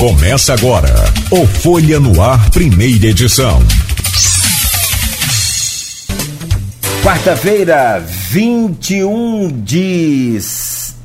Começa 0.00 0.54
agora 0.54 0.88
o 1.30 1.46
Folha 1.46 2.00
no 2.00 2.20
Ar, 2.22 2.50
primeira 2.50 3.08
edição. 3.08 3.60
Quarta-feira, 7.04 8.02
21 8.30 9.60
de 9.62 10.38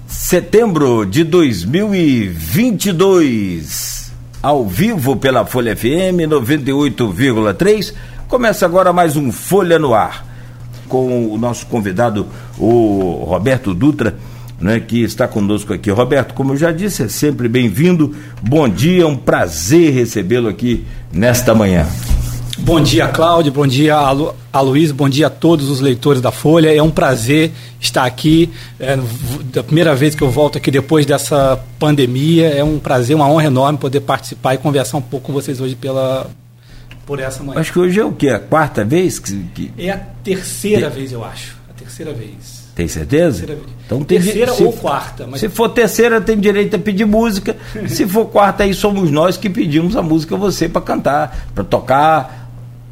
setembro 0.08 1.06
de 1.06 1.26
2022. 1.26 4.14
Ao 4.42 4.66
vivo 4.66 5.18
pela 5.18 5.46
Folha 5.46 5.76
FM 5.76 6.24
98,3. 6.30 7.94
Começa 8.30 8.66
agora 8.66 8.94
mais 8.94 9.18
um 9.18 9.30
Folha 9.30 9.78
no 9.78 9.94
Ar. 9.94 10.26
Com 10.88 11.34
o 11.34 11.38
nosso 11.38 11.66
convidado, 11.66 12.28
o 12.58 13.26
Roberto 13.28 13.74
Dutra 13.74 14.16
né, 14.60 14.80
que 14.80 15.04
está 15.04 15.28
conosco 15.28 15.74
aqui. 15.74 15.90
Roberto, 15.90 16.34
como 16.34 16.54
eu 16.54 16.58
já 16.58 16.72
disse, 16.72 17.04
é 17.04 17.08
sempre 17.08 17.48
bem-vindo. 17.48 18.16
Bom 18.42 18.68
dia, 18.68 19.04
é 19.04 19.06
um 19.06 19.16
prazer 19.16 19.94
recebê-lo 19.94 20.48
aqui 20.48 20.86
nesta 21.12 21.54
manhã. 21.54 21.88
Bom 22.58 22.82
dia, 22.82 23.08
Cláudio. 23.10 23.52
Bom 23.52 23.68
dia, 23.68 23.96
a 23.96 24.62
Luiz. 24.62 24.92
Bom 24.92 25.10
dia 25.10 25.28
a 25.28 25.30
todos 25.30 25.70
os 25.70 25.82
leitores 25.82 26.22
da 26.22 26.32
Folha. 26.32 26.74
É 26.74 26.82
um 26.82 26.90
prazer 26.90 27.52
estar 27.82 28.06
aqui. 28.06 28.50
É 28.80 28.98
a 29.60 29.64
primeira 29.64 29.94
vez 29.94 30.16
que 30.16 30.22
eu 30.22 30.32
volto 30.32 30.58
aqui 30.58 30.72
depois 30.72 31.06
dessa 31.06 31.60
pandemia. 31.78 32.48
É 32.48 32.64
um 32.64 32.80
prazer, 32.80 33.16
uma 33.16 33.30
honra 33.30 33.46
enorme 33.46 33.78
poder 33.78 34.00
participar 34.00 34.56
e 34.56 34.58
conversar 34.58 34.98
um 34.98 35.02
pouco 35.02 35.28
com 35.28 35.34
vocês 35.34 35.60
hoje 35.60 35.76
pela, 35.76 36.32
por 37.06 37.20
essa 37.20 37.44
manhã. 37.44 37.60
Acho 37.60 37.74
que 37.74 37.80
hoje 37.80 38.00
é 38.00 38.06
o 38.06 38.14
quê? 38.14 38.30
A 38.30 38.40
quarta 38.40 38.86
vez? 38.86 39.20
Que, 39.20 39.38
que... 39.54 39.72
É 39.78 39.92
a 39.92 39.98
terceira 39.98 40.90
Te... 40.90 40.96
vez, 40.96 41.12
eu 41.12 41.26
acho. 41.26 41.58
A 41.70 41.74
terceira 41.74 42.14
vez. 42.14 42.65
Tem 42.76 42.90
certeza? 42.90 43.46
Então, 43.86 44.04
tem 44.04 44.20
terceira 44.20 44.54
ou 44.54 44.74
quarta. 44.74 45.26
Mas... 45.26 45.40
Se 45.40 45.48
for 45.48 45.70
terceira, 45.70 46.20
tem 46.20 46.38
direito 46.38 46.76
a 46.76 46.80
pedir 46.80 47.06
música. 47.06 47.56
se 47.88 48.06
for 48.06 48.26
quarta, 48.26 48.66
aí 48.66 48.74
somos 48.74 49.10
nós 49.10 49.38
que 49.38 49.50
pedimos 49.50 49.96
a 49.96 50.02
música 50.02 50.36
a 50.36 50.38
você 50.38 50.68
para 50.68 50.82
cantar, 50.82 51.48
para 51.56 51.64
tocar. 51.64 52.50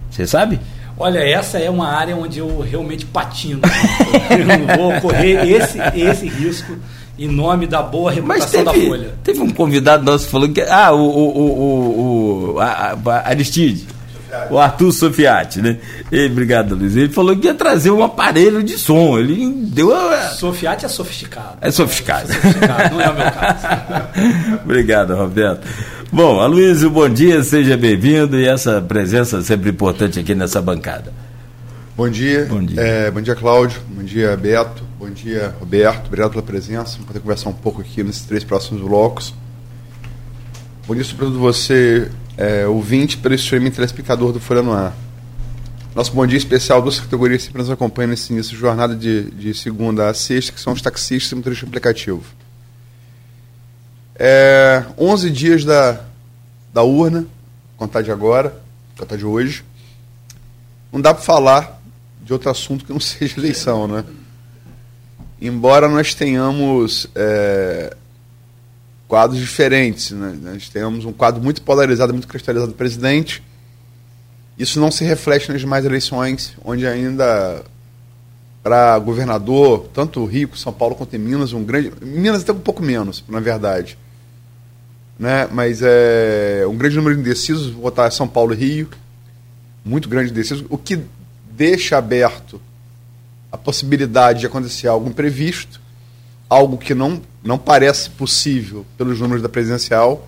Você 0.09 0.25
sabe? 0.25 0.57
Olha, 0.97 1.19
essa 1.19 1.57
é 1.57 1.69
uma 1.69 1.89
área 1.89 2.15
onde 2.15 2.39
eu 2.39 2.61
realmente 2.61 3.05
patino. 3.05 3.59
eu 4.29 4.45
não 4.45 4.77
vou 4.77 5.01
correr 5.01 5.51
esse, 5.51 5.77
esse 5.95 6.29
risco 6.29 6.77
em 7.19 7.27
nome 7.27 7.67
da 7.67 7.81
boa 7.81 8.11
reputação 8.11 8.63
teve, 8.63 8.79
da 8.79 8.87
Folha. 8.87 9.13
Teve 9.21 9.41
um 9.41 9.49
convidado 9.49 10.03
nosso 10.03 10.29
falou 10.29 10.47
que. 10.47 10.61
Ah, 10.61 10.93
o, 10.93 10.99
o, 10.99 11.37
o, 11.37 12.53
o 12.55 12.59
a, 12.59 12.97
a 13.05 13.29
Aristide 13.29 13.85
o 14.49 14.57
Arthur 14.57 14.91
Sofiati, 14.91 15.61
né? 15.61 15.77
E, 16.11 16.25
obrigado, 16.25 16.75
Luiz. 16.75 16.95
Ele 16.95 17.11
falou 17.11 17.35
que 17.35 17.47
ia 17.47 17.53
trazer 17.53 17.91
um 17.91 18.03
aparelho 18.03 18.63
de 18.63 18.77
som. 18.77 19.17
Ele 19.17 19.51
deu 19.67 19.93
a... 19.95 20.29
Sofiati 20.29 20.85
é 20.85 20.89
sofisticado. 20.89 21.57
É 21.61 21.71
sofisticado. 21.71 22.31
É 22.31 22.35
sofisticado, 22.35 22.95
não 22.95 23.01
é 23.01 23.09
o 23.09 23.15
meu 23.15 23.31
caso. 23.31 24.59
obrigado, 24.63 25.15
Roberto. 25.15 25.67
Bom, 26.11 26.39
Aloysio, 26.39 26.91
bom 26.91 27.09
dia, 27.09 27.43
seja 27.43 27.75
bem-vindo 27.75 28.39
e 28.39 28.47
essa 28.47 28.81
presença 28.81 29.41
sempre 29.41 29.71
importante 29.71 30.19
aqui 30.19 30.35
nessa 30.35 30.61
bancada. 30.61 31.11
Bom 31.95 32.09
dia. 32.09 32.45
Bom 32.45 32.63
dia. 32.63 32.81
É, 32.81 33.11
bom 33.11 33.21
dia, 33.21 33.35
Cláudio. 33.35 33.81
Bom 33.87 34.03
dia, 34.03 34.35
Beto. 34.35 34.83
Bom 34.99 35.09
dia, 35.09 35.53
Roberto. 35.59 36.07
Obrigado 36.07 36.31
pela 36.31 36.43
presença. 36.43 36.93
Vamos 36.93 37.07
poder 37.07 37.19
conversar 37.19 37.49
um 37.49 37.53
pouco 37.53 37.81
aqui 37.81 38.03
nesses 38.03 38.23
três 38.23 38.43
próximos 38.43 38.81
blocos. 38.81 39.33
Bom 40.87 40.95
dia, 40.95 41.03
sobretudo 41.03 41.39
você, 41.39 42.09
é, 42.37 42.65
ouvinte 42.67 43.17
pelo 43.17 43.35
streaming 43.35 43.71
telespectador 43.71 44.31
do 44.31 44.39
Folha 44.39 44.61
no 44.61 44.71
Ar. 44.71 44.95
Nosso 45.95 46.11
bom 46.11 46.25
dia 46.25 46.37
especial 46.37 46.81
duas 46.81 46.99
categorias 46.99 47.41
que 47.41 47.45
sempre 47.47 47.61
nos 47.61 47.69
acompanham 47.69 48.09
nesse 48.09 48.33
início 48.33 48.53
de 48.53 48.59
jornada 48.59 48.95
de, 48.95 49.29
de 49.31 49.53
segunda 49.53 50.09
a 50.09 50.13
sexta, 50.13 50.51
que 50.51 50.59
são 50.59 50.73
os 50.73 50.81
taxistas 50.81 51.31
e 51.31 51.35
motoristas 51.35 51.67
aplicativo. 51.67 52.23
É, 54.15 54.83
11 54.97 55.29
dias 55.29 55.63
da, 55.63 56.01
da 56.73 56.81
urna, 56.81 57.25
contar 57.77 58.01
de 58.01 58.11
agora, 58.11 58.59
contar 58.97 59.15
de 59.15 59.25
hoje. 59.25 59.63
Não 60.91 60.99
dá 60.99 61.13
para 61.13 61.23
falar 61.23 61.79
de 62.23 62.33
outro 62.33 62.49
assunto 62.49 62.85
que 62.85 62.91
não 62.91 62.99
seja 63.01 63.39
eleição, 63.39 63.87
né? 63.87 64.03
Embora 65.39 65.87
nós 65.87 66.15
tenhamos 66.15 67.05
é, 67.13 67.95
quadros 69.13 69.39
diferentes. 69.39 70.09
Né? 70.09 70.35
Nós 70.41 70.69
temos 70.69 71.05
um 71.05 71.13
quadro 71.13 71.39
muito 71.39 71.61
polarizado, 71.61 72.11
muito 72.11 72.27
cristalizado 72.27 72.71
do 72.71 72.75
presidente. 72.75 73.43
Isso 74.57 74.79
não 74.79 74.89
se 74.89 75.03
reflete 75.03 75.51
nas 75.51 75.61
demais 75.61 75.85
eleições, 75.85 76.55
onde 76.65 76.87
ainda 76.87 77.63
para 78.63 78.97
governador, 78.97 79.87
tanto 79.93 80.21
o 80.21 80.25
Rio, 80.25 80.57
São 80.57 80.73
Paulo 80.73 80.95
quanto 80.95 81.15
em 81.15 81.19
Minas, 81.19 81.53
um 81.53 81.63
grande. 81.63 81.93
Minas 82.01 82.41
até 82.41 82.53
um 82.53 82.59
pouco 82.59 82.81
menos, 82.81 83.23
na 83.29 83.39
verdade. 83.39 83.99
Né? 85.19 85.47
Mas 85.51 85.81
é 85.83 86.65
um 86.67 86.75
grande 86.75 86.95
número 86.95 87.13
de 87.13 87.21
indecisos 87.21 87.69
votar 87.69 88.11
São 88.11 88.27
Paulo 88.27 88.51
e 88.55 88.57
Rio. 88.57 88.89
Muito 89.85 90.09
grande 90.09 90.31
indecisos, 90.31 90.65
o 90.71 90.77
que 90.77 90.99
deixa 91.51 91.99
aberto 91.99 92.59
a 93.51 93.59
possibilidade 93.59 94.39
de 94.39 94.47
acontecer 94.47 94.87
algo 94.87 95.07
imprevisto, 95.07 95.79
algo 96.49 96.79
que 96.79 96.95
não 96.95 97.21
não 97.43 97.57
parece 97.57 98.09
possível 98.09 98.85
pelos 98.97 99.19
números 99.19 99.41
da 99.41 99.49
presidencial. 99.49 100.27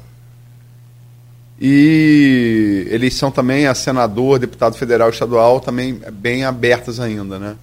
E 1.60 2.88
eleição 2.92 3.32
também 3.32 3.66
a 3.66 3.74
senador, 3.74 4.38
deputado 4.38 4.76
federal 4.76 5.10
estadual 5.10 5.62
também 5.62 6.02
bem 6.12 6.44
abertas 6.44 7.00
ainda, 7.00 7.40
né? 7.40 7.56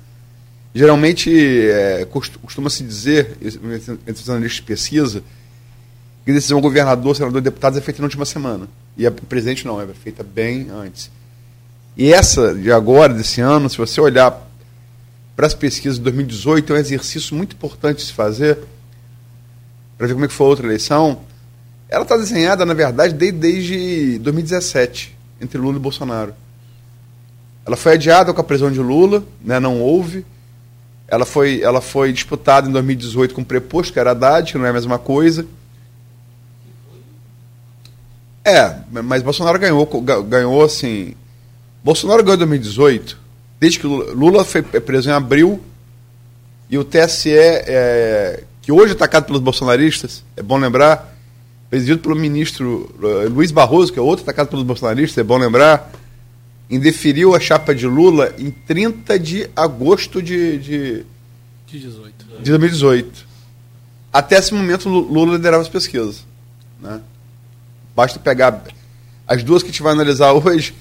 Geralmente 0.75 1.31
é, 1.31 2.07
costuma-se 2.07 2.83
dizer, 2.83 3.37
entre 3.43 4.23
os 4.23 4.31
analistas 4.31 4.57
de 4.57 4.63
pesquisa, 4.63 5.23
que 6.25 6.33
decisão 6.33 6.61
governador, 6.63 7.15
senador 7.15 7.41
e 7.41 7.45
deputados 7.45 7.79
é 7.79 7.83
feita 7.83 8.01
na 8.01 8.07
última 8.07 8.25
semana. 8.25 8.67
E 8.97 9.07
a 9.07 9.11
presidente 9.11 9.67
não, 9.67 9.79
é 9.81 9.87
feita 9.89 10.23
bem 10.23 10.69
antes. 10.71 11.11
E 11.95 12.11
essa 12.11 12.55
de 12.55 12.73
agora, 12.73 13.13
desse 13.13 13.43
ano, 13.43 13.69
se 13.69 13.77
você 13.77 14.01
olhar 14.01 14.49
para 15.37 15.47
as 15.47 15.53
pesquisas 15.53 15.99
de 15.99 16.05
2018, 16.05 16.73
é 16.73 16.77
um 16.77 16.79
exercício 16.79 17.37
muito 17.37 17.55
importante 17.55 17.99
de 17.99 18.05
se 18.05 18.13
fazer, 18.13 18.59
para 20.03 20.09
ver 20.09 20.15
como 20.15 20.25
é 20.25 20.29
que 20.29 20.35
foi 20.35 20.47
a 20.47 20.51
outra 20.51 20.67
eleição, 20.67 21.21
ela 21.89 22.03
está 22.03 22.17
desenhada, 22.17 22.67
na 22.67 22.75
verdade, 22.75 23.15
desde, 23.15 23.39
desde 23.39 24.19
2017, 24.19 25.17
entre 25.41 25.59
Lula 25.59 25.77
e 25.77 25.81
Bolsonaro. 25.81 26.35
Ela 27.65 27.77
foi 27.77 27.93
adiada 27.93 28.35
com 28.35 28.41
a 28.41 28.43
prisão 28.43 28.73
de 28.73 28.81
Lula, 28.81 29.23
né, 29.41 29.61
não 29.61 29.81
houve. 29.81 30.27
Ela 31.07 31.25
foi, 31.25 31.63
ela 31.63 31.81
foi 31.81 32.13
disputada 32.13 32.69
em 32.69 32.73
2018 32.73 33.33
com 33.33 33.43
o 33.43 33.45
preposto, 33.45 33.93
que 33.93 34.01
era 34.01 34.11
Haddad, 34.11 34.51
que 34.51 34.59
não 34.59 34.67
é 34.67 34.71
a 34.71 34.73
mesma 34.73 34.99
coisa. 34.99 35.47
É, 38.45 38.75
mas 38.91 39.23
Bolsonaro 39.23 39.57
ganhou, 39.57 39.87
ganhou 40.27 40.65
assim. 40.65 41.15
Bolsonaro 41.85 42.25
ganhou 42.25 42.35
em 42.35 42.39
2018, 42.39 43.17
desde 43.61 43.79
que 43.79 43.87
Lula, 43.87 44.13
Lula 44.13 44.45
foi 44.45 44.63
preso 44.63 45.11
em 45.11 45.13
abril, 45.13 45.63
e 46.69 46.77
o 46.77 46.83
TSE 46.83 47.31
é, 47.31 48.43
que 48.63 48.71
hoje 48.71 48.93
é 48.93 48.97
atacado 48.97 49.27
pelos 49.27 49.43
bolsonaristas, 49.43 50.25
é 50.37 50.43
bom 50.43 50.57
lembrar, 50.57 51.13
presidido 51.69 51.99
pelo 51.99 52.15
ministro 52.15 52.95
uh, 53.03 53.29
Luiz 53.29 53.51
Barroso, 53.51 53.93
que 53.93 53.99
é 53.99 54.03
outro 54.03 54.23
atacado 54.23 54.49
pelos 54.49 54.65
bolsonaristas, 54.65 55.19
é 55.19 55.25
bom 55.25 55.37
lembrar, 55.37 55.91
indeferiu 56.71 57.35
a 57.35 57.41
chapa 57.41 57.75
de 57.75 57.87
Lula 57.87 58.33
em 58.39 58.51
30 58.51 59.19
de 59.19 59.51
agosto 59.55 60.23
de, 60.23 60.59
de, 60.59 61.07
de, 61.67 61.79
18. 61.81 62.27
de 62.41 62.51
2018. 62.51 63.27
Até 64.13 64.37
esse 64.37 64.55
momento, 64.55 64.89
Lula 64.89 65.37
liderava 65.37 65.63
as 65.63 65.69
pesquisas. 65.69 66.25
Né? 66.81 67.01
Basta 67.97 68.19
pegar 68.19 68.63
as 69.27 69.43
duas 69.43 69.63
que 69.63 69.69
a 69.69 69.73
gente 69.73 69.83
vai 69.83 69.93
analisar 69.93 70.33
hoje, 70.35 70.75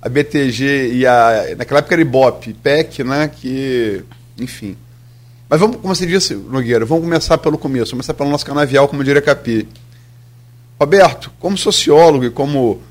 a 0.00 0.08
BTG 0.08 0.92
e 0.94 1.06
a. 1.06 1.56
Naquela 1.56 1.80
época 1.80 1.94
era 1.94 2.02
Ibope, 2.02 2.52
PEC, 2.54 3.02
né? 3.04 3.28
Que. 3.28 4.04
Enfim. 4.38 4.76
Mas 5.48 5.60
vamos, 5.60 5.76
como 5.76 5.94
você 5.94 6.06
disse, 6.06 6.34
Nogueira, 6.34 6.84
vamos 6.84 7.04
começar 7.04 7.38
pelo 7.38 7.56
começo, 7.56 7.92
começar 7.92 8.12
pelo 8.12 8.28
nosso 8.28 8.44
canavial, 8.44 8.86
como 8.86 9.02
diria 9.02 9.22
Capi. 9.22 9.66
Roberto, 10.78 11.32
como 11.40 11.56
sociólogo 11.56 12.26
e 12.26 12.30
como 12.30 12.82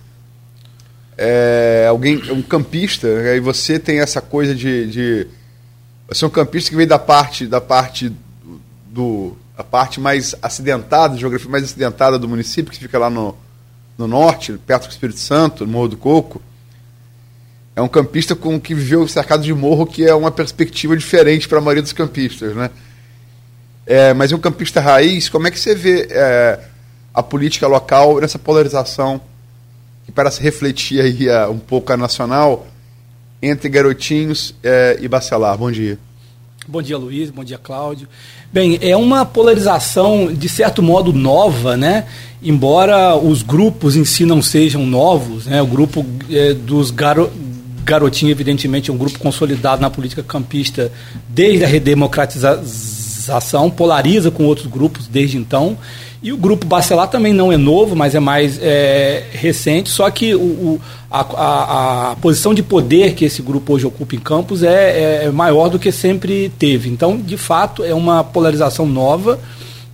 é, 1.17 1.85
alguém, 1.87 2.17
um 2.31 2.41
campista, 2.41 3.07
aí 3.07 3.39
você 3.39 3.79
tem 3.79 3.99
essa 3.99 4.21
coisa 4.21 4.55
de, 4.55 4.87
de 4.87 5.27
você 6.07 6.25
é 6.25 6.27
um 6.27 6.31
campista 6.31 6.69
que 6.69 6.75
veio 6.75 6.89
da 6.89 6.99
parte 6.99 7.45
da 7.47 7.61
parte 7.61 8.11
do 8.87 9.37
a 9.57 9.63
parte 9.63 9.99
mais 9.99 10.35
acidentada, 10.41 11.17
geografia 11.17 11.49
mais 11.49 11.63
acidentada 11.63 12.19
do 12.19 12.27
município, 12.27 12.71
que 12.71 12.77
fica 12.77 12.99
lá 12.99 13.09
no, 13.09 13.35
no 13.97 14.07
norte, 14.07 14.53
perto 14.53 14.87
do 14.87 14.91
Espírito 14.91 15.19
Santo, 15.19 15.65
no 15.65 15.71
Morro 15.71 15.87
do 15.89 15.97
Coco 15.97 16.41
é 17.77 17.81
um 17.81 17.87
campista 17.87 18.35
com 18.35 18.59
que 18.59 18.73
viveu 18.73 19.07
cercado 19.07 19.43
de 19.43 19.53
morro, 19.53 19.85
que 19.85 20.03
é 20.03 20.11
uma 20.11 20.31
perspectiva 20.31 20.97
diferente 20.97 21.47
para 21.47 21.59
a 21.59 21.61
maioria 21.61 21.83
dos 21.83 21.93
campistas, 21.93 22.55
né? 22.55 22.71
É, 23.85 24.15
mas 24.15 24.31
um 24.31 24.39
campista 24.39 24.81
raiz, 24.81 25.29
como 25.29 25.47
é 25.47 25.51
que 25.51 25.59
você 25.59 25.75
vê 25.75 26.07
é, 26.09 26.59
a 27.13 27.21
política 27.21 27.67
local 27.67 28.19
nessa 28.19 28.39
polarização 28.39 29.21
que 30.07 30.11
parece 30.11 30.41
refletir 30.41 30.99
aí 30.99 31.29
a, 31.29 31.49
um 31.49 31.59
pouco 31.59 31.93
a 31.93 31.97
nacional 31.97 32.65
entre 33.43 33.69
Garotinhos 33.69 34.55
é, 34.63 34.97
e 34.99 35.07
Bacelar? 35.07 35.55
Bom 35.55 35.71
dia. 35.71 35.99
Bom 36.67 36.81
dia, 36.81 36.97
Luiz. 36.97 37.29
Bom 37.29 37.43
dia, 37.43 37.59
Cláudio. 37.59 38.09
Bem, 38.51 38.79
é 38.81 38.97
uma 38.97 39.23
polarização, 39.23 40.33
de 40.33 40.49
certo 40.49 40.81
modo, 40.81 41.13
nova, 41.13 41.77
né? 41.77 42.07
Embora 42.41 43.15
os 43.15 43.43
grupos 43.43 43.95
em 43.95 44.03
si 44.03 44.25
não 44.25 44.41
sejam 44.41 44.83
novos, 44.83 45.45
né? 45.45 45.61
O 45.61 45.67
grupo 45.67 46.03
é, 46.31 46.53
dos 46.55 46.89
garo 46.89 47.31
Garotinho, 47.87 48.31
evidentemente, 48.31 48.91
é 48.91 48.93
um 48.93 48.97
grupo 48.97 49.17
consolidado 49.17 49.81
na 49.81 49.89
política 49.89 50.21
campista 50.21 50.91
desde 51.29 51.63
a 51.63 51.67
redemocratização, 51.67 53.71
polariza 53.71 54.29
com 54.29 54.43
outros 54.43 54.67
grupos 54.67 55.07
desde 55.07 55.37
então. 55.37 55.77
E 56.21 56.33
o 56.33 56.37
grupo 56.37 56.65
Bacelar 56.65 57.07
também 57.07 57.31
não 57.31 57.51
é 57.51 57.57
novo, 57.57 57.95
mas 57.95 58.13
é 58.13 58.19
mais 58.19 58.59
é, 58.61 59.23
recente, 59.31 59.89
só 59.89 60.09
que 60.09 60.35
o, 60.35 60.39
o 60.39 60.81
a, 61.09 61.21
a, 61.21 62.11
a, 62.11 62.15
posição 62.17 62.53
de 62.53 62.61
poder 62.61 63.13
que 63.13 63.23
esse 63.23 63.41
grupo 63.41 63.73
hoje 63.73 63.85
ocupa 63.85 64.15
em 64.15 64.19
Campos 64.19 64.63
é, 64.63 64.67
é, 64.67 65.25
é, 65.25 65.31
maior 65.31 65.69
do 65.69 65.79
que 65.79 65.91
sempre 65.91 66.51
teve. 66.59 66.89
Então, 66.89 67.17
de 67.17 67.37
fato, 67.37 67.83
é 67.83 67.93
uma 67.93 68.23
polarização 68.23 68.85
nova 68.85 69.39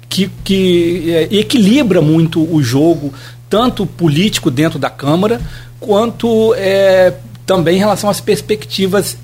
que, 0.10 0.32
que 0.44 1.12
é, 1.12 1.36
equilibra 1.36 2.02
muito 2.02 2.42
o 2.42 2.64
jogo, 2.64 3.14
tanto 3.48 3.86
político 3.86 4.50
dentro 4.50 4.80
da 4.80 4.90
Câmara, 4.90 5.40
quanto 5.80 6.56
é, 6.56 7.14
também 7.46 7.76
em 7.76 7.80
relação 7.80 8.10
às 8.10 8.22
perspectivas 8.22 9.18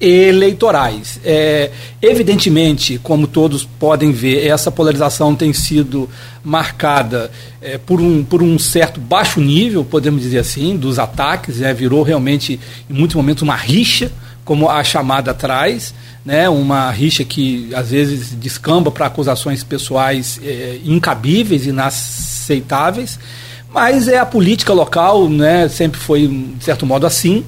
eleitorais. 0.00 1.20
É, 1.24 1.70
evidentemente, 2.00 2.98
como 3.02 3.26
todos 3.26 3.64
podem 3.64 4.12
ver, 4.12 4.46
essa 4.46 4.70
polarização 4.70 5.34
tem 5.34 5.52
sido 5.52 6.08
marcada 6.44 7.30
é, 7.60 7.78
por, 7.78 8.00
um, 8.00 8.22
por 8.22 8.42
um 8.42 8.58
certo 8.58 9.00
baixo 9.00 9.40
nível, 9.40 9.84
podemos 9.84 10.22
dizer 10.22 10.38
assim, 10.38 10.76
dos 10.76 10.98
ataques, 10.98 11.58
né, 11.58 11.74
virou 11.74 12.02
realmente, 12.02 12.60
em 12.88 12.94
muitos 12.94 13.16
momentos, 13.16 13.42
uma 13.42 13.56
rixa, 13.56 14.12
como 14.44 14.70
a 14.70 14.82
chamada 14.84 15.34
traz, 15.34 15.92
né, 16.24 16.48
uma 16.48 16.90
rixa 16.90 17.24
que 17.24 17.68
às 17.74 17.90
vezes 17.90 18.30
descamba 18.34 18.90
para 18.90 19.06
acusações 19.06 19.64
pessoais 19.64 20.40
é, 20.42 20.78
incabíveis, 20.84 21.66
inaceitáveis, 21.66 23.18
mas 23.72 24.08
é 24.08 24.18
a 24.18 24.26
política 24.26 24.72
local, 24.72 25.28
né, 25.28 25.68
sempre 25.68 26.00
foi, 26.00 26.26
de 26.26 26.64
certo 26.64 26.86
modo, 26.86 27.06
assim. 27.06 27.44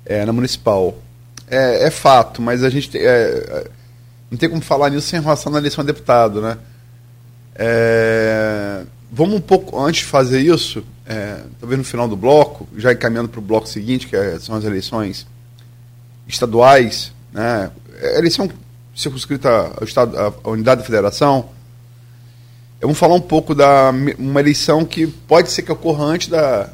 é, 0.06 0.24
na 0.24 0.32
municipal. 0.32 0.96
É, 1.48 1.88
é 1.88 1.92
fato, 1.92 2.40
mas 2.40 2.64
a 2.64 2.70
gente 2.70 2.96
é, 2.96 3.02
é, 3.02 3.68
não 4.30 4.38
tem 4.38 4.48
como 4.48 4.62
falar 4.62 4.92
nisso 4.92 5.08
sem 5.08 5.20
relação 5.20 5.52
na 5.52 5.58
eleição 5.58 5.82
a 5.82 5.86
deputado, 5.86 6.40
né? 6.40 6.60
É, 7.64 8.84
vamos 9.12 9.36
um 9.36 9.40
pouco, 9.40 9.80
antes 9.80 10.02
de 10.02 10.08
fazer 10.08 10.40
isso, 10.40 10.84
é, 11.06 11.38
talvez 11.60 11.78
no 11.78 11.86
final 11.86 12.08
do 12.08 12.18
bloco, 12.18 12.68
já 12.76 12.92
encaminhando 12.92 13.30
para 13.30 13.38
o 13.38 13.44
bloco 13.44 13.68
seguinte, 13.68 14.08
que 14.08 14.16
é, 14.16 14.40
são 14.40 14.56
as 14.56 14.64
eleições 14.64 15.28
estaduais, 16.28 17.14
né? 17.32 17.70
É, 18.00 18.18
eleição 18.18 18.50
circunscrita 18.96 19.74
ao 19.78 19.84
estado, 19.84 20.18
à 20.18 20.50
unidade 20.50 20.82
da 20.82 20.86
federação. 20.88 21.50
Vamos 22.82 22.98
falar 22.98 23.14
um 23.14 23.22
pouco 23.22 23.54
da 23.54 23.92
uma 24.18 24.40
eleição 24.40 24.84
que 24.84 25.06
pode 25.06 25.52
ser 25.52 25.62
que 25.62 25.72
ocorra 25.72 26.06
antes 26.06 26.30
da, 26.30 26.68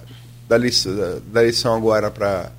da, 0.48 0.58
da 1.34 1.42
eleição 1.42 1.76
agora 1.76 2.10
para 2.10 2.50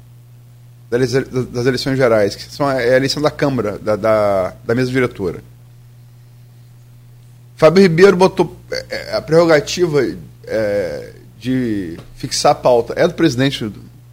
das 0.91 1.67
eleições 1.67 1.97
gerais, 1.97 2.35
que 2.35 2.43
são 2.45 2.67
a, 2.67 2.81
é 2.81 2.93
a 2.93 2.97
eleição 2.97 3.23
da 3.23 3.31
Câmara, 3.31 3.79
da, 3.79 3.97
da, 3.97 4.55
da 4.65 4.75
mesa 4.75 4.91
diretora. 4.91 5.43
Fábio 7.58 7.82
Ribeiro 7.82 8.16
botou 8.16 8.56
é, 8.70 8.87
é, 8.88 9.16
a 9.16 9.20
prerrogativa 9.20 10.00
é, 10.46 11.12
de 11.40 11.99
fixar 12.14 12.52
a 12.52 12.55
pauta. 12.55 12.94
É 12.96 13.06
do 13.08 13.14
presidente 13.14 13.69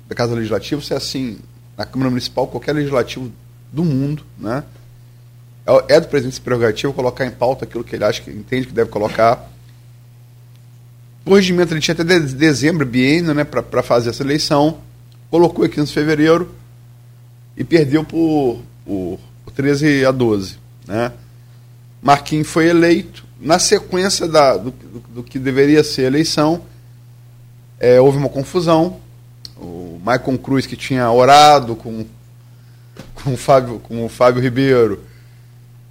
da 0.08 0.16
Casa 0.16 0.34
Legislativa, 0.34 0.82
se 0.82 0.94
é 0.94 0.98
assim, 0.98 1.38
na 1.78 1.86
Câmara 1.86 2.10
Municipal, 2.10 2.48
qualquer 2.48 2.74
legislativo 2.74 3.32
do 3.72 3.86
mundo, 3.86 4.24
né? 4.36 4.64
É, 5.64 5.96
é 5.96 6.00
do 6.00 6.08
presidente 6.08 6.34
essa 6.34 6.42
prerrogativa 6.42 6.92
colocar 6.92 7.24
em 7.24 7.30
pauta 7.30 7.66
aquilo 7.66 7.84
que 7.84 7.96
ele 7.96 8.04
acha 8.04 8.20
que 8.20 8.32
entende 8.32 8.66
que 8.66 8.74
deve 8.74 8.90
colocar. 8.90 9.48
O 11.24 11.36
regimento 11.36 11.72
ele 11.72 11.82
tinha 11.82 11.94
até 11.94 12.04
de, 12.04 12.34
dezembro, 12.34 12.84
biênio, 12.84 13.32
né, 13.36 13.44
para 13.44 13.84
fazer 13.84 14.10
essa 14.10 14.24
eleição. 14.24 14.80
Colocou 15.30 15.64
aqui 15.64 15.80
no 15.80 15.86
fevereiro 15.86 16.52
e 17.56 17.64
perdeu 17.64 18.04
por, 18.04 18.60
por, 18.84 19.20
por 19.44 19.52
13 19.54 20.04
a 20.04 20.12
12, 20.12 20.58
né? 20.88 21.12
Marquinhos 22.02 22.48
foi 22.48 22.68
eleito, 22.68 23.25
na 23.40 23.60
sequência 23.60 24.28
da, 24.28 24.58
do, 24.58 24.72
do, 24.72 25.00
do, 25.16 25.24
que 25.24 25.38
deveria 25.38 25.84
ser 25.84 26.04
a 26.04 26.08
eleição, 26.08 26.62
é, 27.80 28.00
houve 28.00 28.18
uma 28.18 28.30
confusão. 28.30 28.98
O 29.58 30.00
Maicon 30.04 30.38
Cruz, 30.38 30.66
que 30.66 30.76
tinha 30.76 31.10
orado 31.12 31.76
com, 31.76 32.06
com, 33.16 33.34
o, 33.34 33.38
Fábio, 33.38 33.80
com 33.80 34.06
o 34.06 34.10
Fábio 34.10 34.42
Ribeiro, 34.42 35.04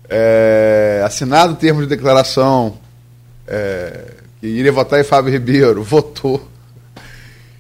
é, 0.08 1.02
assinado 1.04 1.54
o 1.54 1.56
termo 1.56 1.80
de 1.80 1.86
declaração 1.86 2.78
é, 3.46 4.12
que 4.40 4.46
iria 4.46 4.72
votar 4.72 5.00
em 5.00 5.04
Fábio 5.04 5.32
Ribeiro, 5.32 5.82
votou 5.84 6.48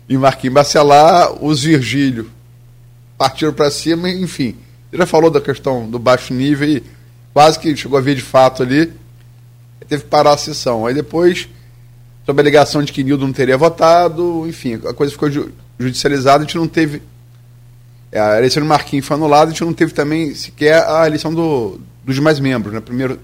em 0.08 0.18
Marquinhos 0.18 0.54
Bacelar, 0.54 1.32
os 1.42 1.62
Virgílio 1.62 2.30
partiram 3.16 3.52
para 3.52 3.70
cima, 3.70 4.08
enfim. 4.10 4.56
Ele 4.92 5.02
já 5.02 5.06
falou 5.06 5.30
da 5.30 5.40
questão 5.40 5.88
do 5.88 5.98
baixo 5.98 6.34
nível 6.34 6.68
e 6.68 6.82
quase 7.32 7.58
que 7.58 7.74
chegou 7.76 7.98
a 7.98 8.02
ver 8.02 8.14
de 8.14 8.22
fato 8.22 8.62
ali 8.62 8.92
teve 9.88 10.04
que 10.04 10.08
parar 10.08 10.32
a 10.32 10.38
sessão. 10.38 10.86
Aí 10.86 10.94
depois, 10.94 11.48
sob 12.26 12.40
a 12.40 12.42
alegação 12.42 12.82
de 12.82 12.92
que 12.92 13.04
Nildo 13.04 13.26
não 13.26 13.32
teria 13.32 13.56
votado, 13.56 14.44
enfim, 14.48 14.74
a 14.74 14.92
coisa 14.92 15.12
ficou 15.12 15.30
judicializada, 15.78 16.44
a 16.44 16.46
gente 16.46 16.56
não 16.56 16.68
teve. 16.68 17.02
É, 18.10 18.20
a 18.20 18.38
eleição 18.38 18.62
do 18.62 18.68
Marquinhos 18.68 19.06
foi 19.06 19.16
anulada, 19.16 19.46
a 19.46 19.50
gente 19.50 19.64
não 19.64 19.72
teve 19.72 19.92
também 19.92 20.34
sequer 20.34 20.84
a 20.84 21.06
eleição 21.06 21.34
do, 21.34 21.80
dos 22.04 22.14
demais 22.14 22.38
membros, 22.38 22.72
né? 22.72 22.80
Primeiro 22.80 23.18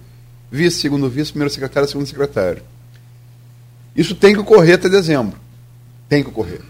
vice, 0.50 0.80
segundo 0.80 1.08
vice, 1.08 1.30
primeiro 1.30 1.52
secretário, 1.52 1.88
segundo 1.88 2.06
secretário. 2.06 2.62
Isso 3.94 4.14
tem 4.14 4.34
que 4.34 4.40
ocorrer 4.40 4.74
até 4.76 4.88
dezembro. 4.88 5.38
Tem 6.08 6.22
que 6.22 6.30
ocorrer. 6.30 6.60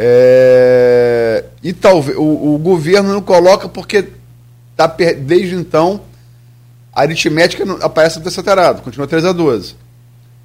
É, 0.00 1.44
e 1.62 1.72
talvez 1.72 2.16
o, 2.16 2.54
o, 2.54 2.58
governo 2.58 3.12
não 3.12 3.20
coloca 3.20 3.68
porque 3.68 4.06
tá, 4.76 4.86
desde 4.86 5.56
então 5.56 6.02
a 6.98 7.02
aritmética 7.02 7.64
aparece 7.80 8.18
desaterada, 8.18 8.80
continua 8.80 9.06
3 9.06 9.26
a 9.26 9.32
12. 9.32 9.76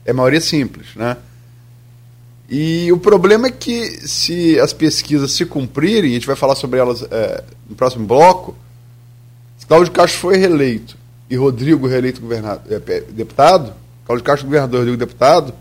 É 0.05 0.13
maioria 0.13 0.39
simples, 0.39 0.89
né? 0.95 1.17
E 2.48 2.91
o 2.91 2.98
problema 3.00 3.48
é 3.48 3.51
que 3.51 4.07
se 4.07 4.60
as 4.60 4.72
pesquisas 4.72 5.31
se 5.31 5.48
cumprirem, 5.48 6.12
a 6.12 6.13
gente 6.13 6.27
vai 6.27 6.36
falar 6.36 6.53
sobre 6.53 6.79
elas 6.79 7.01
é, 7.10 7.43
no 7.67 7.75
próximo 7.75 8.05
bloco, 8.05 8.55
Cláudio 9.67 9.91
Castro 9.91 10.19
foi 10.19 10.38
reeleito 10.38 10.95
e 11.27 11.36
Rodrigo 11.36 11.88
reeleito 11.88 12.22
governador, 12.22 12.62
é, 12.72 13.01
deputado, 13.01 13.74
Cláudio 14.05 14.24
Castro 14.24 14.45
governador, 14.45 14.81
Rodrigo 14.81 14.98
deputado, 14.98 15.55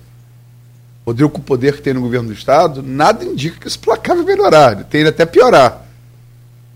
Rodrigo 1.06 1.30
com 1.30 1.38
o 1.38 1.42
poder 1.42 1.76
que 1.76 1.80
tem 1.80 1.94
no 1.94 2.02
governo 2.02 2.28
do 2.28 2.34
Estado, 2.34 2.82
nada 2.82 3.24
indica 3.24 3.58
que 3.58 3.66
esse 3.66 3.78
placar 3.78 4.14
vai 4.14 4.26
melhorar, 4.26 4.84
tende 4.84 5.08
até 5.08 5.24
piorar. 5.24 5.86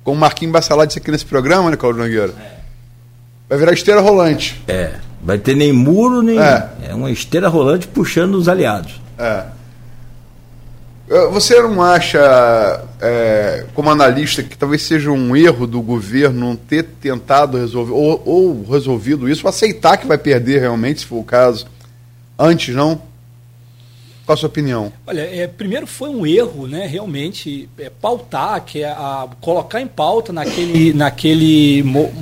Como 0.03 0.17
o 0.17 0.21
Marquinhos 0.21 0.55
Bassalá 0.55 0.87
disse 0.87 1.01
aqui 1.01 1.11
nesse 1.11 1.27
programa, 1.27 1.71
né, 1.71 1.77
Cláudio 1.77 2.03
Nogueira? 2.03 2.56
Vai 3.49 3.59
virar 3.59 3.73
esteira 3.73 4.01
rolante. 4.01 4.61
É, 4.67 4.95
vai 5.23 5.39
ter 5.39 5.55
nem 5.55 5.73
muro, 5.73 6.23
nem. 6.23 6.39
É, 6.39 6.69
é 6.89 6.95
uma 6.95 7.11
esteira 7.11 7.49
rolante 7.49 7.87
puxando 7.87 8.35
os 8.35 8.49
aliados. 8.49 9.01
É. 9.19 9.45
Você 11.31 11.63
não 11.63 11.81
acha, 11.81 12.19
é, 13.01 13.65
como 13.75 13.89
analista, 13.89 14.43
que 14.43 14.59
talvez 14.59 14.83
seja 14.83 15.09
um 15.13 15.37
erro 15.37 15.65
do 15.65 15.81
governo 15.81 16.41
não 16.41 16.57
ter 16.57 16.83
tentado 16.83 17.59
resolver, 17.59 17.93
ou, 17.93 18.21
ou 18.27 18.65
resolvido 18.69 19.29
isso, 19.29 19.47
ou 19.47 19.49
aceitar 19.49 19.99
que 19.99 20.07
vai 20.07 20.19
perder 20.19 20.61
realmente, 20.61 21.01
se 21.01 21.07
for 21.07 21.19
o 21.19 21.25
caso, 21.25 21.69
antes, 22.37 22.75
não? 22.75 23.01
Qual 24.27 24.35
a 24.35 24.37
sua 24.37 24.49
opinião? 24.49 24.93
Olha, 25.07 25.21
é, 25.21 25.47
primeiro 25.47 25.87
foi 25.87 26.09
um 26.09 26.27
erro, 26.27 26.67
né, 26.67 26.85
realmente, 26.89 27.69
é, 27.79 27.89
pautar, 27.89 28.65
que 28.65 28.83
é 28.83 28.89
a, 28.89 29.29
colocar 29.41 29.81
em 29.81 29.87
pauta 29.87 30.33
naquele, 30.33 30.93
naquele 30.93 31.85
mo 31.85 32.13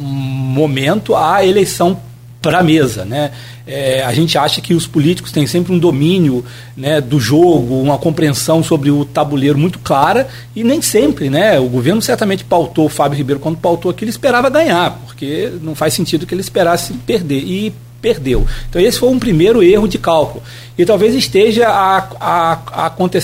momento 0.55 1.15
a 1.15 1.45
eleição 1.45 2.01
para 2.41 2.59
a 2.59 2.63
mesa, 2.63 3.05
né? 3.05 3.31
É, 3.67 4.03
a 4.05 4.13
gente 4.13 4.37
acha 4.37 4.61
que 4.61 4.75
os 4.75 4.87
políticos 4.87 5.33
têm 5.33 5.47
sempre 5.47 5.73
um 5.73 5.79
domínio 5.79 6.45
né, 6.77 7.01
do 7.01 7.19
jogo, 7.19 7.81
uma 7.81 7.97
compreensão 7.97 8.63
sobre 8.63 8.91
o 8.91 9.07
tabuleiro 9.07 9.59
muito 9.59 9.79
clara 9.79 10.29
e 10.55 10.63
nem 10.63 10.83
sempre, 10.83 11.31
né? 11.31 11.59
O 11.59 11.69
governo 11.69 12.03
certamente 12.03 12.45
pautou 12.45 12.85
o 12.85 12.91
Fábio 12.91 13.17
Ribeiro 13.17 13.41
quando 13.41 13.57
pautou 13.57 13.91
aqui, 13.91 14.05
ele 14.05 14.11
esperava 14.11 14.51
ganhar, 14.51 15.01
porque 15.07 15.51
não 15.63 15.75
faz 15.75 15.95
sentido 15.95 16.27
que 16.27 16.35
ele 16.35 16.43
esperasse 16.43 16.93
perder 16.93 17.39
e 17.39 17.73
perdeu. 18.05 18.47
Então 18.69 18.83
esse 18.83 18.99
foi 18.99 19.09
um 19.09 19.19
primeiro 19.19 19.63
erro 19.63 19.89
de 19.89 19.97
cálculo 19.97 20.43
e 20.77 20.85
talvez 20.85 21.15
esteja 21.15 21.69
a, 21.69 22.07
a, 22.21 22.53
a 22.53 22.87
aconte, 22.87 23.19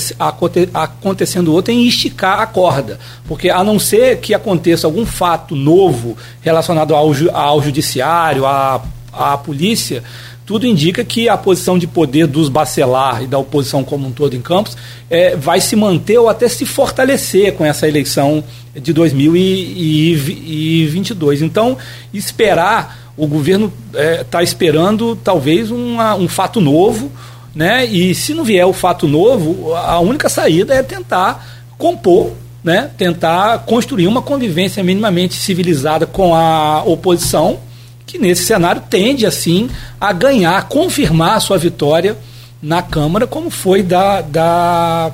acontecendo 0.72 1.52
outro 1.52 1.70
em 1.70 1.86
esticar 1.86 2.40
a 2.40 2.46
corda, 2.46 2.98
porque 3.28 3.50
a 3.50 3.62
não 3.62 3.78
ser 3.78 4.20
que 4.20 4.32
aconteça 4.32 4.86
algum 4.86 5.04
fato 5.04 5.54
novo 5.54 6.16
relacionado 6.40 6.94
ao, 6.94 7.12
ao 7.34 7.62
judiciário, 7.62 8.46
à, 8.46 8.82
à 9.12 9.36
polícia 9.36 10.02
tudo 10.46 10.66
indica 10.66 11.04
que 11.04 11.28
a 11.28 11.36
posição 11.36 11.78
de 11.78 11.86
poder 11.86 12.26
dos 12.26 12.48
bacelar 12.48 13.22
e 13.22 13.26
da 13.28 13.38
oposição 13.38 13.84
como 13.84 14.08
um 14.08 14.10
todo 14.10 14.34
em 14.34 14.40
Campos 14.40 14.76
é, 15.08 15.36
vai 15.36 15.60
se 15.60 15.76
manter 15.76 16.18
ou 16.18 16.28
até 16.28 16.48
se 16.48 16.66
fortalecer 16.66 17.54
com 17.54 17.64
essa 17.64 17.86
eleição 17.86 18.42
de 18.74 18.92
2022. 18.92 21.42
Então, 21.42 21.78
esperar, 22.12 22.99
o 23.22 23.26
governo 23.26 23.72
está 23.88 24.02
é, 24.02 24.24
tá 24.24 24.42
esperando 24.42 25.16
talvez 25.16 25.70
uma, 25.70 26.14
um 26.14 26.28
fato 26.28 26.60
novo, 26.60 27.10
né? 27.54 27.84
e 27.84 28.14
se 28.14 28.34
não 28.34 28.44
vier 28.44 28.66
o 28.66 28.72
fato 28.72 29.06
novo, 29.06 29.74
a 29.74 29.98
única 30.00 30.28
saída 30.28 30.74
é 30.74 30.82
tentar 30.82 31.66
compor 31.76 32.32
né, 32.62 32.90
tentar 32.96 33.60
construir 33.60 34.06
uma 34.06 34.20
convivência 34.20 34.84
minimamente 34.84 35.34
civilizada 35.34 36.06
com 36.06 36.34
a 36.34 36.82
oposição 36.84 37.58
que 38.06 38.18
nesse 38.18 38.44
cenário 38.44 38.82
tende, 38.90 39.24
assim, 39.24 39.70
a 40.00 40.12
ganhar, 40.12 40.58
a 40.58 40.62
confirmar 40.62 41.36
a 41.36 41.40
sua 41.40 41.56
vitória 41.56 42.16
na 42.60 42.82
Câmara, 42.82 43.24
como 43.24 43.50
foi 43.50 43.84
da, 43.84 44.20
da 44.20 45.12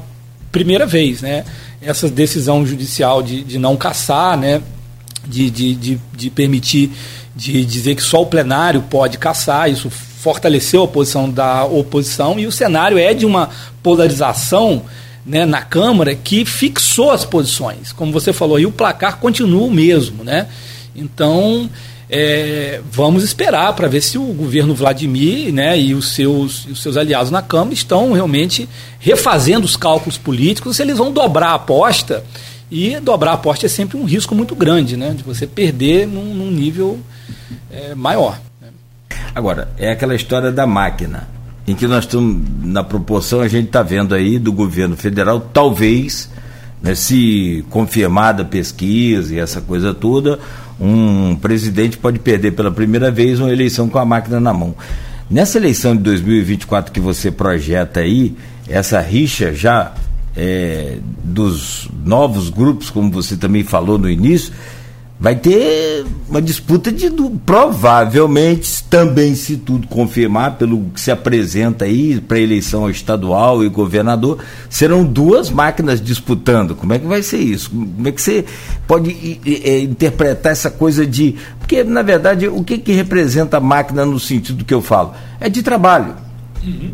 primeira 0.50 0.86
vez. 0.86 1.20
Né? 1.20 1.44
Essa 1.82 2.08
decisão 2.08 2.66
judicial 2.66 3.22
de, 3.22 3.44
de 3.44 3.58
não 3.58 3.76
caçar, 3.76 4.38
né? 4.38 4.62
de, 5.26 5.50
de, 5.50 5.74
de, 5.74 6.00
de 6.16 6.30
permitir, 6.30 6.90
de 7.36 7.64
dizer 7.66 7.94
que 7.94 8.02
só 8.02 8.22
o 8.22 8.26
plenário 8.26 8.82
pode 8.88 9.18
caçar, 9.18 9.70
isso 9.70 9.90
fortaleceu 9.90 10.84
a 10.84 10.88
posição 10.88 11.30
da 11.30 11.66
oposição, 11.66 12.40
e 12.40 12.46
o 12.46 12.52
cenário 12.52 12.98
é 12.98 13.12
de 13.12 13.26
uma 13.26 13.50
polarização 13.82 14.82
né, 15.24 15.44
na 15.44 15.60
Câmara 15.60 16.14
que 16.14 16.46
fixou 16.46 17.10
as 17.10 17.24
posições. 17.24 17.92
Como 17.92 18.10
você 18.10 18.32
falou, 18.32 18.58
e 18.58 18.64
o 18.64 18.72
placar 18.72 19.18
continua 19.18 19.66
o 19.66 19.70
mesmo. 19.70 20.24
Né? 20.24 20.46
Então, 20.94 21.68
é, 22.08 22.80
vamos 22.90 23.22
esperar 23.22 23.74
para 23.74 23.86
ver 23.86 24.00
se 24.00 24.16
o 24.16 24.24
governo 24.32 24.74
Vladimir 24.74 25.52
né, 25.52 25.78
e 25.78 25.94
os 25.94 26.14
seus, 26.14 26.64
os 26.64 26.80
seus 26.82 26.96
aliados 26.96 27.30
na 27.30 27.42
Câmara 27.42 27.74
estão 27.74 28.12
realmente 28.12 28.68
refazendo 28.98 29.66
os 29.66 29.76
cálculos 29.76 30.16
políticos, 30.16 30.76
se 30.76 30.82
eles 30.82 30.96
vão 30.96 31.12
dobrar 31.12 31.50
a 31.50 31.54
aposta. 31.54 32.24
E 32.70 32.98
dobrar 32.98 33.32
a 33.32 33.34
aposta 33.34 33.66
é 33.66 33.68
sempre 33.68 33.96
um 33.96 34.04
risco 34.04 34.34
muito 34.34 34.54
grande, 34.56 34.96
né, 34.96 35.14
de 35.14 35.22
você 35.22 35.46
perder 35.46 36.06
num, 36.06 36.34
num 36.34 36.50
nível 36.50 36.98
é, 37.70 37.94
maior. 37.94 38.38
Né. 38.60 38.68
Agora, 39.34 39.68
é 39.76 39.90
aquela 39.90 40.14
história 40.14 40.50
da 40.50 40.66
máquina, 40.66 41.28
em 41.66 41.74
que 41.74 41.86
nós 41.86 42.04
estamos, 42.04 42.42
na 42.62 42.84
proporção, 42.84 43.40
a 43.40 43.48
gente 43.48 43.66
está 43.66 43.82
vendo 43.82 44.14
aí 44.14 44.38
do 44.38 44.52
governo 44.52 44.96
federal, 44.96 45.40
talvez, 45.40 46.30
né, 46.82 46.94
se 46.94 47.64
confirmada 47.70 48.42
a 48.42 48.46
pesquisa 48.46 49.34
e 49.34 49.38
essa 49.38 49.60
coisa 49.60 49.92
toda, 49.92 50.38
um 50.80 51.36
presidente 51.36 51.96
pode 51.96 52.18
perder 52.18 52.52
pela 52.52 52.70
primeira 52.70 53.10
vez 53.10 53.40
uma 53.40 53.50
eleição 53.50 53.88
com 53.88 53.98
a 53.98 54.04
máquina 54.04 54.38
na 54.38 54.52
mão. 54.52 54.74
Nessa 55.28 55.58
eleição 55.58 55.96
de 55.96 56.02
2024 56.02 56.92
que 56.92 57.00
você 57.00 57.30
projeta 57.30 58.00
aí, 58.00 58.36
essa 58.68 59.00
rixa 59.00 59.52
já 59.52 59.92
é, 60.36 60.98
dos 61.24 61.88
novos 62.04 62.50
grupos, 62.50 62.90
como 62.90 63.10
você 63.10 63.36
também 63.36 63.64
falou 63.64 63.98
no 63.98 64.08
início, 64.08 64.52
vai 65.18 65.34
ter 65.34 66.04
uma 66.28 66.42
disputa 66.42 66.92
de 66.92 67.10
provavelmente 67.44 68.84
também 68.84 69.34
se 69.34 69.56
tudo 69.56 69.88
confirmar 69.88 70.56
pelo 70.56 70.84
que 70.90 71.00
se 71.00 71.10
apresenta 71.10 71.86
aí 71.86 72.20
para 72.20 72.38
eleição 72.38 72.88
estadual 72.90 73.64
e 73.64 73.68
governador 73.68 74.38
serão 74.68 75.04
duas 75.04 75.50
máquinas 75.50 76.00
disputando. 76.00 76.74
Como 76.74 76.92
é 76.92 76.98
que 76.98 77.06
vai 77.06 77.22
ser 77.22 77.38
isso? 77.38 77.70
Como 77.70 78.06
é 78.06 78.12
que 78.12 78.20
você 78.20 78.44
pode 78.86 79.40
é, 79.64 79.80
interpretar 79.80 80.52
essa 80.52 80.70
coisa 80.70 81.06
de 81.06 81.36
porque 81.58 81.82
na 81.82 82.02
verdade 82.02 82.46
o 82.46 82.62
que 82.62 82.78
que 82.78 82.92
representa 82.92 83.56
a 83.56 83.60
máquina 83.60 84.04
no 84.04 84.20
sentido 84.20 84.64
que 84.64 84.74
eu 84.74 84.82
falo? 84.82 85.14
É 85.40 85.48
de 85.48 85.62
trabalho 85.62 86.25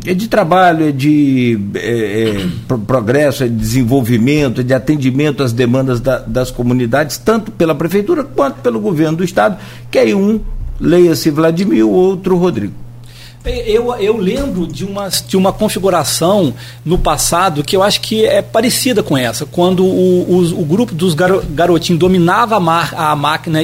é 0.05 0.13
de 0.13 0.27
trabalho, 0.27 0.87
é 0.87 0.91
de 0.91 1.59
é, 1.75 2.29
é, 2.29 2.47
progresso, 2.87 3.43
é 3.43 3.47
de 3.47 3.55
desenvolvimento, 3.55 4.61
é 4.61 4.63
de 4.63 4.73
atendimento 4.73 5.43
às 5.43 5.51
demandas 5.51 5.99
da, 5.99 6.19
das 6.19 6.51
comunidades, 6.51 7.17
tanto 7.17 7.51
pela 7.51 7.73
prefeitura 7.73 8.23
quanto 8.23 8.61
pelo 8.61 8.79
governo 8.79 9.17
do 9.17 9.23
estado, 9.23 9.57
que 9.89 9.97
aí 9.97 10.13
um 10.13 10.39
leia-se 10.79 11.29
Vladimir, 11.29 11.85
o 11.85 11.91
outro 11.91 12.35
Rodrigo. 12.37 12.73
Eu, 13.45 13.93
eu 13.95 14.15
lembro 14.15 14.65
de 14.65 14.85
uma, 14.85 15.09
de 15.09 15.35
uma 15.35 15.51
configuração 15.51 16.53
no 16.85 16.97
passado 16.97 17.61
que 17.61 17.75
eu 17.75 17.83
acho 17.83 17.99
que 17.99 18.25
é 18.25 18.41
parecida 18.41 19.03
com 19.03 19.17
essa, 19.17 19.45
quando 19.45 19.83
o, 19.85 20.21
o, 20.29 20.61
o 20.61 20.65
grupo 20.65 20.95
dos 20.95 21.13
garotinhos 21.13 21.99
dominava 21.99 22.55
a, 22.55 22.59
mar, 22.59 22.93
a 22.95 23.13
máquina 23.17 23.59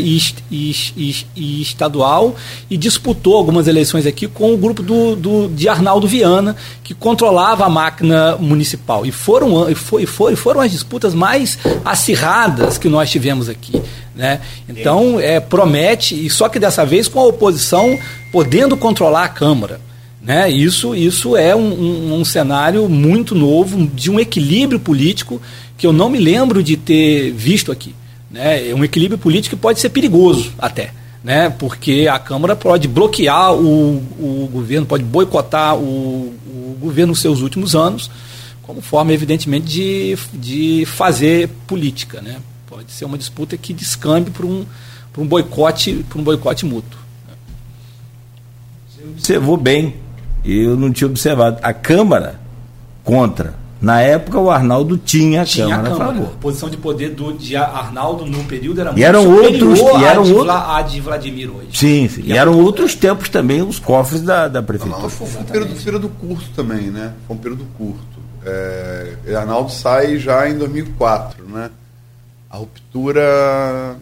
estadual 1.38 2.36
e 2.70 2.76
disputou 2.76 3.38
algumas 3.38 3.70
eleições 3.70 4.06
aqui 4.06 4.28
com 4.28 4.54
o 4.54 4.58
grupo 4.58 4.84
do, 4.84 5.16
do, 5.16 5.48
de 5.48 5.70
Arnaldo 5.70 6.08
Viana, 6.08 6.58
que 6.84 6.94
controlava 6.94 7.64
a 7.66 7.70
máquina 7.70 8.36
municipal. 8.36 9.06
E 9.06 9.14
foram, 9.14 9.70
e 9.70 9.76
foi, 10.06 10.36
foram 10.36 10.60
as 10.60 10.72
disputas 10.72 11.14
mais 11.14 11.58
acirradas 11.86 12.78
que 12.78 12.90
nós 12.90 13.10
tivemos 13.10 13.48
aqui. 13.48 13.82
Né? 14.20 14.42
Então, 14.68 15.18
é, 15.18 15.40
promete, 15.40 16.14
e 16.14 16.30
só 16.30 16.50
que 16.50 16.60
dessa 16.60 16.86
vez 16.86 17.08
com 17.08 17.22
a 17.22 17.26
oposição 17.26 17.98
podendo 18.34 18.76
controlar 18.76 19.24
a 19.24 19.30
Câmara. 19.30 19.80
Né? 20.22 20.52
Isso, 20.52 20.94
isso 20.94 21.38
é 21.38 21.56
um, 21.56 21.72
um, 21.72 22.20
um, 22.20 22.26
cenário 22.26 22.90
muito 22.90 23.34
novo, 23.34 23.88
de 23.88 24.12
um 24.12 24.20
equilíbrio 24.20 24.78
político 24.78 25.42
que 25.78 25.88
eu 25.88 25.94
não 25.94 26.10
me 26.10 26.20
lembro 26.20 26.62
de 26.62 26.76
ter 26.76 27.32
visto 27.32 27.72
aqui. 27.72 27.96
Né? 28.30 28.72
É 28.72 28.76
um 28.76 28.84
equilíbrio 28.84 29.18
político 29.18 29.56
que 29.56 29.62
pode 29.62 29.80
ser 29.80 29.88
perigoso 29.88 30.52
até. 30.60 30.92
Né? 31.24 31.50
Porque 31.50 32.06
a 32.12 32.20
Câmara 32.20 32.58
pode 32.58 32.90
bloquear 32.90 33.54
o, 33.54 34.04
o 34.20 34.50
governo, 34.52 34.86
pode 34.86 35.06
boicotar 35.06 35.78
o, 35.78 36.34
o 36.46 36.78
governo 36.82 37.12
nos 37.12 37.22
seus 37.22 37.40
últimos 37.40 37.74
anos, 37.74 38.12
como 38.64 38.82
forma, 38.82 39.14
evidentemente, 39.14 39.66
de, 39.66 40.18
de 40.34 40.86
fazer 40.86 41.48
política. 41.66 42.20
Né? 42.20 42.36
Pode 42.80 42.94
ser 42.94 43.04
uma 43.04 43.18
disputa 43.18 43.58
que 43.58 43.74
descambe 43.74 44.32
para 44.32 44.46
um, 44.46 44.66
um 45.18 45.28
boicote, 45.28 46.06
para 46.08 46.18
um 46.18 46.24
boicote 46.24 46.66
mútuo. 46.66 46.98
Você 48.90 49.04
observou 49.04 49.58
bem, 49.58 49.98
eu 50.46 50.78
não 50.78 50.90
tinha 50.90 51.10
observado. 51.10 51.60
A 51.62 51.74
Câmara 51.74 52.40
contra. 53.04 53.54
Na 53.82 54.00
época 54.00 54.40
o 54.40 54.50
Arnaldo 54.50 54.98
tinha 54.98 55.42
a 55.42 55.46
tinha 55.46 55.68
Câmara 55.68 55.94
a, 55.94 55.98
Câmara. 55.98 56.24
a 56.24 56.38
posição 56.38 56.70
de 56.70 56.78
poder 56.78 57.10
do, 57.10 57.34
de 57.34 57.58
Arnaldo 57.58 58.26
no 58.26 58.46
período 58.46 58.80
era 58.80 58.94
e 58.96 59.04
eram 59.04 59.30
outros, 59.30 59.78
e 59.78 59.84
eram 60.06 60.24
a, 60.24 60.26
outros, 60.26 60.50
a 60.50 60.82
de 60.82 61.02
Vladimir 61.02 61.54
hoje. 61.54 61.68
Sim, 61.74 62.08
sim. 62.08 62.22
E, 62.24 62.32
e 62.32 62.38
eram 62.38 62.58
outros 62.58 62.96
tempos 62.96 63.28
também 63.28 63.62
os 63.62 63.78
cofres 63.78 64.22
da, 64.22 64.48
da 64.48 64.64
prefeitura. 64.64 65.02
Não, 65.02 65.10
foi 65.10 65.28
um 65.28 65.44
período, 65.44 65.84
período 65.84 66.08
curto 66.08 66.50
também, 66.56 66.90
né? 66.90 67.12
Foi 67.28 67.36
um 67.36 67.40
período 67.40 67.66
curto. 67.78 68.20
É, 68.46 69.36
Arnaldo 69.36 69.70
sai 69.70 70.18
já 70.18 70.50
em 70.50 70.58
2004, 70.58 71.46
né? 71.46 71.70
A 72.50 72.58
ruptura, 72.58 73.98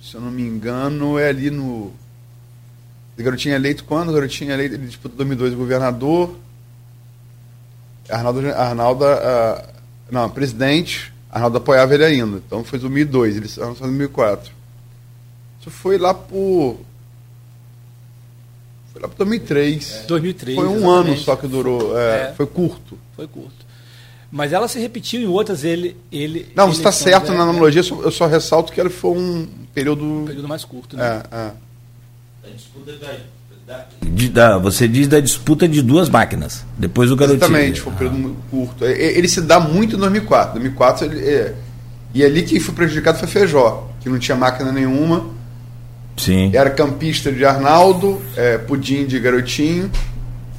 se 0.00 0.14
eu 0.14 0.20
não 0.20 0.30
me 0.30 0.42
engano, 0.42 1.18
é 1.18 1.28
ali 1.28 1.50
no. 1.50 1.92
O 3.16 3.22
garotinho 3.22 3.52
é 3.52 3.56
eleito 3.56 3.84
quando? 3.84 4.08
O 4.08 4.12
garotinho 4.12 4.50
é 4.50 4.54
eleito, 4.54 4.74
ele 4.74 4.86
disputa 4.86 5.16
2002 5.16 5.54
governador. 5.54 6.36
Arnaldo, 8.08 8.48
Arnaldo 8.50 9.04
uh, 9.04 9.74
não, 10.10 10.28
presidente, 10.30 11.12
Arnaldo 11.30 11.58
apoiava 11.58 11.94
ele 11.94 12.04
ainda. 12.04 12.38
Então 12.38 12.64
foi 12.64 12.78
2002, 12.78 13.36
ele 13.36 13.48
saiu 13.48 13.72
em 13.72 13.74
2004. 13.74 14.52
Isso 15.60 15.70
foi 15.70 15.98
lá 15.98 16.12
por 16.12 16.78
foi 18.94 19.02
lá 19.02 19.08
para 19.08 19.18
2003. 19.18 20.04
2003. 20.06 20.56
Foi 20.56 20.68
um 20.68 20.76
exatamente. 20.76 21.08
ano 21.10 21.18
só 21.18 21.36
que 21.36 21.48
durou. 21.48 21.98
É, 21.98 22.28
é, 22.28 22.32
foi 22.34 22.46
curto. 22.46 22.96
Foi 23.16 23.26
curto. 23.26 23.63
Mas 24.34 24.52
ela 24.52 24.66
se 24.66 24.80
repetiu 24.80 25.20
em 25.20 25.26
outras, 25.26 25.62
ele. 25.62 25.96
ele 26.10 26.48
não, 26.56 26.66
você 26.66 26.80
está 26.80 26.90
certo 26.90 27.32
na 27.32 27.44
analogia, 27.44 27.82
eu 27.82 28.10
só 28.10 28.26
ressalto 28.26 28.72
que 28.72 28.80
ele 28.80 28.90
foi 28.90 29.12
um 29.12 29.46
período. 29.72 30.04
Um 30.04 30.24
período 30.24 30.48
mais 30.48 30.64
curto, 30.64 30.96
né? 30.96 31.22
É, 31.30 31.36
é. 31.36 31.50
De, 34.02 34.28
da, 34.28 34.58
você 34.58 34.88
diz 34.88 35.06
da 35.06 35.20
disputa 35.20 35.68
de 35.68 35.80
duas 35.80 36.08
máquinas. 36.08 36.66
Depois 36.76 37.12
o 37.12 37.16
garotinho. 37.16 37.44
Exatamente, 37.44 37.80
foi 37.80 37.92
um 37.92 37.96
período 37.96 38.36
ah. 38.36 38.50
curto. 38.50 38.84
Ele 38.84 39.28
se 39.28 39.40
dá 39.40 39.60
muito 39.60 39.94
em 39.94 39.98
2004. 40.00 40.54
2004 40.54 41.06
ele, 41.06 41.28
é, 41.28 41.54
e 42.12 42.24
ali 42.24 42.42
que 42.42 42.58
foi 42.58 42.74
prejudicado 42.74 43.18
foi 43.18 43.28
Feijó, 43.28 43.88
que 44.00 44.08
não 44.08 44.18
tinha 44.18 44.36
máquina 44.36 44.72
nenhuma 44.72 45.32
Sim. 46.16 46.50
Era 46.54 46.70
campista 46.70 47.32
de 47.32 47.44
Arnaldo, 47.44 48.20
é, 48.36 48.58
Pudim 48.58 49.04
de 49.06 49.18
Garotinho. 49.18 49.90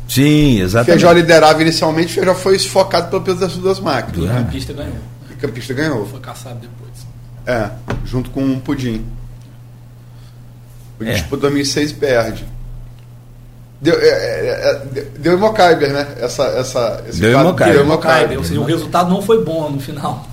Sim, 0.08 0.62
exatamente. 0.62 1.00
Feijó 1.02 1.12
liderava 1.12 1.62
inicialmente, 1.62 2.14
Feijó 2.14 2.36
foi 2.36 2.60
sufocado 2.60 3.10
pelo 3.10 3.22
peso 3.22 3.40
das 3.40 3.56
duas 3.58 3.80
máquinas. 3.80 4.18
E 4.18 4.28
né? 4.28 4.44
campista 4.44 4.74
ganhou. 4.74 4.96
E 5.30 5.34
campista 5.36 5.74
ganhou. 5.74 6.06
Foi 6.06 6.20
caçado 6.20 6.60
depois. 6.60 6.86
É, 7.46 7.70
junto 8.06 8.30
com 8.30 8.54
o 8.54 8.60
Pudim. 8.60 9.06
O 11.00 11.04
é. 11.04 11.14
tipo 11.16 11.36
2006 11.38 11.92
perde. 11.94 12.46
Deu, 13.82 13.94
é, 14.00 14.08
é, 14.08 14.84
é 14.96 15.02
deu 15.20 15.34
Imocaiber, 15.34 15.92
né? 15.92 16.08
Essa, 16.20 16.44
essa, 16.46 17.04
esse 17.08 17.20
deu 17.20 17.40
Imocaiber. 17.40 18.38
Ou 18.38 18.44
seja, 18.44 18.60
o 18.60 18.64
resultado 18.64 19.10
não 19.10 19.22
foi 19.22 19.44
bom 19.44 19.70
no 19.70 19.80
final. 19.80 20.26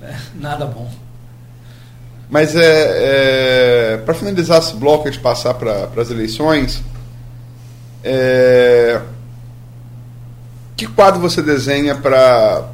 Né? 0.00 0.18
Nada 0.40 0.66
bom. 0.66 0.90
Mas 2.28 2.54
é, 2.54 3.94
é 3.94 3.96
para 4.04 4.12
finalizar 4.12 4.58
esse 4.58 4.74
bloco 4.74 5.10
de 5.10 5.18
passar 5.18 5.54
para 5.54 5.88
as 5.96 6.10
eleições, 6.10 6.82
é, 8.04 9.00
que 10.78 10.86
quadro 10.86 11.20
você 11.20 11.42
desenha 11.42 11.96
para 11.96 12.70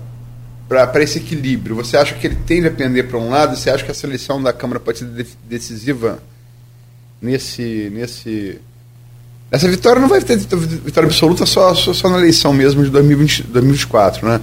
para 0.68 1.02
esse 1.02 1.18
equilíbrio? 1.18 1.74
Você 1.76 1.96
acha 1.96 2.14
que 2.14 2.26
ele 2.26 2.36
tende 2.46 2.66
a 2.66 2.70
pender 2.70 3.08
para 3.08 3.18
um 3.18 3.30
lado? 3.30 3.56
Você 3.56 3.70
acha 3.70 3.82
que 3.82 3.90
a 3.90 3.94
seleção 3.94 4.42
da 4.42 4.52
Câmara 4.52 4.78
pode 4.78 4.98
ser 4.98 5.26
decisiva 5.48 6.18
nesse 7.20 7.90
nesse 7.92 8.60
essa 9.50 9.68
vitória 9.68 10.00
não 10.00 10.08
vai 10.08 10.20
ter 10.20 10.36
vitória 10.36 11.06
absoluta 11.06 11.46
só, 11.46 11.74
só, 11.74 11.94
só 11.94 12.10
na 12.10 12.18
eleição 12.18 12.52
mesmo 12.52 12.84
de 12.84 12.90
2020, 12.90 13.44
2024, 13.44 14.28
né? 14.28 14.40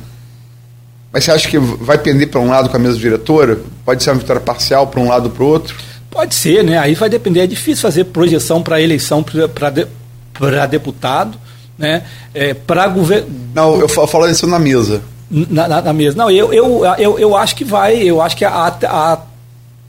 Mas 1.11 1.25
você 1.25 1.31
acha 1.31 1.49
que 1.49 1.59
vai 1.59 1.97
pender 1.97 2.29
para 2.29 2.39
um 2.39 2.49
lado 2.49 2.69
com 2.69 2.77
a 2.77 2.79
mesma 2.79 2.97
diretora? 2.97 3.59
Pode 3.83 4.01
ser 4.01 4.11
uma 4.11 4.19
vitória 4.19 4.41
parcial 4.41 4.87
para 4.87 5.01
um 5.01 5.07
lado 5.07 5.25
ou 5.25 5.31
para 5.31 5.43
o 5.43 5.47
outro? 5.47 5.75
Pode 6.09 6.33
ser, 6.33 6.63
né? 6.63 6.77
Aí 6.77 6.95
vai 6.95 7.09
depender. 7.09 7.41
É 7.41 7.47
difícil 7.47 7.81
fazer 7.81 8.05
projeção 8.05 8.63
para 8.63 8.81
eleição 8.81 9.21
para 9.21 9.69
de, 9.69 9.85
deputado, 10.69 11.37
né? 11.81 12.03
É, 12.33 12.53
para 12.53 12.87
governo. 12.87 13.27
Não, 13.53 13.79
eu 13.79 13.89
falo 13.89 14.29
isso 14.29 14.45
na 14.47 14.59
mesa. 14.59 15.01
Na, 15.29 15.67
na, 15.67 15.81
na, 15.81 15.93
mesa. 15.93 16.15
Não, 16.15 16.29
eu, 16.29 16.53
eu, 16.53 16.85
eu, 16.97 17.19
eu 17.19 17.35
acho 17.35 17.55
que 17.55 17.63
vai. 17.63 17.97
Eu 17.97 18.21
acho 18.21 18.37
que 18.37 18.45
a, 18.45 18.67
a 18.67 19.19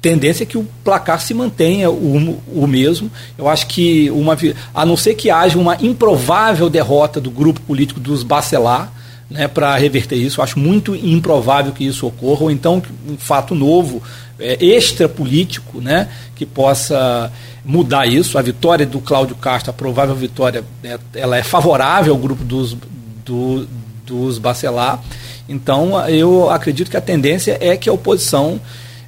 tendência 0.00 0.44
é 0.44 0.46
que 0.46 0.56
o 0.58 0.66
placar 0.82 1.20
se 1.20 1.34
mantenha 1.34 1.90
o, 1.90 2.40
o 2.54 2.66
mesmo. 2.66 3.10
Eu 3.36 3.48
acho 3.48 3.66
que 3.66 4.10
uma 4.10 4.36
a 4.74 4.86
não 4.86 4.96
ser 4.96 5.14
que 5.14 5.30
haja 5.30 5.58
uma 5.58 5.76
improvável 5.80 6.70
derrota 6.70 7.20
do 7.20 7.30
grupo 7.30 7.60
político 7.60 8.00
dos 8.00 8.22
Bacelar 8.22 8.92
né, 9.30 9.48
para 9.48 9.76
reverter 9.76 10.16
isso. 10.16 10.40
Eu 10.40 10.44
acho 10.44 10.58
muito 10.58 10.94
improvável 10.94 11.72
que 11.72 11.84
isso 11.84 12.06
ocorra, 12.06 12.44
ou 12.44 12.50
então 12.50 12.82
um 13.08 13.16
fato 13.16 13.54
novo, 13.54 14.02
é, 14.42 14.64
extra 14.64 15.08
político, 15.08 15.80
né, 15.80 16.08
que 16.34 16.44
possa 16.44 17.32
mudar 17.64 18.06
isso. 18.06 18.36
A 18.36 18.42
vitória 18.42 18.84
do 18.84 19.00
Cláudio 19.00 19.36
Castro, 19.36 19.70
a 19.70 19.72
provável 19.72 20.14
vitória, 20.14 20.64
é, 20.82 20.98
ela 21.14 21.36
é 21.36 21.42
favorável 21.42 22.12
ao 22.12 22.18
grupo 22.18 22.44
dos, 22.44 22.76
do, 23.24 23.66
dos 24.04 24.38
Bacelar. 24.38 25.02
Então, 25.48 25.98
eu 26.08 26.50
acredito 26.50 26.90
que 26.90 26.96
a 26.96 27.00
tendência 27.00 27.56
é 27.60 27.76
que 27.76 27.88
a 27.88 27.92
oposição 27.92 28.60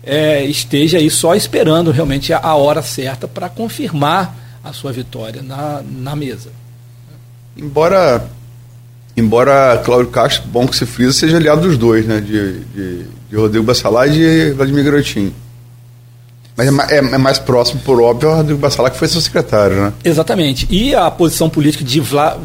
é, 0.03 0.45
esteja 0.45 0.99
aí 0.99 1.11
só 1.11 1.35
esperando 1.35 1.91
realmente 1.91 2.33
a, 2.33 2.39
a 2.39 2.55
hora 2.55 2.83
certa 2.83 3.27
para 3.27 3.49
confirmar 3.49 4.37
a 4.63 4.73
sua 4.73 4.93
vitória 4.93 5.43
na, 5.43 5.83
na 5.83 6.15
mesa. 6.15 6.51
Embora 7.57 8.29
Embora 9.17 9.81
Cláudio 9.85 10.11
Castro, 10.11 10.43
bom 10.49 10.67
que 10.67 10.75
se 10.75 10.85
frisa, 10.85 11.13
seja 11.13 11.37
aliado 11.37 11.63
dos 11.63 11.79
dois, 11.79 12.05
né? 12.05 12.21
De, 12.21 12.59
de, 12.65 13.07
de 13.35 13.41
Rodrigo 13.41 13.65
Bassalá 13.65 14.07
e 14.07 14.11
de 14.13 14.51
Vladimir 14.53 14.85
Garotinho. 14.85 15.35
Mas 16.57 16.69
é, 16.69 16.95
é, 16.95 16.99
é, 16.99 17.19
mais 17.19 17.39
próximo, 17.39 17.81
por 17.81 18.01
óbvio, 18.01 18.31
ao 18.31 18.37
Rodrigo 18.37 18.61
Bassalá, 18.61 18.91
que 18.91 18.97
foi 18.97 19.09
seu 19.09 19.21
secretário, 19.21 19.77
né? 19.77 19.93
Exatamente. 20.05 20.69
E 20.71 20.95
a 20.95 21.11
posição 21.11 21.51
política 21.51 21.83
de 21.83 21.99
Vla, 21.99 22.41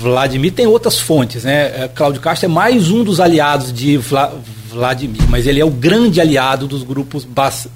Vladimir 0.00 0.52
tem 0.52 0.66
outras 0.66 0.98
fontes, 0.98 1.44
né? 1.44 1.84
É, 1.84 1.88
Cláudio 1.88 2.20
Castro 2.20 2.44
é 2.44 2.48
mais 2.48 2.90
um 2.90 3.02
dos 3.02 3.20
aliados 3.20 3.72
de 3.72 3.96
Vla, 3.96 4.38
Vladimir, 4.68 5.22
mas 5.30 5.46
ele 5.46 5.60
é 5.60 5.64
o 5.64 5.70
grande 5.70 6.20
aliado 6.20 6.66
dos 6.66 6.82
grupos 6.82 7.24
Bas, 7.24 7.66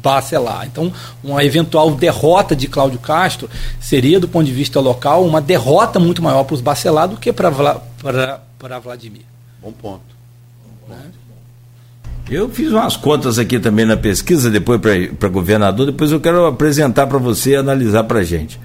Bacelar. 0.00 0.66
Então, 0.66 0.92
uma 1.22 1.42
eventual 1.42 1.90
derrota 1.96 2.54
de 2.54 2.68
Cláudio 2.68 3.00
Castro 3.00 3.50
seria, 3.80 4.20
do 4.20 4.28
ponto 4.28 4.44
de 4.44 4.52
vista 4.52 4.78
local, 4.78 5.24
uma 5.24 5.40
derrota 5.40 5.98
muito 5.98 6.22
maior 6.22 6.44
para 6.44 6.54
os 6.54 6.60
Bacelar 6.60 7.08
do 7.08 7.16
que 7.16 7.32
para 7.32 7.50
Vladimir. 8.78 9.22
Bom 9.60 9.72
ponto. 9.72 10.02
Bom 10.62 10.94
ponto. 10.94 11.23
Eu 12.30 12.48
fiz 12.48 12.72
umas 12.72 12.96
contas 12.96 13.38
aqui 13.38 13.58
também 13.58 13.84
na 13.84 13.96
pesquisa, 13.96 14.50
depois 14.50 14.80
para 15.18 15.28
governador, 15.28 15.86
depois 15.86 16.10
eu 16.10 16.20
quero 16.20 16.46
apresentar 16.46 17.06
para 17.06 17.18
você 17.18 17.50
e 17.50 17.56
analisar 17.56 18.04
para 18.04 18.20
a 18.20 18.24
gente. 18.24 18.58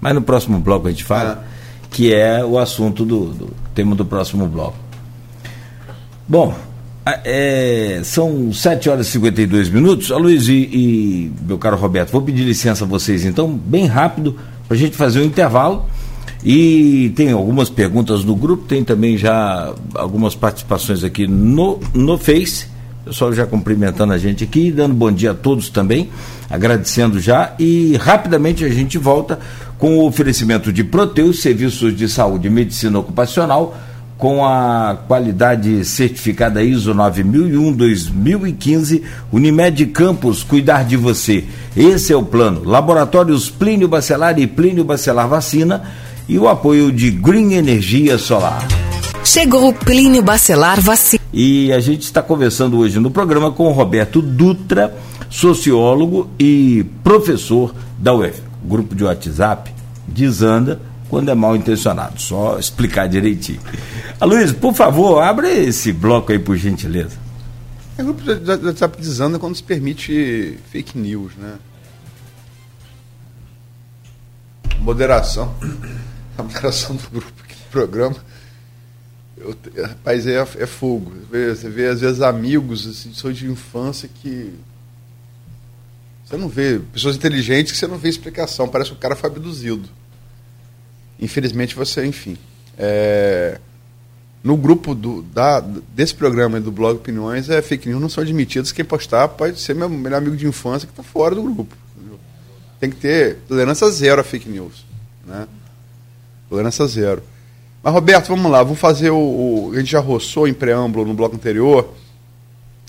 Mas 0.00 0.14
no 0.14 0.22
próximo 0.22 0.58
bloco 0.58 0.88
a 0.88 0.90
gente 0.90 1.04
fala, 1.04 1.44
é. 1.44 1.86
que 1.90 2.12
é 2.12 2.44
o 2.44 2.58
assunto 2.58 3.04
do, 3.04 3.26
do 3.26 3.50
tema 3.74 3.94
do 3.94 4.04
próximo 4.04 4.46
bloco. 4.46 4.76
Bom, 6.28 6.54
ah, 7.04 7.20
é, 7.24 8.00
são 8.02 8.52
7 8.52 8.90
horas 8.90 9.06
e 9.06 9.10
52 9.12 9.68
minutos. 9.68 10.10
A 10.10 10.16
Luiz 10.16 10.48
e, 10.48 10.54
e, 10.54 11.32
meu 11.46 11.56
caro 11.56 11.76
Roberto, 11.76 12.10
vou 12.10 12.22
pedir 12.22 12.42
licença 12.42 12.84
a 12.84 12.88
vocês 12.88 13.24
então, 13.24 13.48
bem 13.48 13.86
rápido, 13.86 14.36
para 14.66 14.76
a 14.76 14.80
gente 14.80 14.96
fazer 14.96 15.20
um 15.20 15.24
intervalo. 15.24 15.86
E 16.44 17.12
tem 17.14 17.30
algumas 17.30 17.70
perguntas 17.70 18.24
no 18.24 18.34
grupo, 18.34 18.64
tem 18.64 18.82
também 18.82 19.16
já 19.16 19.72
algumas 19.94 20.34
participações 20.34 21.04
aqui 21.04 21.28
no, 21.28 21.78
no 21.94 22.18
Face. 22.18 22.66
Pessoal 23.06 23.32
já 23.32 23.46
cumprimentando 23.46 24.12
a 24.12 24.18
gente 24.18 24.42
aqui, 24.42 24.72
dando 24.72 24.92
bom 24.92 25.12
dia 25.12 25.30
a 25.30 25.34
todos 25.34 25.68
também, 25.68 26.10
agradecendo 26.50 27.20
já. 27.20 27.54
E 27.56 27.96
rapidamente 27.98 28.64
a 28.64 28.68
gente 28.68 28.98
volta 28.98 29.38
com 29.78 29.98
o 29.98 30.04
oferecimento 30.04 30.72
de 30.72 30.82
Proteus, 30.82 31.40
serviços 31.40 31.96
de 31.96 32.08
saúde 32.08 32.48
e 32.48 32.50
medicina 32.50 32.98
ocupacional 32.98 33.78
com 34.18 34.44
a 34.44 34.98
qualidade 35.06 35.84
certificada 35.84 36.64
ISO 36.64 36.92
9001-2015, 36.96 39.02
Unimed 39.30 39.86
Campos, 39.86 40.42
cuidar 40.42 40.84
de 40.84 40.96
você. 40.96 41.44
Esse 41.76 42.12
é 42.12 42.16
o 42.16 42.24
plano. 42.24 42.64
Laboratórios 42.64 43.48
Plínio 43.48 43.86
Bacelar 43.86 44.36
e 44.36 44.48
Plínio 44.48 44.82
Bacelar 44.82 45.28
Vacina 45.28 45.84
e 46.28 46.36
o 46.36 46.48
apoio 46.48 46.90
de 46.90 47.12
Green 47.12 47.52
Energia 47.52 48.18
Solar. 48.18 48.66
Chegou 49.26 49.68
o 49.68 49.74
Plínio 49.74 50.22
Bacelar 50.22 50.80
Vacina. 50.80 51.20
E 51.32 51.72
a 51.72 51.80
gente 51.80 52.02
está 52.02 52.22
conversando 52.22 52.78
hoje 52.78 53.00
no 53.00 53.10
programa 53.10 53.50
com 53.50 53.66
o 53.66 53.72
Roberto 53.72 54.22
Dutra, 54.22 54.96
sociólogo 55.28 56.30
e 56.38 56.86
professor 57.02 57.74
da 57.98 58.14
UF. 58.14 58.40
Grupo 58.62 58.94
de 58.94 59.02
WhatsApp 59.02 59.74
desanda 60.06 60.80
quando 61.08 61.28
é 61.28 61.34
mal 61.34 61.56
intencionado. 61.56 62.20
Só 62.20 62.56
explicar 62.56 63.08
direitinho. 63.08 63.60
Luiz, 64.22 64.52
por 64.52 64.72
favor, 64.72 65.20
abre 65.20 65.48
esse 65.48 65.92
bloco 65.92 66.30
aí, 66.30 66.38
por 66.38 66.56
gentileza. 66.56 67.18
O 67.98 68.04
grupo 68.04 68.22
de 68.22 68.66
WhatsApp 68.68 68.96
desanda 68.96 69.40
quando 69.40 69.56
se 69.56 69.62
permite 69.62 70.56
fake 70.70 70.96
news, 70.96 71.32
né? 71.36 71.54
Moderação. 74.78 75.52
A 76.38 76.44
moderação 76.44 76.94
do 76.94 77.10
grupo 77.10 77.42
aqui 77.42 77.54
do 77.54 77.70
programa. 77.72 78.16
Eu, 79.36 79.54
rapaz, 79.82 80.26
é, 80.26 80.36
é 80.36 80.66
fogo. 80.66 81.12
Você 81.30 81.68
vê, 81.68 81.88
às 81.88 82.00
vezes, 82.00 82.22
amigos 82.22 82.86
assim, 82.86 83.32
de 83.32 83.46
infância 83.46 84.08
que. 84.08 84.54
Você 86.24 86.36
não 86.36 86.48
vê. 86.48 86.80
Pessoas 86.92 87.16
inteligentes 87.16 87.72
que 87.72 87.78
você 87.78 87.86
não 87.86 87.98
vê 87.98 88.08
explicação. 88.08 88.68
Parece 88.68 88.90
que 88.90 88.96
o 88.96 89.00
cara 89.00 89.14
foi 89.14 89.28
abduzido. 89.28 89.88
Infelizmente 91.20 91.74
você, 91.74 92.04
enfim. 92.04 92.36
É, 92.78 93.60
no 94.42 94.56
grupo 94.56 94.94
do, 94.94 95.22
da, 95.22 95.60
desse 95.60 96.14
programa 96.14 96.60
do 96.60 96.70
blog 96.70 96.96
Opiniões, 96.96 97.50
é 97.50 97.60
fake 97.60 97.88
news 97.88 98.00
não 98.00 98.08
são 98.08 98.22
admitidas. 98.22 98.72
Quem 98.72 98.84
postar 98.84 99.28
pode 99.28 99.60
ser 99.60 99.74
meu 99.74 99.88
melhor 99.88 100.18
amigo 100.18 100.36
de 100.36 100.46
infância 100.46 100.86
que 100.86 100.92
está 100.92 101.02
fora 101.02 101.34
do 101.34 101.42
grupo. 101.42 101.76
entendeu? 101.96 102.18
Tem 102.80 102.90
que 102.90 102.96
ter 102.96 103.38
tolerância 103.48 103.88
zero 103.90 104.20
a 104.20 104.24
fake 104.24 104.48
news. 104.48 104.84
Né? 105.26 105.46
Tolerância 106.48 106.86
zero. 106.86 107.22
Mas, 107.86 107.94
Roberto, 107.94 108.26
vamos 108.26 108.50
lá. 108.50 108.64
Vamos 108.64 108.80
fazer 108.80 109.10
o. 109.10 109.16
o- 109.16 109.70
a 109.72 109.78
gente 109.78 109.92
já 109.92 110.00
roçou 110.00 110.48
em 110.48 110.52
preâmbulo 110.52 111.06
no 111.06 111.14
bloco 111.14 111.36
anterior. 111.36 111.94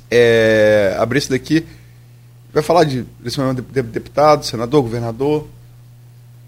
É, 0.10 0.96
abrir 0.98 1.20
isso 1.20 1.30
daqui. 1.30 1.68
Vai 2.52 2.64
falar 2.64 2.84
de 2.84 3.06
eleição 3.20 3.54
de 3.54 3.62
de- 3.62 3.84
deputado, 3.84 4.44
senador, 4.44 4.82
governador. 4.82 5.48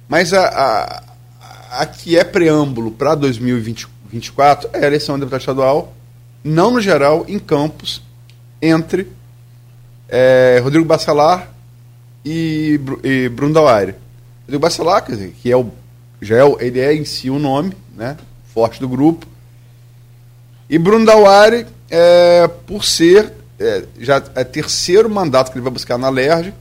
Mas 0.07 0.33
a, 0.33 0.47
a, 0.47 1.81
a 1.81 1.85
que 1.85 2.17
é 2.17 2.23
preâmbulo 2.23 2.89
para 2.89 3.13
2024 3.13 4.67
é 4.73 4.83
a 4.83 4.88
eleição 4.88 5.13
de 5.13 5.19
deputado 5.19 5.41
estadual, 5.41 5.93
não 6.43 6.71
no 6.71 6.81
geral, 6.81 7.25
em 7.27 7.38
Campos, 7.38 8.01
entre 8.59 9.07
é, 10.07 10.59
Rodrigo 10.63 10.85
Bacelar 10.85 11.51
e, 12.25 12.79
e 13.03 13.29
Bruno 13.29 13.53
Dauari. 13.53 13.93
Rodrigo 14.45 14.59
Bacelar, 14.63 15.05
quer 15.05 15.12
dizer, 15.12 15.35
que 15.39 15.51
é 15.51 15.55
o, 15.55 15.69
já 16.19 16.38
é, 16.43 16.55
ele 16.65 16.79
é 16.79 16.95
em 16.95 17.05
si 17.05 17.29
o 17.29 17.38
nome 17.38 17.73
né, 17.95 18.17
forte 18.53 18.79
do 18.79 18.88
grupo. 18.88 19.25
E 20.69 20.77
Bruno 20.77 21.05
Dauari, 21.05 21.65
é, 21.89 22.47
por 22.67 22.83
ser 22.83 23.33
é, 23.59 23.83
já 23.99 24.23
é 24.35 24.43
terceiro 24.43 25.09
mandato 25.09 25.51
que 25.51 25.57
ele 25.57 25.63
vai 25.63 25.73
buscar 25.73 25.97
na 25.97 26.09
LERJ, 26.09 26.53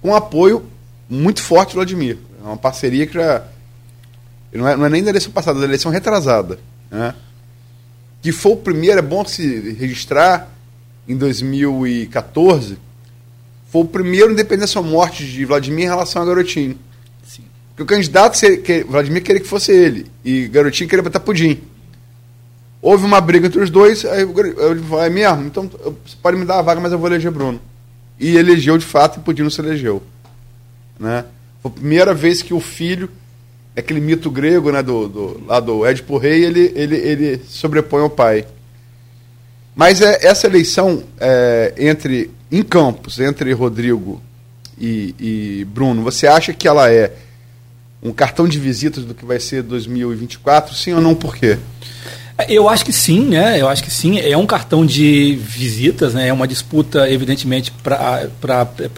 com 0.00 0.14
apoio 0.14 0.64
muito 1.08 1.42
forte 1.42 1.70
do 1.70 1.76
Vladimir. 1.76 2.18
É 2.40 2.46
uma 2.46 2.56
parceria 2.56 3.06
que 3.06 3.14
já. 3.14 3.42
Não 4.52 4.68
é, 4.68 4.76
não 4.76 4.86
é 4.86 4.88
nem 4.88 5.02
da 5.02 5.10
eleição 5.10 5.32
passada, 5.32 5.58
é 5.58 5.60
da 5.60 5.66
eleição 5.66 5.90
retrasada. 5.90 6.58
Né? 6.90 7.14
Que 8.22 8.32
foi 8.32 8.52
o 8.52 8.56
primeiro, 8.56 8.98
é 8.98 9.02
bom 9.02 9.24
se 9.24 9.72
registrar, 9.72 10.48
em 11.08 11.16
2014, 11.16 12.78
foi 13.70 13.82
o 13.82 13.84
primeiro 13.86 14.30
independência 14.30 14.78
ou 14.78 14.86
morte 14.86 15.24
de 15.24 15.44
Vladimir 15.44 15.86
em 15.86 15.88
relação 15.88 16.22
a 16.22 16.24
Garotinho. 16.24 16.78
Porque 17.78 17.94
o 17.94 17.96
candidato, 17.96 18.36
Vladimir 18.88 19.22
queria 19.22 19.40
que 19.40 19.46
fosse 19.46 19.70
ele, 19.70 20.06
e 20.24 20.48
Garotinho 20.48 20.90
queria 20.90 21.02
botar 21.02 21.20
pudim. 21.20 21.60
Houve 22.82 23.04
uma 23.04 23.20
briga 23.20 23.46
entre 23.46 23.60
os 23.60 23.70
dois, 23.70 24.04
aí 24.04 24.22
ele 24.22 24.82
falou, 24.82 25.04
é 25.04 25.08
mesmo? 25.08 25.46
Então 25.46 25.70
você 26.04 26.16
pode 26.20 26.36
me 26.36 26.44
dar 26.44 26.58
a 26.58 26.62
vaga, 26.62 26.80
mas 26.80 26.90
eu 26.90 26.98
vou 26.98 27.06
eleger 27.08 27.30
Bruno. 27.30 27.60
E 28.18 28.36
elegeu 28.36 28.76
de 28.76 28.84
fato 28.84 29.20
e 29.20 29.22
Pudim 29.22 29.42
não 29.42 29.50
se 29.50 29.60
elegeu. 29.60 30.02
Né? 30.98 31.24
Foi 31.62 31.70
a 31.70 31.74
primeira 31.74 32.12
vez 32.12 32.42
que 32.42 32.52
o 32.52 32.58
filho, 32.58 33.08
aquele 33.76 34.00
mito 34.00 34.28
grego 34.28 34.72
né, 34.72 34.82
do, 34.82 35.06
do, 35.06 35.46
lá 35.46 35.60
do 35.60 35.86
Édipo 35.86 36.18
Rei, 36.18 36.44
ele, 36.44 36.72
ele, 36.74 36.96
ele 36.96 37.42
sobrepõe 37.46 38.02
ao 38.02 38.10
pai. 38.10 38.44
Mas 39.76 40.00
é, 40.00 40.26
essa 40.26 40.48
eleição 40.48 41.04
é, 41.20 41.74
entre 41.78 42.28
em 42.50 42.64
Campos, 42.64 43.20
entre 43.20 43.52
Rodrigo 43.52 44.20
e, 44.76 45.14
e 45.20 45.64
Bruno, 45.66 46.02
você 46.02 46.26
acha 46.26 46.52
que 46.52 46.66
ela 46.66 46.90
é 46.90 47.12
um 48.02 48.12
cartão 48.12 48.46
de 48.46 48.58
visitas 48.58 49.04
do 49.04 49.14
que 49.14 49.24
vai 49.24 49.40
ser 49.40 49.62
2024? 49.62 50.74
Sim 50.74 50.94
ou 50.94 51.00
não? 51.00 51.14
Por 51.14 51.36
quê? 51.36 51.58
Eu 52.48 52.68
acho 52.68 52.84
que 52.84 52.92
sim, 52.92 53.20
né? 53.20 53.60
Eu 53.60 53.68
acho 53.68 53.82
que 53.82 53.90
sim. 53.90 54.20
É 54.20 54.36
um 54.36 54.46
cartão 54.46 54.86
de 54.86 55.34
visitas, 55.34 56.14
né? 56.14 56.28
É 56.28 56.32
uma 56.32 56.46
disputa, 56.46 57.10
evidentemente, 57.10 57.72
para 57.82 58.28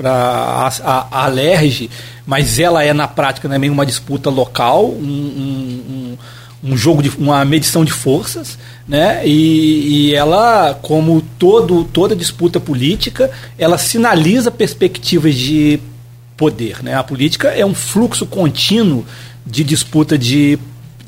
a, 0.04 0.66
a, 0.66 1.06
a 1.10 1.24
Alerj, 1.24 1.88
mas 2.26 2.58
ela 2.58 2.84
é, 2.84 2.92
na 2.92 3.08
prática, 3.08 3.48
também 3.48 3.70
uma 3.70 3.86
disputa 3.86 4.28
local, 4.28 4.90
um, 4.90 4.98
um, 5.02 6.18
um 6.62 6.76
jogo, 6.76 7.02
de, 7.02 7.08
uma 7.16 7.42
medição 7.46 7.82
de 7.82 7.92
forças, 7.92 8.58
né? 8.86 9.26
E, 9.26 10.10
e 10.10 10.14
ela, 10.14 10.78
como 10.82 11.22
todo, 11.38 11.84
toda 11.84 12.14
disputa 12.14 12.60
política, 12.60 13.30
ela 13.58 13.78
sinaliza 13.78 14.50
perspectivas 14.50 15.34
de 15.34 15.80
poder, 16.40 16.82
né? 16.82 16.94
A 16.94 17.04
política 17.04 17.48
é 17.48 17.64
um 17.66 17.74
fluxo 17.74 18.24
contínuo 18.24 19.04
de 19.46 19.62
disputa 19.62 20.16
de 20.16 20.58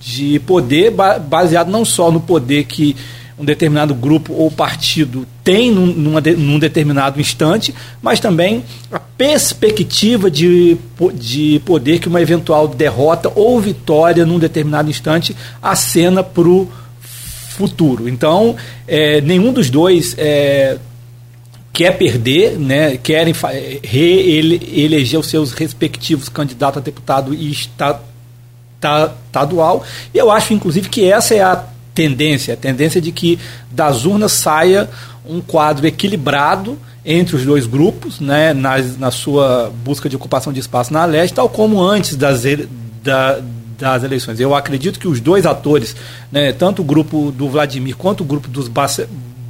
de 0.05 0.41
poder 0.41 0.91
ba- 0.91 1.17
baseado 1.19 1.71
não 1.71 1.85
só 1.85 2.11
no 2.11 2.21
poder 2.21 2.65
que 2.65 2.97
um 3.39 3.45
determinado 3.45 3.95
grupo 3.95 4.33
ou 4.35 4.51
partido 4.51 5.25
tem 5.45 5.71
num, 5.71 5.87
numa 5.87 6.21
de- 6.21 6.35
num 6.37 6.59
determinado 6.59 7.21
instante, 7.21 7.73
mas 8.03 8.19
também 8.19 8.65
a 8.91 8.99
perspectiva 8.99 10.29
de, 10.29 10.77
de 11.15 11.61
poder 11.65 12.01
que 12.01 12.09
uma 12.09 12.21
eventual 12.21 12.67
derrota 12.67 13.31
ou 13.35 13.61
vitória 13.61 14.27
num 14.27 14.41
determinado 14.41 14.91
instante 14.91 15.37
acena 15.63 16.23
para 16.23 16.49
o 16.49 16.69
futuro. 17.57 18.09
Então, 18.09 18.57
é, 18.89 19.21
nenhum 19.21 19.53
dos 19.53 19.71
dois 19.71 20.15
é, 20.19 20.79
quer 21.73 21.97
perder, 21.97 22.59
né, 22.59 22.97
querem 22.99 23.35
reeleger 23.83 25.19
os 25.19 25.27
seus 25.27 25.53
respectivos 25.53 26.29
candidatos 26.29 26.79
a 26.79 26.85
deputado 26.85 27.33
e 27.33 27.51
estadual. 28.81 29.83
E 30.13 30.19
eu 30.19 30.31
acho, 30.31 30.53
inclusive, 30.53 30.89
que 30.89 31.11
essa 31.11 31.35
é 31.35 31.41
a 31.43 31.65
tendência, 31.95 32.55
a 32.55 32.57
tendência 32.57 33.01
de 33.01 33.13
que 33.13 33.39
das 33.71 34.05
urnas 34.05 34.33
saia 34.33 34.89
um 35.29 35.41
quadro 35.41 35.87
equilibrado 35.87 36.79
entre 37.05 37.37
os 37.37 37.45
dois 37.45 37.67
grupos, 37.67 38.21
né, 38.21 38.53
na, 38.53 38.79
na 38.99 39.11
sua 39.11 39.73
busca 39.85 40.09
de 40.09 40.17
ocupação 40.17 40.53
de 40.53 40.61
espaço 40.61 40.93
na 40.93 41.05
leste, 41.05 41.35
tal 41.35 41.49
como 41.49 41.83
antes 41.83 42.17
das, 42.17 42.45
ele- 42.45 42.69
da- 43.03 43.41
das 43.79 44.05
eleições. 44.05 44.39
Eu 44.39 44.55
acredito 44.55 44.99
que 45.01 45.09
os 45.09 45.21
dois 45.21 45.45
atores, 45.45 45.97
né, 46.31 46.53
tanto 46.53 46.83
o 46.83 46.85
grupo 46.85 47.33
do 47.33 47.49
Vladimir 47.49 47.97
quanto 47.97 48.21
o 48.21 48.25
grupo 48.25 48.47
dos 48.49 48.69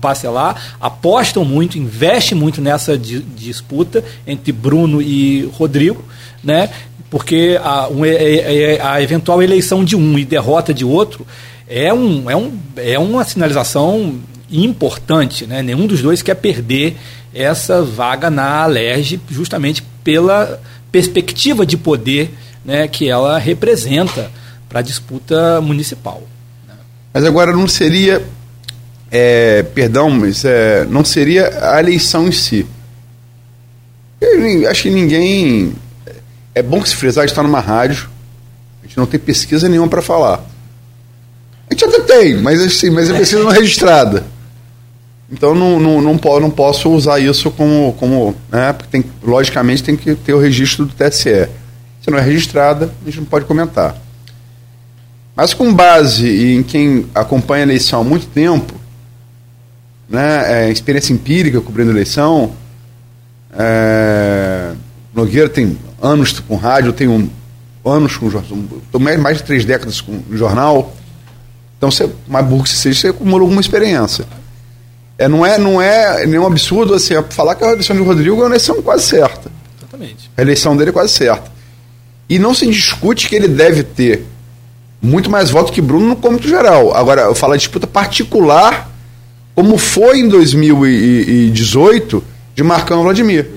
Bacelar, 0.02 0.74
apostam 0.80 1.44
muito, 1.44 1.78
investem 1.78 2.36
muito 2.36 2.60
nessa 2.60 2.98
di- 2.98 3.20
disputa 3.20 4.04
entre 4.26 4.50
Bruno 4.52 5.00
e 5.00 5.48
Rodrigo, 5.54 6.04
né? 6.42 6.68
porque 7.08 7.58
a, 7.62 7.88
um, 7.88 8.04
é- 8.04 8.10
é- 8.10 8.74
é- 8.74 8.80
a 8.82 9.00
eventual 9.00 9.42
eleição 9.42 9.84
de 9.84 9.94
um 9.94 10.18
e 10.18 10.24
derrota 10.24 10.74
de 10.74 10.84
outro 10.84 11.26
é, 11.68 11.92
um, 11.94 12.28
é, 12.28 12.34
um, 12.36 12.58
é 12.76 12.98
uma 12.98 13.22
sinalização 13.24 14.18
importante. 14.50 15.46
Né? 15.46 15.62
Nenhum 15.62 15.86
dos 15.86 16.02
dois 16.02 16.20
quer 16.20 16.34
perder 16.34 16.96
essa 17.34 17.82
vaga 17.82 18.28
na 18.30 18.62
Alerj, 18.62 19.20
justamente 19.30 19.82
pela 20.02 20.60
perspectiva 20.90 21.64
de 21.64 21.76
poder 21.76 22.34
né, 22.64 22.86
que 22.88 23.08
ela 23.08 23.38
representa 23.38 24.30
para 24.68 24.80
a 24.80 24.82
disputa 24.82 25.60
municipal. 25.60 26.22
Mas 27.12 27.24
agora 27.24 27.52
não 27.52 27.68
seria, 27.68 28.22
é, 29.14 29.62
perdão, 29.62 30.08
mas 30.08 30.42
é, 30.42 30.86
não 30.86 31.04
seria 31.04 31.70
a 31.70 31.78
eleição 31.78 32.26
em 32.26 32.32
si. 32.32 32.66
Eu 34.18 34.70
acho 34.70 34.84
que 34.84 34.90
ninguém. 34.90 35.74
É 36.54 36.62
bom 36.62 36.80
que 36.80 36.88
se 36.88 36.96
frisar, 36.96 37.22
a 37.22 37.26
gente 37.26 37.32
está 37.32 37.42
numa 37.42 37.60
rádio, 37.60 38.08
a 38.82 38.86
gente 38.86 38.96
não 38.96 39.04
tem 39.04 39.20
pesquisa 39.20 39.68
nenhuma 39.68 39.88
para 39.88 40.00
falar. 40.00 40.42
A 41.68 41.74
gente 41.74 41.84
até 41.84 42.00
tem, 42.00 42.36
mas, 42.40 42.60
assim, 42.62 42.88
mas 42.88 43.10
a 43.10 43.14
pesquisa 43.14 43.42
não 43.42 43.52
é 43.52 43.54
registrada. 43.54 44.24
Então 45.30 45.54
não, 45.54 45.78
não, 45.78 46.00
não, 46.00 46.14
não 46.40 46.50
posso 46.50 46.90
usar 46.90 47.18
isso 47.18 47.50
como. 47.50 47.94
como 47.98 48.34
né, 48.50 48.72
porque 48.72 48.90
tem, 48.90 49.04
logicamente 49.22 49.82
tem 49.82 49.94
que 49.94 50.14
ter 50.14 50.32
o 50.32 50.38
registro 50.38 50.86
do 50.86 50.94
TSE. 50.94 51.48
Se 52.00 52.10
não 52.10 52.18
é 52.18 52.22
registrada, 52.22 52.90
a 53.02 53.04
gente 53.04 53.20
não 53.20 53.26
pode 53.26 53.44
comentar. 53.44 53.94
Mas 55.36 55.52
com 55.52 55.72
base 55.72 56.54
em 56.54 56.62
quem 56.62 57.06
acompanha 57.14 57.64
a 57.64 57.66
eleição 57.66 58.00
há 58.00 58.04
muito 58.04 58.26
tempo, 58.26 58.81
né, 60.12 60.66
é, 60.66 60.70
experiência 60.70 61.14
empírica 61.14 61.58
cobrindo 61.62 61.90
eleição, 61.90 62.52
é, 63.58 64.72
Nogueira 65.14 65.48
tem 65.48 65.78
anos 66.02 66.38
com 66.38 66.54
rádio, 66.54 66.90
eu 66.90 66.92
tenho 66.92 67.30
anos 67.82 68.18
com 68.18 68.28
jornal, 68.28 68.58
mais, 69.00 69.18
mais 69.18 69.38
de 69.38 69.44
três 69.44 69.64
décadas 69.64 70.02
com 70.02 70.22
jornal, 70.30 70.94
então 71.78 71.90
você, 71.90 72.10
mais 72.28 72.46
burro 72.46 72.62
que 72.62 72.68
você 72.68 72.76
seja, 72.76 73.00
você 73.00 73.08
acumulou 73.08 73.46
alguma 73.46 73.60
experiência. 73.62 74.26
É, 75.16 75.26
não, 75.28 75.46
é, 75.46 75.56
não 75.56 75.80
é 75.80 76.26
nenhum 76.26 76.46
absurdo 76.46 76.94
assim, 76.94 77.14
falar 77.30 77.54
que 77.54 77.64
a 77.64 77.72
eleição 77.72 77.96
de 77.96 78.02
Rodrigo 78.02 78.36
é 78.36 78.40
uma 78.40 78.46
eleição 78.48 78.82
quase 78.82 79.04
certa. 79.04 79.50
Exatamente. 79.78 80.30
A 80.36 80.42
eleição 80.42 80.76
dele 80.76 80.90
é 80.90 80.92
quase 80.92 81.12
certa. 81.14 81.50
E 82.28 82.38
não 82.38 82.54
se 82.54 82.66
discute 82.66 83.28
que 83.28 83.34
ele 83.34 83.48
deve 83.48 83.82
ter 83.82 84.26
muito 85.00 85.30
mais 85.30 85.50
voto 85.50 85.72
que 85.72 85.80
Bruno 85.80 86.06
no 86.06 86.16
cômito 86.16 86.46
geral. 86.46 86.94
Agora, 86.94 87.22
eu 87.22 87.34
falo 87.34 87.54
de 87.54 87.60
disputa 87.60 87.86
particular, 87.86 88.91
como 89.54 89.76
foi 89.78 90.20
em 90.20 90.28
2018, 90.28 92.24
de 92.54 92.62
Marcão 92.62 93.00
e 93.00 93.04
Vladimir. 93.04 93.48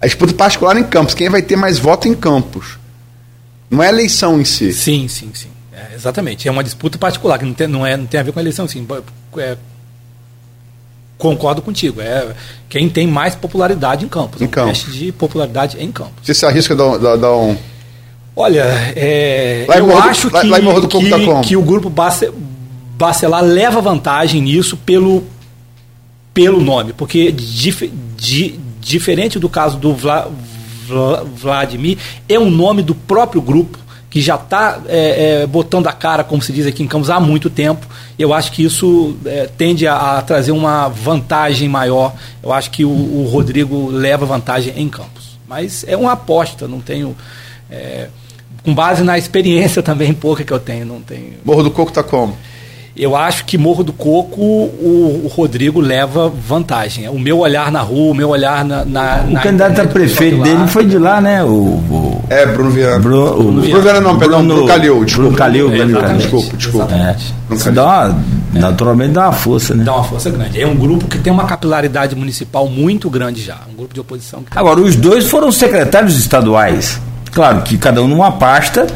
A 0.00 0.06
disputa 0.06 0.32
particular 0.34 0.76
em 0.76 0.84
Campos. 0.84 1.14
Quem 1.14 1.28
vai 1.28 1.42
ter 1.42 1.56
mais 1.56 1.78
voto 1.78 2.06
em 2.06 2.14
Campos? 2.14 2.78
Não 3.70 3.82
é 3.82 3.86
a 3.86 3.90
eleição 3.90 4.40
em 4.40 4.44
si. 4.44 4.72
Sim, 4.72 5.08
sim, 5.08 5.30
sim. 5.34 5.48
É, 5.72 5.94
exatamente. 5.94 6.46
É 6.46 6.50
uma 6.50 6.62
disputa 6.62 6.98
particular, 6.98 7.38
que 7.38 7.44
não 7.44 7.54
tem, 7.54 7.66
não, 7.66 7.84
é, 7.86 7.96
não 7.96 8.06
tem 8.06 8.20
a 8.20 8.22
ver 8.22 8.32
com 8.32 8.38
a 8.38 8.42
eleição, 8.42 8.68
sim. 8.68 8.86
É, 9.38 9.56
concordo 11.18 11.62
contigo. 11.62 12.00
É 12.00 12.34
quem 12.68 12.88
tem 12.88 13.06
mais 13.06 13.34
popularidade 13.34 14.04
em 14.04 14.08
Campos. 14.08 14.40
Em 14.40 14.44
um 14.44 14.48
Campos. 14.48 14.82
teste 14.84 14.98
de 14.98 15.12
popularidade 15.12 15.76
em 15.80 15.90
Campos. 15.90 16.14
Você 16.22 16.34
se 16.34 16.44
arrisca 16.46 16.74
a 16.74 17.16
dar, 17.16 17.34
um. 17.36 17.56
Olha, 18.38 18.64
é, 18.94 19.64
eu 19.68 19.86
do- 19.86 19.96
acho 19.96 20.30
lá- 20.30 20.42
que, 20.42 20.46
lá 20.48 20.58
que, 20.60 21.08
tá 21.08 21.18
como? 21.24 21.40
que 21.42 21.56
o 21.56 21.62
grupo 21.62 21.88
Bace, 21.88 22.30
Bacelar 22.96 23.42
leva 23.42 23.80
vantagem 23.80 24.40
nisso 24.40 24.76
pelo, 24.76 25.24
pelo 26.32 26.60
nome, 26.60 26.92
porque 26.92 27.30
dif, 27.30 27.92
di, 28.16 28.58
diferente 28.80 29.38
do 29.38 29.48
caso 29.48 29.76
do 29.76 29.94
Vla, 29.94 30.30
Vla, 30.86 31.24
Vladimir, 31.24 31.98
é 32.28 32.38
um 32.38 32.50
nome 32.50 32.82
do 32.82 32.94
próprio 32.94 33.42
grupo 33.42 33.78
que 34.16 34.20
já 34.22 34.36
está 34.36 34.80
é, 34.88 35.42
é, 35.42 35.46
botando 35.46 35.88
a 35.88 35.92
cara, 35.92 36.24
como 36.24 36.40
se 36.40 36.50
diz 36.50 36.66
aqui 36.66 36.82
em 36.82 36.86
Campos, 36.86 37.10
há 37.10 37.20
muito 37.20 37.50
tempo. 37.50 37.86
Eu 38.18 38.32
acho 38.32 38.50
que 38.50 38.64
isso 38.64 39.14
é, 39.26 39.46
tende 39.58 39.86
a, 39.86 40.16
a, 40.16 40.22
trazer 40.22 40.52
uma 40.52 40.88
vantagem 40.88 41.68
maior. 41.68 42.14
Eu 42.42 42.50
acho 42.50 42.70
que 42.70 42.82
o, 42.82 42.88
o, 42.88 43.28
Rodrigo 43.30 43.90
leva 43.90 44.24
vantagem 44.24 44.72
em 44.74 44.88
Campos. 44.88 45.38
Mas 45.46 45.84
é 45.86 45.96
uma 45.98 46.12
aposta, 46.12 46.66
não 46.66 46.80
tenho. 46.80 47.14
É, 47.70 48.08
com 48.62 48.74
base 48.74 49.02
na 49.02 49.18
experiência 49.18 49.82
também 49.84 50.14
pouca 50.14 50.42
que 50.44 50.52
eu 50.52 50.58
tenho, 50.58 50.86
não 50.86 51.02
tenho. 51.02 51.34
Morro 51.44 51.64
do 51.64 51.70
Coco 51.70 51.90
está 51.90 52.02
como? 52.02 52.34
Eu 52.96 53.14
acho 53.14 53.44
que 53.44 53.58
Morro 53.58 53.84
do 53.84 53.92
Coco 53.92 54.40
o, 54.40 55.22
o, 55.24 55.28
Rodrigo 55.28 55.80
leva 55.80 56.28
vantagem. 56.30 57.08
O 57.08 57.18
meu 57.18 57.40
olhar 57.40 57.70
na 57.70 57.80
rua, 57.80 58.12
o 58.12 58.14
meu 58.14 58.30
olhar 58.30 58.64
na. 58.64 58.84
na 58.84 59.24
o 59.28 59.32
na 59.32 59.40
candidato 59.40 59.80
a 59.82 59.86
prefeito 59.86 60.42
dele 60.42 60.66
foi 60.68 60.86
de 60.86 60.98
lá, 60.98 61.20
né? 61.20 61.44
O, 61.44 61.48
o 61.48 62.24
é, 62.30 62.46
Bruno 62.46 62.70
Viana. 62.70 62.98
Bruno, 62.98 63.34
Bruno, 63.34 63.60
Bruno 63.60 63.82
Viana 63.82 64.00
não, 64.00 64.18
perdão, 64.18 64.38
Bruno, 64.38 64.54
Bruno 64.54 64.68
Calil. 64.68 65.04
Desculpa. 65.04 65.22
Bruno 65.22 65.36
Calil, 65.36 65.70
Bruno 65.70 66.00
Calil. 66.00 66.16
Desculpa, 66.16 66.56
desculpa. 66.56 66.94
É. 66.94 67.16
Isso 67.54 67.70
dá 67.70 67.84
uma, 67.84 68.18
é. 68.54 68.58
naturalmente 68.58 69.12
dá 69.12 69.24
uma 69.24 69.32
força, 69.32 69.74
né? 69.74 69.84
Dá 69.84 69.94
uma 69.94 70.04
força 70.04 70.30
grande. 70.30 70.60
É 70.60 70.66
um 70.66 70.74
grupo 70.74 71.06
que 71.06 71.18
tem 71.18 71.32
uma 71.32 71.44
capilaridade 71.44 72.16
municipal 72.16 72.66
muito 72.68 73.10
grande 73.10 73.42
já. 73.42 73.58
Um 73.70 73.76
grupo 73.76 73.92
de 73.92 74.00
oposição. 74.00 74.42
Que... 74.42 74.58
Agora, 74.58 74.80
os 74.80 74.96
dois 74.96 75.26
foram 75.26 75.52
secretários 75.52 76.18
estaduais. 76.18 77.00
Claro 77.30 77.60
que 77.60 77.76
cada 77.76 78.02
um 78.02 78.08
numa 78.08 78.32
pasta 78.32 78.86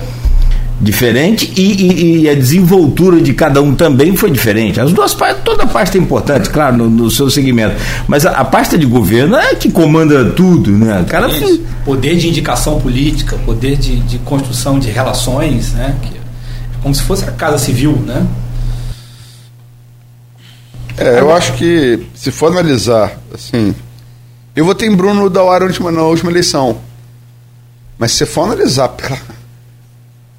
diferente 0.81 1.53
e, 1.57 1.73
e, 1.73 2.23
e, 2.23 2.29
a 2.29 2.35
desenvoltura 2.35 3.21
de 3.21 3.35
cada 3.35 3.61
um 3.61 3.75
também 3.75 4.17
foi 4.17 4.31
diferente. 4.31 4.81
As 4.81 4.93
duas 4.93 5.13
partes, 5.13 5.43
toda 5.45 5.67
parte 5.67 5.99
é 5.99 6.01
importante, 6.01 6.49
claro, 6.49 6.79
no, 6.79 6.89
no 6.89 7.11
seu 7.11 7.29
segmento, 7.29 7.77
mas 8.09 8.25
a, 8.25 8.31
a, 8.31 8.45
pasta 8.45 8.79
de 8.79 8.87
governo 8.87 9.37
é 9.37 9.55
que 9.55 9.71
comanda 9.71 10.31
tudo, 10.31 10.71
né? 10.71 11.05
Cara, 11.07 11.29
poder 11.85 12.17
de 12.17 12.29
indicação 12.29 12.81
política, 12.81 13.37
poder 13.45 13.77
de, 13.77 13.97
de 14.01 14.19
construção 14.21 14.79
de 14.79 14.91
relações, 14.91 15.73
né? 15.75 15.95
Que, 16.01 16.17
é 16.17 16.21
como 16.83 16.95
se 16.95 17.03
fosse 17.03 17.25
a 17.25 17.33
casa 17.33 17.59
civil, 17.59 17.93
né? 18.07 18.27
É, 20.97 21.21
eu 21.21 21.33
acho 21.33 21.53
que 21.55 22.07
se 22.15 22.31
for 22.31 22.51
analisar, 22.51 23.19
assim, 23.35 23.75
eu 24.57 24.65
votei 24.65 24.89
em 24.89 24.97
Bruno 24.97 25.29
da 25.29 25.43
hora 25.43 25.67
na 25.93 26.03
última 26.03 26.31
eleição, 26.31 26.79
mas 27.99 28.13
se 28.13 28.25
for 28.25 28.45
analisar 28.45 28.89
pela 28.89 29.19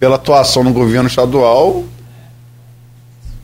pela 0.02 0.16
atuação 0.16 0.64
no 0.64 0.74
governo 0.74 1.08
estadual, 1.08 1.84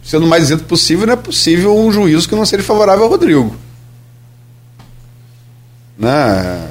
sendo 0.03 0.25
o 0.25 0.27
mais 0.27 0.45
isento 0.45 0.63
possível, 0.63 1.05
não 1.05 1.13
é 1.13 1.15
possível 1.15 1.77
um 1.77 1.91
juízo 1.91 2.27
que 2.27 2.33
não 2.33 2.47
seja 2.47 2.63
favorável 2.63 3.03
ao 3.03 3.11
Rodrigo. 3.11 3.55
Né? 5.95 6.67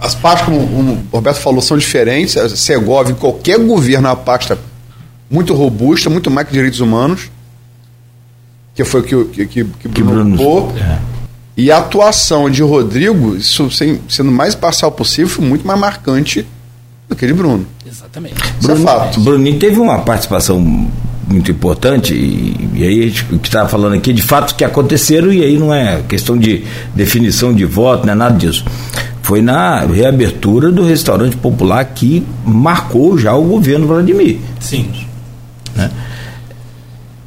As 0.00 0.14
partes, 0.14 0.44
como, 0.44 0.60
o 0.60 1.04
Roberto 1.10 1.38
falou, 1.38 1.60
são 1.60 1.76
diferentes. 1.76 2.36
A 2.36 2.48
Segov, 2.48 3.10
em 3.10 3.14
qualquer 3.16 3.58
governo, 3.58 4.06
é 4.06 4.10
uma 4.10 4.16
pasta 4.16 4.56
muito 5.28 5.52
robusta, 5.52 6.08
muito 6.08 6.30
mais 6.30 6.46
que 6.46 6.52
direitos 6.52 6.78
humanos, 6.78 7.28
que 8.72 8.84
foi 8.84 9.00
o 9.00 9.02
que, 9.02 9.24
que, 9.24 9.46
que, 9.46 9.64
que 9.64 9.88
Bruno, 9.88 10.36
Bruno 10.36 10.78
é. 10.78 11.00
E 11.56 11.72
a 11.72 11.78
atuação 11.78 12.48
de 12.48 12.62
Rodrigo, 12.62 13.34
isso 13.34 13.68
sendo 13.68 14.30
mais 14.30 14.54
parcial 14.54 14.92
possível, 14.92 15.28
foi 15.28 15.44
muito 15.44 15.66
mais 15.66 15.80
marcante 15.80 16.46
do 17.08 17.16
que 17.16 17.26
de 17.26 17.32
Bruno. 17.32 17.66
Exatamente. 17.86 18.34
Bruno, 18.60 18.80
é 18.80 18.84
fato. 18.84 19.20
Bruninho 19.20 19.58
teve 19.58 19.80
uma 19.80 20.00
participação 20.00 20.60
muito 21.28 21.50
importante 21.50 22.14
e, 22.14 22.70
e 22.74 22.82
aí 22.84 23.14
o 23.32 23.38
que 23.38 23.48
estava 23.48 23.68
falando 23.68 23.94
aqui 23.94 24.12
de 24.12 24.22
fatos 24.22 24.52
que 24.52 24.64
aconteceram 24.64 25.32
e 25.32 25.42
aí 25.42 25.58
não 25.58 25.72
é 25.72 26.02
questão 26.08 26.38
de 26.38 26.64
definição 26.94 27.52
de 27.52 27.64
voto, 27.64 28.06
não 28.06 28.12
é 28.12 28.16
nada 28.16 28.36
disso. 28.36 28.64
Foi 29.22 29.42
na 29.42 29.80
reabertura 29.80 30.72
do 30.72 30.84
restaurante 30.84 31.36
popular 31.36 31.84
que 31.84 32.26
marcou 32.46 33.18
já 33.18 33.34
o 33.34 33.44
governo 33.44 33.86
Vladimir. 33.86 34.38
Sim. 34.58 34.90
Né? 35.74 35.90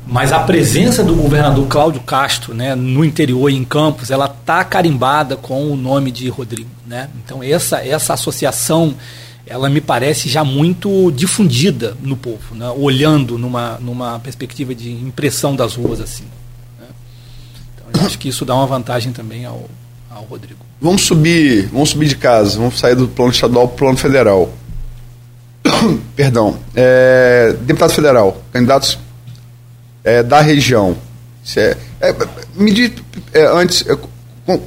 Mas 0.07 0.33
a 0.33 0.39
presença 0.39 1.03
do 1.03 1.15
governador 1.15 1.67
Cláudio 1.67 2.01
Castro 2.01 2.53
né, 2.53 2.75
no 2.75 3.05
interior 3.05 3.49
e 3.49 3.55
em 3.55 3.63
Campos, 3.63 4.09
ela 4.09 4.25
está 4.25 4.63
carimbada 4.63 5.37
com 5.37 5.71
o 5.71 5.77
nome 5.77 6.11
de 6.11 6.27
Rodrigo. 6.27 6.69
Né? 6.85 7.07
Então 7.23 7.43
essa, 7.43 7.77
essa 7.85 8.13
associação 8.13 8.95
ela 9.45 9.69
me 9.69 9.81
parece 9.81 10.29
já 10.29 10.43
muito 10.43 11.11
difundida 11.11 11.97
no 12.01 12.15
povo, 12.15 12.55
né? 12.55 12.69
olhando 12.69 13.37
numa, 13.37 13.77
numa 13.79 14.19
perspectiva 14.19 14.73
de 14.73 14.91
impressão 14.91 15.55
das 15.55 15.75
ruas 15.75 15.99
assim. 15.99 16.25
Né? 16.79 16.87
Então 17.75 18.01
eu 18.01 18.07
acho 18.07 18.17
que 18.17 18.29
isso 18.29 18.45
dá 18.45 18.55
uma 18.55 18.67
vantagem 18.67 19.11
também 19.11 19.45
ao, 19.45 19.69
ao 20.09 20.23
Rodrigo. 20.23 20.59
Vamos 20.79 21.03
subir, 21.03 21.67
vamos 21.67 21.89
subir 21.89 22.07
de 22.07 22.15
casa, 22.15 22.57
vamos 22.57 22.79
sair 22.79 22.95
do 22.95 23.07
plano 23.07 23.31
estadual 23.31 23.67
para 23.67 23.75
o 23.75 23.77
plano 23.77 23.97
federal. 23.97 24.53
Perdão. 26.15 26.57
É, 26.75 27.55
deputado 27.61 27.91
federal, 27.91 28.41
candidatos 28.51 28.97
é, 30.03 30.23
da 30.23 30.41
região. 30.41 30.95
É, 31.55 31.75
é, 31.99 32.15
me 32.55 32.71
diz 32.71 32.91
é, 33.33 33.45
antes, 33.45 33.85
é, 33.87 33.97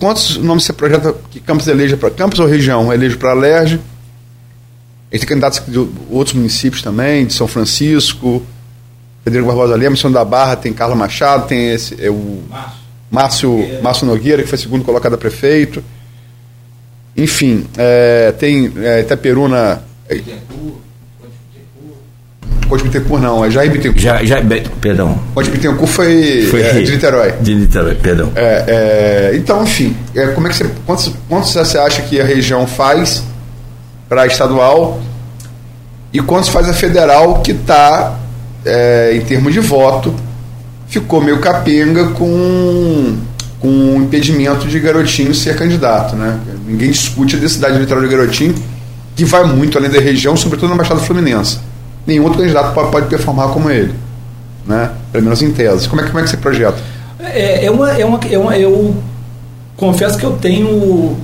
quantos 0.01 0.37
nomes 0.37 0.65
você 0.65 0.73
projeta 0.73 1.15
que 1.31 1.41
Campos 1.41 1.69
eleja 1.69 1.97
para 1.97 2.11
Campos 2.11 2.39
ou 2.39 2.47
região? 2.47 2.93
Eleja 2.93 3.17
para 3.17 3.31
a 3.31 3.35
LERJ? 3.35 3.81
A 5.15 5.17
gente 5.17 5.29
tem 5.29 5.29
candidatos 5.29 5.63
de 5.69 5.79
outros 6.11 6.35
municípios 6.35 6.83
também, 6.83 7.25
de 7.25 7.33
São 7.33 7.47
Francisco, 7.47 8.43
Pedro 9.23 9.47
Barbosa 9.47 9.77
Lima, 9.77 9.91
Missão 9.91 10.11
da 10.11 10.25
Barra, 10.25 10.57
tem 10.57 10.73
Carla 10.73 10.97
Machado, 10.97 11.47
tem 11.47 11.71
esse, 11.71 11.95
é 12.05 12.11
o 12.11 12.43
Márcio, 13.09 13.65
Márcio 13.81 14.09
Nogueira, 14.09 14.43
que 14.43 14.49
foi 14.49 14.59
segundo 14.59 14.85
colocado 14.85 15.15
a 15.15 15.17
prefeito. 15.17 15.85
Enfim, 17.17 17.65
é, 17.79 18.35
tem 18.37 18.73
é, 18.77 19.03
Itaperuna. 19.03 19.85
Conde 22.69 22.83
Bittencourt 22.83 23.23
não, 23.23 23.45
é 23.45 23.51
Jair 23.53 23.71
Bittencourt. 23.71 24.03
Já, 24.03 24.25
já, 24.25 24.39
perdão. 24.81 25.17
Conde 25.33 25.49
Bittencourt 25.49 25.93
foi, 25.93 26.49
foi 26.51 26.61
é, 26.61 26.73
de 26.83 26.91
Niterói. 26.91 27.35
De 27.41 27.55
Niterói, 27.55 27.95
perdão. 27.95 28.33
É, 28.35 28.65
é, 29.33 29.37
então, 29.37 29.63
enfim, 29.63 29.97
é, 30.13 30.27
como 30.33 30.49
é 30.49 30.51
que 30.51 30.57
você, 30.57 30.69
quantos, 30.85 31.13
quantos 31.29 31.53
você 31.53 31.79
acha 31.79 32.03
que 32.03 32.21
a 32.21 32.25
região 32.25 32.67
faz 32.67 33.23
para 34.09 34.27
estadual 34.27 35.01
e 36.15 36.23
quando 36.23 36.45
se 36.45 36.53
faz 36.53 36.69
a 36.69 36.73
federal, 36.73 37.41
que 37.41 37.51
está, 37.51 38.17
é, 38.65 39.17
em 39.17 39.21
termos 39.23 39.53
de 39.53 39.59
voto, 39.59 40.15
ficou 40.87 41.21
meio 41.21 41.41
capenga 41.41 42.11
com, 42.11 43.17
com 43.59 43.69
o 43.69 43.97
impedimento 43.97 44.69
de 44.69 44.79
Garotinho 44.79 45.35
ser 45.35 45.57
candidato. 45.57 46.15
Né? 46.15 46.39
Ninguém 46.65 46.93
discute 46.93 47.35
a 47.35 47.41
necessidade 47.41 47.75
eleitoral 47.75 48.01
de 48.01 48.09
Garotinho, 48.09 48.55
que 49.17 49.25
vai 49.25 49.43
muito 49.43 49.77
além 49.77 49.91
da 49.91 49.99
região, 49.99 50.37
sobretudo 50.37 50.71
na 50.71 50.77
Baixada 50.77 51.01
Fluminense. 51.01 51.59
Nenhum 52.07 52.23
outro 52.23 52.39
candidato 52.39 52.73
pode, 52.73 52.93
pode 52.93 53.07
performar 53.09 53.49
como 53.49 53.69
ele, 53.69 53.93
né? 54.65 54.93
pelo 55.11 55.25
menos 55.25 55.43
em 55.43 55.51
tese. 55.51 55.89
Como 55.89 56.01
é, 56.01 56.07
como 56.07 56.21
é 56.21 56.23
que 56.23 56.31
você 56.31 56.37
projeta? 56.37 56.79
É, 57.19 57.65
é, 57.65 57.71
uma, 57.73 57.91
é, 57.91 58.05
uma, 58.05 58.21
é 58.31 58.39
uma. 58.39 58.57
Eu 58.57 58.95
confesso 59.77 60.17
que 60.17 60.25
eu 60.25 60.37
tenho. 60.37 61.17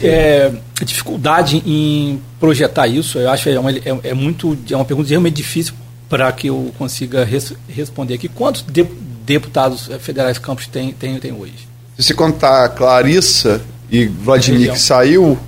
É, 0.00 0.52
dificuldade 0.84 1.62
em 1.66 2.20
projetar 2.38 2.86
isso. 2.86 3.18
Eu 3.18 3.30
acho 3.30 3.44
que 3.44 3.50
é, 3.50 3.60
uma, 3.60 3.70
é, 3.70 3.98
é 4.04 4.14
muito 4.14 4.56
é 4.70 4.76
uma 4.76 4.84
pergunta 4.84 5.08
realmente 5.08 5.36
difícil 5.36 5.74
para 6.08 6.30
que 6.32 6.48
eu 6.48 6.72
consiga 6.78 7.24
res, 7.24 7.52
responder 7.68 8.14
aqui. 8.14 8.28
Quantos 8.28 8.62
de, 8.62 8.84
deputados 9.24 9.88
federais 10.00 10.38
Campos 10.38 10.66
tem, 10.66 10.92
tem, 10.92 11.18
tem 11.18 11.32
hoje? 11.32 11.68
Se 11.96 12.04
você 12.04 12.14
contar 12.14 12.68
Clarissa 12.70 13.62
e 13.90 14.06
Vladimir 14.06 14.72
que 14.72 14.78
saiu, 14.78 15.38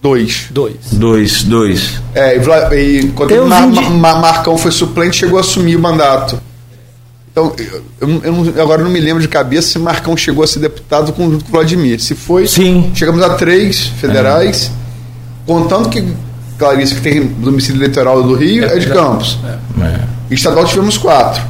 dois. 0.00 0.46
Dois. 0.50 0.76
Dois, 0.92 1.42
dois. 1.42 2.00
É, 2.14 2.36
e, 2.36 3.00
e 3.00 3.08
quando 3.12 3.46
Mar, 3.46 3.66
Mar, 3.66 4.20
Marcão 4.20 4.56
foi 4.56 4.70
suplente, 4.70 5.16
chegou 5.16 5.38
a 5.38 5.40
assumir 5.40 5.76
o 5.76 5.80
mandato. 5.80 6.40
Então, 7.32 7.54
eu, 7.98 8.08
eu, 8.54 8.62
agora 8.62 8.84
não 8.84 8.90
me 8.90 9.00
lembro 9.00 9.22
de 9.22 9.26
cabeça 9.26 9.68
se 9.68 9.78
Marcão 9.78 10.14
chegou 10.14 10.44
a 10.44 10.46
ser 10.46 10.58
deputado 10.58 11.06
junto 11.16 11.44
com 11.44 11.50
o 11.50 11.52
Vladimir. 11.52 11.98
Se 11.98 12.14
foi, 12.14 12.46
Sim. 12.46 12.92
chegamos 12.94 13.22
a 13.22 13.30
três 13.30 13.86
federais, 13.86 14.66
é. 14.66 15.46
contando 15.46 15.88
que 15.88 16.06
Clarice, 16.58 16.94
que 16.94 17.00
tem 17.00 17.26
domicílio 17.26 17.78
eleitoral 17.80 18.22
do 18.22 18.34
Rio, 18.34 18.64
é, 18.64 18.76
é 18.76 18.78
de 18.78 18.86
Campos. 18.86 19.38
É. 19.44 19.82
é. 19.82 20.00
Estadual 20.30 20.66
tivemos 20.66 20.98
quatro. 20.98 21.42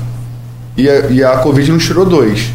E 0.77 0.89
a, 0.89 1.07
e 1.11 1.25
a 1.25 1.39
Covid 1.39 1.73
nos 1.73 1.85
tirou 1.85 2.07
dois. 2.07 2.51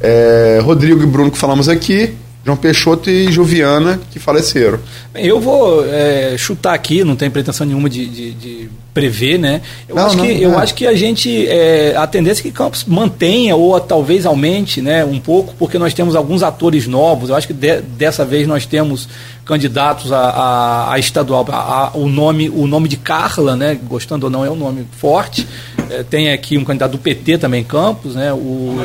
É, 0.00 0.60
Rodrigo 0.62 1.00
e 1.02 1.06
Bruno, 1.06 1.30
que 1.30 1.38
falamos 1.38 1.68
aqui, 1.68 2.14
João 2.48 2.56
Peixoto 2.56 3.10
e 3.10 3.30
Joviana, 3.30 4.00
que 4.10 4.18
faleceram. 4.18 4.80
Eu 5.14 5.38
vou 5.38 5.84
é, 5.84 6.34
chutar 6.38 6.72
aqui, 6.72 7.04
não 7.04 7.14
tenho 7.14 7.30
pretensão 7.30 7.66
nenhuma 7.66 7.90
de, 7.90 8.06
de, 8.06 8.32
de 8.32 8.70
prever, 8.94 9.38
né? 9.38 9.60
Eu, 9.86 9.94
não, 9.94 10.06
acho, 10.06 10.16
não, 10.16 10.24
que, 10.24 10.34
não. 10.34 10.40
eu 10.40 10.58
acho 10.58 10.74
que 10.74 10.86
a 10.86 10.94
gente, 10.94 11.46
é, 11.46 11.94
a 11.94 12.06
tendência 12.06 12.40
é 12.40 12.44
que 12.44 12.50
Campos 12.50 12.86
mantenha 12.86 13.54
ou 13.54 13.78
talvez 13.78 14.24
aumente 14.24 14.80
né, 14.80 15.04
um 15.04 15.20
pouco, 15.20 15.54
porque 15.58 15.78
nós 15.78 15.92
temos 15.92 16.16
alguns 16.16 16.42
atores 16.42 16.86
novos. 16.86 17.28
Eu 17.28 17.36
acho 17.36 17.46
que 17.46 17.52
de, 17.52 17.82
dessa 17.82 18.24
vez 18.24 18.46
nós 18.46 18.64
temos 18.64 19.06
candidatos 19.44 20.10
a, 20.10 20.18
a, 20.18 20.94
a 20.94 20.98
estadual. 20.98 21.46
A, 21.50 21.90
o, 21.92 22.08
nome, 22.08 22.48
o 22.48 22.66
nome 22.66 22.88
de 22.88 22.96
Carla, 22.96 23.56
né, 23.56 23.78
gostando 23.86 24.24
ou 24.24 24.30
não, 24.30 24.42
é 24.42 24.50
um 24.50 24.56
nome 24.56 24.86
forte. 24.98 25.46
É, 25.90 26.02
tem 26.02 26.32
aqui 26.32 26.56
um 26.56 26.64
candidato 26.64 26.92
do 26.92 26.98
PT 26.98 27.36
também 27.36 27.62
Campos, 27.62 28.14
né? 28.14 28.32
O, 28.32 28.78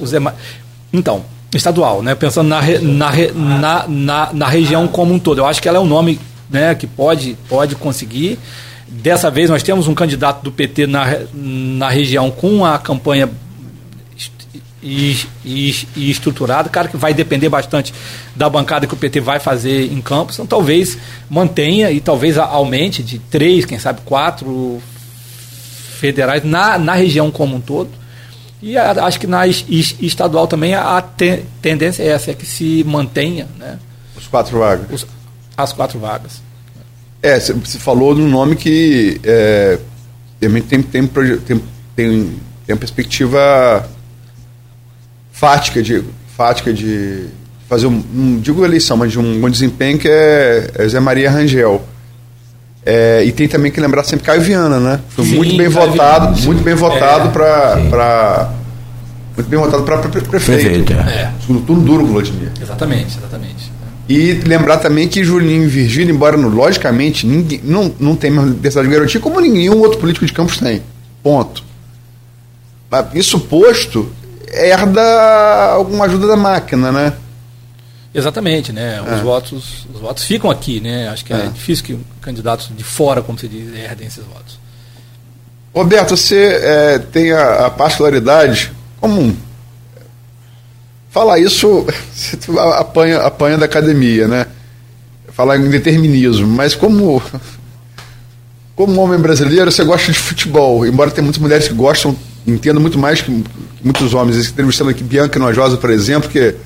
o 0.00 0.06
Zé 0.06 0.18
Ma... 0.18 0.34
Então, 0.90 1.22
estadual, 1.54 2.02
né? 2.02 2.14
Pensando 2.14 2.48
na, 2.48 2.60
re- 2.60 2.78
na, 2.78 3.10
re- 3.10 3.32
na, 3.32 3.84
na, 3.88 4.32
na 4.32 4.48
região 4.48 4.86
como 4.86 5.12
um 5.14 5.18
todo. 5.18 5.38
Eu 5.38 5.46
acho 5.46 5.60
que 5.60 5.68
ela 5.68 5.78
é 5.78 5.80
um 5.80 5.86
nome 5.86 6.20
né, 6.48 6.74
que 6.74 6.86
pode, 6.86 7.36
pode 7.48 7.74
conseguir. 7.76 8.38
Dessa 8.88 9.30
vez 9.30 9.48
nós 9.50 9.62
temos 9.62 9.86
um 9.86 9.94
candidato 9.94 10.42
do 10.42 10.50
PT 10.50 10.86
na, 10.86 11.06
na 11.32 11.88
região 11.88 12.30
com 12.30 12.64
a 12.64 12.78
campanha 12.78 13.28
e, 14.82 15.16
e, 15.44 15.74
e 15.94 16.10
estruturada, 16.10 16.68
cara 16.68 16.88
que 16.88 16.96
vai 16.96 17.12
depender 17.12 17.48
bastante 17.48 17.92
da 18.34 18.48
bancada 18.48 18.86
que 18.86 18.94
o 18.94 18.96
PT 18.96 19.20
vai 19.20 19.38
fazer 19.38 19.92
em 19.92 20.00
Campos, 20.00 20.36
então 20.36 20.46
talvez 20.46 20.96
mantenha 21.28 21.90
e 21.90 22.00
talvez 22.00 22.38
aumente 22.38 23.02
de 23.02 23.18
três, 23.18 23.64
quem 23.66 23.78
sabe 23.78 24.00
quatro 24.04 24.80
federais 25.98 26.42
na, 26.44 26.78
na 26.78 26.94
região 26.94 27.30
como 27.30 27.56
um 27.56 27.60
todo. 27.60 27.90
E 28.62 28.76
a- 28.76 28.90
acho 29.04 29.18
que 29.18 29.26
na 29.26 29.46
es- 29.46 29.64
es- 29.68 29.96
estadual 30.00 30.46
também 30.46 30.74
a 30.74 31.00
te- 31.00 31.44
tendência 31.62 32.02
é 32.02 32.08
essa, 32.08 32.30
é 32.30 32.34
que 32.34 32.44
se 32.46 32.84
mantenha 32.84 33.46
né, 33.58 33.78
Os 34.16 34.26
quatro 34.26 34.58
vagas. 34.58 34.86
os- 34.90 35.06
as 35.56 35.72
quatro 35.72 35.98
vagas. 35.98 36.42
É, 37.22 37.38
você- 37.40 37.54
falou 37.78 38.14
de 38.14 38.20
um 38.20 38.28
nome 38.28 38.56
que 38.56 39.20
é, 39.24 39.78
também 40.40 40.62
tem, 40.62 40.82
tem, 40.82 41.06
tem, 41.06 41.38
tem, 41.38 41.60
tem 41.96 42.34
uma 42.68 42.76
perspectiva 42.76 43.88
fática 45.32 45.82
de, 45.82 46.02
fática 46.36 46.72
de 46.72 47.26
fazer 47.68 47.86
um, 47.86 48.02
não 48.12 48.40
digo 48.40 48.64
eleição, 48.64 48.96
mas 48.96 49.12
de 49.12 49.18
um 49.18 49.40
bom 49.40 49.48
desempenho 49.48 49.98
que 49.98 50.08
é, 50.08 50.70
é 50.74 50.88
Zé 50.88 50.98
Maria 51.00 51.30
Rangel. 51.30 51.82
É, 52.84 53.22
e 53.24 53.32
tem 53.32 53.46
também 53.46 53.70
que 53.70 53.80
lembrar 53.80 54.04
sempre 54.04 54.24
Caio 54.24 54.40
Viana, 54.40 54.80
né? 54.80 55.00
Foi 55.10 55.24
Sim, 55.24 55.36
muito 55.36 55.56
bem 55.56 55.70
Caio 55.70 55.90
votado, 55.90 56.34
Viana, 56.34 56.46
muito 56.46 56.62
bem 56.62 56.74
votado 56.74 57.28
É, 57.28 57.88
para 57.90 58.50
muito 59.36 59.48
bem 59.48 59.58
votado 59.58 59.82
para 59.82 59.98
prefeito. 59.98 60.28
Prefeito, 60.28 60.92
é. 60.92 60.96
É, 60.96 61.32
Segundo 61.40 61.64
turno 61.66 61.82
duro 61.82 62.04
com 62.04 62.10
o 62.10 62.12
Vladimir. 62.14 62.50
exatamente, 62.60 63.16
exatamente. 63.18 63.72
E 64.08 64.32
lembrar 64.44 64.78
também 64.78 65.06
que 65.06 65.22
Julinho 65.22 65.64
e 65.64 65.68
Virgínia, 65.68 66.12
embora 66.12 66.36
logicamente 66.36 67.26
ninguém, 67.26 67.60
não, 67.62 67.92
não 68.00 68.16
tem 68.16 68.30
mais 68.30 68.48
necessidade 68.48 68.88
de 68.88 68.94
garantia, 68.94 69.20
como 69.20 69.40
nenhum 69.40 69.78
outro 69.78 69.98
político 69.98 70.26
de 70.26 70.32
Campos 70.32 70.58
tem. 70.58 70.82
Ponto. 71.22 71.62
Mas 72.90 73.06
Isso 73.14 73.38
posto, 73.38 74.10
herda 74.52 75.02
alguma 75.72 76.06
ajuda 76.06 76.26
da 76.26 76.36
máquina, 76.36 76.90
né? 76.90 77.12
Exatamente, 78.14 78.72
né? 78.72 79.00
Os, 79.02 79.08
É. 79.08 79.22
votos, 79.22 79.86
os 79.94 80.00
votos 80.00 80.24
ficam 80.24 80.50
aqui, 80.50 80.80
né? 80.80 81.08
Acho 81.08 81.24
que 81.24 81.32
é, 81.32 81.36
É. 81.36 81.46
difícil 81.48 81.84
que 81.84 81.98
candidatos 82.20 82.68
de 82.76 82.82
fora, 82.82 83.22
como 83.22 83.38
se 83.38 83.46
diz, 83.46 83.72
herdem 83.74 84.08
esses 84.08 84.24
votos. 84.24 84.58
Roberto, 85.72 86.16
você 86.16 86.58
é, 86.60 86.98
tem 86.98 87.30
a, 87.32 87.66
a 87.66 87.70
particularidade 87.70 88.72
comum. 89.00 89.34
Falar 91.10 91.38
isso, 91.38 91.86
você 92.12 92.36
apanha, 92.78 93.18
apanha 93.20 93.56
da 93.58 93.66
academia, 93.66 94.26
né? 94.26 94.46
Falar 95.32 95.56
em 95.56 95.68
determinismo, 95.70 96.46
mas 96.48 96.74
como 96.74 97.22
como 98.74 99.00
homem 99.00 99.18
brasileiro, 99.20 99.70
você 99.70 99.84
gosta 99.84 100.10
de 100.10 100.18
futebol, 100.18 100.84
embora 100.86 101.10
tenha 101.10 101.22
muitas 101.22 101.40
mulheres 101.40 101.68
que 101.68 101.74
gostam, 101.74 102.16
entendam 102.46 102.80
muito 102.80 102.98
mais 102.98 103.20
que 103.20 103.44
muitos 103.84 104.14
homens. 104.14 104.48
Entrevistando 104.48 104.90
aqui 104.90 105.04
Bianca 105.04 105.38
Nojosa, 105.38 105.76
por 105.76 105.90
exemplo, 105.90 106.28
que 106.30 106.56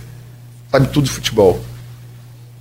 sabe 0.75 0.89
tudo 0.89 1.05
de 1.05 1.11
futebol. 1.11 1.61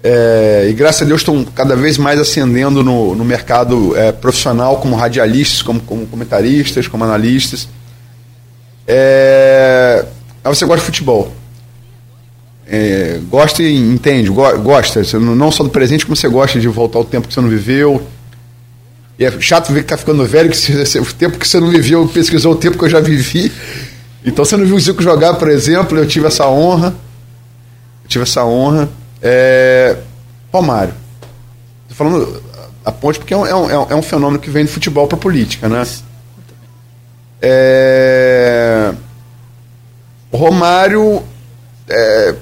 É, 0.04 0.68
e 0.70 0.74
graças 0.74 1.02
a 1.02 1.06
Deus 1.06 1.22
estão 1.22 1.44
cada 1.46 1.76
vez 1.76 1.98
mais 1.98 2.20
ascendendo 2.20 2.84
no, 2.84 3.16
no 3.16 3.26
mercado 3.26 3.98
é, 3.98 4.12
profissional, 4.12 4.78
como 4.78 4.96
radialistas, 4.96 5.62
como, 5.64 5.80
como 5.80 6.06
comentaristas, 6.06 6.88
como 6.88 7.04
analistas. 7.04 7.68
É, 8.88 10.06
você 10.44 10.66
gosta 10.66 10.82
de 10.82 10.86
futebol. 10.86 11.34
É, 12.68 13.20
gosta 13.30 13.64
e 13.64 13.76
entende, 13.76 14.30
go- 14.30 14.58
gosta, 14.60 15.02
não 15.20 15.52
só 15.52 15.64
do 15.64 15.70
presente, 15.70 16.06
como 16.06 16.16
você 16.16 16.28
gosta 16.28 16.60
de 16.60 16.68
voltar 16.68 17.00
ao 17.00 17.06
tempo 17.06 17.28
que 17.28 17.34
você 17.34 17.42
não 17.42 17.50
viveu. 17.50 18.06
E 19.18 19.26
é 19.26 19.32
chato 19.40 19.72
ver 19.74 19.82
que 19.84 19.90
tá 19.90 19.98
ficando 19.98 20.24
velho, 20.26 20.50
que 20.52 20.58
você- 20.58 21.00
o 21.00 21.06
tempo 21.06 21.38
que 21.40 21.48
você 21.48 21.60
não 21.60 21.70
viveu, 21.70 22.08
pesquisou 22.08 22.54
o 22.54 22.56
tempo 22.56 22.78
que 22.78 22.84
eu 22.86 22.90
já 22.90 23.00
vivi. 23.00 23.52
Então 24.26 24.46
você 24.46 24.56
não 24.58 24.66
viu 24.66 24.76
o 24.76 24.80
Zico 24.80 25.02
jogar, 25.02 25.34
por 25.36 25.50
exemplo, 25.50 25.98
eu 25.98 26.06
tive 26.08 26.28
essa 26.28 26.48
honra. 26.48 26.94
Eu 28.04 28.10
tive 28.10 28.24
essa 28.24 28.44
honra. 28.46 28.90
É, 29.22 29.98
Romário. 30.52 30.94
Tô 31.90 31.96
falando 31.96 32.42
a 32.86 32.92
ponte 32.92 33.20
porque 33.20 33.34
é 33.34 33.38
um, 33.38 33.46
é 33.46 33.56
um, 33.56 33.88
é 33.92 33.96
um 33.96 34.02
fenômeno 34.02 34.40
que 34.42 34.50
vem 34.50 34.66
do 34.66 34.72
futebol 34.72 35.08
para 35.08 35.18
política, 35.18 35.68
né? 35.70 35.86
É, 37.42 38.94
o 40.32 40.38
Romário. 40.38 41.22
É, 41.90 42.36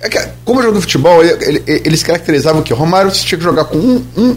é 0.00 0.08
como 0.44 0.60
jogador 0.60 0.76
de 0.78 0.82
futebol, 0.82 1.22
ele- 1.24 1.62
ele- 1.66 1.82
eles 1.84 2.02
caracterizavam 2.02 2.62
que 2.62 2.72
Romário 2.72 3.10
você 3.10 3.24
tinha 3.24 3.38
que 3.38 3.44
jogar 3.44 3.64
com 3.64 3.76
um, 3.78 4.04
um. 4.16 4.36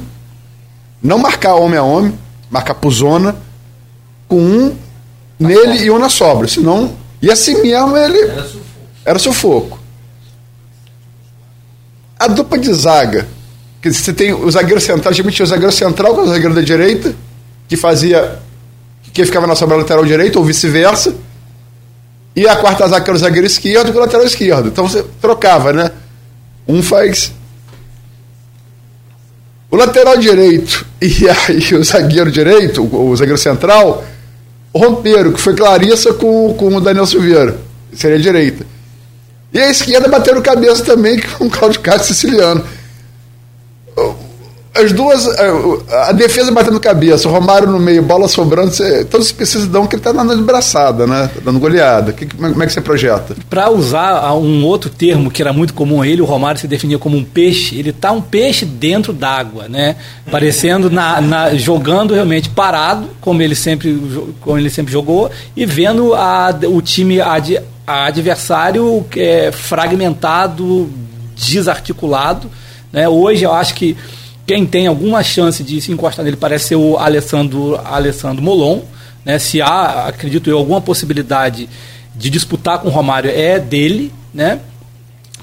Não 1.02 1.18
marcar 1.18 1.56
homem 1.56 1.80
a 1.80 1.84
homem, 1.84 2.18
marcar 2.50 2.76
por 2.76 2.92
zona, 2.92 3.36
com 4.28 4.38
um 4.40 4.76
nele 5.40 5.84
e 5.86 5.92
um 5.92 5.98
na 6.00 6.10
sobra. 6.10 6.48
Senão. 6.48 6.96
E 7.22 7.30
assim 7.32 7.60
mesmo 7.62 7.96
ele. 7.98 8.20
Era 9.04 9.18
sufoco. 9.20 9.80
A 12.22 12.28
dupla 12.28 12.60
de 12.60 12.72
zaga. 12.72 13.28
Que 13.82 13.92
você 13.92 14.14
tem 14.14 14.32
o 14.32 14.52
zagueiro 14.52 14.80
central, 14.80 15.12
geralmente 15.12 15.36
tinha 15.38 15.44
o 15.44 15.50
zagueiro 15.50 15.72
central, 15.72 16.20
é 16.20 16.22
o 16.22 16.28
zagueiro 16.28 16.54
da 16.54 16.62
direita, 16.62 17.16
que 17.68 17.76
fazia. 17.76 18.38
que 19.12 19.26
ficava 19.26 19.48
na 19.48 19.56
sobra 19.56 19.76
lateral 19.78 20.06
direita, 20.06 20.38
ou 20.38 20.46
vice-versa. 20.46 21.16
E 22.36 22.48
a 22.48 22.56
quarta 22.58 22.88
zaga 22.88 23.04
era 23.04 23.16
o 23.16 23.18
zagueiro 23.18 23.48
esquerdo 23.48 23.92
com 23.92 23.98
o 23.98 24.02
lateral 24.02 24.24
esquerdo. 24.24 24.68
Então 24.68 24.88
você 24.88 25.04
trocava, 25.20 25.74
né? 25.74 25.92
Um 26.68 26.84
faz. 26.84 27.34
O 29.72 29.76
lateral 29.76 30.18
direito 30.18 30.86
e, 31.02 31.28
aí 31.28 31.74
o 31.74 31.84
zagueiro 31.84 32.32
direito, 32.32 32.84
o, 32.84 33.16
zagueiro 33.16 33.40
central, 33.40 34.06
romperam, 34.76 35.34
que 35.34 35.42
foi 35.42 35.56
Clarissa 35.56 36.14
com, 36.14 36.54
com 36.54 36.76
o 36.76 36.82
Daniel 36.82 37.08
Silveira. 37.08 37.58
Seria 37.94 38.20
direita. 38.20 38.64
E 39.54 39.60
a 39.60 39.70
esquerda 39.70 40.08
bateram 40.08 40.42
cabeça 40.42 40.84
também 40.84 41.20
com 41.20 41.46
o 41.46 41.50
Claudio 41.50 41.82
Castro 41.82 42.14
siciliano. 42.14 42.64
As 44.74 44.94
duas, 44.94 45.28
a, 46.08 46.14
defesa 46.14 46.50
batendo 46.50 46.80
cabeça, 46.80 47.28
o 47.28 47.32
Romário 47.32 47.70
no 47.70 47.78
meio, 47.78 48.02
bola 48.02 48.30
sobrando, 48.30 48.72
você, 48.72 49.04
todos 49.04 49.30
precisam 49.30 49.68
dão 49.68 49.86
que 49.86 49.98
ele 49.98 50.02
tá 50.02 50.14
dando 50.14 50.42
braçada, 50.44 51.06
né? 51.06 51.30
Tá 51.36 51.42
dando 51.44 51.60
goleada. 51.60 52.14
Que, 52.14 52.26
como, 52.26 52.48
é, 52.48 52.52
como 52.52 52.64
é 52.64 52.66
que 52.66 52.72
você 52.72 52.80
projeta? 52.80 53.36
Para 53.50 53.70
usar 53.70 54.34
um 54.36 54.64
outro 54.64 54.90
termo 54.90 55.30
que 55.30 55.42
era 55.42 55.52
muito 55.52 55.74
comum 55.74 56.02
a 56.02 56.08
ele, 56.08 56.22
o 56.22 56.26
Romário 56.26 56.60
se 56.62 56.70
definia 56.70 56.98
como 56.98 57.18
um 57.18 57.24
peixe. 57.24 57.78
Ele 57.78 57.92
tá 57.92 58.14
um 58.14 58.22
peixe 58.22 58.64
dentro 58.64 59.12
d'água, 59.12 59.68
né? 59.68 59.98
Parecendo 60.32 60.90
na, 60.90 61.20
na- 61.20 61.54
jogando 61.56 62.14
realmente 62.14 62.48
parado, 62.48 63.10
como 63.20 63.42
ele 63.42 63.56
sempre, 63.56 64.02
como 64.40 64.58
ele 64.58 64.70
sempre 64.70 64.94
jogou, 64.94 65.30
e 65.54 65.66
vendo 65.66 66.16
a, 66.16 66.58
o 66.70 66.82
time 66.82 67.20
adversário 68.06 69.06
é, 69.16 69.52
fragmentado, 69.52 70.92
desarticulado. 71.36 72.50
Né? 72.92 73.08
Hoje 73.08 73.44
eu 73.44 73.54
acho 73.54 73.74
que 73.74 73.96
quem 74.46 74.66
tem 74.66 74.88
alguma 74.88 75.24
chance 75.24 75.64
de 75.64 75.80
se 75.80 75.92
encostar 75.92 76.26
nele 76.26 76.38
parece 76.38 76.70
ser 76.70 76.76
o 76.76 76.98
Alessandro, 76.98 77.80
Alessandro 77.84 78.44
Molon. 78.44 78.82
Né? 79.24 79.40
Se 79.40 79.62
há, 79.62 80.08
acredito 80.08 80.50
eu, 80.50 80.58
alguma 80.58 80.82
possibilidade 80.82 81.70
de 82.16 82.30
disputar 82.30 82.80
com 82.80 82.88
o 82.88 82.92
Romário 82.92 83.30
é 83.30 83.60
dele, 83.60 84.12
né? 84.34 84.60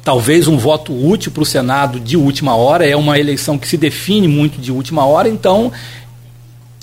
Talvez 0.04 0.46
um 0.46 0.56
voto 0.56 0.92
útil 0.92 1.32
para 1.32 1.42
o 1.42 1.46
Senado 1.46 2.00
de 2.00 2.16
última 2.16 2.54
hora, 2.56 2.86
é 2.86 2.96
uma 2.96 3.18
eleição 3.18 3.58
que 3.58 3.68
se 3.68 3.76
define 3.76 4.28
muito 4.28 4.60
de 4.60 4.72
última 4.72 5.04
hora, 5.04 5.28
então 5.28 5.72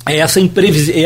essa, 0.05 0.39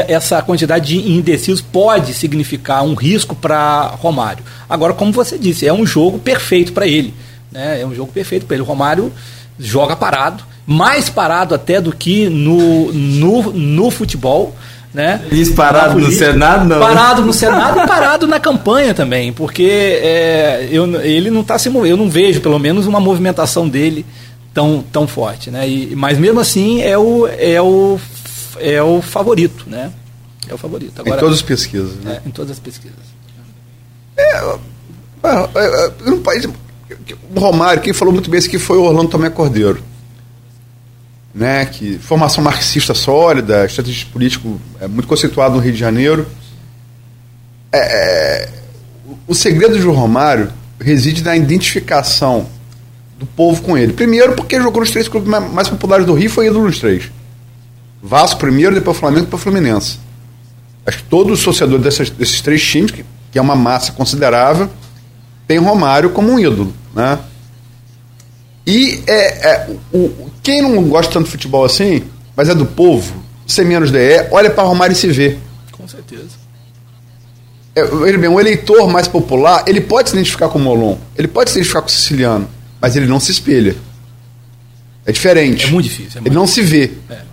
essa 0.08 0.42
quantidade 0.42 0.88
de 0.88 1.12
indecisos 1.12 1.62
pode 1.62 2.14
significar 2.14 2.84
um 2.84 2.96
risco 2.96 3.34
para 3.34 3.94
Romário. 4.00 4.44
Agora, 4.70 4.94
como 4.94 5.12
você 5.12 5.38
disse, 5.38 5.66
é 5.66 5.74
um 5.74 5.86
jogo 5.86 6.20
perfeito 6.20 6.74
para 6.74 6.86
ele. 6.86 7.14
Né? 7.52 7.82
É 7.82 7.86
um 7.86 7.96
jogo 7.96 8.12
perfeito 8.12 8.46
para 8.46 8.56
ele. 8.56 8.64
O 8.64 8.66
Romário 8.66 9.12
joga 9.58 9.96
parado, 9.96 10.44
mais 10.68 11.10
parado 11.10 11.56
até 11.56 11.80
do 11.80 11.96
que 11.96 12.28
no, 12.28 12.92
no, 12.92 13.54
no 13.54 13.92
futebol. 13.92 14.54
Né? 14.94 15.22
Diz 15.32 15.52
parado 15.52 16.00
no. 16.00 16.12
Senado, 16.12 16.66
não. 16.66 16.80
Parado 16.80 17.22
no 17.22 17.32
Senado 17.32 17.80
e 17.80 17.88
parado 17.88 18.26
na 18.26 18.40
campanha 18.40 18.92
também, 18.94 19.32
porque 19.32 19.64
é, 20.02 20.68
eu, 20.72 21.00
ele 21.02 21.30
não 21.30 21.42
está 21.42 21.60
se 21.60 21.70
movendo, 21.70 21.92
eu 21.92 21.98
não 21.98 22.10
vejo 22.10 22.42
pelo 22.42 22.58
menos 22.58 22.88
uma 22.88 23.00
movimentação 23.00 23.70
dele 23.70 24.04
tão, 24.52 24.84
tão 24.92 25.08
forte. 25.08 25.52
Né? 25.52 25.70
E, 25.70 25.96
mas 25.96 26.18
mesmo 26.18 26.40
assim 26.40 26.82
é 26.82 26.98
o, 26.98 27.28
é, 27.28 27.62
o, 27.62 28.00
é 28.58 28.82
o 28.82 29.02
favorito. 29.02 29.66
Né? 29.68 29.92
É 30.48 30.54
o 30.54 30.58
favorito. 30.58 31.00
Agora, 31.00 31.16
em 31.16 31.20
todas 31.20 31.36
as 31.36 31.42
pesquisas, 31.42 31.96
né? 31.96 32.22
é, 32.24 32.28
em 32.28 32.32
todas 32.32 32.52
as 32.52 32.60
pesquisas. 32.60 32.98
Ah, 34.18 34.58
ah, 35.24 35.50
ah, 35.56 35.92
no 36.06 36.20
país, 36.20 36.46
o 36.46 37.40
Romário, 37.40 37.82
quem 37.82 37.94
falou 37.94 38.14
muito 38.14 38.30
bem 38.30 38.40
isso 38.40 38.48
aqui 38.48 38.60
foi 38.60 38.78
o 38.78 38.84
Orlando 38.84 39.10
Tomé 39.10 39.30
Cordeiro. 39.30 39.84
Né, 41.34 41.64
que 41.66 42.00
formação 42.00 42.44
marxista 42.44 42.96
sólida, 42.96 43.64
estrategista 43.64 44.12
político 44.12 44.60
é, 44.82 44.88
muito 44.88 45.08
conceituado 45.08 45.56
no 45.56 45.62
Rio 45.62 45.72
de 45.72 45.78
Janeiro. 45.78 46.28
é, 47.72 48.50
o 49.28 49.36
segredo 49.36 49.78
de 49.78 49.86
Romário 49.86 50.52
reside 50.82 51.24
na 51.24 51.38
identificação 51.38 52.48
do 53.20 53.26
povo 53.26 53.62
com 53.62 53.78
ele. 53.78 53.94
Primeiro, 53.94 54.34
porque 54.34 54.60
jogou 54.60 54.82
nos 54.82 54.92
três 54.92 55.08
clubes 55.08 55.30
mais 55.30 55.70
populares 55.70 56.06
do 56.06 56.14
Rio 56.14 56.26
e 56.26 56.30
foi 56.30 56.48
ídolo 56.48 56.66
nos 56.66 56.80
três. 56.80 57.12
Vasco 58.02 58.40
primeiro, 58.40 58.76
depois 58.76 58.98
Flamengo 58.98 59.24
e 59.24 59.26
depois 59.26 59.44
Fluminense. 59.44 60.00
Acho 60.86 60.98
que 61.00 61.04
todos 61.04 61.46
os 61.46 61.60
dessas, 61.82 62.10
desses 62.10 62.42
três 62.42 62.64
times, 62.64 62.92
que, 62.92 63.06
que 63.32 63.38
é 63.38 63.42
uma 63.42 63.56
massa 63.56 63.92
considerável, 63.92 64.70
tem 65.48 65.58
Romário 65.58 66.10
como 66.12 66.32
um 66.32 66.40
ídolo. 66.40 66.74
Né? 66.96 67.20
E 68.66 69.04
é, 69.08 69.50
é, 69.50 69.70
o, 69.94 70.30
quem 70.42 70.62
não 70.62 70.84
gosta 70.84 71.12
tanto 71.12 71.26
de 71.26 71.32
futebol 71.32 71.66
assim, 71.66 72.04
mas 72.36 72.50
é 72.50 72.56
do 72.56 72.66
povo, 72.66 73.14
sem 73.46 73.66
menos 73.66 73.92
DE, 73.92 74.28
olha 74.32 74.50
para 74.50 74.64
Romário 74.64 74.94
e 74.94 74.96
se 74.96 75.08
vê. 75.08 75.38
Com 75.72 75.88
certeza. 75.88 76.40
É, 77.76 77.82
ele 77.82 78.18
bem, 78.18 78.30
um 78.30 78.40
eleitor 78.40 78.88
mais 78.90 79.08
popular, 79.08 79.64
ele 79.68 79.82
pode 79.82 80.10
se 80.10 80.16
identificar 80.16 80.50
com 80.50 80.60
o 80.60 80.62
Molon, 80.62 80.98
ele 81.18 81.28
pode 81.28 81.50
se 81.50 81.58
identificar 81.58 81.82
com 81.82 81.88
o 81.88 81.92
Siciliano, 81.92 82.48
mas 82.80 82.96
ele 82.96 83.06
não 83.06 83.20
se 83.20 83.32
espelha. 83.32 83.76
É 85.06 85.12
diferente. 85.12 85.66
É 85.66 85.70
muito 85.70 85.86
difícil. 85.86 86.12
É 86.18 86.22
muito 86.22 86.28
ele 86.28 86.36
não 86.36 86.46
se 86.46 86.62
vê. 86.62 86.92
É. 87.10 87.29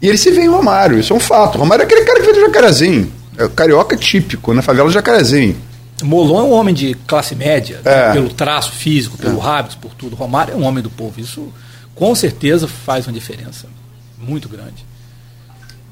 E 0.00 0.08
ele 0.08 0.18
se 0.18 0.30
vê 0.30 0.42
em 0.42 0.48
Romário, 0.48 0.98
isso 0.98 1.12
é 1.12 1.16
um 1.16 1.20
fato. 1.20 1.58
Romário 1.58 1.82
é 1.82 1.86
aquele 1.86 2.04
cara 2.04 2.20
que 2.20 2.26
veio 2.26 2.34
do 2.36 2.40
Jacarezinho. 2.46 3.12
É 3.38 3.48
carioca 3.48 3.96
típico, 3.96 4.52
na 4.54 4.62
favela 4.62 4.88
do 4.88 4.92
Jacarezinho. 4.94 5.56
Molon 6.02 6.40
é 6.40 6.42
um 6.44 6.52
homem 6.52 6.74
de 6.74 6.94
classe 7.06 7.34
média, 7.34 7.80
É. 7.84 8.08
né, 8.08 8.12
pelo 8.12 8.28
traço 8.28 8.72
físico, 8.72 9.16
pelo 9.16 9.42
hábito, 9.42 9.78
por 9.78 9.94
tudo. 9.94 10.14
Romário 10.14 10.52
é 10.52 10.56
um 10.56 10.64
homem 10.64 10.82
do 10.82 10.90
povo. 10.90 11.18
Isso 11.18 11.50
com 11.94 12.14
certeza 12.14 12.68
faz 12.68 13.06
uma 13.06 13.12
diferença 13.14 13.66
muito 14.18 14.48
grande. 14.48 14.84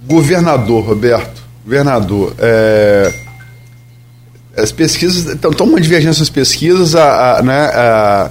Governador, 0.06 0.84
Roberto. 0.84 1.42
Governador. 1.64 2.34
é, 2.38 3.10
As 4.56 4.70
pesquisas. 4.70 5.24
Estão 5.24 5.50
tão 5.52 5.66
uma 5.66 5.80
divergência 5.80 6.20
nas 6.20 6.28
pesquisas. 6.28 6.94
A, 6.94 7.38
a, 7.38 7.42
né, 7.42 7.60
a, 7.74 8.30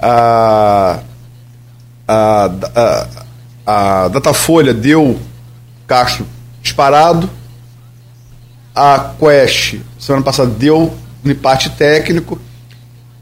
a, 0.00 1.00
a, 2.06 3.06
a, 3.66 4.08
Datafolha 4.08 4.72
deu 4.72 5.18
Castro 5.86 6.26
disparado. 6.62 7.28
A 8.74 9.14
Quest, 9.18 9.76
semana 9.98 10.22
passada, 10.22 10.50
deu 10.50 10.94
no 11.24 11.32
empate 11.32 11.70
técnico. 11.70 12.38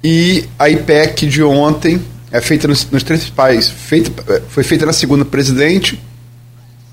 E 0.03 0.47
a 0.59 0.69
IPEC 0.69 1.27
de 1.27 1.43
ontem, 1.43 2.01
é 2.31 2.41
feita 2.41 2.67
nos, 2.67 2.91
nos 2.91 3.03
três 3.03 3.21
principais. 3.21 3.69
Feita, 3.69 4.43
foi 4.49 4.65
feita 4.65 4.85
na 4.85 4.93
segunda 4.93 5.25
presidente. 5.25 6.01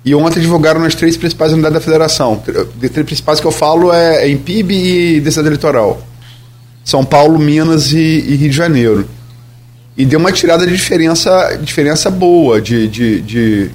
E 0.06 0.16
ontem 0.16 0.40
divulgaram 0.40 0.80
nas 0.80 0.96
três 0.96 1.18
principais 1.18 1.52
unidades 1.52 1.74
da 1.74 1.82
federação. 1.82 2.42
De 2.76 2.90
três 2.90 3.06
principais 3.06 3.40
que 3.40 3.46
eu 3.46 3.52
falo 3.52 3.92
é, 3.92 4.24
é 4.24 4.30
em 4.30 4.38
PIB 4.38 4.74
e 4.74 5.20
densidade 5.20 5.48
eleitoral. 5.48 6.02
São 6.84 7.04
Paulo, 7.04 7.38
Minas 7.40 7.92
e, 7.92 7.98
e 7.98 8.36
Rio 8.36 8.50
de 8.50 8.56
Janeiro. 8.56 9.10
E 10.02 10.06
deu 10.06 10.18
uma 10.18 10.32
tirada 10.32 10.66
de 10.66 10.76
diferença, 10.76 11.56
diferença 11.62 12.10
boa 12.10 12.60
de, 12.60 12.88
de, 12.88 13.22
de, 13.22 13.72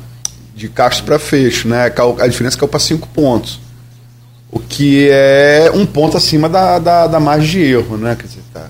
de 0.56 0.68
Castro 0.68 1.04
para 1.04 1.20
Fecho. 1.20 1.68
Né? 1.68 1.84
A 2.18 2.26
diferença 2.26 2.58
caiu 2.58 2.66
para 2.66 2.80
cinco 2.80 3.06
pontos. 3.06 3.60
O 4.50 4.58
que 4.58 5.08
é 5.08 5.70
um 5.72 5.86
ponto 5.86 6.16
acima 6.16 6.48
da, 6.48 6.80
da, 6.80 7.06
da 7.06 7.20
margem 7.20 7.48
de 7.48 7.60
erro. 7.60 7.96
Né? 7.96 8.16
Quer 8.16 8.26
dizer, 8.26 8.40
tá, 8.52 8.68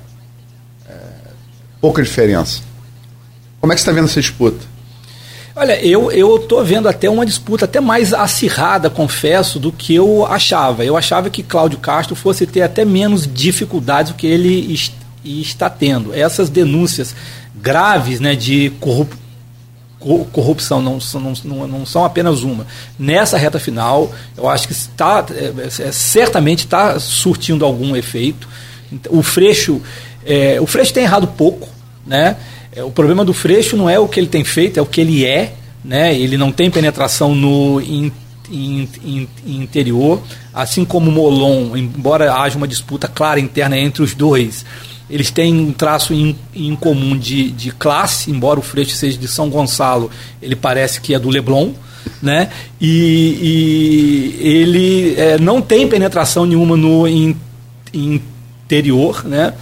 é, 0.87 0.93
pouca 1.81 2.03
diferença. 2.03 2.61
Como 3.59 3.73
é 3.73 3.75
que 3.75 3.81
você 3.81 3.89
está 3.89 3.93
vendo 3.99 4.05
essa 4.05 4.21
disputa? 4.21 4.63
Olha, 5.55 5.83
eu 5.83 6.13
eu 6.13 6.47
vendo 6.63 6.91
até 6.91 7.09
uma 7.09 7.25
disputa 7.25 7.65
até 7.65 7.81
mais 7.81 8.13
acirrada, 8.13 8.91
confesso, 8.91 9.59
do 9.59 9.73
que 9.73 9.95
eu 9.95 10.27
achava. 10.27 10.85
Eu 10.85 10.95
achava 10.95 11.31
que 11.31 11.43
Cláudio 11.43 11.79
Castro 11.79 12.15
fosse 12.15 12.47
ter 12.47 12.61
até 12.61 12.85
menos 12.85 13.27
dificuldades 13.27 14.13
do 14.13 14.19
que 14.19 14.27
ele 14.27 14.75
est 14.75 14.93
está 15.27 15.69
tendo. 15.69 16.15
Essas 16.15 16.49
denúncias 16.49 17.15
graves, 17.61 18.21
né, 18.21 18.35
de 18.35 18.71
corrup 18.81 19.13
corrupção 20.31 20.81
não, 20.81 20.99
não, 21.45 21.67
não, 21.67 21.87
são 21.87 22.05
apenas 22.05 22.43
uma. 22.43 22.67
Nessa 22.99 23.37
reta 23.37 23.59
final, 23.59 24.13
eu 24.37 24.49
acho 24.49 24.69
que 24.69 24.73
está 24.73 25.25
é, 25.31 25.53
é, 25.67 25.91
certamente 25.91 26.61
está 26.61 27.01
surtindo 27.01 27.65
algum 27.65 27.97
efeito. 27.97 28.49
O 29.09 29.23
Freixo, 29.23 29.83
é, 30.25 30.61
o 30.61 30.67
Freixo 30.67 30.93
tem 30.93 31.03
errado 31.03 31.27
pouco, 31.27 31.69
né? 32.07 32.37
É, 32.71 32.85
o 32.85 32.91
problema 32.91 33.25
do 33.25 33.33
Freixo 33.33 33.77
não 33.77 33.89
é 33.89 33.99
o 33.99 34.07
que 34.07 34.21
ele 34.21 34.29
tem 34.29 34.45
feito, 34.45 34.79
é 34.79 34.83
o 34.83 34.87
que 34.87 35.01
ele 35.01 35.25
é. 35.25 35.55
Né? 35.83 36.15
Ele 36.15 36.37
não 36.37 36.53
tem 36.53 36.71
penetração 36.71 37.35
no 37.35 37.81
in, 37.81 38.13
in, 38.51 38.89
in, 39.05 39.29
interior, 39.47 40.21
assim 40.53 40.85
como 40.85 41.11
o 41.11 41.13
Molon, 41.13 41.77
embora 41.77 42.35
haja 42.35 42.57
uma 42.57 42.67
disputa 42.67 43.09
clara 43.09 43.41
interna 43.41 43.79
entre 43.79 44.03
os 44.03 44.13
dois, 44.13 44.65
eles 45.09 45.31
têm 45.31 45.55
um 45.55 45.73
traço 45.73 46.13
em, 46.13 46.37
em 46.55 46.75
comum 46.75 47.17
de, 47.17 47.51
de 47.51 47.71
classe, 47.71 48.31
embora 48.31 48.59
o 48.59 48.63
Freixo 48.63 48.97
seja 48.97 49.17
de 49.17 49.29
São 49.29 49.49
Gonçalo, 49.49 50.11
ele 50.43 50.57
parece 50.57 51.01
que 51.01 51.15
é 51.15 51.19
do 51.19 51.31
Leblon. 51.31 51.73
Né? 52.23 52.51
E, 52.81 54.37
e 54.41 54.47
ele 54.47 55.15
é, 55.17 55.39
não 55.39 55.61
tem 55.61 55.89
penetração 55.89 56.47
nenhuma 56.47 56.77
no 56.77 57.07
in, 57.07 57.37
interior, 57.93 59.25
né? 59.25 59.55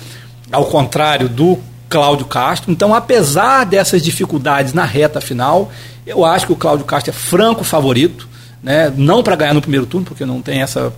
ao 0.53 0.67
contrário 0.67 1.29
do 1.29 1.59
Cláudio 1.89 2.27
Castro. 2.27 2.71
Então, 2.71 2.95
apesar 2.95 3.65
dessas 3.65 4.03
dificuldades 4.03 4.73
na 4.73 4.85
reta 4.85 5.21
final, 5.21 5.73
eu 6.07 6.25
acho 6.25 6.47
que 6.47 6.53
o 6.53 6.57
Cláudio 6.57 6.85
Castro 6.85 7.11
é 7.11 7.15
franco 7.15 7.65
favorito, 7.65 8.29
né? 8.63 8.93
não 8.95 9.23
para 9.23 9.37
ganhar 9.37 9.55
no 9.55 9.63
primeiro 9.63 9.87
turno, 9.87 10.07
porque 10.07 10.25
não 10.25 10.43
tem 10.43 10.61
essa 10.61 10.93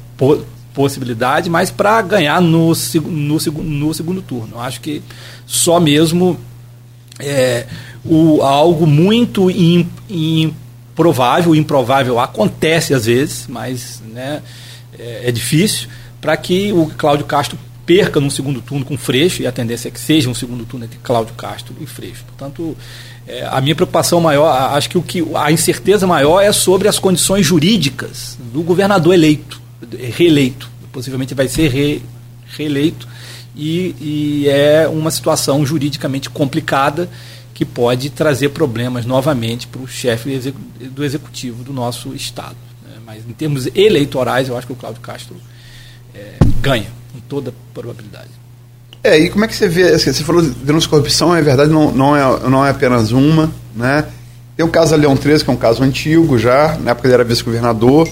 possibilidade, 0.76 1.48
mas 1.48 1.70
para 1.70 2.02
ganhar 2.02 2.38
no, 2.42 2.74
no, 3.02 3.38
no, 3.64 3.94
segundo 3.94 4.20
turno. 4.20 4.60
Acho 4.60 4.78
que 4.82 5.02
só 5.46 5.80
mesmo 5.80 6.38
é, 7.18 7.66
o, 8.04 8.42
algo 8.42 8.86
muito 8.86 9.50
im, 9.50 9.88
improvável, 10.10 11.54
improvável 11.54 12.20
acontece 12.20 12.92
às 12.92 13.06
vezes, 13.06 13.46
mas 13.48 14.02
né, 14.12 14.42
é, 14.98 15.28
é 15.28 15.32
difícil, 15.32 15.88
para 16.20 16.36
que 16.36 16.74
o 16.74 16.92
Cláudio 16.98 17.24
Castro 17.24 17.58
perca 17.86 18.20
no 18.20 18.30
segundo 18.30 18.60
turno 18.60 18.84
com 18.84 18.98
Freixo, 18.98 19.40
e 19.40 19.46
a 19.46 19.52
tendência 19.52 19.88
é 19.88 19.90
que 19.90 20.00
seja 20.00 20.28
um 20.28 20.34
segundo 20.34 20.66
turno 20.66 20.84
entre 20.84 20.98
Cláudio 21.02 21.34
Castro 21.34 21.74
e 21.80 21.86
Freixo. 21.86 22.24
Portanto, 22.24 22.76
é, 23.26 23.46
a 23.50 23.60
minha 23.62 23.74
preocupação 23.74 24.20
maior, 24.20 24.50
acho 24.74 24.90
que, 24.90 24.98
o 24.98 25.02
que 25.02 25.24
a 25.34 25.50
incerteza 25.50 26.06
maior 26.06 26.42
é 26.42 26.52
sobre 26.52 26.86
as 26.86 26.98
condições 26.98 27.46
jurídicas 27.46 28.36
do 28.52 28.62
governador 28.62 29.14
eleito, 29.14 29.64
reeleito. 29.92 30.70
Possivelmente 30.92 31.34
vai 31.34 31.48
ser 31.48 31.68
re, 31.68 32.02
reeleito, 32.56 33.06
e, 33.54 33.94
e 34.00 34.48
é 34.48 34.88
uma 34.88 35.10
situação 35.10 35.64
juridicamente 35.64 36.30
complicada 36.30 37.08
que 37.54 37.64
pode 37.64 38.10
trazer 38.10 38.50
problemas 38.50 39.06
novamente 39.06 39.66
para 39.66 39.80
o 39.80 39.88
chefe 39.88 40.52
do 40.90 41.04
executivo 41.04 41.64
do 41.64 41.72
nosso 41.72 42.14
Estado. 42.14 42.56
Mas 43.06 43.22
em 43.26 43.32
termos 43.32 43.68
eleitorais, 43.74 44.48
eu 44.48 44.56
acho 44.58 44.66
que 44.66 44.72
o 44.72 44.76
Cláudio 44.76 45.00
Castro 45.00 45.36
é, 46.14 46.34
ganha 46.60 46.88
com 47.12 47.20
toda 47.20 47.54
probabilidade. 47.72 48.28
É, 49.02 49.16
e 49.16 49.30
como 49.30 49.44
é 49.44 49.48
que 49.48 49.54
você 49.54 49.68
vê? 49.68 49.84
Assim, 49.92 50.12
você 50.12 50.24
falou 50.24 50.42
de 50.42 50.50
denúncia 50.50 50.86
de 50.86 50.90
corrupção, 50.90 51.34
é 51.34 51.40
verdade, 51.40 51.70
não, 51.70 51.92
não, 51.92 52.16
é, 52.16 52.48
não 52.48 52.66
é 52.66 52.70
apenas 52.70 53.12
uma, 53.12 53.52
né? 53.74 54.04
Tem 54.56 54.66
o 54.66 54.68
caso 54.68 54.90
da 54.90 54.96
Leão 54.96 55.16
13, 55.16 55.44
que 55.44 55.50
é 55.50 55.52
um 55.52 55.56
caso 55.56 55.82
antigo 55.82 56.36
já, 56.36 56.76
na 56.78 56.90
época 56.90 57.06
ele 57.06 57.14
era 57.14 57.22
vice-governador, 57.22 58.08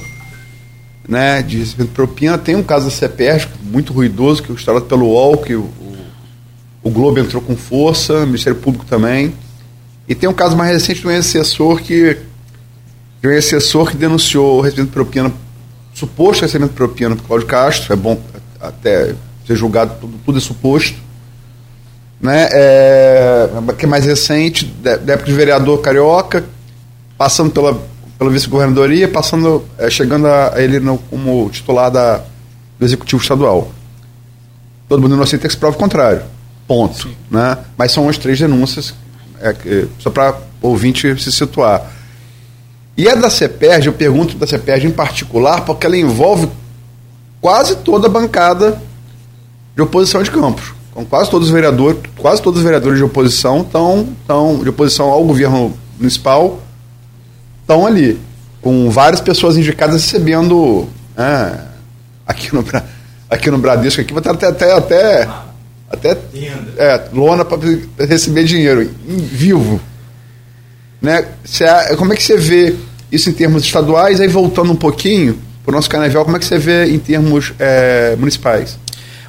né, 1.08 1.42
de 1.42 1.58
recebimento 1.58 1.90
de 1.90 1.94
propina. 1.94 2.38
Tem 2.38 2.56
um 2.56 2.62
caso 2.62 2.86
da 2.86 2.90
CEPERJ, 2.90 3.48
muito 3.62 3.92
ruidoso, 3.92 4.42
que 4.42 4.50
é 4.50 4.54
instalado 4.54 4.86
pelo 4.86 5.06
UOL, 5.06 5.38
que 5.38 5.54
o, 5.54 5.70
o 6.82 6.90
Globo 6.90 7.18
entrou 7.18 7.42
com 7.42 7.56
força, 7.56 8.14
o 8.14 8.26
Ministério 8.26 8.58
Público 8.58 8.84
também. 8.86 9.34
E 10.08 10.14
tem 10.14 10.28
um 10.28 10.34
caso 10.34 10.56
mais 10.56 10.72
recente 10.72 11.00
de 11.00 11.06
um 11.06 11.10
ex-assessor 11.10 11.80
que, 11.80 12.18
de 13.20 13.28
um 13.28 13.30
ex-assessor 13.30 13.90
que 13.90 13.96
denunciou 13.96 14.58
o 14.58 14.60
recebimento 14.60 14.90
de 14.90 14.94
propina, 14.94 15.32
suposto 15.94 16.42
recebimento 16.42 16.72
de 16.72 16.76
propina 16.76 17.16
para 17.16 17.26
Cláudio 17.26 17.46
Castro, 17.48 17.92
é 17.92 17.96
bom 17.96 18.20
até 18.60 19.14
ser 19.46 19.56
julgado, 19.56 19.94
tudo, 20.00 20.18
tudo 20.24 20.38
é 20.38 20.40
suposto. 20.40 20.96
Né? 22.20 22.48
É, 22.52 23.50
que 23.76 23.84
é 23.84 23.88
mais 23.88 24.06
recente, 24.06 24.64
da, 24.64 24.96
da 24.96 25.12
época 25.14 25.30
de 25.30 25.36
vereador 25.36 25.80
carioca, 25.80 26.44
passando 27.18 27.50
pela, 27.50 27.80
pela 28.18 28.30
vice-governadoria, 28.30 29.08
passando, 29.08 29.64
é, 29.78 29.90
chegando 29.90 30.26
a, 30.26 30.52
ele 30.56 30.80
no, 30.80 30.98
como 30.98 31.48
titular 31.50 31.90
da, 31.90 32.22
do 32.78 32.84
executivo 32.84 33.20
estadual. 33.20 33.70
Todo 34.88 35.00
mundo 35.00 35.14
inocente 35.14 35.40
tem 35.40 35.48
que 35.48 35.54
se 35.54 35.58
prova 35.58 35.76
o 35.76 35.78
contrário. 35.78 36.22
Ponto. 36.66 37.08
Né? 37.30 37.58
Mas 37.76 37.92
são 37.92 38.08
as 38.08 38.18
três 38.18 38.38
denúncias, 38.38 38.94
é, 39.40 39.52
que, 39.52 39.88
só 39.98 40.10
para 40.10 40.36
ouvinte 40.62 41.20
se 41.20 41.32
situar. 41.32 41.90
E 42.96 43.08
a 43.08 43.14
da 43.14 43.28
CEPERJ, 43.28 43.88
eu 43.88 43.92
pergunto 43.92 44.36
da 44.36 44.46
CEPERJ 44.46 44.86
em 44.86 44.92
particular, 44.92 45.62
porque 45.62 45.84
ela 45.84 45.96
envolve 45.96 46.48
quase 47.40 47.76
toda 47.76 48.06
a 48.06 48.10
bancada 48.10 48.80
de 49.74 49.82
oposição 49.82 50.22
de 50.22 50.30
Campos. 50.30 50.72
Então, 50.90 51.04
quase 51.04 51.28
todos 51.28 51.48
os 51.48 51.52
vereadores, 51.52 51.98
quase 52.16 52.40
todos 52.40 52.60
os 52.60 52.64
vereadores 52.64 52.98
de 52.98 53.04
oposição 53.04 53.62
estão, 53.62 54.06
estão 54.20 54.62
de 54.62 54.68
oposição 54.68 55.10
ao 55.10 55.24
governo 55.24 55.74
municipal 55.98 56.60
estão 57.64 57.86
ali, 57.86 58.20
com 58.60 58.90
várias 58.90 59.20
pessoas 59.20 59.56
indicadas 59.56 60.02
recebendo 60.04 60.88
é, 61.16 61.58
aqui 62.26 62.54
no, 62.54 62.64
aqui 63.28 63.50
no 63.50 63.58
Bradesco, 63.58 64.00
aqui, 64.00 64.12
vai 64.12 64.20
estar 64.20 64.32
até, 64.32 64.46
até, 64.46 64.72
até, 64.72 65.28
até 65.90 66.18
é, 66.76 67.08
lona 67.12 67.44
para 67.44 67.58
receber 68.06 68.44
dinheiro, 68.44 68.82
em 68.82 69.16
vivo. 69.16 69.80
Né? 71.00 71.26
Cê, 71.44 71.64
como 71.96 72.12
é 72.12 72.16
que 72.16 72.22
você 72.22 72.36
vê 72.36 72.76
isso 73.10 73.28
em 73.28 73.32
termos 73.32 73.64
estaduais? 73.64 74.20
Aí 74.20 74.28
voltando 74.28 74.72
um 74.72 74.76
pouquinho 74.76 75.38
para 75.64 75.72
o 75.72 75.74
nosso 75.74 75.88
carnaval, 75.88 76.24
como 76.24 76.36
é 76.36 76.40
que 76.40 76.46
você 76.46 76.58
vê 76.58 76.86
em 76.86 76.98
termos 76.98 77.54
é, 77.58 78.14
municipais? 78.16 78.78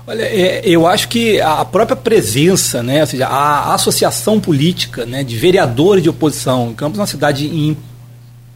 Olha, 0.07 0.21
é, 0.21 0.61
eu 0.63 0.85
acho 0.85 1.07
que 1.07 1.41
a 1.41 1.65
própria 1.65 1.95
presença, 1.95 2.83
né, 2.83 3.01
ou 3.01 3.07
seja, 3.07 3.27
a 3.27 3.73
associação 3.73 4.39
política 4.39 5.05
né, 5.05 5.23
de 5.23 5.35
vereadores 5.35 6.03
de 6.03 6.09
oposição, 6.09 6.73
Campos 6.73 6.99
é 6.99 7.01
uma 7.01 7.07
cidade 7.07 7.47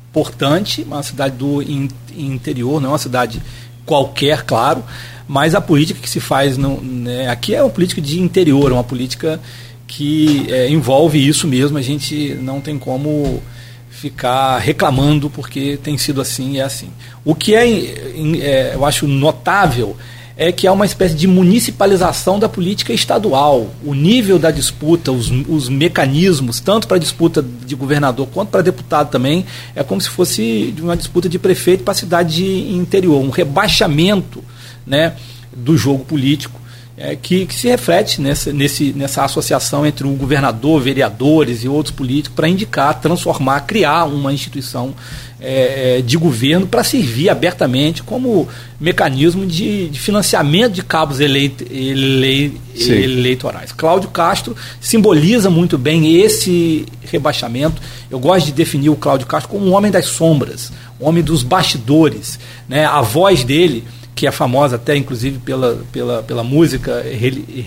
importante, 0.09 0.83
uma 0.83 1.03
cidade 1.03 1.35
do 1.35 1.61
in, 1.61 1.87
interior, 2.15 2.81
não 2.81 2.89
é 2.89 2.91
uma 2.93 2.97
cidade 2.97 3.41
qualquer, 3.85 4.43
claro, 4.43 4.83
mas 5.27 5.53
a 5.53 5.61
política 5.61 5.99
que 5.99 6.09
se 6.09 6.19
faz 6.19 6.57
no, 6.57 6.81
né, 6.81 7.29
aqui 7.29 7.53
é 7.53 7.61
uma 7.61 7.69
política 7.69 8.01
de 8.01 8.19
interior, 8.19 8.71
uma 8.71 8.83
política 8.83 9.39
que 9.87 10.45
é, 10.49 10.69
envolve 10.69 11.25
isso 11.25 11.47
mesmo, 11.47 11.77
a 11.77 11.81
gente 11.81 12.35
não 12.41 12.61
tem 12.61 12.77
como 12.77 13.41
ficar 13.89 14.57
reclamando 14.59 15.29
porque 15.29 15.77
tem 15.83 15.97
sido 15.97 16.21
assim 16.21 16.53
e 16.53 16.59
é 16.59 16.63
assim. 16.63 16.89
O 17.25 17.35
que 17.35 17.53
é, 17.53 17.67
é, 17.67 18.71
eu 18.73 18.85
acho 18.85 19.07
notável 19.07 19.97
é 20.39 20.53
que 20.53 20.65
há 20.65 20.71
uma 20.71 20.85
espécie 20.85 21.15
de 21.15 21.27
municipalização 21.27 22.39
da 22.39 22.47
política 22.47 22.93
estadual. 22.93 23.67
O 23.83 23.93
nível 23.93 24.39
da 24.39 24.49
disputa, 24.49 25.11
os, 25.11 25.29
os 25.49 25.67
mecanismos, 25.67 26.61
tanto 26.61 26.87
para 26.87 26.97
disputa 26.97 27.43
de 27.43 27.75
governador 27.75 28.25
quanto 28.33 28.47
para 28.47 28.61
deputado 28.61 29.11
também, 29.11 29.45
é 29.75 29.83
como 29.83 29.99
se 29.99 30.09
fosse 30.09 30.73
uma 30.79 30.95
disputa 30.95 31.27
de 31.27 31.37
prefeito 31.37 31.83
para 31.83 31.93
cidade 31.93 32.45
interior, 32.73 33.21
um 33.21 33.29
rebaixamento 33.29 34.41
né, 34.87 35.13
do 35.53 35.77
jogo 35.77 36.05
político 36.05 36.57
é, 36.99 37.15
que, 37.15 37.45
que, 37.45 37.55
se 37.55 37.69
reflete 37.69 38.19
nessa, 38.19 38.51
nesse, 38.51 38.91
nessa 38.91 39.23
associação 39.23 39.85
entre 39.85 40.05
o 40.05 40.11
governador, 40.11 40.81
vereadores 40.81 41.63
e 41.63 41.67
outros 41.69 41.95
políticos 41.95 42.35
para 42.35 42.49
indicar, 42.49 42.99
transformar, 42.99 43.61
criar 43.61 44.03
uma 44.03 44.33
instituição 44.33 44.93
é, 45.39 45.99
é 45.99 46.01
de 46.01 46.17
governo 46.17 46.67
para 46.67 46.83
servir 46.83 47.29
abertamente 47.29 48.03
como 48.03 48.49
mecanismo 48.77 49.45
de, 49.45 49.87
de 49.87 49.97
financiamento 49.97 50.73
de 50.73 50.83
cabos 50.83 51.21
eleito, 51.21 51.63
ele, 51.69 52.59
eleitorais. 52.75 53.71
Cláudio 53.71 54.09
Castro 54.09 54.53
simboliza 54.81 55.49
muito 55.49 55.77
bem 55.77 56.17
esse 56.17 56.85
rebaixamento. 57.05 57.81
Eu 58.11 58.19
gosto 58.19 58.47
de 58.47 58.51
definir 58.51 58.89
o 58.89 58.97
Cláudio 58.97 59.25
Castro 59.25 59.51
como 59.51 59.65
um 59.65 59.73
homem 59.73 59.89
das 59.89 60.05
sombras, 60.05 60.69
um 60.99 61.07
homem 61.07 61.23
dos 61.23 61.43
bastidores. 61.43 62.37
Né? 62.67 62.83
A 62.83 62.99
voz 62.99 63.45
dele 63.45 63.85
que 64.19 64.27
é 64.27 64.31
famosa 64.31 64.75
até 64.75 64.97
inclusive 64.97 65.39
pela, 65.39 65.81
pela, 65.93 66.21
pela 66.21 66.43
música 66.43 67.01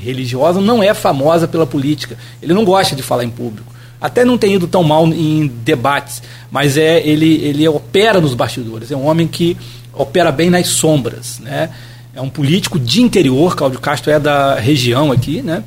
religiosa, 0.05 0.61
não 0.61 0.83
é 0.83 0.93
famosa 0.93 1.49
pela 1.49 1.67
política. 1.67 2.19
Ele 2.43 2.53
não 2.53 2.63
gosta 2.63 2.95
de 2.95 3.03
falar 3.03 3.25
em 3.25 3.31
público. 3.31 3.73
Até 3.99 4.23
não 4.23 4.37
tem 4.37 4.57
ido 4.57 4.67
tão 4.67 4.83
mal 4.83 5.07
em 5.07 5.47
debates, 5.65 6.23
mas 6.51 6.77
é 6.77 7.01
ele, 7.09 7.37
ele 7.37 7.67
opera 7.67 8.21
nos 8.21 8.35
bastidores. 8.35 8.91
É 8.91 8.97
um 8.97 9.07
homem 9.07 9.27
que 9.27 9.57
opera 9.95 10.31
bem 10.31 10.51
nas 10.51 10.67
sombras. 10.67 11.39
Né? 11.39 11.71
É 12.15 12.21
um 12.21 12.29
político 12.29 12.79
de 12.79 13.01
interior, 13.01 13.57
Cláudio 13.57 13.81
Castro 13.81 14.13
é 14.13 14.21
da 14.21 14.57
região 14.57 15.11
aqui, 15.11 15.41
né? 15.41 15.65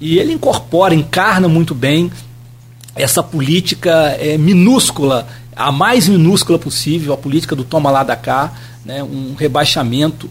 e 0.00 0.18
ele 0.18 0.32
incorpora, 0.32 0.96
encarna 0.96 1.46
muito 1.46 1.76
bem 1.76 2.10
essa 2.96 3.22
política 3.22 4.16
é, 4.18 4.36
minúscula, 4.36 5.28
a 5.54 5.70
mais 5.70 6.08
minúscula 6.08 6.58
possível, 6.58 7.12
a 7.12 7.16
política 7.16 7.54
do 7.54 7.62
toma 7.62 7.88
lá 7.88 8.02
da 8.02 8.16
cá, 8.16 8.52
né, 8.84 9.02
um 9.02 9.34
rebaixamento, 9.34 10.30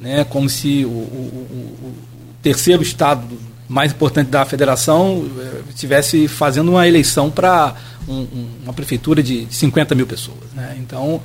né, 0.00 0.24
como 0.24 0.48
se 0.48 0.84
o, 0.84 0.88
o, 0.88 1.78
o 1.82 1.94
terceiro 2.42 2.82
estado 2.82 3.38
mais 3.68 3.92
importante 3.92 4.28
da 4.28 4.44
federação 4.44 5.24
eh, 5.38 5.60
estivesse 5.70 6.28
fazendo 6.28 6.72
uma 6.72 6.86
eleição 6.86 7.30
para 7.30 7.74
um, 8.06 8.26
uma 8.62 8.72
prefeitura 8.72 9.22
de 9.22 9.46
50 9.50 9.94
mil 9.94 10.06
pessoas. 10.06 10.52
Né? 10.54 10.76
Então, 10.78 11.20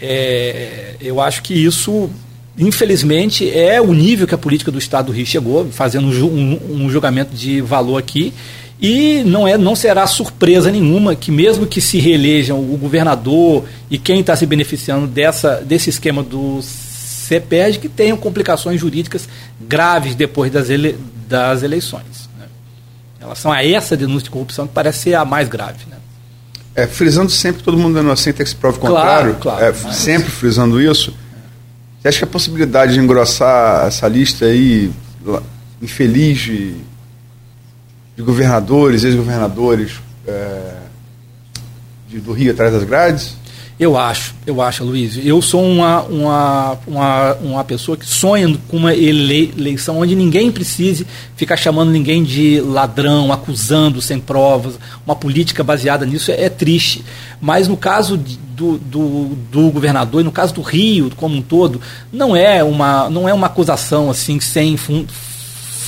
é, 0.00 0.94
eu 1.00 1.20
acho 1.20 1.42
que 1.42 1.52
isso, 1.52 2.08
infelizmente, 2.56 3.50
é 3.50 3.80
o 3.80 3.92
nível 3.92 4.26
que 4.26 4.34
a 4.34 4.38
política 4.38 4.70
do 4.70 4.78
Estado 4.78 5.06
do 5.06 5.12
Rio 5.12 5.26
chegou, 5.26 5.66
fazendo 5.70 6.06
um, 6.06 6.84
um 6.84 6.90
julgamento 6.90 7.34
de 7.34 7.60
valor 7.60 7.98
aqui. 7.98 8.32
E 8.80 9.22
não, 9.24 9.46
é, 9.46 9.56
não 9.56 9.76
será 9.76 10.06
surpresa 10.06 10.70
nenhuma 10.70 11.14
que, 11.14 11.30
mesmo 11.30 11.66
que 11.66 11.80
se 11.80 11.98
reelejam 11.98 12.58
o 12.58 12.76
governador 12.76 13.64
e 13.90 13.98
quem 13.98 14.20
está 14.20 14.34
se 14.34 14.44
beneficiando 14.46 15.06
dessa, 15.06 15.56
desse 15.56 15.90
esquema 15.90 16.22
do 16.22 16.60
CEPED, 16.62 17.78
que 17.78 17.88
tenham 17.88 18.16
complicações 18.16 18.80
jurídicas 18.80 19.28
graves 19.60 20.14
depois 20.14 20.52
das, 20.52 20.68
ele, 20.70 20.98
das 21.28 21.62
eleições. 21.62 22.28
Né? 22.38 22.46
Em 23.18 23.20
relação 23.22 23.52
a 23.52 23.64
essa 23.64 23.96
denúncia 23.96 24.24
de 24.24 24.30
corrupção, 24.30 24.66
que 24.66 24.74
parece 24.74 24.98
ser 24.98 25.14
a 25.14 25.24
mais 25.24 25.48
grave. 25.48 25.86
Né? 25.88 25.96
É, 26.74 26.86
frisando 26.86 27.30
sempre 27.30 27.62
todo 27.62 27.78
mundo 27.78 28.02
não 28.02 28.10
aceita 28.10 28.42
que 28.42 28.50
se 28.50 28.56
prove 28.56 28.78
o 28.78 28.80
contrário, 28.80 29.36
claro, 29.36 29.58
claro, 29.58 29.64
é, 29.64 29.74
mas... 29.84 29.96
sempre 29.96 30.30
frisando 30.30 30.80
isso. 30.80 31.14
Você 32.00 32.08
acha 32.08 32.18
que 32.18 32.24
a 32.24 32.28
possibilidade 32.28 32.94
de 32.94 33.00
engrossar 33.00 33.86
essa 33.86 34.06
lista 34.08 34.44
aí 34.44 34.90
infeliz 35.80 36.38
de 36.40 36.74
de 38.16 38.22
governadores, 38.22 39.04
ex-governadores 39.04 39.92
é, 40.26 40.74
do 42.08 42.32
Rio 42.32 42.52
atrás 42.52 42.72
das 42.72 42.84
grades? 42.84 43.36
Eu 43.78 43.98
acho, 43.98 44.36
eu 44.46 44.62
acho, 44.62 44.84
Luiz. 44.84 45.18
Eu 45.20 45.42
sou 45.42 45.64
uma, 45.64 46.02
uma, 46.02 46.78
uma, 46.86 47.34
uma 47.34 47.64
pessoa 47.64 47.96
que 47.96 48.06
sonha 48.06 48.56
com 48.68 48.76
uma 48.76 48.94
eleição 48.94 49.98
onde 49.98 50.14
ninguém 50.14 50.52
precise 50.52 51.04
ficar 51.34 51.56
chamando 51.56 51.90
ninguém 51.90 52.22
de 52.22 52.60
ladrão, 52.60 53.32
acusando 53.32 54.00
sem 54.00 54.20
provas. 54.20 54.78
Uma 55.04 55.16
política 55.16 55.64
baseada 55.64 56.06
nisso 56.06 56.30
é, 56.30 56.44
é 56.44 56.48
triste. 56.48 57.04
Mas 57.40 57.66
no 57.66 57.76
caso 57.76 58.16
do, 58.16 58.78
do, 58.78 59.36
do, 59.50 59.70
governador 59.72 60.20
e 60.20 60.24
no 60.24 60.30
caso 60.30 60.54
do 60.54 60.62
Rio 60.62 61.10
como 61.16 61.36
um 61.36 61.42
todo, 61.42 61.80
não 62.12 62.36
é 62.36 62.62
uma, 62.62 63.10
não 63.10 63.28
é 63.28 63.34
uma 63.34 63.48
acusação 63.48 64.08
assim 64.08 64.38
sem 64.38 64.76
fundo 64.76 65.12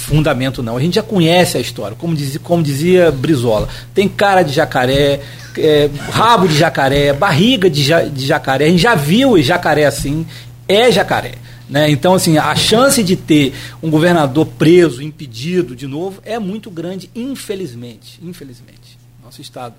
fundamento, 0.06 0.62
não. 0.62 0.76
A 0.76 0.80
gente 0.80 0.94
já 0.94 1.02
conhece 1.02 1.56
a 1.56 1.60
história, 1.60 1.96
como 1.96 2.14
dizia, 2.14 2.40
como 2.40 2.62
dizia 2.62 3.10
Brizola. 3.10 3.68
Tem 3.92 4.08
cara 4.08 4.42
de 4.42 4.52
jacaré, 4.52 5.20
é, 5.58 5.90
rabo 6.10 6.46
de 6.46 6.56
jacaré, 6.56 7.12
barriga 7.12 7.68
de, 7.68 7.82
ja, 7.82 8.02
de 8.02 8.24
jacaré. 8.24 8.66
A 8.66 8.68
gente 8.68 8.82
já 8.82 8.94
viu 8.94 9.40
jacaré 9.42 9.84
assim, 9.84 10.24
é 10.68 10.92
jacaré. 10.92 11.32
Né? 11.68 11.90
Então, 11.90 12.14
assim, 12.14 12.38
a 12.38 12.54
chance 12.54 13.02
de 13.02 13.16
ter 13.16 13.52
um 13.82 13.90
governador 13.90 14.46
preso, 14.46 15.02
impedido 15.02 15.74
de 15.74 15.88
novo, 15.88 16.22
é 16.24 16.38
muito 16.38 16.70
grande, 16.70 17.10
infelizmente. 17.12 18.20
Infelizmente. 18.22 18.96
Nosso 19.24 19.40
Estado. 19.40 19.74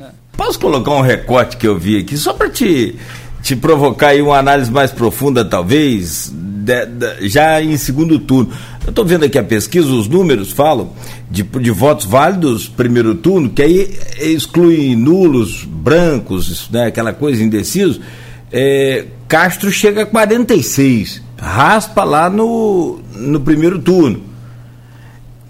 É. 0.00 0.08
Posso 0.36 0.58
colocar 0.58 0.90
um 0.90 1.00
recorte 1.00 1.56
que 1.56 1.66
eu 1.66 1.78
vi 1.78 2.00
aqui, 2.00 2.16
só 2.16 2.32
para 2.32 2.50
te, 2.50 2.98
te 3.46 3.54
provocar 3.54 4.08
aí 4.08 4.20
uma 4.20 4.36
análise 4.36 4.72
mais 4.72 4.90
profunda, 4.90 5.44
talvez, 5.44 6.32
de, 6.34 6.84
de, 6.84 7.28
já 7.28 7.62
em 7.62 7.76
segundo 7.76 8.18
turno. 8.18 8.50
Eu 8.84 8.90
estou 8.90 9.04
vendo 9.04 9.24
aqui 9.24 9.38
a 9.38 9.44
pesquisa, 9.44 9.86
os 9.86 10.08
números 10.08 10.50
falam 10.50 10.90
de, 11.30 11.44
de 11.44 11.70
votos 11.70 12.06
válidos 12.06 12.66
primeiro 12.66 13.14
turno, 13.14 13.48
que 13.48 13.62
aí 13.62 13.96
exclui 14.18 14.96
nulos, 14.96 15.62
brancos, 15.64 16.68
né, 16.72 16.86
aquela 16.86 17.12
coisa 17.12 17.40
indeciso. 17.40 18.00
É, 18.50 19.04
Castro 19.28 19.70
chega 19.70 20.02
a 20.02 20.06
46, 20.06 21.22
raspa 21.38 22.02
lá 22.02 22.28
no, 22.28 22.98
no 23.14 23.38
primeiro 23.38 23.78
turno. 23.78 24.22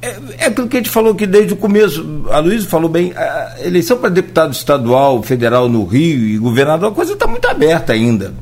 É, 0.02 0.16
é 0.38 0.46
aquilo 0.46 0.68
que 0.68 0.76
a 0.76 0.80
gente 0.80 0.90
falou 0.90 1.12
aqui 1.12 1.26
desde 1.26 1.54
o 1.54 1.56
começo, 1.56 2.24
a 2.30 2.38
Luísa 2.38 2.66
falou 2.68 2.88
bem, 2.88 3.12
a 3.16 3.56
eleição 3.64 3.96
para 3.96 4.10
deputado 4.10 4.52
estadual, 4.52 5.22
federal 5.22 5.68
no 5.68 5.84
Rio 5.84 6.18
e 6.18 6.38
governador, 6.38 6.92
a 6.92 6.94
coisa 6.94 7.14
está 7.14 7.26
muito 7.26 7.46
aberta 7.48 7.92
ainda. 7.92 8.34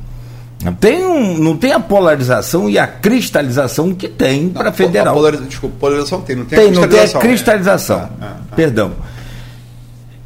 Tem 0.79 1.05
um, 1.05 1.37
não 1.37 1.55
tem 1.55 1.73
a 1.73 1.79
polarização 1.79 2.69
e 2.69 2.79
a 2.79 2.87
cristalização 2.87 3.93
que 3.93 4.07
tem 4.07 4.49
para 4.49 4.71
federal. 4.71 5.13
A 5.13 5.17
polarização, 5.17 5.47
desculpa, 5.47 5.75
polarização 5.79 6.21
tem, 6.21 6.35
não 6.35 6.45
tem, 6.45 6.57
tem 6.57 6.67
a 6.67 6.71
cristalização. 6.71 7.05
Não 7.05 7.11
tem 7.11 7.19
a 7.19 7.33
cristalização. 7.33 7.97
É. 7.97 8.01
Ah, 8.21 8.35
ah, 8.51 8.55
Perdão. 8.55 8.91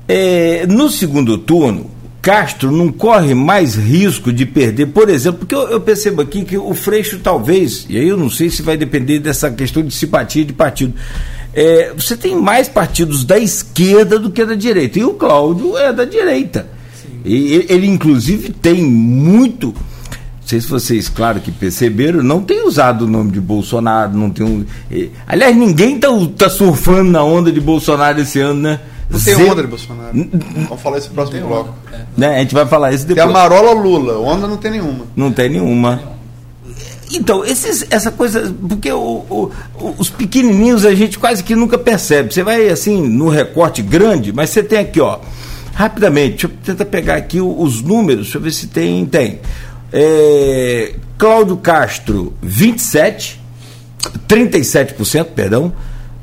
É, 0.08 0.66
no 0.68 0.90
segundo 0.90 1.38
turno, 1.38 1.92
Castro 2.22 2.72
não 2.72 2.92
corre 2.92 3.34
mais 3.34 3.76
risco 3.76 4.32
de 4.32 4.46
perder, 4.46 4.88
por 4.88 5.10
exemplo, 5.10 5.40
porque 5.40 5.56
eu, 5.56 5.70
eu, 5.70 5.80
percebo 5.80 6.22
aqui 6.22 6.44
que 6.44 6.58
o 6.58 6.74
Freixo 6.74 7.20
talvez, 7.20 7.86
e 7.90 7.98
aí 7.98 8.08
eu 8.08 8.18
não 8.18 8.30
sei 8.30 8.50
se 8.50 8.62
vai 8.62 8.76
depender 8.76 9.20
dessa 9.20 9.50
questão 9.50 9.84
de 9.84 9.94
simpatia 9.94 10.44
de 10.44 10.54
partido. 10.54 10.94
É, 11.54 11.94
você 11.96 12.16
tem 12.16 12.36
mais 12.36 12.68
partidos 12.68 13.24
da 13.24 13.40
esquerda 13.40 14.20
do 14.20 14.30
que 14.30 14.46
da 14.46 14.56
direita. 14.56 15.00
E 15.00 15.04
o 15.04 15.14
Cláudio 15.14 15.78
é 15.78 15.92
da 15.92 16.06
direita. 16.06 16.68
E 17.26 17.66
ele, 17.68 17.88
inclusive, 17.88 18.50
tem 18.50 18.84
muito 18.84 19.74
sei 20.50 20.60
se 20.60 20.68
vocês, 20.68 21.08
claro 21.08 21.40
que 21.40 21.52
perceberam, 21.52 22.24
não 22.24 22.42
tem 22.42 22.66
usado 22.66 23.06
o 23.06 23.08
nome 23.08 23.32
de 23.32 23.40
Bolsonaro, 23.40 24.18
não 24.18 24.32
tem 24.32 24.44
um. 24.44 24.66
Aliás, 25.28 25.56
ninguém 25.56 26.00
tá, 26.00 26.08
tá 26.36 26.50
surfando 26.50 27.12
na 27.12 27.24
onda 27.24 27.52
de 27.52 27.62
Bolsonaro 27.62 28.20
esse 28.20 28.40
ano, 28.40 28.62
né? 28.62 28.80
Não 29.10 29.20
tem 29.20 29.36
onda 29.36 29.62
de 29.62 29.68
Bolsonaro. 29.68 30.30
Vamos 30.68 30.82
falar 30.82 31.00
isso 31.00 31.10
no 31.10 31.16
próximo 31.16 31.48
bloco. 31.48 31.74
É. 31.92 32.00
Né? 32.16 32.36
A 32.36 32.40
gente 32.40 32.54
vai 32.54 32.66
falar 32.68 32.94
isso 32.94 33.08
depois. 33.08 33.26
Tem 33.26 33.36
a 33.36 33.40
Marola 33.40 33.72
Lula, 33.72 34.20
onda 34.20 34.48
não 34.48 34.58
tem 34.58 34.72
nenhuma. 34.72 35.06
Não 35.16 35.32
tem 35.32 35.50
nenhuma. 35.50 36.20
Então, 37.12 37.44
esses, 37.44 37.88
essa 37.90 38.12
coisa, 38.12 38.54
porque 38.68 38.92
o, 38.92 39.26
o, 39.28 39.52
os 39.98 40.10
pequenininhos 40.12 40.86
a 40.86 40.94
gente 40.94 41.18
quase 41.18 41.44
que 41.44 41.56
nunca 41.56 41.78
percebe. 41.78 42.32
Você 42.32 42.44
vai 42.44 42.70
assim 42.70 43.02
no 43.02 43.30
recorte 43.30 43.82
grande, 43.82 44.32
mas 44.32 44.52
você 44.52 44.62
tem 44.62 44.78
aqui, 44.78 45.02
ó, 45.02 45.18
rapidamente, 45.74 46.46
deixa 46.46 46.48
eu 46.48 46.52
tentar 46.64 46.86
pegar 46.86 47.16
aqui 47.16 47.42
os 47.42 47.82
números, 47.82 48.26
deixa 48.26 48.38
eu 48.38 48.42
ver 48.42 48.52
se 48.52 48.68
tem. 48.68 49.06
Tem. 49.08 49.40
É, 49.92 50.94
Cláudio 51.18 51.58
Castro, 51.58 52.32
27, 52.44 53.42
37%, 54.28 55.26
perdão, 55.36 55.74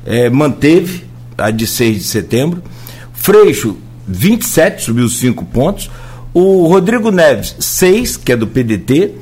é, 0.05 0.29
manteve 0.29 1.05
a 1.37 1.51
de 1.51 1.67
6 1.67 1.97
de 1.97 2.03
setembro. 2.05 2.63
Freixo, 3.27 3.75
27, 4.07 4.83
subiu 4.83 5.09
5 5.09 5.43
pontos. 5.47 5.91
O 6.33 6.65
Rodrigo 6.67 7.11
Neves, 7.11 7.57
6, 7.59 8.15
que 8.15 8.31
é 8.31 8.37
do 8.37 8.47
PDT. 8.47 9.15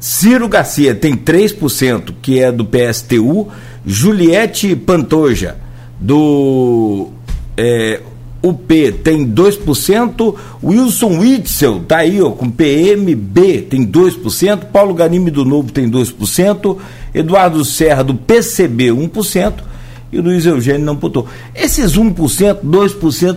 Ciro 0.00 0.48
Garcia 0.48 0.92
tem 0.92 1.14
3%, 1.14 2.14
que 2.20 2.40
é 2.40 2.50
do 2.50 2.64
PSTU. 2.64 3.46
Juliette 3.86 4.74
Pantoja, 4.74 5.56
do 6.00 7.10
é, 7.56 8.00
UP, 8.42 8.90
tem 9.04 9.24
2%. 9.24 10.34
Wilson 10.60 11.20
Witzel, 11.20 11.84
tá 11.86 11.98
aí, 11.98 12.20
ó, 12.20 12.30
com 12.30 12.50
PMB, 12.50 13.68
tem 13.70 13.86
2%. 13.86 14.64
Paulo 14.72 14.94
Ganime 14.94 15.30
do 15.30 15.44
Novo 15.44 15.70
tem 15.70 15.88
2%. 15.88 16.76
Eduardo 17.14 17.64
Serra, 17.64 18.02
do 18.02 18.16
PCB, 18.16 18.88
1%. 18.88 19.73
E 20.14 20.18
o 20.18 20.22
Luiz 20.22 20.46
Eugênio 20.46 20.86
não 20.86 20.96
votou. 20.96 21.26
Esses 21.54 21.98
1%, 21.98 22.60
2%, 22.64 23.36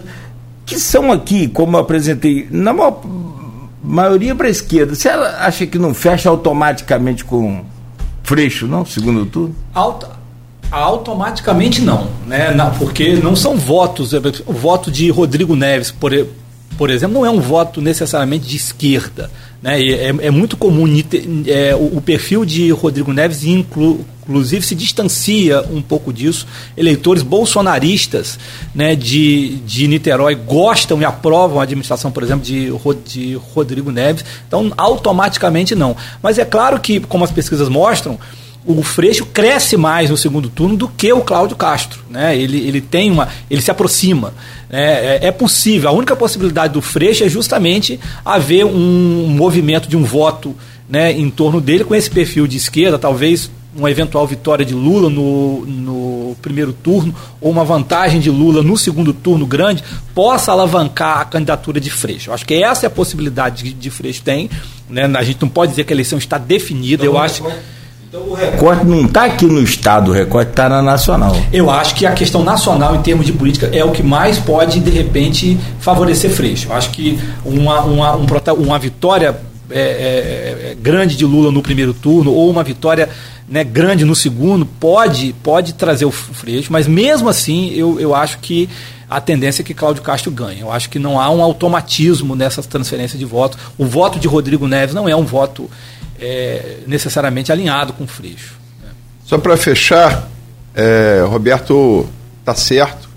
que 0.65 0.79
são 0.79 1.11
aqui, 1.11 1.47
como 1.47 1.75
eu 1.75 1.81
apresentei, 1.81 2.47
na 2.51 2.71
maior 2.71 3.01
maioria 3.83 4.35
para 4.35 4.47
a 4.47 4.49
esquerda. 4.49 4.93
Você 4.93 5.09
acha 5.09 5.65
que 5.65 5.79
não 5.79 5.93
fecha 5.93 6.29
automaticamente 6.29 7.25
com 7.25 7.63
Freixo, 8.21 8.67
não? 8.67 8.85
Segundo 8.85 9.25
turno? 9.25 9.55
Auto, 9.73 10.07
automaticamente 10.69 11.81
não, 11.81 12.09
né? 12.27 12.53
Porque 12.77 13.15
não 13.15 13.35
são 13.35 13.57
votos. 13.57 14.13
É, 14.13 14.17
o 14.45 14.53
voto 14.53 14.91
de 14.91 15.09
Rodrigo 15.09 15.55
Neves, 15.55 15.91
por 15.91 16.89
exemplo, 16.89 17.13
não 17.13 17.25
é 17.25 17.29
um 17.29 17.39
voto 17.39 17.81
necessariamente 17.81 18.47
de 18.47 18.57
esquerda. 18.57 19.31
Né? 19.61 19.81
É, 19.81 20.07
é, 20.07 20.31
muito 20.31 20.55
comum 20.55 20.85
é, 21.47 21.75
o, 21.75 21.97
o, 21.97 22.01
perfil 22.01 22.45
de 22.45 22.69
Rodrigo 22.71 23.11
Neves, 23.11 23.43
inclu, 23.43 24.05
inclusive, 24.23 24.65
se 24.65 24.75
distancia 24.75 25.61
um 25.71 25.81
pouco 25.81 26.13
disso. 26.13 26.45
Eleitores 26.75 27.23
bolsonaristas 27.23 28.37
né, 28.73 28.95
de, 28.95 29.55
de 29.65 29.87
Niterói 29.87 30.35
gostam 30.35 31.01
e 31.01 31.05
aprovam 31.05 31.59
a 31.59 31.63
administração, 31.63 32.11
por 32.11 32.23
exemplo, 32.23 32.45
de, 32.45 32.69
de 33.05 33.35
Rodrigo 33.35 33.91
Neves. 33.91 34.23
Então, 34.47 34.71
automaticamente 34.77 35.73
não. 35.73 35.95
Mas 36.21 36.37
é 36.37 36.45
claro 36.45 36.79
que, 36.79 36.99
como 36.99 37.23
as 37.23 37.31
pesquisas 37.31 37.69
mostram, 37.69 38.19
o 38.67 38.83
Freixo 38.83 39.25
cresce 39.25 39.77
mais 39.77 40.09
no 40.09 40.17
segundo 40.17 40.49
turno 40.49 40.75
do 40.75 40.89
que 40.89 41.11
o 41.13 41.21
Cláudio 41.21 41.55
Castro. 41.55 42.01
Né? 42.09 42.37
Ele, 42.37 42.67
ele 42.67 42.81
tem 42.81 43.09
uma. 43.09 43.29
ele 43.49 43.61
se 43.61 43.71
aproxima. 43.71 44.33
É, 44.69 45.19
é, 45.21 45.27
é 45.27 45.31
possível. 45.31 45.89
A 45.89 45.93
única 45.93 46.15
possibilidade 46.15 46.73
do 46.73 46.81
Freixo 46.81 47.23
é 47.23 47.29
justamente 47.29 47.97
haver 48.25 48.65
um 48.65 49.27
movimento 49.29 49.87
de 49.87 49.95
um 49.95 50.03
voto 50.03 50.53
né, 50.89 51.13
em 51.13 51.29
torno 51.29 51.61
dele 51.61 51.85
com 51.85 51.95
esse 51.95 52.09
perfil 52.09 52.45
de 52.45 52.57
esquerda, 52.57 52.99
talvez 52.99 53.49
uma 53.75 53.91
eventual 53.91 54.25
vitória 54.25 54.65
de 54.65 54.73
Lula 54.73 55.09
no, 55.09 55.65
no 55.65 56.35
primeiro 56.41 56.73
turno 56.73 57.13
ou 57.39 57.51
uma 57.51 57.63
vantagem 57.63 58.19
de 58.19 58.29
Lula 58.29 58.63
no 58.63 58.75
segundo 58.75 59.13
turno 59.13 59.45
grande 59.45 59.83
possa 60.15 60.51
alavancar 60.51 61.19
a 61.19 61.25
candidatura 61.25 61.79
de 61.79 61.91
Freixo. 61.91 62.29
Eu 62.29 62.33
acho 62.33 62.45
que 62.45 62.55
essa 62.55 62.85
é 62.85 62.87
a 62.87 62.89
possibilidade 62.89 63.63
que 63.63 63.73
de 63.73 63.89
Freixo 63.91 64.23
tem. 64.23 64.49
Né? 64.89 65.03
A 65.15 65.23
gente 65.23 65.41
não 65.41 65.47
pode 65.47 65.71
dizer 65.71 65.83
que 65.85 65.93
a 65.93 65.95
eleição 65.95 66.17
está 66.17 66.37
definida. 66.37 67.05
Então, 67.05 67.15
eu 67.15 67.17
acho. 67.17 67.43
Então 68.09 68.21
o 68.21 68.33
recorte 68.33 68.85
não 68.85 69.05
está 69.05 69.25
aqui 69.25 69.45
no 69.45 69.61
Estado, 69.61 70.11
o 70.11 70.13
recorte 70.13 70.51
está 70.51 70.69
na 70.69 70.81
nacional. 70.81 71.35
Eu 71.51 71.69
acho 71.69 71.93
que 71.93 72.05
a 72.05 72.13
questão 72.13 72.41
nacional, 72.41 72.95
em 72.95 73.01
termos 73.01 73.25
de 73.25 73.33
política, 73.33 73.69
é 73.73 73.83
o 73.83 73.91
que 73.91 74.01
mais 74.01 74.39
pode, 74.39 74.79
de 74.79 74.89
repente, 74.89 75.57
favorecer 75.81 76.31
Freixo. 76.31 76.69
Eu 76.69 76.73
acho 76.73 76.89
que 76.91 77.19
uma, 77.43 77.81
uma, 77.81 78.15
um, 78.15 78.25
uma 78.59 78.79
vitória 78.79 79.35
é, 79.69 79.79
é, 79.79 80.71
é, 80.71 80.77
grande 80.79 81.17
de 81.17 81.25
Lula 81.25 81.51
no 81.51 81.61
primeiro 81.61 81.93
turno, 81.93 82.31
ou 82.31 82.49
uma 82.49 82.63
vitória 82.63 83.09
né, 83.49 83.65
grande 83.65 84.05
no 84.05 84.15
segundo, 84.15 84.65
pode, 84.65 85.35
pode 85.43 85.73
trazer 85.73 86.05
o 86.05 86.11
Freixo, 86.11 86.71
mas 86.71 86.87
mesmo 86.87 87.27
assim 87.27 87.73
eu, 87.73 87.99
eu 87.99 88.15
acho 88.15 88.39
que 88.39 88.69
a 89.09 89.19
tendência 89.19 89.61
é 89.61 89.65
que 89.65 89.73
Cláudio 89.73 90.01
Castro 90.01 90.31
ganhe. 90.31 90.61
Eu 90.61 90.71
acho 90.71 90.89
que 90.89 90.97
não 90.97 91.19
há 91.19 91.29
um 91.29 91.41
automatismo 91.41 92.37
nessas 92.37 92.65
transferências 92.65 93.19
de 93.19 93.25
votos. 93.25 93.57
O 93.77 93.85
voto 93.85 94.17
de 94.17 94.27
Rodrigo 94.27 94.65
Neves 94.65 94.95
não 94.95 95.09
é 95.09 95.15
um 95.15 95.23
voto 95.23 95.69
é, 96.19 96.79
necessariamente 96.87 97.51
alinhado 97.51 97.93
com 97.93 98.03
o 98.03 98.07
Freixo. 98.07 98.55
Né? 98.81 98.89
Só 99.25 99.37
para 99.37 99.55
fechar, 99.57 100.27
é, 100.73 101.23
Roberto 101.27 102.07
está 102.39 102.55
certo, 102.55 103.07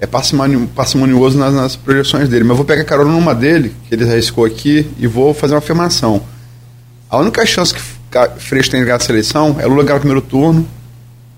é 0.00 0.06
parcimonioso 0.06 1.38
nas, 1.38 1.52
nas, 1.52 1.76
projeções 1.76 2.28
dele, 2.28 2.44
mas 2.44 2.50
eu 2.50 2.56
vou 2.56 2.64
pegar 2.64 2.84
carona 2.84 3.10
numa 3.10 3.34
dele, 3.34 3.74
que 3.88 3.94
ele 3.94 4.04
arriscou 4.04 4.44
aqui, 4.44 4.88
e 4.98 5.06
vou 5.06 5.34
fazer 5.34 5.54
uma 5.54 5.58
afirmação. 5.58 6.22
A 7.10 7.18
única 7.18 7.44
chance 7.44 7.74
que 7.74 7.80
Freixo 8.38 8.70
tem 8.70 8.80
de 8.80 8.86
ganhar 8.86 8.96
essa 8.96 9.10
eleição 9.10 9.56
é 9.58 9.66
Lula 9.66 9.82
ganhar 9.82 9.96
o 9.96 10.00
primeiro 10.00 10.22
turno 10.22 10.68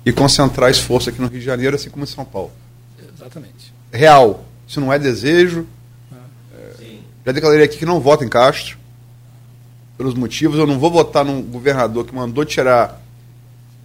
e 0.05 0.13
concentrar 0.13 0.71
esforço 0.71 1.09
aqui 1.09 1.21
no 1.21 1.29
Rio 1.29 1.39
de 1.39 1.45
Janeiro, 1.45 1.77
assim 1.77 1.89
como 1.89 2.05
em 2.05 2.07
São 2.07 2.25
Paulo. 2.25 2.51
Exatamente. 3.17 3.73
Real. 3.93 4.45
Isso 4.67 4.81
não 4.81 4.93
é 4.93 4.99
desejo. 4.99 5.67
Ah, 6.13 6.17
é, 6.59 6.85
já 7.27 7.33
declarei 7.33 7.65
aqui 7.65 7.79
que 7.79 7.87
não 7.87 8.01
voto 8.01 8.25
em 8.25 8.29
Castro 8.29 8.80
pelos 10.01 10.15
motivos. 10.15 10.59
Eu 10.59 10.67
não 10.67 10.79
vou 10.79 10.91
votar 10.91 11.23
num 11.23 11.43
governador 11.43 12.07
que 12.07 12.15
mandou 12.15 12.43
tirar 12.43 13.03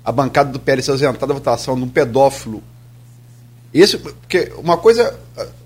a 0.02 0.14
bancada 0.14 0.50
do 0.50 0.62
PL 0.62 0.82
se 0.82 0.90
ausentar 0.90 1.28
da 1.28 1.34
votação 1.34 1.76
de 1.76 1.84
um 1.84 1.90
pedófilo. 1.90 2.64
Esse, 3.74 3.98
porque 3.98 4.54
uma 4.58 4.78
coisa, 4.78 5.14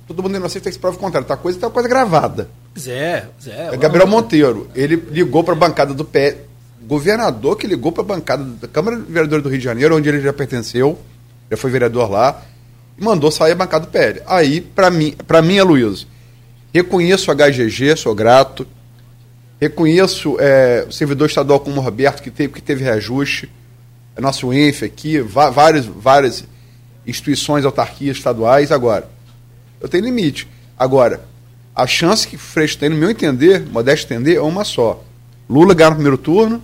todo 0.08 0.24
mundo 0.24 0.38
inocente 0.38 0.64
tem 0.64 0.72
que 0.72 0.74
se 0.74 0.80
prova 0.80 0.98
o 0.98 1.00
contrário, 1.00 1.28
tá 1.28 1.38
coisa 1.38 1.60
tá 1.60 1.70
coisa 1.70 1.88
gravada. 1.88 2.50
Zé, 2.80 3.28
Zé. 3.40 3.70
É 3.72 3.78
Gabriel 3.78 4.08
Monteiro, 4.08 4.68
ele 4.74 4.96
ligou 4.96 5.44
para 5.44 5.54
a 5.54 5.58
bancada 5.58 5.94
do 5.94 6.04
PL, 6.04 6.38
governador 6.82 7.56
que 7.56 7.68
ligou 7.68 7.92
para 7.92 8.02
a 8.02 8.08
bancada 8.08 8.44
da 8.44 8.68
Câmara 8.68 8.98
de 8.98 9.04
Vereadores 9.04 9.44
do 9.44 9.50
Rio 9.50 9.60
de 9.60 9.66
Janeiro, 9.66 9.96
onde 9.96 10.10
ele 10.10 10.20
já 10.20 10.34
pertenceu, 10.34 10.98
já 11.52 11.58
foi 11.58 11.70
vereador 11.70 12.10
lá, 12.10 12.42
e 12.98 13.04
mandou 13.04 13.30
sair 13.30 13.52
a 13.52 13.56
bancada 13.56 13.86
do 13.86 13.92
PL. 13.92 14.24
Aí, 14.26 14.62
para 14.62 14.90
mim, 14.90 15.14
para 15.28 15.44
mim, 15.44 15.60
Aloysio, 15.60 16.08
reconheço 16.74 17.30
a 17.30 17.36
HGG, 17.36 17.96
sou 17.96 18.16
grato, 18.16 18.66
Reconheço 19.60 20.38
é, 20.40 20.86
o 20.88 20.92
servidor 20.92 21.28
estadual 21.28 21.60
como 21.60 21.82
o 21.82 21.84
Roberto, 21.84 22.24
que 22.24 22.32
teve, 22.32 22.54
que 22.54 22.62
teve 22.62 22.84
reajuste, 22.84 23.50
é 24.16 24.22
nosso 24.22 24.52
ENF 24.54 24.86
aqui, 24.86 25.20
várias, 25.20 25.86
várias 25.86 26.44
instituições, 27.06 27.66
autarquias 27.66 28.18
estaduais. 28.18 28.72
Agora, 28.72 29.10
eu 29.82 29.88
tenho 29.88 30.04
limite. 30.04 30.48
Agora, 30.78 31.22
a 31.76 31.88
chance 31.88 32.28
que 32.28 32.36
o 32.36 32.40
Freixo 32.40 32.78
tem, 32.78 32.90
no 32.90 32.96
meu 32.96 33.10
entender, 33.10 33.66
modesto 33.66 34.14
entender, 34.14 34.36
é 34.36 34.42
uma 34.42 34.64
só. 34.64 35.04
Lula 35.50 35.74
ganhar 35.74 35.92
no 35.92 35.96
primeiro 35.96 36.18
turno 36.18 36.62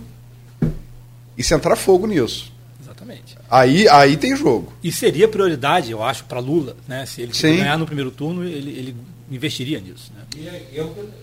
e 1.36 1.42
centrar 1.42 1.76
fogo 1.76 2.06
nisso. 2.06 2.52
Exatamente. 2.82 3.36
Aí, 3.50 3.88
aí 3.88 4.16
tem 4.16 4.36
jogo. 4.36 4.72
E 4.82 4.92
seria 4.92 5.26
prioridade, 5.26 5.90
eu 5.90 6.02
acho, 6.02 6.24
para 6.24 6.38
Lula, 6.38 6.76
né? 6.86 7.04
Se 7.06 7.22
ele 7.22 7.32
ganhar 7.32 7.78
no 7.78 7.86
primeiro 7.86 8.10
turno, 8.10 8.44
ele, 8.44 8.70
ele 8.70 8.96
investiria 9.30 9.80
nisso. 9.80 10.12
Né? 10.14 10.52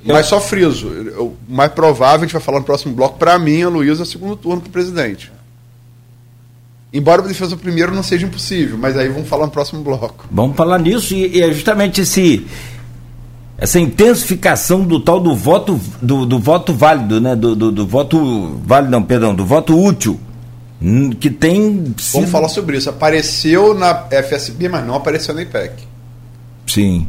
Mas 0.03 0.25
só 0.25 0.39
friso, 0.41 0.87
o 1.17 1.35
mais 1.47 1.71
provável, 1.71 2.17
a 2.17 2.25
gente 2.25 2.33
vai 2.33 2.41
falar 2.41 2.59
no 2.59 2.65
próximo 2.65 2.93
bloco, 2.93 3.17
para 3.17 3.37
mim, 3.39 3.61
a 3.61 3.69
Luísa 3.69 4.03
é 4.03 4.05
segundo 4.05 4.35
turno 4.35 4.61
para 4.61 4.69
o 4.69 4.71
presidente. 4.71 5.31
Embora 6.93 7.23
a 7.23 7.27
defesa 7.27 7.57
primeiro 7.57 7.93
não 7.93 8.03
seja 8.03 8.27
impossível, 8.27 8.77
mas 8.77 8.95
aí 8.95 9.09
vamos 9.09 9.27
falar 9.27 9.47
no 9.47 9.51
próximo 9.51 9.81
bloco. 9.81 10.27
Vamos 10.29 10.55
falar 10.55 10.77
nisso 10.77 11.15
e, 11.15 11.37
e 11.37 11.41
é 11.41 11.51
justamente 11.51 12.01
esse 12.01 12.45
essa 13.57 13.79
intensificação 13.79 14.83
do 14.83 14.99
tal 14.99 15.19
do 15.19 15.35
voto 15.35 15.79
do, 16.01 16.25
do 16.25 16.37
voto 16.37 16.73
válido, 16.73 17.21
né? 17.21 17.35
Do, 17.35 17.55
do, 17.55 17.71
do, 17.71 17.87
voto 17.87 18.59
válido, 18.65 18.91
não, 18.91 19.01
perdão, 19.01 19.33
do 19.33 19.45
voto 19.45 19.79
útil. 19.79 20.19
Hum, 20.81 21.11
que 21.11 21.29
tem. 21.29 21.93
Sido... 21.97 22.13
Vamos 22.13 22.29
falar 22.29 22.49
sobre 22.49 22.77
isso. 22.77 22.89
Apareceu 22.89 23.73
na 23.73 24.05
FSB, 24.09 24.69
mas 24.69 24.85
não 24.85 24.95
apareceu 24.95 25.33
na 25.33 25.41
IPEC. 25.43 25.83
Sim. 26.67 27.07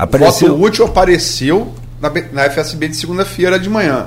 Apareceu... 0.00 0.48
O 0.48 0.56
voto 0.56 0.64
útil 0.64 0.84
apareceu 0.86 1.74
na, 2.00 2.10
na 2.32 2.50
FSB 2.50 2.88
de 2.88 2.96
segunda-feira 2.96 3.58
de 3.58 3.68
manhã. 3.68 4.06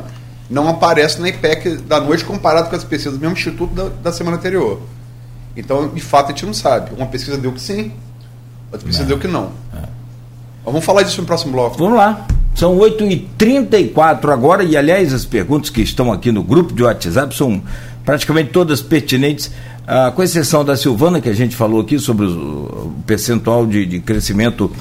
Não 0.50 0.68
aparece 0.68 1.22
na 1.22 1.30
IPEC 1.30 1.78
da 1.78 2.02
noite 2.02 2.26
comparado 2.26 2.70
com 2.70 2.76
as 2.76 2.84
pesquisas 2.84 3.14
do 3.14 3.20
mesmo 3.20 3.34
instituto 3.34 3.74
da, 3.74 3.90
da 3.90 4.12
semana 4.12 4.38
anterior. 4.38 4.82
Então, 5.56 5.88
de 5.90 6.02
fato, 6.02 6.28
a 6.28 6.30
gente 6.30 6.48
não 6.48 6.54
sabe. 6.54 6.92
Uma 6.96 7.06
pesquisa 7.06 7.38
deu 7.38 7.52
que 7.52 7.62
sim, 7.62 7.92
outra 8.72 8.88
pesquisa 8.88 9.02
não. 9.02 9.08
deu 9.08 9.20
que 9.20 9.28
não. 9.28 9.52
É. 9.72 9.88
Vamos 10.66 10.84
falar 10.84 11.04
disso 11.04 11.22
no 11.22 11.28
próximo 11.28 11.52
bloco. 11.52 11.78
Vamos 11.78 11.98
lá. 11.98 12.26
São 12.56 12.76
8h34 12.78 14.30
agora, 14.32 14.64
e 14.64 14.76
aliás, 14.76 15.14
as 15.14 15.26
perguntas 15.26 15.70
que 15.70 15.82
estão 15.82 16.12
aqui 16.12 16.32
no 16.32 16.44
grupo 16.44 16.74
de 16.74 16.84
WhatsApp 16.84 17.36
são 17.36 17.62
praticamente 18.04 18.50
todas 18.50 18.82
pertinentes, 18.82 19.52
ah, 19.88 20.12
com 20.16 20.24
exceção 20.24 20.64
da 20.66 20.76
Silvana, 20.76 21.22
que 21.22 21.30
a 21.30 21.34
gente 21.34 21.56
falou 21.56 21.82
aqui 21.82 22.00
sobre 22.00 22.26
o, 22.26 22.30
o 22.30 22.96
percentual 23.06 23.66
de, 23.66 23.86
de 23.86 24.00
crescimento 24.00 24.72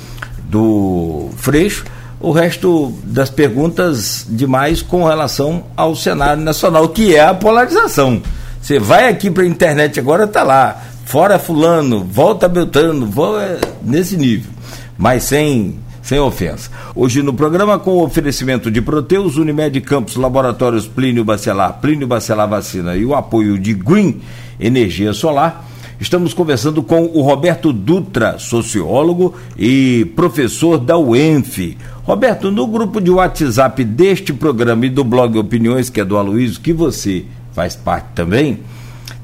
do 0.53 1.31
Freixo. 1.39 1.85
o 2.21 2.31
resto 2.31 2.93
das 3.05 3.31
perguntas 3.31 4.27
demais 4.29 4.83
com 4.83 5.05
relação 5.05 5.65
ao 5.75 5.97
cenário 5.97 6.43
nacional, 6.43 6.89
que 6.91 7.17
é 7.17 7.25
a 7.25 7.35
polarização. 7.35 8.23
Você 8.61 8.79
vai 8.79 9.09
aqui 9.09 9.29
para 9.31 9.43
a 9.43 9.47
internet 9.47 9.99
agora, 9.99 10.27
tá 10.27 10.45
lá, 10.45 10.81
fora 11.07 11.39
fulano, 11.39 12.05
volta 12.05 12.47
Beltrano, 12.49 13.11
é 13.41 13.59
nesse 13.83 14.17
nível, 14.17 14.53
mas 14.97 15.25
sem 15.25 15.81
sem 16.03 16.19
ofensa. 16.19 16.71
Hoje 16.95 17.23
no 17.23 17.33
programa 17.33 17.79
com 17.79 17.93
o 17.93 18.05
oferecimento 18.05 18.71
de 18.71 18.83
Proteus, 18.83 19.37
Unimed 19.37 19.81
Campos, 19.81 20.17
Laboratórios 20.17 20.87
Plínio 20.87 21.25
Bacelar, 21.25 21.79
Plínio 21.81 22.07
Bacelar 22.07 22.49
Vacina 22.49 22.95
e 22.95 23.05
o 23.05 23.15
apoio 23.15 23.59
de 23.59 23.73
Green 23.73 24.21
Energia 24.61 25.13
Solar, 25.13 25.65
Estamos 26.03 26.35
conversando 26.35 26.83
com 26.83 27.05
o 27.15 27.23
Roberto 27.23 27.73
Dutra, 27.73 28.37
sociólogo 28.37 29.37
e 29.57 30.05
professor 30.17 30.77
da 30.77 30.99
UENF. 30.99 31.79
Roberto, 32.03 32.51
no 32.51 32.67
grupo 32.67 33.01
de 33.01 33.09
WhatsApp 33.09 33.85
deste 33.85 34.33
programa 34.33 34.85
e 34.85 34.91
do 34.91 35.05
blog 35.05 35.39
Opiniões, 35.39 35.89
que 35.89 36.01
é 36.01 36.05
do 36.05 36.17
Aloysio, 36.17 36.61
que 36.61 36.73
você 36.73 37.25
faz 37.53 37.77
parte 37.77 38.07
também, 38.17 38.59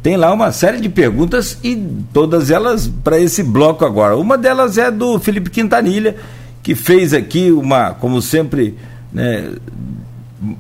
tem 0.05 0.17
lá 0.17 0.33
uma 0.33 0.53
série 0.53 0.81
de 0.81 0.89
perguntas 0.89 1.59
e 1.65 1.75
todas 2.13 2.49
elas 2.49 2.87
para 2.87 3.19
esse 3.19 3.43
bloco 3.43 3.85
agora. 3.85 4.17
Uma 4.17 4.39
delas 4.39 4.79
é 4.79 4.89
do 4.89 5.19
Felipe 5.19 5.51
Quintanilha, 5.51 6.15
que 6.63 6.77
fez 6.77 7.13
aqui 7.13 7.51
uma, 7.51 7.91
como 7.91 8.23
sempre, 8.23 8.77
né, 9.13 9.51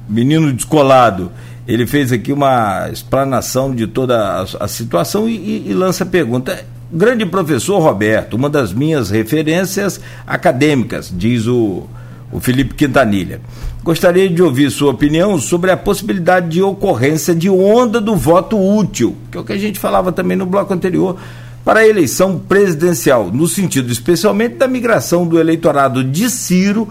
menino 0.09 0.53
descolado, 0.53 1.31
ele 1.69 1.87
fez 1.87 2.11
aqui 2.11 2.33
uma 2.33 2.89
explanação 2.91 3.75
de 3.75 3.87
toda 3.87 4.19
a, 4.19 4.65
a 4.65 4.67
situação 4.67 5.29
e, 5.29 5.37
e, 5.37 5.65
e 5.69 5.75
lança 5.75 6.03
a 6.03 6.07
pergunta. 6.07 6.65
Grande 6.91 7.27
professor 7.27 7.79
Roberto, 7.79 8.33
uma 8.35 8.49
das 8.49 8.73
minhas 8.73 9.11
referências 9.11 10.01
acadêmicas, 10.27 11.13
diz 11.15 11.47
o, 11.47 11.87
o 12.33 12.41
Felipe 12.41 12.73
Quintanilha. 12.73 13.43
Gostaria 13.85 14.31
de 14.31 14.43
ouvir 14.43 14.71
sua 14.71 14.93
opinião 14.93 15.39
sobre 15.39 15.71
a 15.71 15.77
possibilidade 15.77 16.49
de 16.49 16.63
ocorrência 16.63 17.35
de 17.35 17.51
onda 17.51 18.01
do 18.01 18.17
voto 18.17 18.59
útil, 18.59 19.15
que 19.31 19.37
é 19.37 19.41
o 19.41 19.45
que 19.45 19.53
a 19.53 19.59
gente 19.59 19.79
falava 19.79 20.11
também 20.11 20.39
no 20.39 20.47
bloco 20.47 20.73
anterior, 20.73 21.19
para 21.63 21.81
a 21.81 21.87
eleição 21.87 22.39
presidencial, 22.39 23.31
no 23.31 23.47
sentido 23.47 23.93
especialmente 23.93 24.55
da 24.55 24.67
migração 24.67 25.27
do 25.27 25.39
eleitorado 25.39 26.03
de 26.03 26.31
Ciro 26.31 26.89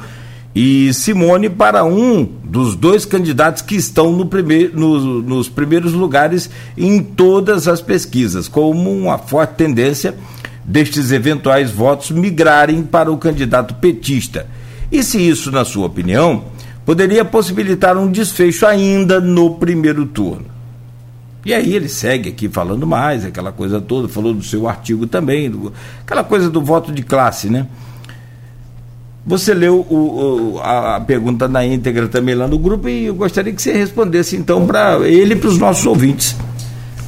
e 0.59 0.91
Simone 0.91 1.51
para 1.51 1.85
um 1.85 2.27
dos 2.43 2.75
dois 2.75 3.05
candidatos 3.05 3.61
que 3.61 3.75
estão 3.75 4.11
no 4.11 4.27
no, 4.73 5.21
nos 5.21 5.47
primeiros 5.47 5.93
lugares 5.93 6.49
em 6.75 6.97
todas 6.99 7.67
as 7.67 7.79
pesquisas, 7.79 8.47
como 8.47 8.91
uma 8.91 9.19
forte 9.19 9.53
tendência 9.53 10.15
destes 10.65 11.11
eventuais 11.11 11.69
votos 11.69 12.09
migrarem 12.09 12.81
para 12.81 13.11
o 13.11 13.19
candidato 13.19 13.75
petista. 13.75 14.47
E 14.91 15.03
se 15.03 15.19
isso, 15.19 15.51
na 15.51 15.63
sua 15.63 15.85
opinião, 15.85 16.45
poderia 16.83 17.23
possibilitar 17.23 17.95
um 17.95 18.11
desfecho 18.11 18.65
ainda 18.65 19.21
no 19.21 19.57
primeiro 19.57 20.07
turno? 20.07 20.47
E 21.45 21.53
aí 21.53 21.75
ele 21.75 21.87
segue 21.87 22.29
aqui 22.29 22.49
falando 22.49 22.87
mais, 22.87 23.23
aquela 23.23 23.51
coisa 23.51 23.79
toda, 23.79 24.07
falou 24.07 24.33
do 24.33 24.41
seu 24.41 24.67
artigo 24.67 25.05
também, 25.05 25.51
do, 25.51 25.71
aquela 26.01 26.23
coisa 26.23 26.49
do 26.49 26.63
voto 26.63 26.91
de 26.91 27.03
classe, 27.03 27.47
né? 27.47 27.67
Você 29.27 29.53
leu 29.53 29.85
o, 29.89 30.55
o, 30.55 30.59
a, 30.61 31.01
pergunta 31.01 31.49
na 31.49 31.65
íntegra 31.65 32.07
também 32.07 32.33
lá 32.33 32.47
no 32.47 32.57
grupo 32.57 32.87
e 32.87 33.07
eu 33.07 33.13
gostaria 33.13 33.51
que 33.51 33.61
você 33.61 33.73
respondesse 33.73 34.37
então 34.37 34.65
para 34.65 35.05
ele 35.05 35.33
e 35.33 35.35
para 35.35 35.49
os 35.49 35.57
nossos 35.57 35.85
ouvintes. 35.85 36.33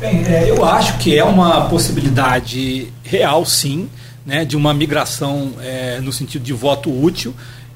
Bem, 0.01 0.25
é, 0.25 0.49
eu 0.49 0.65
acho 0.65 0.97
que 0.97 1.17
é 1.17 1.23
uma 1.23 1.69
possibilidade 1.69 2.89
real, 3.03 3.45
sim, 3.45 3.89
né, 4.25 4.43
de 4.43 4.57
uma 4.57 4.73
migração 4.73 5.53
é, 5.61 6.01
no 6.01 6.11
sentido 6.11 6.43
de 6.43 6.51
voto 6.51 6.91
útil, 6.91 7.33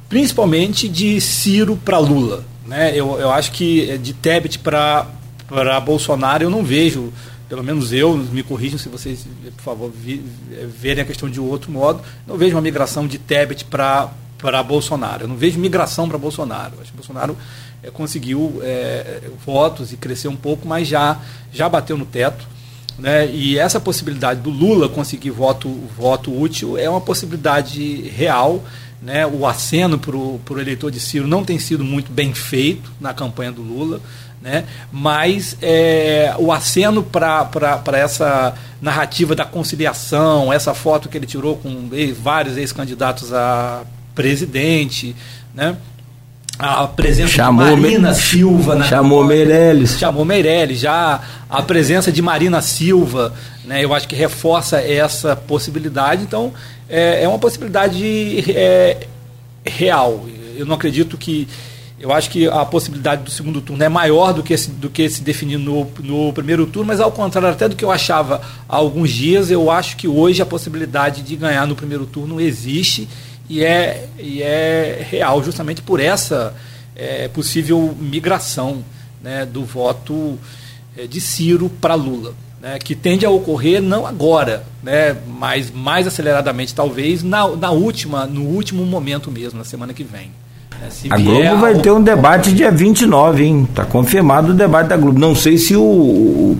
principalmente 0.09 0.89
de 0.89 1.21
Ciro 1.21 1.77
para 1.77 1.97
Lula. 1.97 2.43
Né? 2.67 2.91
Eu, 2.93 3.17
eu 3.17 3.31
acho 3.31 3.53
que 3.53 3.89
é, 3.89 3.97
de 3.97 4.11
Tebet 4.11 4.59
para 4.59 5.07
Bolsonaro 5.85 6.43
eu 6.43 6.49
não 6.49 6.65
vejo 6.65 7.13
pelo 7.47 7.63
menos 7.63 7.93
eu, 7.93 8.17
me 8.17 8.41
corrijam 8.41 8.79
se 8.79 8.89
vocês, 8.89 9.27
por 9.57 9.63
favor, 9.63 9.91
vi, 9.95 10.23
verem 10.81 11.03
a 11.03 11.05
questão 11.05 11.29
de 11.29 11.39
outro 11.39 11.71
modo, 11.71 12.01
não 12.25 12.35
vejo 12.35 12.55
uma 12.55 12.61
migração 12.61 13.05
de 13.05 13.19
Tebet 13.19 13.65
para 13.65 14.09
para 14.43 14.61
Bolsonaro. 14.61 15.23
Eu 15.23 15.29
não 15.29 15.37
vejo 15.37 15.57
migração 15.57 16.09
para 16.09 16.17
Bolsonaro. 16.17 16.73
Acho 16.81 16.91
que 16.91 16.97
Bolsonaro 16.97 17.37
é, 17.81 17.89
conseguiu 17.89 18.59
é, 18.61 19.21
votos 19.45 19.93
e 19.93 19.95
cresceu 19.95 20.29
um 20.29 20.35
pouco, 20.35 20.67
mas 20.67 20.85
já, 20.85 21.17
já 21.53 21.69
bateu 21.69 21.97
no 21.97 22.05
teto. 22.05 22.45
Né? 22.99 23.25
E 23.31 23.57
essa 23.57 23.79
possibilidade 23.79 24.41
do 24.41 24.49
Lula 24.49 24.89
conseguir 24.89 25.29
voto, 25.29 25.69
voto 25.97 26.37
útil 26.37 26.77
é 26.77 26.89
uma 26.89 26.99
possibilidade 26.99 28.01
real. 28.09 28.61
Né? 29.01 29.25
O 29.25 29.47
aceno 29.47 29.97
para 29.97 30.17
o 30.17 30.59
eleitor 30.59 30.91
de 30.91 30.99
Ciro 30.99 31.25
não 31.25 31.45
tem 31.45 31.57
sido 31.57 31.81
muito 31.81 32.11
bem 32.11 32.33
feito 32.33 32.91
na 32.99 33.13
campanha 33.13 33.53
do 33.53 33.61
Lula. 33.61 34.01
Né? 34.41 34.65
Mas 34.91 35.55
é, 35.61 36.35
o 36.37 36.51
aceno 36.51 37.01
para 37.01 37.79
essa 37.93 38.53
narrativa 38.81 39.33
da 39.33 39.45
conciliação, 39.45 40.51
essa 40.51 40.73
foto 40.73 41.07
que 41.07 41.17
ele 41.17 41.25
tirou 41.25 41.55
com 41.55 41.89
vários 42.21 42.57
ex-candidatos 42.57 43.31
a 43.31 43.85
presidente, 44.13 45.15
né? 45.53 45.75
a 46.59 46.85
presença 46.87 47.33
chamou 47.33 47.75
de 47.75 47.81
Marina 47.81 48.09
Me... 48.09 48.15
Silva 48.15 48.75
na 48.75 48.85
chamou 48.85 49.23
Meirelles. 49.25 49.97
Chamou 49.97 50.23
Meirelles 50.23 50.79
já 50.79 51.19
a 51.49 51.61
presença 51.63 52.11
de 52.11 52.21
Marina 52.21 52.61
Silva 52.61 53.33
né? 53.65 53.83
Eu 53.83 53.93
acho 53.93 54.07
que 54.07 54.15
reforça 54.15 54.79
essa 54.79 55.35
possibilidade. 55.35 56.23
Então 56.23 56.53
é, 56.89 57.23
é 57.23 57.27
uma 57.27 57.39
possibilidade 57.39 58.51
é, 58.51 59.07
real. 59.65 60.25
Eu 60.55 60.65
não 60.65 60.75
acredito 60.75 61.17
que 61.17 61.47
eu 61.99 62.11
acho 62.11 62.29
que 62.29 62.47
a 62.47 62.65
possibilidade 62.65 63.23
do 63.23 63.31
segundo 63.31 63.61
turno 63.61 63.81
é 63.81 63.87
maior 63.87 64.33
do 64.33 64.43
que, 64.43 64.53
esse, 64.53 64.69
do 64.69 64.89
que 64.89 65.09
se 65.09 65.21
definir 65.21 65.57
no, 65.57 65.89
no 65.99 66.33
primeiro 66.33 66.65
turno, 66.65 66.87
mas 66.87 66.99
ao 66.99 67.11
contrário 67.13 67.49
até 67.49 67.69
do 67.69 67.77
que 67.77 67.85
eu 67.85 67.91
achava 67.91 68.41
há 68.67 68.75
alguns 68.75 69.09
dias, 69.09 69.49
eu 69.49 69.71
acho 69.71 69.95
que 69.95 70.05
hoje 70.05 70.41
a 70.41 70.45
possibilidade 70.45 71.21
de 71.21 71.35
ganhar 71.37 71.65
no 71.65 71.77
primeiro 71.77 72.05
turno 72.05 72.41
existe 72.41 73.07
e 73.53 73.63
é, 73.63 74.07
e 74.17 74.41
é 74.41 75.05
real 75.07 75.43
justamente 75.43 75.79
por 75.79 75.99
essa 75.99 76.55
é, 76.95 77.27
possível 77.27 77.95
migração 77.99 78.83
né, 79.21 79.45
do 79.45 79.63
voto 79.63 80.39
é, 80.97 81.05
de 81.05 81.21
Ciro 81.21 81.69
para 81.69 81.93
Lula, 81.93 82.33
né, 82.59 82.79
que 82.79 82.95
tende 82.95 83.27
a 83.27 83.29
ocorrer 83.29 83.79
não 83.79 84.07
agora, 84.07 84.63
né, 84.81 85.15
mas 85.27 85.69
mais 85.69 86.07
aceleradamente 86.07 86.73
talvez 86.73 87.21
na, 87.21 87.47
na 87.55 87.69
última, 87.69 88.25
no 88.25 88.41
último 88.41 88.83
momento 88.87 89.29
mesmo, 89.29 89.59
na 89.59 89.65
semana 89.65 89.93
que 89.93 90.03
vem. 90.03 90.31
Né, 90.81 90.89
a 91.11 91.17
Globo 91.19 91.57
vai 91.57 91.79
ter 91.79 91.91
um 91.91 92.01
debate 92.01 92.51
dia 92.51 92.71
29, 92.71 93.43
hein? 93.43 93.67
Está 93.69 93.85
confirmado 93.85 94.51
o 94.51 94.55
debate 94.55 94.87
da 94.87 94.97
Globo. 94.97 95.19
Não 95.19 95.35
sei 95.35 95.59
se 95.59 95.75
o, 95.75 96.57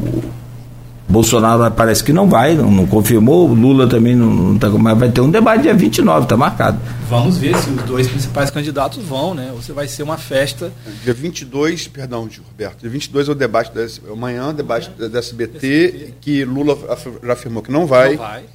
Bolsonaro 1.14 1.72
parece 1.72 2.03
que 2.03 2.11
não 2.11 2.28
vai, 2.28 2.55
não, 2.55 2.72
não 2.72 2.88
confirmou, 2.88 3.47
Lula 3.53 3.88
também 3.88 4.16
não 4.16 4.55
está. 4.55 4.68
Mas 4.68 4.97
vai 4.97 5.11
ter 5.11 5.22
um 5.22 5.30
debate 5.30 5.61
dia 5.61 5.74
29, 5.76 6.24
está 6.24 6.36
marcado. 6.36 6.80
Vamos 7.07 7.38
ver 7.38 7.55
se 7.59 7.70
os 7.70 7.84
dois 7.84 8.07
principais 8.07 8.49
candidatos 8.49 9.03
vão, 9.03 9.36
né? 9.36 9.51
Ou 9.53 9.61
se 9.61 9.72
vai 9.72 9.88
ser 9.88 10.01
uma 10.01 10.18
festa. 10.18 10.74
Dia 11.03 11.14
22, 11.14 11.88
perdão, 11.88 12.28
Roberto, 12.49 12.80
dia 12.80 12.89
22 12.89 13.30
é 13.30 13.32
o 13.32 13.36
debate, 13.36 13.72
da, 13.72 13.86
amanhã, 14.11 14.49
o 14.49 14.53
debate 14.53 14.89
da 14.89 15.20
SBT, 15.20 15.68
SBT, 15.68 16.14
que 16.20 16.43
Lula 16.43 16.76
já 17.24 17.34
afirmou 17.34 17.61
que 17.61 17.72
não 17.72 17.86
vai. 17.86 18.11
Não 18.11 18.18
vai. 18.18 18.41
É. 18.41 18.45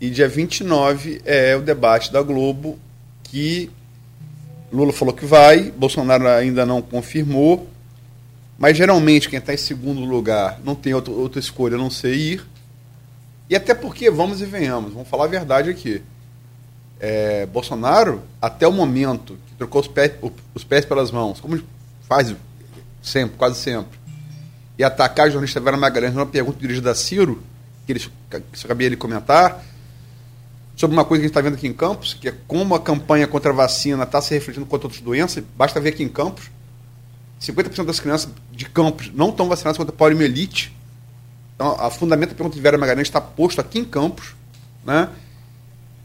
E 0.00 0.08
dia 0.08 0.28
29 0.28 1.20
é 1.24 1.56
o 1.56 1.60
debate 1.60 2.12
da 2.12 2.22
Globo, 2.22 2.78
que 3.24 3.68
Lula 4.72 4.92
falou 4.92 5.12
que 5.12 5.26
vai, 5.26 5.72
Bolsonaro 5.76 6.28
ainda 6.28 6.64
não 6.64 6.80
confirmou. 6.80 7.68
Mas 8.58 8.76
geralmente 8.76 9.28
quem 9.28 9.38
está 9.38 9.54
em 9.54 9.58
segundo 9.58 10.00
lugar 10.00 10.60
não 10.64 10.74
tem 10.74 10.92
outra, 10.92 11.12
outra 11.12 11.38
escolha 11.38 11.76
a 11.76 11.78
não 11.78 11.90
ser 11.90 12.14
ir. 12.14 12.44
E 13.48 13.54
até 13.54 13.72
porque, 13.72 14.10
vamos 14.10 14.42
e 14.42 14.44
venhamos, 14.44 14.92
vamos 14.92 15.08
falar 15.08 15.24
a 15.24 15.28
verdade 15.28 15.70
aqui. 15.70 16.02
É, 17.00 17.46
Bolsonaro, 17.46 18.22
até 18.42 18.66
o 18.66 18.72
momento 18.72 19.38
que 19.46 19.54
trocou 19.54 19.80
os 19.80 19.86
pés, 19.86 20.12
os 20.52 20.64
pés 20.64 20.84
pelas 20.84 21.12
mãos, 21.12 21.40
como 21.40 21.62
faz 22.08 22.34
sempre, 23.00 23.36
quase 23.38 23.60
sempre, 23.60 23.98
e 24.76 24.82
atacar 24.82 25.28
o 25.28 25.30
jornalista 25.30 25.60
Vera 25.60 25.76
Magalhães 25.76 26.12
numa 26.12 26.26
pergunta 26.26 26.58
dirigida 26.58 26.90
a 26.90 26.94
Ciro, 26.94 27.40
que, 27.86 27.92
ele, 27.92 28.00
que 28.52 28.66
cabia 28.66 28.88
ele 28.88 28.96
comentar, 28.96 29.64
sobre 30.76 30.96
uma 30.96 31.04
coisa 31.04 31.20
que 31.20 31.24
a 31.24 31.28
gente 31.28 31.30
está 31.30 31.40
vendo 31.40 31.54
aqui 31.54 31.66
em 31.66 31.72
Campos, 31.72 32.14
que 32.14 32.28
é 32.28 32.34
como 32.46 32.74
a 32.74 32.80
campanha 32.80 33.26
contra 33.26 33.52
a 33.52 33.54
vacina 33.54 34.02
está 34.02 34.20
se 34.20 34.34
refletindo 34.34 34.66
contra 34.66 34.86
outras 34.86 35.02
doenças. 35.02 35.42
Basta 35.56 35.80
ver 35.80 35.90
aqui 35.90 36.02
em 36.02 36.08
Campos, 36.08 36.50
50% 37.40 37.84
das 37.84 38.00
crianças 38.00 38.30
de 38.52 38.64
Campos 38.64 39.10
não 39.14 39.30
estão 39.30 39.48
vacinadas 39.48 39.76
contra 39.76 39.94
a 39.94 39.96
poliomielite. 39.96 40.74
Então, 41.54 41.76
a 41.78 41.90
fundamento 41.90 42.30
da 42.30 42.34
pergunta 42.34 42.56
de 42.56 42.62
Vera 42.62 42.78
Magalhães 42.78 43.08
está 43.08 43.20
posto 43.20 43.60
aqui 43.60 43.78
em 43.78 43.84
Campos. 43.84 44.34
Né? 44.84 45.08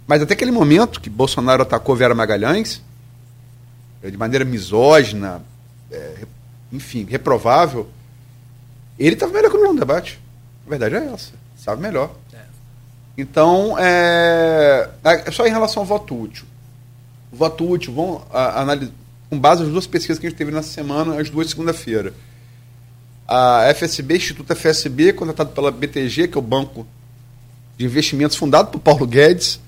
Mas 0.05 0.21
até 0.21 0.33
aquele 0.33 0.51
momento 0.51 0.99
que 0.99 1.09
Bolsonaro 1.09 1.63
atacou 1.63 1.95
Vera 1.95 2.13
Magalhães, 2.13 2.81
é, 4.01 4.11
de 4.11 4.17
maneira 4.17 4.43
misógina, 4.43 5.41
é, 5.91 6.25
enfim, 6.71 7.05
reprovável, 7.05 7.89
ele 8.99 9.13
estava 9.13 9.31
melhor 9.31 9.49
que 9.49 9.57
no 9.57 9.75
debate. 9.75 10.19
A 10.65 10.69
verdade 10.69 10.95
é 10.95 11.13
essa. 11.13 11.31
Sabe 11.57 11.81
melhor. 11.81 12.11
É. 12.33 12.39
Então, 13.17 13.77
é, 13.79 14.89
é 15.03 15.31
só 15.31 15.47
em 15.47 15.51
relação 15.51 15.81
ao 15.81 15.87
voto 15.87 16.19
útil. 16.19 16.45
voto 17.31 17.69
útil, 17.69 17.93
vamos 17.93 18.21
analisar, 18.31 18.91
com 19.33 19.39
base 19.39 19.63
nas 19.63 19.71
duas 19.71 19.87
pesquisas 19.87 20.19
que 20.19 20.27
a 20.27 20.29
gente 20.29 20.37
teve 20.37 20.51
nessa 20.51 20.69
semana, 20.69 21.19
as 21.19 21.27
duas 21.27 21.49
segunda-feira. 21.49 22.13
A 23.27 23.73
FSB, 23.73 24.17
Instituto 24.17 24.55
FSB, 24.55 25.13
contratado 25.13 25.49
pela 25.49 25.71
BTG, 25.71 26.27
que 26.27 26.37
é 26.37 26.39
o 26.39 26.41
Banco 26.41 26.85
de 27.75 27.83
Investimentos 27.83 28.37
fundado 28.37 28.69
por 28.69 28.79
Paulo 28.79 29.07
Guedes, 29.07 29.59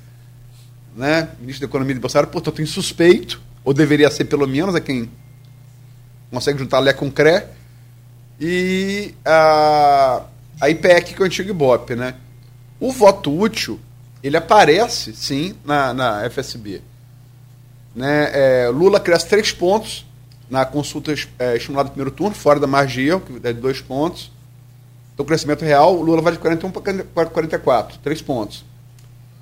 né, 0.96 1.30
ministro 1.40 1.66
da 1.66 1.72
Economia 1.72 1.96
de 1.96 2.00
Bolsonaro, 2.00 2.28
portanto, 2.28 2.62
insuspeito, 2.62 3.42
ou 3.64 3.74
deveria 3.74 4.12
ser 4.12 4.26
pelo 4.26 4.48
menos, 4.48 4.76
a 4.76 4.80
quem 4.80 5.10
consegue 6.30 6.60
juntar 6.60 6.78
Lé 6.78 6.94
com 6.94 7.10
CRE, 7.10 7.44
e 8.40 9.16
a, 9.26 10.22
a 10.62 10.70
IPEC, 10.70 11.16
que 11.16 11.22
é 11.22 11.24
o 11.24 11.26
antigo 11.26 11.50
Ibope. 11.50 11.96
Né? 11.96 12.14
O 12.80 12.92
voto 12.92 13.36
útil, 13.36 13.80
ele 14.22 14.38
aparece, 14.38 15.16
sim, 15.16 15.56
na, 15.66 15.92
na 15.92 16.30
FSB. 16.30 16.84
Né? 17.96 18.30
É, 18.34 18.70
Lula 18.70 19.00
cresce 19.00 19.28
três 19.28 19.52
pontos 19.52 20.06
na 20.50 20.66
consulta 20.66 21.14
é, 21.40 21.56
estimulada 21.56 21.88
no 21.88 21.94
primeiro 21.94 22.12
turno, 22.12 22.36
fora 22.36 22.60
da 22.60 22.68
margem 22.68 23.04
de 23.04 23.10
erro, 23.10 23.22
que 23.22 23.48
é 23.48 23.54
de 23.54 23.60
dois 23.60 23.82
pontos. 23.82 24.32
Então, 25.14 25.24
o 25.24 25.28
crescimento 25.28 25.64
real, 25.64 25.94
Lula 25.96 26.22
vai 26.22 26.34
de 26.34 26.40
41 26.40 26.72
para 26.72 27.30
44, 27.30 27.98
três 28.00 28.22
pontos. 28.22 28.66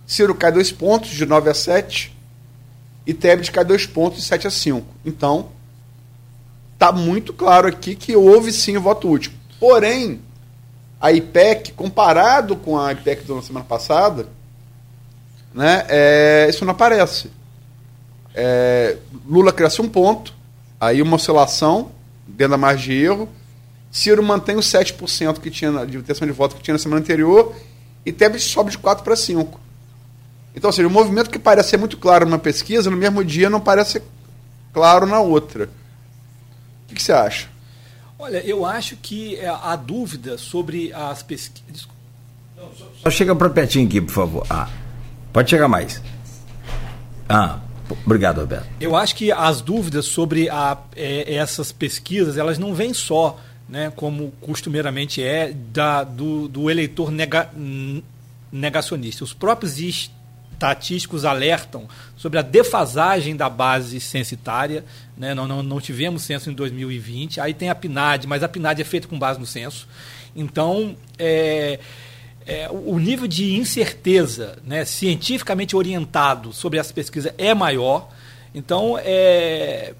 Ciro 0.06 0.36
cai 0.36 0.51
dois 0.51 0.72
pontos, 0.72 1.10
de 1.10 1.26
9 1.26 1.49
a 1.49 1.54
7. 1.54 2.16
E 3.06 3.14
Tebet 3.14 3.51
cai 3.51 3.66
dois 3.66 3.86
pontos, 3.86 4.20
de 4.20 4.26
7 4.26 4.47
a 4.47 4.51
5. 4.51 4.86
Então, 5.04 5.49
está 6.74 6.91
muito 6.91 7.34
claro 7.34 7.68
aqui 7.68 7.95
que 7.95 8.16
houve 8.16 8.51
sim 8.51 8.78
o 8.78 8.82
voto 8.82 9.10
útil. 9.10 9.32
Porém, 9.60 10.22
a 11.01 11.12
IPEC, 11.12 11.74
comparado 11.74 12.56
com 12.56 12.78
a 12.78 12.91
IPEC 12.91 13.26
da 13.26 13.41
semana 13.41 13.66
passada, 13.66 14.28
né, 15.54 15.86
é, 15.89 16.47
isso 16.49 16.64
não 16.64 16.72
aparece. 16.72 17.32
É, 18.34 18.98
Lula 19.28 19.52
cresce 19.52 19.82
um 19.82 19.88
ponto, 19.88 20.34
aí 20.80 21.02
uma 21.02 21.16
oscilação 21.16 21.92
dentro 22.28 22.52
da 22.52 22.58
margem 22.58 22.86
de 22.86 23.04
erro. 23.04 23.30
Ciro 23.92 24.24
mantém 24.24 24.56
os 24.56 24.66
7% 24.66 25.40
que 25.40 25.52
tinha 25.52 25.86
de 25.86 25.98
intenção 25.98 26.28
de 26.28 26.34
voto 26.34 26.56
que 26.56 26.64
tinha 26.64 26.74
na 26.74 26.80
semana 26.80 27.02
anterior 27.02 27.56
e 28.06 28.12
Tebet 28.12 28.42
sobe 28.42 28.72
de 28.72 28.78
4 28.78 29.04
para 29.04 29.16
5. 29.16 29.60
Então, 30.56 30.70
ou 30.70 30.74
seja, 30.74 30.88
o 30.88 30.92
movimento 30.92 31.30
que 31.30 31.40
parece 31.40 31.70
ser 31.70 31.78
muito 31.78 31.98
claro 31.98 32.26
numa 32.26 32.40
pesquisa, 32.40 32.90
no 32.90 32.98
mesmo 32.98 33.24
dia 33.24 33.50
não 33.50 33.60
parece 33.60 34.02
claro 34.72 35.06
na 35.06 35.20
outra. 35.20 35.70
O 36.90 36.94
que, 36.94 37.02
você 37.02 37.12
acha? 37.12 37.48
Olha, 38.20 38.38
eu 38.46 38.66
acho 38.66 38.96
que 38.98 39.36
é, 39.36 39.48
a 39.48 39.76
dúvida 39.76 40.38
sobre 40.38 40.94
as 40.94 41.24
pesquisas. 41.24 41.88
Só 43.02 43.10
chega 43.10 43.36
para 43.36 43.50
pertinho 43.50 43.88
aqui, 43.88 44.00
por 44.00 44.12
favor. 44.12 44.46
Ah, 44.50 44.70
pode 45.32 45.50
chegar 45.50 45.68
mais. 45.68 46.02
Ah, 47.28 47.60
obrigado, 48.06 48.40
Roberto. 48.42 48.68
Eu 48.80 48.96
acho 48.96 49.16
que 49.16 49.32
as 49.32 49.62
dúvidas 49.62 50.06
sobre 50.06 50.50
a, 50.50 50.78
é, 50.96 51.36
essas 51.36 51.72
pesquisas, 51.72 52.38
elas 52.38 52.58
não 52.58 52.74
vêm 52.74 52.94
só, 52.94 53.40
né, 53.68 53.92
como 53.96 54.32
costumeiramente 54.42 55.22
é, 55.22 55.52
da, 55.52 56.04
do, 56.04 56.48
do 56.48 56.70
eleitor 56.70 57.12
nega, 57.12 57.50
negacionista. 58.52 59.24
Os 59.24 59.34
próprios 59.34 59.80
estatísticos 59.80 61.26
alertam 61.26 61.88
sobre 62.16 62.40
a 62.40 62.42
defasagem 62.42 63.36
da 63.36 63.50
base 63.50 64.00
censitária. 64.00 64.86
Né? 65.18 65.34
Não, 65.34 65.48
não, 65.48 65.64
não 65.64 65.82
tivemos 65.82 66.24
censo 66.24 66.50
em 66.50 66.54
2020. 66.54 67.42
Aí 67.42 67.54
tem 67.54 67.70
a 67.70 67.76
PNAD, 67.76 68.28
mas 68.28 68.44
a 68.44 68.48
PNAD 68.48 68.82
é 68.82 68.86
feita 68.86 69.08
com 69.08 69.18
base 69.18 69.40
no 69.40 69.46
censo. 69.46 69.88
Então, 70.36 70.96
é, 71.18 71.80
é, 72.46 72.70
o 72.70 72.98
nível 73.00 73.28
de 73.28 73.56
incerteza 73.56 74.58
né, 74.64 74.86
cientificamente 74.86 75.76
orientado 75.76 76.54
sobre 76.54 76.80
essa 76.80 76.94
pesquisa 76.94 77.34
é 77.38 77.54
maior. 77.54 78.10
Então, 78.54 78.98
é, 79.00 79.94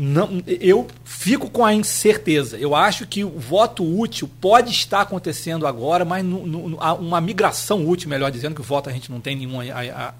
não, 0.00 0.40
eu 0.46 0.86
fico 1.04 1.50
com 1.50 1.64
a 1.64 1.74
incerteza. 1.74 2.56
Eu 2.56 2.72
acho 2.72 3.04
que 3.04 3.24
o 3.24 3.38
voto 3.38 3.82
útil 3.82 4.30
pode 4.40 4.70
estar 4.70 5.00
acontecendo 5.00 5.66
agora, 5.66 6.04
mas 6.04 6.24
no, 6.24 6.46
no, 6.46 6.76
uma 6.76 7.20
migração 7.20 7.84
útil, 7.84 8.08
melhor 8.08 8.30
dizendo, 8.30 8.54
que 8.54 8.60
o 8.60 8.64
voto 8.64 8.88
a 8.88 8.92
gente 8.92 9.10
não 9.10 9.20
tem 9.20 9.34
nenhum 9.34 9.58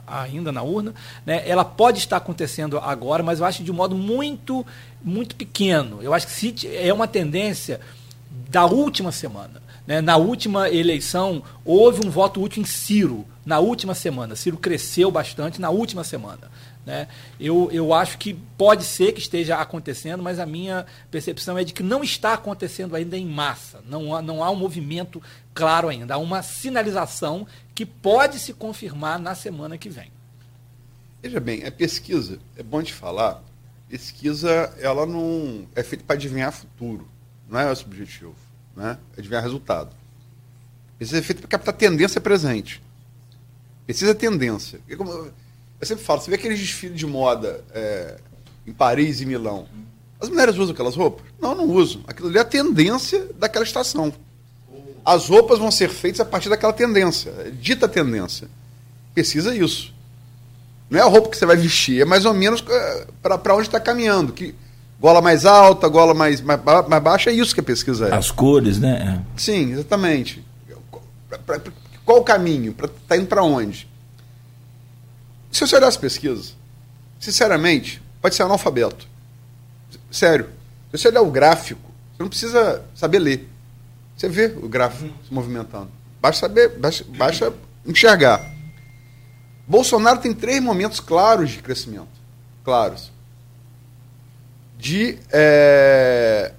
ainda 0.05 0.51
na 0.51 0.63
urna, 0.63 0.93
né? 1.25 1.49
ela 1.49 1.65
pode 1.65 1.99
estar 1.99 2.17
acontecendo 2.17 2.77
agora, 2.79 3.23
mas 3.23 3.39
eu 3.39 3.47
acho 3.47 3.63
de 3.63 3.71
um 3.71 3.75
modo 3.75 3.95
muito, 3.95 4.67
muito 5.01 5.37
pequeno. 5.37 6.03
Eu 6.03 6.13
acho 6.13 6.27
que 6.27 6.33
se, 6.33 6.69
é 6.75 6.93
uma 6.93 7.07
tendência 7.07 7.81
da 8.51 8.67
última 8.67 9.13
semana. 9.13 9.63
Né? 9.89 10.03
Na 10.03 10.19
última 10.19 10.69
eleição, 10.69 11.43
houve 11.65 12.07
um 12.07 12.11
voto 12.11 12.43
útil 12.43 12.63
em 12.63 12.67
Ciro, 12.67 13.27
na 13.43 13.59
última 13.59 13.95
semana. 13.95 14.37
Ciro 14.37 14.59
cresceu 14.59 15.11
bastante 15.11 15.59
na 15.59 15.71
última 15.71 16.05
semana. 16.05 16.51
Né? 16.85 17.09
Eu, 17.41 17.71
eu 17.73 17.95
acho 17.95 18.19
que 18.19 18.35
pode 18.35 18.85
ser 18.85 19.13
que 19.13 19.19
esteja 19.19 19.57
acontecendo, 19.57 20.23
mas 20.23 20.39
a 20.39 20.45
minha 20.45 20.85
percepção 21.11 21.57
é 21.57 21.65
de 21.65 21.73
que 21.73 21.83
não 21.83 22.05
está 22.05 22.35
acontecendo 22.35 22.95
ainda 22.95 23.17
em 23.17 23.25
massa. 23.25 23.81
Não 23.89 24.15
há, 24.15 24.21
não 24.21 24.45
há 24.45 24.51
um 24.51 24.57
movimento 24.57 25.23
claro 25.55 25.89
ainda. 25.89 26.13
Há 26.13 26.19
uma 26.19 26.43
sinalização 26.43 27.47
que 27.75 27.87
pode 27.87 28.39
se 28.39 28.53
confirmar 28.53 29.19
na 29.19 29.35
semana 29.35 29.79
que 29.79 29.89
vem. 29.89 30.13
Veja 31.23 31.41
bem, 31.41 31.65
a 31.65 31.73
pesquisa, 31.73 32.39
é 32.59 32.63
bom 32.63 32.83
te 32.83 32.93
falar, 32.93 33.43
pesquisa 33.89 34.71
ela 34.79 35.07
não 35.07 35.67
é 35.75 35.83
feita 35.83 36.05
para 36.07 36.15
adivinhar 36.15 36.53
futuro, 36.53 37.09
não 37.49 37.59
é 37.59 37.73
esse 37.73 37.85
objetivo, 37.85 38.37
né? 38.79 38.97
É 39.17 39.21
adivinhar 39.21 39.43
resultado. 39.43 39.91
Pesquisa 40.99 41.19
é 41.19 41.23
feita 41.23 41.43
para 41.43 41.49
captar 41.49 41.75
tendência 41.75 42.21
presente. 42.21 42.81
É 43.89 44.15
tendência. 44.15 44.81
Como, 44.97 45.11
eu 45.81 45.87
sempre 45.87 46.05
falo, 46.05 46.21
você 46.21 46.31
vê 46.31 46.37
aqueles 46.37 46.59
desfiles 46.59 46.97
de 46.97 47.07
moda 47.07 47.65
é, 47.73 48.19
em 48.67 48.73
Paris 48.73 49.21
e 49.21 49.27
Milão. 49.27 49.67
As 50.21 50.29
mulheres 50.29 50.57
usam 50.57 50.73
aquelas 50.73 50.95
roupas? 50.95 51.25
Não, 51.41 51.55
não 51.55 51.65
usam. 51.71 52.03
Aquilo 52.07 52.29
ali 52.29 52.39
é 52.39 52.41
a 52.41 52.45
tendência 52.45 53.29
daquela 53.39 53.65
estação. 53.65 54.13
As 55.05 55.29
roupas 55.29 55.59
vão 55.59 55.71
ser 55.71 55.89
feitas 55.89 56.21
a 56.21 56.25
partir 56.25 56.49
daquela 56.49 56.73
tendência, 56.73 57.31
é 57.39 57.51
dita 57.51 57.89
tendência. 57.89 58.49
Pesquisa 59.15 59.55
isso. 59.55 59.95
Não 60.91 60.99
é 60.99 61.03
a 61.03 61.07
roupa 61.07 61.31
que 61.31 61.37
você 61.37 61.47
vai 61.47 61.57
vestir, 61.57 62.03
é 62.03 62.05
mais 62.05 62.25
ou 62.25 62.35
menos 62.35 62.63
é, 62.69 63.07
para 63.23 63.55
onde 63.55 63.69
está 63.69 63.81
caminhando. 63.81 64.33
Que 64.33 64.55
gola 65.01 65.21
mais 65.21 65.45
alta, 65.45 65.89
gola 65.89 66.15
mais, 66.15 66.41
mais, 66.41 66.61
mais 66.89 67.03
baixa, 67.03 67.31
é 67.31 67.33
isso 67.33 67.55
que 67.55 67.61
a 67.61 67.65
pesquisa 67.65 68.09
é. 68.09 68.15
As 68.15 68.31
cores, 68.31 68.79
né? 68.79 69.25
Sim, 69.37 69.73
exatamente. 69.73 70.45
qual 72.05 72.19
o 72.19 72.25
caminho? 72.25 72.75
Está 73.03 73.17
indo 73.17 73.27
para 73.27 73.43
onde? 73.43 73.89
Se 75.51 75.67
você 75.67 75.77
olhar 75.77 75.89
as 75.89 75.97
pesquisas, 75.97 76.55
sinceramente, 77.19 78.03
pode 78.21 78.35
ser 78.35 78.43
analfabeto. 78.43 79.07
Sério. 80.11 80.47
Se 80.91 80.99
você 80.99 81.09
olhar 81.09 81.23
o 81.23 81.31
gráfico, 81.31 81.91
você 82.17 82.23
não 82.23 82.29
precisa 82.29 82.85
saber 82.95 83.19
ler. 83.19 83.49
Você 84.17 84.29
vê 84.29 84.47
o 84.47 84.69
gráfico 84.69 85.05
uhum. 85.05 85.13
se 85.27 85.33
movimentando. 85.33 85.91
Basta 86.21 86.47
saber, 86.47 86.77
basta, 86.79 87.05
basta 87.17 87.55
enxergar. 87.87 88.45
Bolsonaro 89.67 90.19
tem 90.19 90.33
três 90.33 90.61
momentos 90.61 90.99
claros 90.99 91.51
de 91.51 91.59
crescimento. 91.59 92.09
Claros. 92.65 93.13
De 94.79 95.19
é, 95.33 96.53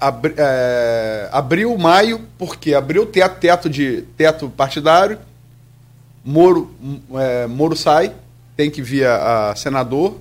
abri, 0.00 0.34
é, 0.36 1.28
abril, 1.32 1.78
maio, 1.78 2.20
porque 2.36 2.74
abriu 2.74 3.06
teto, 3.06 3.38
teto 3.38 3.70
de 3.70 4.02
teto 4.16 4.50
partidário 4.50 5.18
Moro, 6.26 6.74
é, 7.14 7.46
Moro 7.46 7.76
sai, 7.76 8.12
tem 8.56 8.68
que 8.68 8.82
vir 8.82 9.06
a, 9.06 9.50
a 9.50 9.54
senador. 9.54 10.18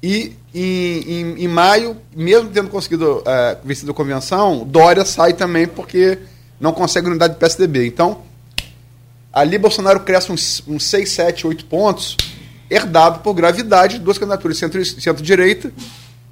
E 0.00 0.36
em, 0.54 0.62
em, 0.62 1.44
em, 1.44 1.48
maio, 1.48 1.96
mesmo 2.14 2.48
tendo 2.50 2.70
conseguido 2.70 3.20
é, 3.26 3.58
vencido 3.64 3.90
a 3.90 3.94
convenção, 3.94 4.64
Dória 4.64 5.04
sai 5.04 5.32
também 5.32 5.66
porque 5.66 6.20
não 6.60 6.72
consegue 6.72 7.08
unidade 7.08 7.34
do 7.34 7.38
PSDB. 7.40 7.84
Então, 7.84 8.22
ali 9.32 9.58
Bolsonaro 9.58 10.00
cresce 10.00 10.30
uns, 10.30 10.62
uns 10.68 10.84
6, 10.84 11.10
7, 11.10 11.46
8 11.48 11.64
pontos, 11.64 12.16
herdado 12.70 13.18
por 13.18 13.34
gravidade 13.34 13.98
de 13.98 14.04
duas 14.04 14.16
candidaturas 14.16 14.56
centro-direita 14.56 15.68
centro 15.68 15.84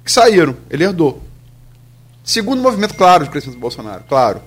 que 0.03 0.11
saíram. 0.11 0.55
Ele 0.69 0.85
herdou. 0.85 1.21
Segundo 2.23 2.61
movimento 2.61 2.95
claro 2.95 3.25
de 3.25 3.29
crescimento 3.29 3.57
do 3.57 3.61
Bolsonaro, 3.61 4.03
claro. 4.07 4.41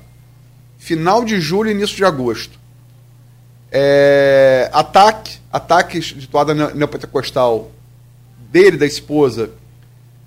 Final 0.78 1.24
de 1.24 1.40
julho 1.40 1.68
e 1.68 1.72
início 1.72 1.96
de 1.96 2.04
agosto. 2.04 2.58
É, 3.70 4.70
ataque, 4.72 5.38
ataques 5.52 6.06
de 6.06 6.26
toada 6.26 6.54
neopentecostal 6.54 7.70
dele, 8.50 8.76
da 8.76 8.86
esposa, 8.86 9.50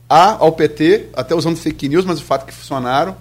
a, 0.10 0.34
ao 0.34 0.52
PT, 0.52 1.10
até 1.14 1.36
usando 1.36 1.58
fake 1.58 1.90
news, 1.90 2.06
mas 2.06 2.20
o 2.20 2.24
fato 2.24 2.44
é 2.44 2.46
que 2.48 2.54
funcionaram. 2.54 3.16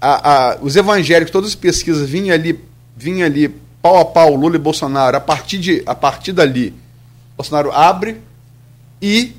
A, 0.00 0.52
a, 0.52 0.58
os 0.60 0.76
evangélicos, 0.76 1.30
todas 1.30 1.50
as 1.50 1.54
pesquisas 1.54 2.08
vinham 2.08 2.34
ali, 2.34 2.58
vinham 2.96 3.26
ali 3.26 3.48
pau 3.80 3.98
a 3.98 4.04
pau, 4.04 4.34
Lula 4.34 4.56
e 4.56 4.58
Bolsonaro. 4.58 5.16
A 5.16 5.20
partir, 5.20 5.58
de, 5.58 5.82
a 5.86 5.94
partir 5.94 6.32
dali, 6.32 6.74
Bolsonaro 7.36 7.72
abre 7.72 8.20
e 9.00 9.36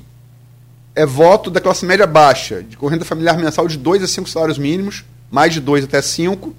é 0.94 1.04
voto 1.04 1.50
da 1.50 1.60
classe 1.60 1.84
média 1.84 2.06
baixa, 2.06 2.62
de 2.62 2.76
correnda 2.76 3.04
familiar 3.04 3.36
mensal 3.36 3.68
de 3.68 3.76
2 3.76 4.02
a 4.02 4.06
5 4.06 4.28
salários 4.28 4.58
mínimos, 4.58 5.04
mais 5.30 5.52
de 5.52 5.60
2 5.60 5.84
até 5.84 6.00
5 6.00 6.54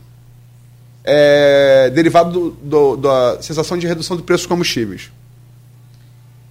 é, 1.09 1.89
derivado 1.89 2.31
do, 2.31 2.49
do, 2.51 2.97
da 2.97 3.41
sensação 3.41 3.77
de 3.77 3.87
redução 3.87 4.17
do 4.17 4.23
preço 4.23 4.43
dos 4.43 4.47
combustíveis. 4.47 5.09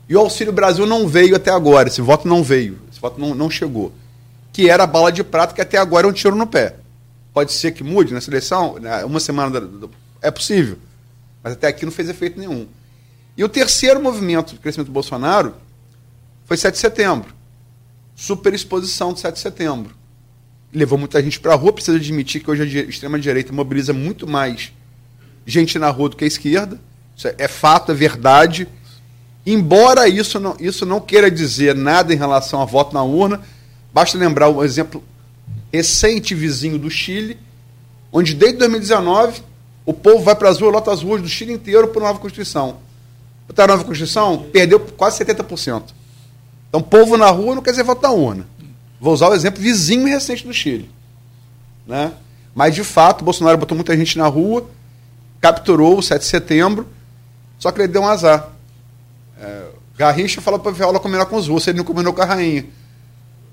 E 0.09 0.17
o 0.17 0.21
Auxílio 0.21 0.53
Brasil 0.53 0.87
não 0.87 1.07
veio 1.07 1.37
até 1.37 1.51
agora, 1.51 1.89
esse 1.89 2.01
voto 2.01 2.27
não 2.27 2.43
veio, 2.43 2.79
esse 2.91 2.99
voto 2.99 3.21
não, 3.21 3.35
não 3.35 3.51
chegou. 3.51 3.93
Que 4.55 4.71
era 4.71 4.85
a 4.85 4.87
bala 4.87 5.13
de 5.13 5.23
prata, 5.23 5.53
que 5.53 5.61
até 5.61 5.77
agora 5.77 6.07
é 6.07 6.11
um 6.11 6.13
tiro 6.13 6.35
no 6.35 6.47
pé. 6.47 6.77
Pode 7.35 7.53
ser 7.53 7.73
que 7.73 7.85
mude 7.85 8.15
na 8.15 8.21
seleção, 8.23 8.79
né, 8.79 9.05
uma 9.05 9.21
semana. 9.21 9.61
Da, 9.61 9.89
é 10.23 10.31
possível. 10.31 10.79
Mas 11.43 11.53
até 11.53 11.67
aqui 11.67 11.85
não 11.85 11.93
fez 11.93 12.09
efeito 12.09 12.41
nenhum. 12.41 12.67
E 13.37 13.45
o 13.45 13.49
terceiro 13.49 14.03
movimento 14.03 14.55
de 14.55 14.59
crescimento 14.59 14.89
do 14.89 14.93
Bolsonaro 14.93 15.55
foi 16.47 16.57
7 16.57 16.75
de 16.75 16.81
setembro. 16.81 17.35
Superexposição 18.15 19.13
de 19.13 19.21
7 19.21 19.35
de 19.35 19.41
setembro. 19.41 19.95
Levou 20.73 20.99
muita 20.99 21.23
gente 21.23 21.39
para 21.39 21.53
a 21.53 21.57
rua, 21.57 21.73
precisa 21.73 21.97
admitir 21.97 22.43
que 22.43 22.51
hoje 22.51 22.63
a 22.63 22.83
extrema-direita 22.85 23.53
mobiliza 23.53 23.93
muito 23.93 24.27
mais 24.27 24.73
gente 25.45 25.79
na 25.79 25.91
rua 25.91 26.09
do 26.09 26.17
que 26.17 26.25
a 26.25 26.27
esquerda. 26.27 26.81
Isso 27.15 27.29
é, 27.29 27.35
é 27.39 27.49
fato, 27.49 27.93
é 27.93 27.95
verdade. 27.95 28.67
Embora 29.45 30.09
isso 30.09 30.41
não, 30.41 30.57
isso 30.59 30.87
não 30.87 31.01
queira 31.01 31.31
dizer 31.31 31.75
nada 31.75 32.13
em 32.13 32.17
relação 32.17 32.61
a 32.61 32.65
voto 32.65 32.95
na 32.95 33.03
urna, 33.03 33.41
basta 33.93 34.19
lembrar 34.19 34.49
um 34.49 34.65
exemplo 34.65 35.05
recente 35.73 36.35
vizinho 36.35 36.79
do 36.79 36.91
Chile, 36.91 37.39
onde 38.11 38.35
desde 38.35 38.59
2019 38.59 39.43
o 39.85 39.93
povo 39.93 40.25
vai 40.25 40.35
para 40.35 40.49
as 40.49 40.59
ruas, 40.59 40.73
lota 40.73 40.91
as 40.91 41.03
ruas 41.03 41.23
do 41.23 41.29
Chile 41.29 41.53
inteiro 41.53 41.89
por 41.89 42.03
nova 42.03 42.19
Constituição. 42.19 42.86
Botar 43.47 43.65
a 43.65 43.69
nova 43.69 43.85
Constituição, 43.85 44.47
perdeu 44.53 44.81
quase 44.81 45.25
70%. 45.25 45.95
Então, 46.69 46.83
povo 46.83 47.17
na 47.17 47.31
rua 47.31 47.55
não 47.55 47.63
quer 47.63 47.71
dizer 47.71 47.85
voto 47.85 48.03
na 48.03 48.11
urna. 48.11 48.47
Vou 49.01 49.13
usar 49.13 49.29
o 49.29 49.35
exemplo 49.35 49.61
vizinho 49.63 50.07
recente 50.07 50.47
do 50.47 50.53
Chile. 50.53 50.91
Né? 51.87 52.13
Mas, 52.55 52.75
de 52.75 52.83
fato, 52.83 53.25
Bolsonaro 53.25 53.59
botou 53.59 53.77
muita 53.77 53.97
gente 53.97 54.19
na 54.19 54.27
rua, 54.27 54.69
capturou 55.41 55.99
o 55.99 56.03
7 56.03 56.21
de 56.21 56.27
setembro, 56.27 56.87
só 57.59 57.71
que 57.71 57.81
ele 57.81 57.89
deu 57.89 58.03
um 58.03 58.09
azar. 58.09 58.49
É, 59.39 59.67
Garrincha 59.97 60.41
falou 60.41 60.59
para 60.59 60.73
Viola 60.73 60.99
combinar 60.99 61.27
com 61.27 61.37
os 61.37 61.49
russos, 61.49 61.69
ele 61.69 61.79
não 61.79 61.85
combinou 61.85 62.13
com 62.13 62.23
a 62.23 62.25
rainha. 62.25 62.67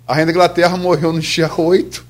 A 0.08 0.14
rainha 0.14 0.26
da 0.26 0.32
Inglaterra 0.32 0.78
morreu 0.78 1.14
no 1.14 1.20
dia 1.20 1.52
8, 1.54 2.06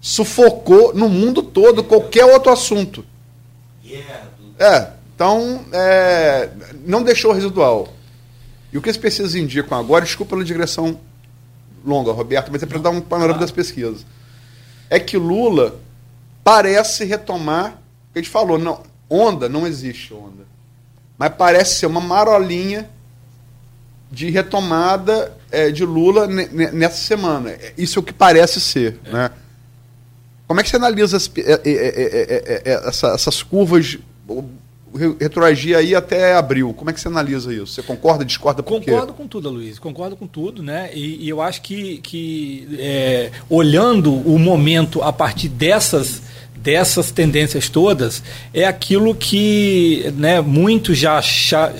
sufocou 0.00 0.94
no 0.94 1.08
mundo 1.08 1.42
todo 1.42 1.82
qualquer 1.82 2.24
outro 2.24 2.52
assunto. 2.52 3.04
É, 4.58 4.90
então, 5.16 5.64
é, 5.72 6.50
não 6.84 7.02
deixou 7.02 7.32
residual. 7.32 7.88
E 8.70 8.76
o 8.76 8.82
que 8.82 8.90
as 8.90 8.98
pesquisas 8.98 9.34
indicam 9.34 9.78
agora, 9.78 10.04
desculpa 10.04 10.36
pela 10.36 10.44
digressão 10.44 11.00
longa, 11.82 12.12
Roberto, 12.12 12.52
mas 12.52 12.62
é 12.62 12.66
para 12.66 12.78
dar 12.78 12.90
um 12.90 13.00
panorama 13.00 13.38
das 13.38 13.50
pesquisas, 13.50 14.04
é 14.90 15.00
que 15.00 15.16
Lula 15.16 15.80
parece 16.44 17.04
retomar, 17.06 17.80
a 18.14 18.18
gente 18.18 18.28
falou, 18.28 18.58
não, 18.58 18.82
onda 19.08 19.48
não 19.48 19.66
existe 19.66 20.12
onda, 20.12 20.44
mas 21.16 21.32
parece 21.34 21.76
ser 21.76 21.86
uma 21.86 22.00
marolinha 22.00 22.90
de 24.12 24.28
retomada 24.28 25.34
é, 25.50 25.70
de 25.70 25.84
Lula 25.84 26.26
nessa 26.26 26.98
semana. 26.98 27.56
Isso 27.78 27.98
é 27.98 28.00
o 28.00 28.02
que 28.02 28.12
parece 28.12 28.60
ser, 28.60 29.00
é. 29.06 29.10
né? 29.10 29.30
Como 30.46 30.60
é 30.60 30.62
que 30.62 30.68
você 30.68 30.76
analisa 30.76 31.16
as, 31.16 31.30
é, 31.38 31.60
é, 31.64 32.62
é, 32.64 32.88
essa, 32.88 33.08
essas 33.08 33.42
curvas 33.42 33.98
retroagir 35.20 35.76
aí 35.76 35.94
até 35.94 36.34
abril. 36.34 36.74
Como 36.74 36.90
é 36.90 36.92
que 36.92 37.00
você 37.00 37.08
analisa 37.08 37.52
isso? 37.52 37.66
Você 37.66 37.82
concorda, 37.82 38.24
discorda 38.24 38.62
por 38.62 38.80
Concordo 38.80 39.12
quê? 39.12 39.18
com 39.18 39.28
tudo, 39.28 39.50
Luiz. 39.50 39.78
Concordo 39.78 40.16
com 40.16 40.26
tudo, 40.26 40.62
né? 40.62 40.90
E, 40.94 41.24
e 41.24 41.28
eu 41.28 41.40
acho 41.40 41.62
que, 41.62 41.98
que 41.98 42.68
é, 42.78 43.30
olhando 43.48 44.12
o 44.12 44.38
momento 44.38 45.02
a 45.02 45.12
partir 45.12 45.48
dessas 45.48 46.22
dessas 46.56 47.12
tendências 47.12 47.68
todas 47.68 48.24
é 48.52 48.64
aquilo 48.64 49.14
que 49.14 50.12
né, 50.16 50.40
muitos 50.40 50.98
já, 50.98 51.20
já 51.20 51.72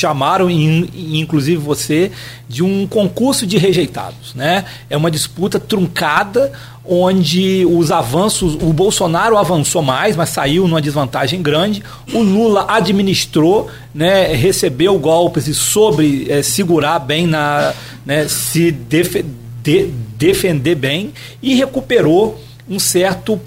chamaram, 0.00 0.50
inclusive 0.50 1.56
você, 1.56 2.10
de 2.48 2.62
um 2.62 2.86
concurso 2.86 3.46
de 3.46 3.58
rejeitados. 3.58 4.34
Né? 4.34 4.64
É 4.88 4.96
uma 4.96 5.10
disputa 5.10 5.60
truncada 5.60 6.52
onde 6.84 7.64
os 7.66 7.92
avanços, 7.92 8.54
o 8.54 8.72
Bolsonaro 8.72 9.36
avançou 9.36 9.82
mais, 9.82 10.16
mas 10.16 10.30
saiu 10.30 10.66
numa 10.66 10.80
desvantagem 10.80 11.42
grande. 11.42 11.82
O 12.12 12.20
Lula 12.20 12.66
administrou, 12.68 13.70
né, 13.94 14.34
recebeu 14.34 14.98
golpes 14.98 15.46
e 15.46 15.54
soube 15.54 16.26
é, 16.28 16.42
segurar 16.42 16.98
bem 16.98 17.26
na, 17.26 17.72
né, 18.04 18.26
se 18.28 18.72
de, 19.62 19.92
defender 20.16 20.74
bem 20.74 21.12
e 21.42 21.54
recuperou 21.54 22.40
um 22.68 22.78
certo 22.78 23.40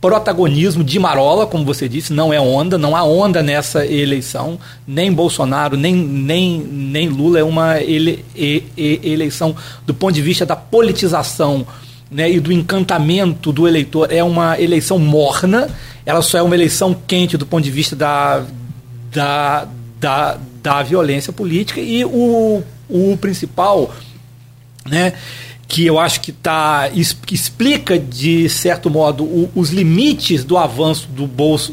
protagonismo 0.00 0.82
de 0.82 0.98
Marola, 0.98 1.46
como 1.46 1.64
você 1.64 1.88
disse, 1.88 2.12
não 2.12 2.32
é 2.32 2.40
onda, 2.40 2.78
não 2.78 2.96
há 2.96 3.04
onda 3.04 3.42
nessa 3.42 3.84
eleição, 3.84 4.58
nem 4.86 5.12
Bolsonaro, 5.12 5.76
nem, 5.76 5.94
nem, 5.94 6.58
nem 6.58 7.08
Lula, 7.08 7.38
é 7.38 7.44
uma 7.44 7.78
ele, 7.80 8.24
ele, 8.34 9.00
eleição 9.02 9.54
do 9.84 9.92
ponto 9.92 10.14
de 10.14 10.22
vista 10.22 10.46
da 10.46 10.56
politização 10.56 11.66
né, 12.10 12.30
e 12.30 12.40
do 12.40 12.50
encantamento 12.50 13.52
do 13.52 13.68
eleitor. 13.68 14.10
É 14.10 14.24
uma 14.24 14.58
eleição 14.58 14.98
morna, 14.98 15.68
ela 16.06 16.22
só 16.22 16.38
é 16.38 16.42
uma 16.42 16.54
eleição 16.54 16.96
quente 17.06 17.36
do 17.36 17.44
ponto 17.44 17.62
de 17.62 17.70
vista 17.70 17.94
da, 17.94 18.42
da, 19.12 19.68
da, 20.00 20.38
da 20.62 20.82
violência 20.82 21.30
política. 21.30 21.78
E 21.78 22.06
o, 22.06 22.62
o 22.88 23.18
principal, 23.18 23.94
né, 24.86 25.12
que 25.70 25.86
eu 25.86 26.00
acho 26.00 26.20
que 26.20 26.32
tá, 26.32 26.90
explica 27.30 27.96
de 27.96 28.48
certo 28.48 28.90
modo 28.90 29.22
o, 29.22 29.48
os 29.54 29.70
limites 29.70 30.42
do 30.42 30.58
avanço 30.58 31.06
do, 31.06 31.28
Bolso, 31.28 31.72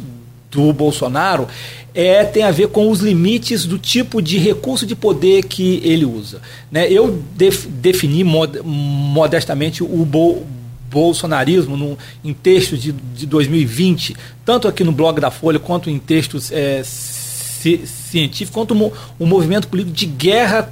do 0.52 0.72
Bolsonaro 0.72 1.48
é, 1.96 2.24
tem 2.24 2.44
a 2.44 2.52
ver 2.52 2.68
com 2.68 2.92
os 2.92 3.00
limites 3.00 3.66
do 3.66 3.80
tipo 3.80 4.22
de 4.22 4.38
recurso 4.38 4.86
de 4.86 4.96
poder 4.96 5.46
que 5.46 5.82
ele 5.84 6.06
usa. 6.06 6.40
Né? 6.72 6.88
Eu 6.92 7.24
def, 7.36 7.66
defini 7.66 8.24
mod, 8.24 8.62
modestamente 8.64 9.84
o 9.84 10.06
bo, 10.06 10.46
bolsonarismo 10.92 11.76
no, 11.76 11.98
em 12.24 12.34
textos 12.36 12.80
de, 12.80 12.92
de 12.92 13.26
2020, 13.26 14.16
tanto 14.46 14.68
aqui 14.68 14.84
no 14.84 14.92
blog 14.92 15.20
da 15.20 15.32
Folha, 15.32 15.58
quanto 15.58 15.90
em 15.90 15.98
textos 15.98 16.52
é, 16.52 16.84
ci, 16.84 17.82
científicos, 17.88 18.54
quanto 18.54 18.76
o, 18.76 18.94
o 19.18 19.26
movimento 19.26 19.68
político 19.68 19.98
de 19.98 20.06
guerra 20.06 20.72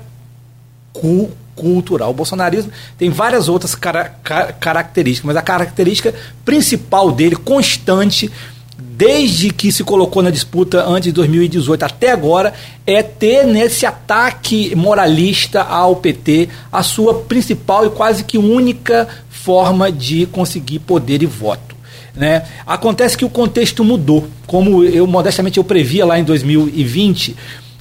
cultural. 1.56 2.12
O 2.12 2.14
bolsonarismo 2.14 2.72
tem 2.98 3.10
várias 3.10 3.48
outras 3.48 3.74
cara, 3.76 4.06
características, 4.60 5.26
mas 5.26 5.38
a 5.38 5.42
característica 5.42 6.14
principal 6.44 7.12
dele, 7.12 7.36
constante, 7.36 8.32
desde 8.78 9.52
que 9.52 9.72
se 9.72 9.84
colocou 9.84 10.22
na 10.22 10.30
disputa 10.30 10.86
antes 10.86 11.06
de 11.06 11.12
2018 11.14 11.84
até 11.84 12.12
agora, 12.12 12.54
é 12.86 13.02
ter 13.02 13.46
nesse 13.46 13.86
ataque 13.86 14.76
moralista 14.76 15.62
ao 15.62 15.96
PT 15.96 16.50
a 16.72 16.84
sua 16.84 17.14
principal 17.14 17.86
e 17.86 17.90
quase 17.90 18.24
que 18.24 18.38
única 18.38 19.08
forma 19.30 19.92
de 19.92 20.26
conseguir 20.28 20.80
poder 20.80 21.22
e 21.22 21.26
voto. 21.26 21.76
Né? 22.16 22.44
Acontece 22.66 23.18
que 23.18 23.26
o 23.26 23.30
contexto 23.30 23.84
mudou, 23.84 24.28
como 24.48 24.84
eu 24.84 25.06
modestamente 25.06 25.58
eu 25.58 25.64
previa 25.64 26.06
lá 26.06 26.18
em 26.18 26.24
2020, 26.24 27.36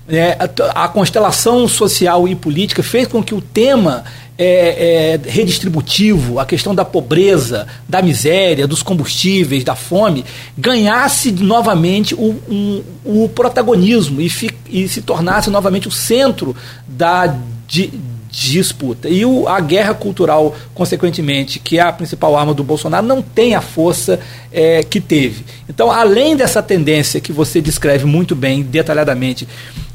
né? 0.07 0.36
a, 0.38 0.84
a 0.84 0.88
constelação 0.88 1.66
social 1.66 2.28
e 2.28 2.34
política 2.34 2.82
fez 2.82 3.07
com 3.07 3.22
que 3.22 3.34
o 3.34 3.40
tema 3.40 4.05
é, 4.36 5.18
é, 5.24 5.30
redistributivo, 5.30 6.40
a 6.40 6.46
questão 6.46 6.74
da 6.74 6.84
pobreza, 6.84 7.66
da 7.88 8.02
miséria, 8.02 8.66
dos 8.66 8.82
combustíveis, 8.82 9.62
da 9.62 9.76
fome, 9.76 10.24
ganhasse 10.59 11.30
novamente 11.30 12.14
o, 12.14 12.36
um, 12.48 12.82
o 13.05 13.28
protagonismo 13.28 14.20
e, 14.20 14.28
fi, 14.28 14.50
e, 14.68 14.88
se 14.88 15.02
tornasse 15.02 15.50
novamente 15.50 15.86
o 15.86 15.92
centro 15.92 16.57
da 16.86 17.34
di, 17.66 17.92
disputa. 18.35 19.09
E 19.09 19.24
o, 19.24 19.47
a 19.47 19.61
guerra 19.61 19.95
cultural, 19.95 20.55
consequentemente, 20.74 21.59
que 21.59 21.78
é 21.78 21.82
a 21.82 21.93
principal 21.93 22.37
arma 22.37 22.53
do 22.53 22.64
Bolsonaro, 22.64 23.07
não 23.07 23.22
tem 23.22 23.55
a 23.55 23.61
força 23.61 24.18
é, 24.53 24.82
que 24.82 25.01
teve. 25.01 25.45
Então, 25.68 25.91
além 25.91 26.37
dessa 26.37 26.62
tendência 26.62 27.20
que 27.20 27.32
você 27.32 27.61
descreve 27.61 28.05
muito 28.05 28.35
bem, 28.35 28.62
detalhadamente, 28.62 29.47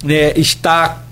né, 0.03 0.31
está 0.35 1.03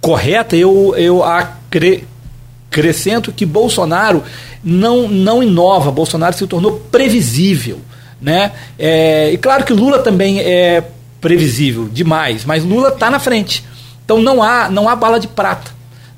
correta, 0.00 0.54
eu, 0.54 0.94
eu 0.96 1.24
acrescento 1.24 3.32
que 3.32 3.44
Bolsonaro 3.44 4.22
não, 4.62 5.08
não 5.08 5.42
inova, 5.42 5.90
Bolsonaro 5.90 6.36
se 6.36 6.46
tornou 6.46 6.78
previsível. 6.92 7.80
Né? 8.20 8.52
É, 8.78 9.32
e 9.32 9.38
claro 9.38 9.64
que 9.64 9.72
Lula 9.72 9.98
também 9.98 10.40
é 10.40 10.84
previsível 11.20 11.88
demais, 11.90 12.44
mas 12.44 12.62
Lula 12.62 12.90
está 12.90 13.10
na 13.10 13.18
frente. 13.18 13.64
Então 14.04 14.20
não 14.20 14.42
há, 14.42 14.68
não 14.68 14.88
há 14.88 14.94
bala 14.94 15.18
de 15.18 15.26
prata. 15.26 15.73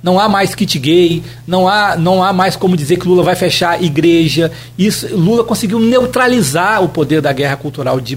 Não 0.07 0.21
há 0.21 0.29
mais 0.29 0.55
kit 0.55 0.79
gay, 0.79 1.21
não 1.49 1.67
há, 1.67 1.97
não 1.97 2.23
há 2.23 2.33
mais 2.33 2.55
como 2.55 2.77
dizer 2.77 2.97
que 2.97 3.09
Lula 3.09 3.25
vai 3.25 3.35
fechar 3.35 3.71
a 3.71 3.83
igreja. 3.83 4.53
Isso, 4.79 5.09
Lula 5.17 5.43
conseguiu 5.43 5.81
neutralizar 5.81 6.81
o 6.81 6.89
poder 6.89 7.21
da 7.21 7.33
guerra 7.33 7.57
cultural 7.57 8.01
de, 8.01 8.17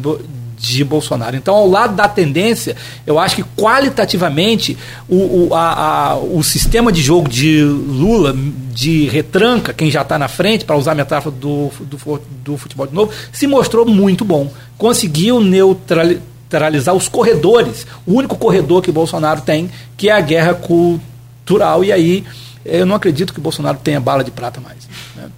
de 0.60 0.84
Bolsonaro. 0.84 1.36
Então, 1.36 1.56
ao 1.56 1.68
lado 1.68 1.96
da 1.96 2.08
tendência, 2.08 2.76
eu 3.08 3.18
acho 3.18 3.38
que 3.38 3.44
qualitativamente 3.58 4.78
o, 5.10 5.48
o, 5.48 5.56
a, 5.56 6.12
a, 6.12 6.18
o 6.18 6.44
sistema 6.44 6.92
de 6.92 7.02
jogo 7.02 7.28
de 7.28 7.64
Lula, 7.64 8.38
de 8.72 9.08
retranca, 9.08 9.74
quem 9.74 9.90
já 9.90 10.04
está 10.04 10.20
na 10.20 10.28
frente, 10.28 10.66
para 10.66 10.78
usar 10.78 10.92
a 10.92 10.96
metáfora 10.96 11.36
do, 11.36 11.72
do, 11.80 12.22
do, 12.44 12.56
futebol 12.56 12.86
de 12.86 12.94
novo, 12.94 13.12
se 13.32 13.48
mostrou 13.48 13.84
muito 13.84 14.24
bom. 14.24 14.54
Conseguiu 14.78 15.42
neutralizar 15.42 16.94
os 16.94 17.08
corredores. 17.08 17.88
O 18.06 18.14
único 18.14 18.38
corredor 18.38 18.84
que 18.84 18.92
Bolsonaro 18.92 19.42
tem, 19.42 19.72
que 19.98 20.08
é 20.08 20.12
a 20.12 20.22
guerra 20.22 20.54
cultural. 21.50 21.84
E 21.84 21.92
aí 21.92 22.24
eu 22.64 22.86
não 22.86 22.96
acredito 22.96 23.34
que 23.34 23.42
Bolsonaro 23.42 23.80
tenha 23.80 24.00
bala 24.00 24.24
de 24.24 24.30
prata 24.30 24.62
mais. 24.62 24.88
Né? 25.16 25.30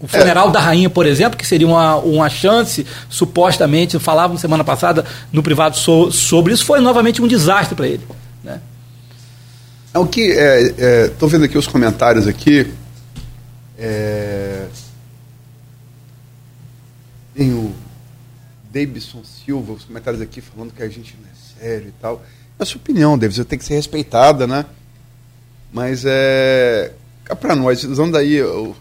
O 0.00 0.08
funeral 0.08 0.48
é. 0.48 0.52
da 0.52 0.60
rainha, 0.60 0.90
por 0.90 1.06
exemplo, 1.06 1.38
que 1.38 1.46
seria 1.46 1.66
uma, 1.66 1.96
uma 1.96 2.28
chance, 2.28 2.84
supostamente, 3.08 3.98
falavam 3.98 4.36
semana 4.36 4.64
passada 4.64 5.04
no 5.32 5.42
privado 5.42 5.76
so, 5.76 6.10
sobre 6.10 6.52
isso, 6.52 6.64
foi 6.64 6.80
novamente 6.80 7.22
um 7.22 7.28
desastre 7.28 7.74
para 7.74 7.86
ele. 7.86 8.02
Né? 8.42 8.60
É 9.94 9.98
o 9.98 10.06
que 10.06 10.22
estou 10.22 11.28
é, 11.28 11.32
vendo 11.32 11.44
aqui 11.44 11.56
os 11.56 11.66
comentários 11.66 12.26
aqui. 12.26 12.72
É, 13.78 14.66
tem 17.34 17.52
o 17.52 17.72
Davidson 18.72 19.22
Silva, 19.24 19.72
os 19.72 19.84
comentários 19.84 20.20
aqui 20.20 20.40
falando 20.40 20.72
que 20.72 20.82
a 20.82 20.88
gente 20.88 21.16
não 21.20 21.28
é 21.28 21.64
sério 21.64 21.88
e 21.88 21.92
tal. 22.00 22.22
É 22.58 22.62
a 22.62 22.66
sua 22.66 22.78
opinião, 22.78 23.16
Davidson, 23.16 23.44
tem 23.44 23.58
que 23.58 23.64
ser 23.64 23.74
respeitada, 23.74 24.46
né? 24.46 24.66
Mas 25.74 26.04
é. 26.06 26.92
Para 27.40 27.56
nós, 27.56 27.82
usando 27.82 28.16
aí 28.16 28.40
o, 28.40 28.76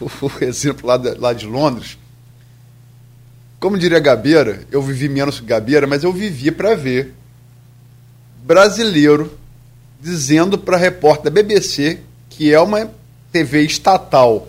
o 0.00 0.30
exemplo 0.42 0.86
lá 0.86 0.96
de, 0.96 1.10
lá 1.18 1.34
de 1.34 1.46
Londres, 1.46 1.98
como 3.60 3.76
diria 3.76 4.00
Gabeira, 4.00 4.66
eu 4.72 4.80
vivi 4.80 5.10
menos 5.10 5.40
que 5.40 5.46
Gabeira, 5.46 5.86
mas 5.86 6.04
eu 6.04 6.12
vivi 6.12 6.50
para 6.50 6.74
ver 6.74 7.12
brasileiro 8.44 9.38
dizendo 10.00 10.56
para 10.56 10.78
repórter 10.78 11.24
da 11.24 11.30
BBC, 11.30 12.00
que 12.30 12.54
é 12.54 12.58
uma 12.58 12.90
TV 13.30 13.62
estatal, 13.62 14.48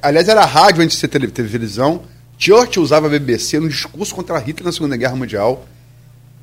aliás, 0.00 0.28
era 0.28 0.44
rádio 0.46 0.82
antes 0.82 0.96
de 0.96 1.00
ser 1.00 1.08
televisão, 1.08 2.02
Churchill 2.38 2.82
usava 2.82 3.06
a 3.06 3.10
BBC 3.10 3.60
no 3.60 3.68
discurso 3.68 4.14
contra 4.14 4.38
Hitler 4.38 4.64
na 4.66 4.72
Segunda 4.72 4.96
Guerra 4.96 5.16
Mundial. 5.16 5.66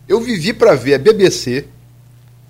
Eu 0.08 0.20
vivi 0.20 0.54
para 0.54 0.76
ver 0.76 0.96
a 0.96 1.00
BBC 1.00 1.66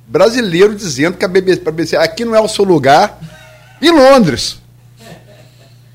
brasileiro 0.07 0.75
dizendo 0.75 1.17
que 1.17 1.25
a 1.25 1.27
BBC, 1.27 1.61
a 1.65 1.71
BBC 1.71 1.97
aqui 1.97 2.25
não 2.25 2.35
é 2.35 2.39
o 2.39 2.47
seu 2.47 2.63
lugar, 2.63 3.19
em 3.81 3.91
Londres. 3.91 4.61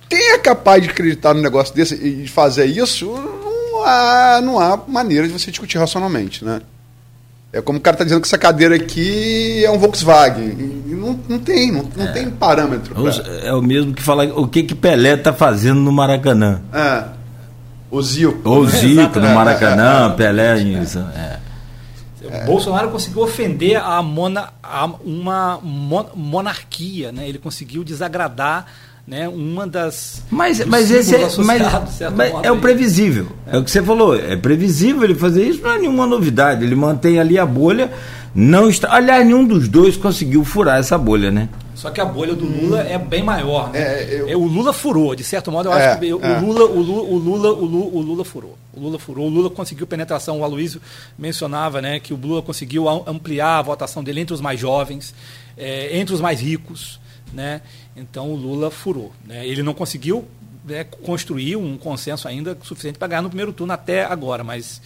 Quem 0.08 0.32
é 0.32 0.38
capaz 0.38 0.82
de 0.82 0.88
acreditar 0.88 1.34
num 1.34 1.42
negócio 1.42 1.74
desse 1.74 1.94
e 1.94 2.22
de 2.22 2.28
fazer 2.28 2.64
isso, 2.64 3.06
não 3.10 3.84
há, 3.84 4.40
não 4.42 4.58
há 4.58 4.76
maneira 4.88 5.26
de 5.26 5.32
você 5.32 5.50
discutir 5.50 5.78
racionalmente, 5.78 6.44
né? 6.44 6.60
É 7.52 7.62
como 7.62 7.78
o 7.78 7.80
cara 7.80 7.94
está 7.94 8.04
dizendo 8.04 8.20
que 8.20 8.26
essa 8.26 8.36
cadeira 8.36 8.74
aqui 8.74 9.64
é 9.64 9.70
um 9.70 9.78
Volkswagen. 9.78 10.54
não, 10.86 11.18
não 11.28 11.38
tem, 11.38 11.72
não, 11.72 11.88
não 11.96 12.04
é. 12.04 12.12
tem 12.12 12.28
parâmetro. 12.30 12.94
Pra... 12.94 13.10
É 13.42 13.52
o 13.54 13.62
mesmo 13.62 13.94
que 13.94 14.02
falar 14.02 14.24
o 14.24 14.46
que, 14.46 14.62
que 14.62 14.74
Pelé 14.74 15.14
está 15.14 15.32
fazendo 15.32 15.80
no 15.80 15.90
Maracanã. 15.90 16.60
É. 16.72 17.04
O 17.90 18.02
Zico. 18.02 18.48
O 18.48 18.66
Zico 18.66 19.18
no 19.18 19.28
Maracanã, 19.34 20.10
Pelé. 20.14 20.58
Isso, 20.58 20.98
é. 20.98 21.38
É. 22.30 22.44
Bolsonaro 22.44 22.90
conseguiu 22.90 23.22
ofender 23.22 23.76
a, 23.76 24.02
mona, 24.02 24.50
a 24.62 24.86
uma 25.04 25.58
mon, 25.62 26.06
monarquia, 26.14 27.12
né? 27.12 27.28
Ele 27.28 27.38
conseguiu 27.38 27.82
desagradar 27.82 28.66
né, 29.08 29.26
uma 29.26 29.66
das. 29.66 30.22
Mas, 30.30 30.64
mas 30.66 30.90
esse 30.90 31.14
é, 31.14 31.20
mas, 31.38 31.62
mas 32.14 32.44
é 32.44 32.52
o 32.52 32.58
previsível. 32.58 33.28
É. 33.46 33.56
é. 33.56 33.58
o 33.58 33.64
que 33.64 33.70
você 33.70 33.82
falou. 33.82 34.14
É 34.14 34.36
previsível 34.36 35.04
ele 35.04 35.14
fazer 35.14 35.48
isso, 35.48 35.62
não 35.62 35.72
é 35.72 35.78
nenhuma 35.78 36.06
novidade. 36.06 36.62
Ele 36.64 36.74
mantém 36.74 37.18
ali 37.18 37.38
a 37.38 37.46
bolha. 37.46 37.90
Não 38.34 38.68
está. 38.68 38.94
Aliás, 38.94 39.24
nenhum 39.24 39.46
dos 39.46 39.66
dois 39.66 39.96
conseguiu 39.96 40.44
furar 40.44 40.78
essa 40.78 40.98
bolha, 40.98 41.30
né? 41.30 41.48
Só 41.78 41.92
que 41.92 42.00
a 42.00 42.04
bolha 42.04 42.34
do 42.34 42.44
Lula 42.44 42.80
é 42.82 42.98
bem 42.98 43.22
maior. 43.22 43.70
Né? 43.70 43.78
É, 43.78 44.20
eu... 44.20 44.28
É, 44.28 44.36
o 44.36 44.44
Lula 44.48 44.72
furou, 44.72 45.14
de 45.14 45.22
certo 45.22 45.52
modo, 45.52 45.68
eu 45.68 45.72
é, 45.72 45.86
acho 45.86 46.00
que 46.00 46.12
o, 46.12 46.20
é. 46.20 46.40
Lula, 46.40 46.64
o, 46.64 46.82
Lula, 46.82 47.02
o, 47.02 47.16
Lula, 47.16 47.52
o, 47.52 47.64
Lula, 47.64 47.90
o 47.94 48.00
Lula 48.00 48.24
furou. 48.24 48.58
O 48.74 48.80
Lula 48.80 48.98
furou, 48.98 49.26
o 49.28 49.30
Lula 49.30 49.48
conseguiu 49.48 49.86
penetração. 49.86 50.40
O 50.40 50.44
Aloysio 50.44 50.82
mencionava 51.16 51.80
né, 51.80 52.00
que 52.00 52.12
o 52.12 52.16
Lula 52.16 52.42
conseguiu 52.42 52.88
ampliar 52.88 53.60
a 53.60 53.62
votação 53.62 54.02
dele 54.02 54.20
entre 54.20 54.34
os 54.34 54.40
mais 54.40 54.58
jovens, 54.58 55.14
é, 55.56 55.96
entre 55.96 56.12
os 56.12 56.20
mais 56.20 56.40
ricos. 56.40 56.98
Né? 57.32 57.60
Então 57.96 58.32
o 58.32 58.34
Lula 58.34 58.72
furou. 58.72 59.12
Né? 59.24 59.46
Ele 59.46 59.62
não 59.62 59.72
conseguiu 59.72 60.24
né, 60.64 60.82
construir 60.82 61.54
um 61.54 61.78
consenso 61.78 62.26
ainda 62.26 62.58
suficiente 62.60 62.98
para 62.98 63.06
ganhar 63.06 63.22
no 63.22 63.28
primeiro 63.28 63.52
turno 63.52 63.72
até 63.72 64.04
agora, 64.04 64.42
mas 64.42 64.82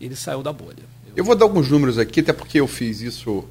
ele 0.00 0.14
saiu 0.14 0.40
da 0.40 0.52
bolha. 0.52 0.84
Eu, 1.08 1.14
eu 1.16 1.24
vou 1.24 1.34
dar 1.34 1.46
alguns 1.46 1.68
números 1.68 1.98
aqui, 1.98 2.20
até 2.20 2.32
porque 2.32 2.60
eu 2.60 2.68
fiz 2.68 3.00
isso. 3.00 3.44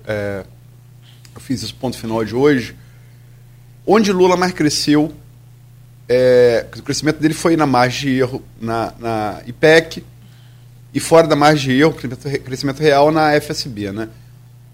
Eu 1.38 1.42
fiz 1.42 1.62
esse 1.62 1.72
ponto 1.74 1.96
final 1.96 2.26
de 2.26 2.36
hoje, 2.36 2.76
onde 3.86 4.12
Lula 4.12 4.36
mais 4.36 4.52
cresceu, 4.54 5.14
é, 6.10 6.66
o 6.76 6.82
crescimento 6.82 7.20
dele 7.20 7.36
foi 7.36 7.56
na 7.56 7.68
margem 7.68 8.10
de 8.10 8.20
erro 8.20 8.44
na, 8.60 8.92
na 8.98 9.42
IPEC 9.46 10.04
e 10.92 11.00
fora 11.00 11.28
da 11.28 11.36
margem 11.36 11.76
de 11.76 11.80
erro, 11.80 11.94
crescimento, 11.94 12.44
crescimento 12.44 12.80
real 12.80 13.12
na 13.12 13.40
FSB. 13.40 13.92
Né? 13.92 14.10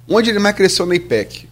Onde 0.07 0.29
ele 0.29 0.39
mais 0.39 0.55
cresceu 0.55 0.85
na 0.85 0.95
IPEC? 0.95 1.49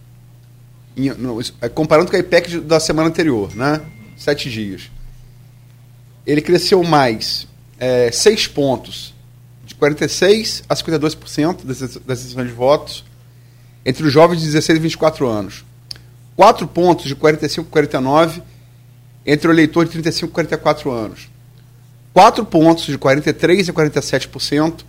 Em, 0.96 1.10
no, 1.10 1.42
é, 1.60 1.68
comparando 1.68 2.10
com 2.10 2.16
a 2.16 2.18
IPEC 2.18 2.60
da 2.60 2.80
semana 2.80 3.10
anterior, 3.10 3.54
né? 3.54 3.82
sete 4.16 4.48
dias. 4.48 4.90
Ele 6.26 6.40
cresceu 6.40 6.82
mais 6.82 7.46
é, 7.78 8.10
seis 8.10 8.46
pontos, 8.46 9.12
de 9.66 9.74
46% 9.74 10.62
a 10.70 10.74
52% 10.74 11.66
das 12.06 12.20
decisões 12.20 12.48
de 12.48 12.54
votos, 12.54 13.04
entre 13.84 14.06
os 14.06 14.12
jovens 14.12 14.40
de 14.40 14.46
16 14.46 14.78
e 14.78 14.82
24 14.82 15.26
anos. 15.26 15.64
Quatro 16.36 16.66
pontos 16.66 17.06
de 17.06 17.14
45 17.14 17.68
a 17.68 17.72
49 17.72 18.42
entre 19.24 19.48
o 19.48 19.52
eleitor 19.52 19.84
de 19.84 19.92
35 19.92 20.30
a 20.30 20.34
44 20.34 20.90
anos. 20.90 21.28
Quatro 22.12 22.44
pontos 22.44 22.86
de 22.86 22.98
43 22.98 23.68
a 23.68 23.72
47% 23.72 24.84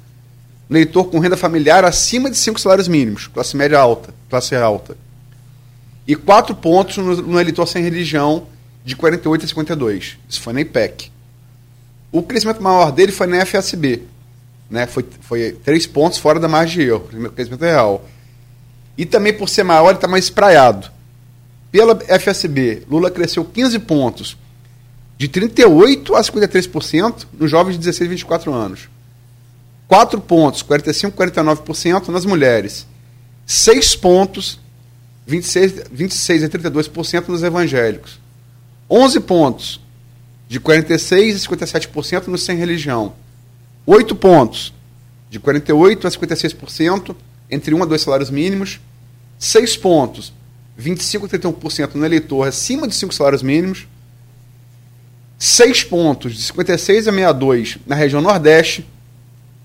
no 0.69 0.77
eleitor 0.77 1.05
com 1.05 1.19
renda 1.19 1.37
familiar 1.37 1.85
acima 1.85 2.29
de 2.29 2.37
cinco 2.37 2.59
salários 2.59 2.87
mínimos, 2.87 3.27
classe 3.27 3.55
média 3.55 3.79
alta, 3.79 4.13
classe 4.29 4.55
alta. 4.55 4.97
E 6.07 6.15
quatro 6.15 6.55
pontos 6.55 6.97
no, 6.97 7.39
eleitor 7.39 7.67
sem 7.67 7.83
religião, 7.83 8.47
de 8.83 8.95
48 8.95 9.45
a 9.45 9.47
52. 9.47 10.17
Isso 10.27 10.41
foi 10.41 10.51
na 10.53 10.61
IPEC. 10.61 11.09
O 12.11 12.21
crescimento 12.21 12.61
maior 12.61 12.91
dele 12.91 13.11
foi 13.11 13.27
na 13.27 13.45
FSB. 13.45 14.03
Né? 14.69 14.85
Foi, 14.87 15.05
foi 15.21 15.51
três 15.63 15.87
pontos 15.87 16.17
fora 16.17 16.39
da 16.39 16.47
margem 16.47 16.83
de 16.83 16.89
erro, 16.89 17.31
crescimento 17.33 17.61
real. 17.61 18.05
E 18.97 19.05
também 19.05 19.33
por 19.33 19.49
ser 19.49 19.63
maior, 19.63 19.89
ele 19.89 19.95
está 19.95 20.07
mais 20.07 20.25
espraiado. 20.25 20.91
Pela 21.71 21.99
FSB, 22.19 22.83
Lula 22.89 23.09
cresceu 23.09 23.43
15 23.43 23.79
pontos, 23.79 24.37
de 25.17 25.27
38% 25.27 26.15
a 26.15 26.21
53% 26.21 27.25
nos 27.39 27.49
jovens 27.49 27.73
de 27.73 27.79
16 27.79 28.07
a 28.07 28.11
24 28.11 28.53
anos. 28.53 28.89
4 29.87 30.21
pontos, 30.21 30.61
45 30.61 31.21
a 31.21 31.27
49% 31.27 32.09
nas 32.09 32.25
mulheres. 32.25 32.87
6 33.45 33.95
pontos, 33.95 34.59
26, 35.25 35.83
26 35.91 36.43
a 36.43 36.49
32% 36.49 37.27
nos 37.27 37.43
evangélicos. 37.43 38.19
11 38.89 39.19
pontos, 39.21 39.81
de 40.47 40.59
46 40.59 41.35
a 41.35 41.49
57% 41.49 42.27
nos 42.27 42.43
sem 42.43 42.57
religião. 42.57 43.13
8 43.85 44.15
pontos, 44.15 44.73
de 45.29 45.39
48 45.39 46.07
a 46.07 46.11
56% 46.11 47.15
entre 47.53 47.73
um 47.73 47.83
a 47.83 47.85
dois 47.85 48.01
salários 48.01 48.29
mínimos, 48.29 48.79
seis 49.37 49.77
pontos, 49.77 50.33
25 50.77 51.25
a 51.25 51.29
31% 51.29 51.95
no 51.95 52.05
eleitor 52.05 52.47
acima 52.47 52.87
de 52.87 52.95
cinco 52.95 53.13
salários 53.13 53.43
mínimos, 53.43 53.87
seis 55.37 55.83
pontos, 55.83 56.35
de 56.35 56.41
56 56.41 57.07
a 57.07 57.11
62 57.11 57.77
na 57.85 57.95
região 57.95 58.21
Nordeste, 58.21 58.87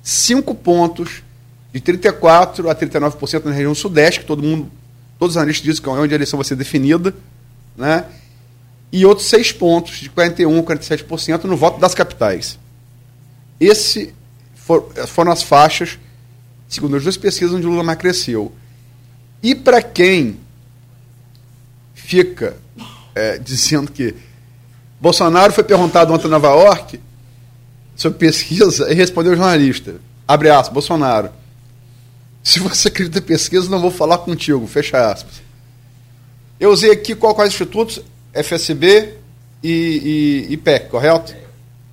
cinco 0.02 0.55
pontos, 0.55 1.23
de 1.73 1.81
34 1.81 2.69
a 2.69 2.74
39% 2.74 3.44
na 3.44 3.52
região 3.52 3.74
Sudeste, 3.74 4.20
que 4.20 4.27
todo 4.27 4.43
mundo, 4.43 4.70
todos 5.19 5.35
os 5.35 5.36
analistas 5.36 5.65
dizem 5.65 5.82
que 5.82 5.89
é 5.89 5.93
onde 5.93 6.15
a 6.15 6.16
eleição 6.16 6.36
vai 6.36 6.44
ser 6.44 6.56
definida, 6.56 7.15
né? 7.77 8.05
e 8.90 9.05
outros 9.05 9.28
seis 9.28 9.52
pontos, 9.52 9.98
de 9.98 10.09
41 10.10 10.59
a 10.59 10.62
47% 10.62 11.44
no 11.44 11.56
voto 11.56 11.78
das 11.78 11.94
capitais. 11.94 12.59
Esse 13.60 14.15
for, 14.55 14.93
foram 15.06 15.31
as 15.31 15.43
faixas 15.43 15.98
segundo 16.69 16.97
as 16.97 17.03
duas 17.03 17.16
pesquisas 17.16 17.55
onde 17.55 17.66
o 17.66 17.70
Lula 17.70 17.82
mais 17.82 17.99
cresceu. 17.99 18.53
E 19.43 19.55
para 19.55 19.81
quem 19.81 20.39
fica 21.95 22.57
é, 23.15 23.39
dizendo 23.39 23.90
que 23.90 24.15
Bolsonaro 25.01 25.53
foi 25.53 25.65
perguntado 25.65 26.12
ontem 26.12 26.27
em 26.27 26.31
Nova 26.31 26.49
York 26.49 27.01
sobre 27.97 28.19
pesquisa 28.19 28.90
e 28.90 28.95
respondeu 28.95 29.32
ao 29.32 29.39
jornalista, 29.39 29.97
abre 30.27 30.51
aspas, 30.51 30.73
Bolsonaro, 30.73 31.31
se 32.43 32.61
você 32.61 32.89
acredita 32.89 33.19
em 33.19 33.23
pesquisa, 33.23 33.69
não 33.69 33.81
vou 33.81 33.90
falar 33.90 34.19
contigo, 34.19 34.66
fecha 34.66 35.11
aspas. 35.11 35.43
Eu 36.59 36.70
usei 36.70 36.90
aqui 36.90 37.15
qual, 37.15 37.35
quais 37.35 37.53
institutos? 37.53 38.01
FSB 38.32 39.15
e, 39.62 40.49
e, 40.51 40.81
correto? 40.89 41.35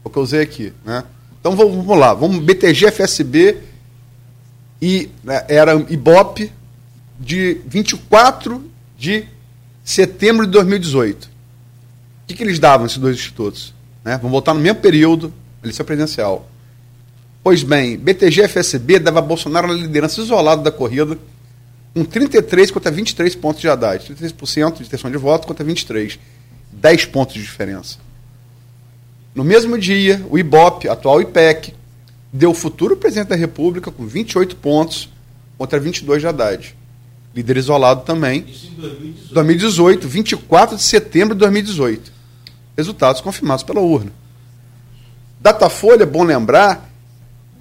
O 0.03 0.09
que 0.09 0.17
eu 0.17 0.23
usei 0.23 0.41
aqui, 0.41 0.73
né? 0.83 1.03
Então 1.39 1.55
vamos 1.55 1.97
lá, 1.97 2.13
vamos 2.13 2.43
BTG, 2.43 2.91
FSB 2.91 3.57
e 4.81 5.09
né, 5.23 5.45
era 5.47 5.73
Ibope 5.89 6.51
de 7.19 7.61
24 7.67 8.69
de 8.97 9.25
setembro 9.83 10.45
de 10.45 10.51
2018. 10.51 11.25
O 11.25 11.29
que, 12.27 12.33
que 12.33 12.43
eles 12.43 12.59
davam, 12.59 12.85
esses 12.85 12.97
dois 12.97 13.15
institutos? 13.15 13.73
Né? 14.03 14.17
Vamos 14.17 14.31
voltar 14.31 14.53
no 14.53 14.59
mesmo 14.59 14.79
período, 14.79 15.33
eleição 15.63 15.85
presidencial. 15.85 16.49
Pois 17.43 17.61
bem, 17.61 17.97
BTG 17.97 18.47
FSB 18.47 18.99
dava 18.99 19.21
Bolsonaro 19.21 19.67
na 19.67 19.73
liderança 19.73 20.19
isolado 20.19 20.63
da 20.63 20.71
corrida, 20.71 21.17
com 21.93 22.03
33 22.03 22.71
contra 22.71 22.91
23 22.91 23.35
pontos 23.35 23.61
de 23.61 23.69
Haddad. 23.69 24.03
33% 24.13 24.77
de 24.77 24.83
intenção 24.83 25.11
de 25.11 25.17
voto 25.17 25.47
contra 25.47 25.63
23. 25.63 26.19
10 26.71 27.05
pontos 27.05 27.35
de 27.35 27.41
diferença. 27.41 27.97
No 29.33 29.43
mesmo 29.43 29.77
dia, 29.77 30.25
o 30.29 30.37
IBOP, 30.37 30.89
atual 30.89 31.21
IPEC, 31.21 31.73
deu 32.35 32.51
o 32.51 32.53
futuro 32.53 32.97
presidente 32.97 33.29
da 33.29 33.35
República 33.35 33.89
com 33.89 34.05
28 34.05 34.57
pontos 34.57 35.09
contra 35.57 35.79
22 35.79 36.21
de 36.21 36.27
Haddad. 36.27 36.75
Líder 37.33 37.57
isolado 37.57 38.01
também. 38.01 38.45
Isso 38.47 38.67
em 38.67 38.81
2018. 38.81 39.33
2018, 39.33 40.07
24 40.07 40.75
de 40.75 40.83
setembro 40.83 41.33
de 41.33 41.39
2018. 41.39 42.11
Resultados 42.77 43.21
confirmados 43.21 43.63
pela 43.63 43.79
urna. 43.79 44.11
Datafolha, 45.39 46.05
bom 46.05 46.23
lembrar, 46.23 46.89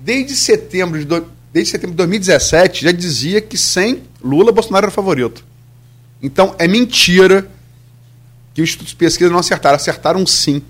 desde 0.00 0.34
setembro 0.34 0.98
de, 0.98 1.04
do, 1.04 1.26
desde 1.52 1.70
setembro 1.70 1.92
de 1.92 1.98
2017 1.98 2.84
já 2.84 2.92
dizia 2.92 3.40
que 3.40 3.56
sem 3.56 4.02
Lula, 4.22 4.50
Bolsonaro 4.50 4.86
era 4.86 4.90
favorito. 4.90 5.44
Então 6.20 6.54
é 6.58 6.66
mentira 6.66 7.48
que 8.54 8.62
os 8.62 8.68
institutos 8.68 8.92
de 8.92 8.96
pesquisa 8.96 9.30
não 9.30 9.38
acertaram. 9.38 9.76
Acertaram 9.76 10.26
sim. 10.26 10.62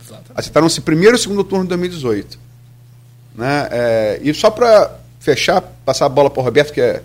Exatamente. 0.00 0.32
Acertaram 0.34 0.68
sim 0.68 0.80
primeiro 0.80 1.16
e 1.16 1.18
segundo 1.20 1.44
turno 1.44 1.64
de 1.64 1.68
2018. 1.68 2.47
Né? 3.38 3.68
É, 3.70 4.20
e 4.20 4.34
só 4.34 4.50
para 4.50 4.98
fechar, 5.20 5.60
passar 5.84 6.06
a 6.06 6.08
bola 6.08 6.28
para 6.28 6.40
o 6.40 6.44
Roberto, 6.44 6.72
que 6.72 6.80
é, 6.80 7.04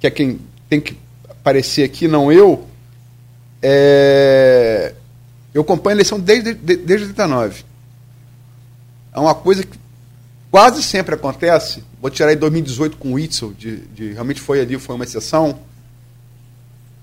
que 0.00 0.06
é 0.06 0.10
quem 0.10 0.40
tem 0.66 0.80
que 0.80 0.96
aparecer 1.28 1.84
aqui, 1.84 2.08
não 2.08 2.32
eu. 2.32 2.66
É, 3.60 4.94
eu 5.52 5.60
acompanho 5.60 5.92
a 5.92 5.96
eleição 5.96 6.18
desde, 6.18 6.54
de, 6.54 6.76
desde 6.76 7.08
89. 7.08 7.64
É 9.12 9.20
uma 9.20 9.34
coisa 9.34 9.62
que 9.62 9.78
quase 10.50 10.82
sempre 10.82 11.14
acontece. 11.14 11.84
Vou 12.00 12.10
tirar 12.10 12.30
aí 12.30 12.36
2018 12.36 12.96
com 12.96 13.12
o 13.12 13.18
Itzel, 13.18 13.52
de, 13.52 13.76
de, 13.88 14.12
realmente 14.14 14.40
foi 14.40 14.62
ali, 14.62 14.78
foi 14.78 14.94
uma 14.94 15.04
exceção. 15.04 15.58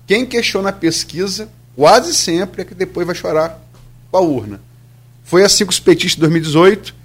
Quem 0.08 0.26
questiona 0.26 0.70
a 0.70 0.72
pesquisa, 0.72 1.48
quase 1.76 2.12
sempre 2.12 2.62
é 2.62 2.64
que 2.64 2.74
depois 2.74 3.06
vai 3.06 3.14
chorar 3.14 3.62
com 4.10 4.16
a 4.16 4.20
urna. 4.20 4.60
Foi 5.22 5.44
assim 5.44 5.64
com 5.64 5.70
os 5.70 5.78
petistas 5.78 6.16
de 6.16 6.20
2018 6.22 7.03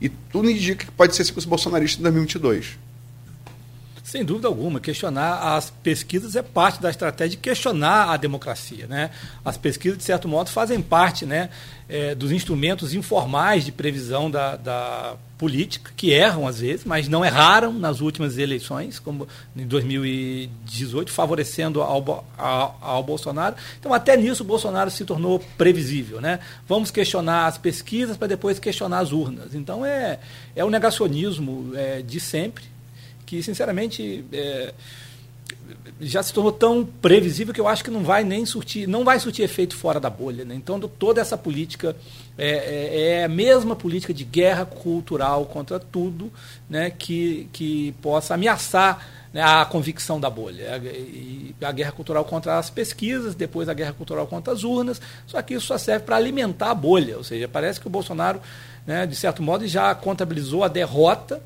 e 0.00 0.08
tudo 0.08 0.50
indica 0.50 0.84
que 0.84 0.92
pode 0.92 1.14
ser 1.16 1.30
com 1.32 1.38
os 1.38 1.44
bolsonaristas 1.44 1.98
em 2.00 2.02
2022. 2.02 2.78
Sem 4.06 4.24
dúvida 4.24 4.46
alguma, 4.46 4.78
questionar 4.78 5.56
as 5.56 5.68
pesquisas 5.68 6.36
é 6.36 6.42
parte 6.42 6.80
da 6.80 6.88
estratégia 6.88 7.30
de 7.30 7.38
questionar 7.38 8.12
a 8.12 8.16
democracia. 8.16 8.86
Né? 8.86 9.10
As 9.44 9.56
pesquisas, 9.56 9.98
de 9.98 10.04
certo 10.04 10.28
modo, 10.28 10.48
fazem 10.48 10.80
parte 10.80 11.26
né, 11.26 11.50
é, 11.88 12.14
dos 12.14 12.30
instrumentos 12.30 12.94
informais 12.94 13.64
de 13.64 13.72
previsão 13.72 14.30
da, 14.30 14.54
da 14.54 15.16
política, 15.36 15.90
que 15.96 16.12
erram 16.12 16.46
às 16.46 16.60
vezes, 16.60 16.84
mas 16.84 17.08
não 17.08 17.24
erraram 17.24 17.72
nas 17.72 18.00
últimas 18.00 18.38
eleições, 18.38 19.00
como 19.00 19.26
em 19.56 19.66
2018, 19.66 21.10
favorecendo 21.10 21.82
ao, 21.82 22.24
ao, 22.38 22.78
ao, 22.80 23.02
Bolsonaro. 23.02 23.56
Então, 23.80 23.92
até 23.92 24.16
nisso, 24.16 24.44
o 24.44 24.46
Bolsonaro 24.46 24.88
se 24.88 25.04
tornou 25.04 25.40
previsível. 25.58 26.20
Né? 26.20 26.38
Vamos 26.68 26.92
questionar 26.92 27.46
as 27.46 27.58
pesquisas 27.58 28.16
para 28.16 28.28
depois 28.28 28.60
questionar 28.60 29.00
as 29.00 29.10
urnas. 29.10 29.52
Então, 29.52 29.84
é, 29.84 30.20
é 30.54 30.64
o 30.64 30.70
negacionismo 30.70 31.72
é, 31.74 32.02
de 32.02 32.20
sempre 32.20 32.75
que, 33.26 33.42
sinceramente, 33.42 34.24
é, 34.32 34.72
já 36.00 36.22
se 36.22 36.32
tornou 36.32 36.52
tão 36.52 36.84
previsível 36.84 37.52
que 37.52 37.60
eu 37.60 37.68
acho 37.68 37.82
que 37.82 37.90
não 37.90 38.02
vai 38.02 38.22
nem 38.22 38.44
surtir, 38.44 38.86
não 38.86 39.04
vai 39.04 39.18
surtir 39.18 39.44
efeito 39.44 39.76
fora 39.76 39.98
da 39.98 40.10
bolha. 40.10 40.44
Né? 40.44 40.54
Então, 40.54 40.78
toda 40.80 41.20
essa 41.20 41.36
política 41.36 41.96
é, 42.38 42.48
é, 42.48 43.00
é, 43.20 43.24
a 43.24 43.28
mesma 43.28 43.74
política 43.74 44.12
de 44.12 44.24
guerra 44.24 44.64
cultural 44.64 45.46
contra 45.46 45.78
tudo 45.78 46.32
né, 46.68 46.90
que, 46.90 47.48
que 47.52 47.92
possa 48.02 48.34
ameaçar 48.34 49.06
né, 49.32 49.42
a 49.42 49.64
convicção 49.64 50.20
da 50.20 50.28
bolha. 50.28 50.80
A 51.62 51.72
guerra 51.72 51.92
cultural 51.92 52.24
contra 52.24 52.58
as 52.58 52.70
pesquisas, 52.70 53.34
depois 53.34 53.68
a 53.68 53.74
guerra 53.74 53.92
cultural 53.92 54.26
contra 54.26 54.52
as 54.52 54.64
urnas, 54.64 55.00
só 55.26 55.40
que 55.42 55.54
isso 55.54 55.66
só 55.66 55.78
serve 55.78 56.04
para 56.04 56.16
alimentar 56.16 56.70
a 56.70 56.74
bolha. 56.74 57.16
Ou 57.16 57.24
seja, 57.24 57.48
parece 57.48 57.80
que 57.80 57.86
o 57.86 57.90
Bolsonaro, 57.90 58.40
né, 58.86 59.06
de 59.06 59.16
certo 59.16 59.42
modo, 59.42 59.66
já 59.66 59.94
contabilizou 59.94 60.62
a 60.62 60.68
derrota 60.68 61.42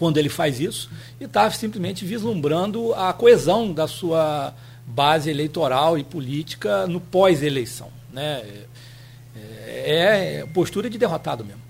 quando 0.00 0.16
ele 0.16 0.30
faz 0.30 0.58
isso, 0.58 0.90
e 1.20 1.24
está 1.24 1.50
simplesmente 1.50 2.06
vislumbrando 2.06 2.94
a 2.94 3.12
coesão 3.12 3.70
da 3.70 3.86
sua 3.86 4.54
base 4.86 5.28
eleitoral 5.28 5.98
e 5.98 6.02
política 6.02 6.86
no 6.86 7.02
pós-eleição. 7.02 7.90
Né? 8.10 8.42
É, 9.36 10.40
é 10.40 10.46
postura 10.54 10.88
de 10.88 10.96
derrotado 10.96 11.44
mesmo. 11.44 11.60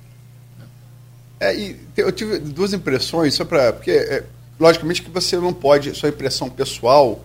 É, 1.41 1.75
eu 1.97 2.13
tive 2.13 2.39
duas 2.39 2.73
impressões, 2.73 3.35
só 3.35 3.45
para. 3.45 3.73
Porque, 3.73 3.91
é, 3.91 4.23
logicamente, 4.61 5.03
que 5.03 5.11
você 5.11 5.37
não 5.37 5.53
pode. 5.53 5.93
Sua 5.97 6.11
impressão 6.11 6.49
pessoal 6.49 7.25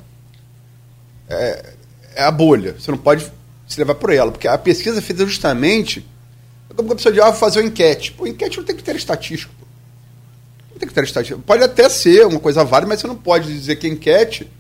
é, 1.29 1.73
é, 2.15 2.23
a 2.23 2.31
bolha. 2.31 2.75
Você 2.79 2.89
não 2.89 2.97
pode 2.97 3.31
se 3.67 3.77
levar 3.77 3.93
por 3.93 4.11
ela. 4.11 4.31
Porque 4.31 4.47
a 4.47 4.57
pesquisa 4.57 4.97
é 4.97 5.01
feita 5.01 5.23
justamente. 5.23 6.03
Como 6.75 6.91
a 6.91 6.95
pessoa 6.95 7.13
de 7.13 7.21
ah, 7.21 7.31
fazer 7.31 7.59
uma 7.59 7.67
enquete. 7.67 8.11
Pô, 8.13 8.25
enquete 8.25 8.57
não 8.57 8.65
tem 8.65 8.75
ter 8.75 8.95
estatístico. 8.95 9.64
Não 10.75 10.79
tem 10.79 10.87
critério 10.87 11.07
estatístico. 11.07 11.41
Pode 11.41 11.63
até 11.63 11.87
ser 11.87 12.27
uma 12.27 12.39
coisa 12.39 12.63
válida, 12.65 12.89
mas 12.89 12.99
você 12.99 13.07
não 13.07 13.15
pode 13.15 13.47
dizer 13.47 13.77
que 13.77 13.87
a 13.87 13.89
enquete 13.89 14.51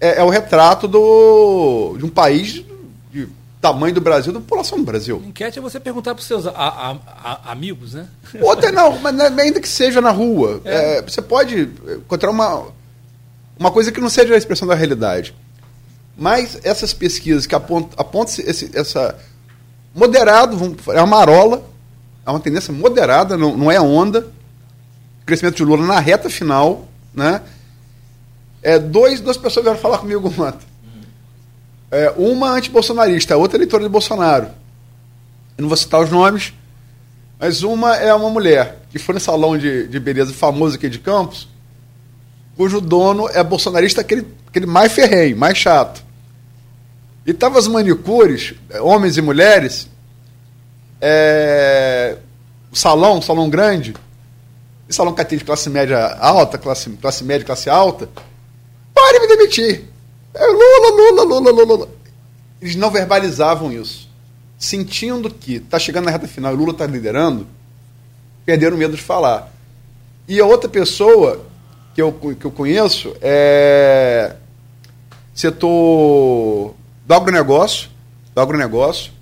é, 0.00 0.20
é 0.20 0.22
o 0.22 0.28
retrato 0.28 0.86
do, 0.86 1.96
de 1.98 2.04
um 2.04 2.08
país 2.08 2.64
de 3.10 3.28
tamanho 3.60 3.92
do 3.92 4.00
Brasil, 4.00 4.32
da 4.32 4.38
população 4.38 4.78
do 4.78 4.84
Brasil. 4.84 5.20
Enquete 5.26 5.58
é 5.58 5.62
você 5.62 5.80
perguntar 5.80 6.14
para 6.14 6.20
os 6.20 6.26
seus 6.26 6.46
a, 6.46 6.52
a, 6.52 6.96
a, 7.06 7.50
amigos, 7.50 7.94
né? 7.94 8.06
Outra 8.40 8.70
não, 8.70 8.96
mas 9.02 9.18
ainda 9.20 9.60
que 9.60 9.68
seja 9.68 10.00
na 10.00 10.12
rua. 10.12 10.60
É. 10.64 10.98
É, 10.98 11.02
você 11.02 11.20
pode 11.20 11.68
encontrar 11.88 12.30
uma, 12.30 12.68
uma 13.58 13.72
coisa 13.72 13.90
que 13.90 14.00
não 14.00 14.08
seja 14.08 14.34
a 14.34 14.38
expressão 14.38 14.68
da 14.68 14.76
realidade. 14.76 15.34
Mas 16.16 16.60
essas 16.62 16.92
pesquisas 16.92 17.44
que 17.44 17.56
apontam, 17.56 17.90
apontam 17.96 18.44
esse, 18.46 18.70
essa. 18.72 19.18
Moderado, 19.92 20.76
é 20.92 21.00
uma 21.00 21.06
marola, 21.06 21.68
é 22.24 22.30
uma 22.30 22.38
tendência 22.38 22.72
moderada, 22.72 23.36
não, 23.36 23.56
não 23.56 23.70
é 23.70 23.80
onda 23.80 24.37
crescimento 25.28 25.56
de 25.56 25.64
Lula 25.64 25.86
na 25.86 26.00
reta 26.00 26.30
final, 26.30 26.88
né? 27.12 27.42
É, 28.62 28.78
dois, 28.78 29.20
duas 29.20 29.36
pessoas 29.36 29.62
vieram 29.62 29.78
falar 29.78 29.98
comigo 29.98 30.26
ontem. 30.42 30.66
É, 31.90 32.12
uma 32.16 32.50
anti-bolsonarista, 32.50 33.36
outra 33.36 33.58
eleitora 33.58 33.82
de 33.82 33.90
Bolsonaro. 33.90 34.46
Eu 35.56 35.62
não 35.62 35.68
vou 35.68 35.76
citar 35.76 36.00
os 36.00 36.10
nomes, 36.10 36.54
mas 37.38 37.62
uma 37.62 37.94
é 37.96 38.12
uma 38.14 38.30
mulher 38.30 38.78
que 38.90 38.98
foi 38.98 39.14
no 39.14 39.20
salão 39.20 39.56
de, 39.56 39.86
de 39.86 40.00
beleza 40.00 40.32
famoso 40.32 40.76
aqui 40.76 40.88
de 40.88 40.98
Campos, 40.98 41.46
cujo 42.56 42.80
dono 42.80 43.28
é 43.28 43.44
bolsonarista, 43.44 44.00
aquele, 44.00 44.26
aquele 44.46 44.66
mais 44.66 44.92
ferrenho, 44.92 45.36
mais 45.36 45.58
chato. 45.58 46.02
E 47.26 47.34
tava 47.34 47.58
as 47.58 47.68
manicures, 47.68 48.54
homens 48.80 49.18
e 49.18 49.22
mulheres, 49.22 49.88
é, 51.00 52.16
salão, 52.72 53.20
salão 53.20 53.50
grande, 53.50 53.94
e 54.88 54.94
salão 54.94 55.14
atende 55.16 55.44
classe 55.44 55.68
média 55.68 56.16
alta, 56.18 56.56
classe, 56.56 56.88
classe 56.90 57.22
média, 57.22 57.44
classe 57.44 57.68
alta, 57.68 58.08
pare 58.94 59.20
me 59.20 59.28
demitir. 59.28 59.84
É 60.34 60.46
Lula, 60.46 60.90
Lula, 60.90 61.22
Lula, 61.24 61.50
Lula, 61.50 61.64
Lula. 61.64 61.88
Eles 62.60 62.74
não 62.74 62.90
verbalizavam 62.90 63.70
isso. 63.70 64.08
Sentindo 64.58 65.30
que 65.30 65.56
está 65.56 65.78
chegando 65.78 66.06
na 66.06 66.10
reta 66.10 66.26
final 66.26 66.52
e 66.54 66.56
Lula 66.56 66.72
está 66.72 66.86
liderando, 66.86 67.46
perderam 68.44 68.76
medo 68.76 68.96
de 68.96 69.02
falar. 69.02 69.52
E 70.26 70.40
a 70.40 70.46
outra 70.46 70.68
pessoa 70.68 71.46
que 71.94 72.02
eu, 72.02 72.12
que 72.12 72.44
eu 72.44 72.50
conheço 72.50 73.14
é 73.20 74.36
setor 75.34 76.74
do 77.06 77.14
agronegócio, 77.14 77.88
do 78.34 78.40
agronegócio, 78.40 79.12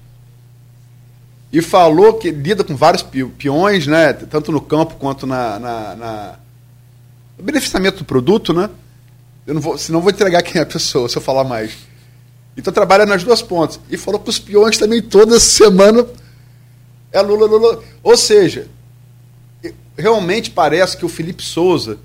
e 1.57 1.63
falou 1.63 2.13
que 2.19 2.31
lida 2.31 2.63
com 2.63 2.77
vários 2.77 3.03
peões, 3.39 3.87
né, 3.87 4.13
tanto 4.13 4.53
no 4.53 4.61
campo 4.61 4.97
quanto 4.97 5.27
na, 5.27 5.59
na, 5.59 5.97
na 5.97 6.39
no 7.39 7.43
beneficiamento 7.43 7.99
do 8.01 8.05
produto, 8.05 8.53
né? 8.53 8.69
Eu 9.47 9.55
não 9.55 9.61
vou, 9.63 9.79
senão 9.79 10.03
vou 10.03 10.11
entregar 10.11 10.43
quem 10.43 10.59
é 10.59 10.63
a 10.65 10.67
pessoa 10.67 11.09
se 11.09 11.17
eu 11.17 11.23
falar 11.23 11.45
mais. 11.45 11.75
Então 12.59 12.71
trabalha 12.71 13.07
nas 13.07 13.25
duas 13.25 13.41
pontas. 13.41 13.81
E 13.89 13.97
falou 13.97 14.21
para 14.21 14.29
os 14.29 14.39
peões 14.39 14.77
também 14.77 15.01
toda 15.01 15.41
semana 15.41 16.07
é 17.11 17.23
Lula, 17.23 17.47
Lula. 17.47 17.83
Ou 18.03 18.19
seja, 18.19 18.69
realmente 19.97 20.51
parece 20.51 20.95
que 20.95 21.07
o 21.07 21.09
Felipe 21.09 21.43
Souza, 21.43 21.99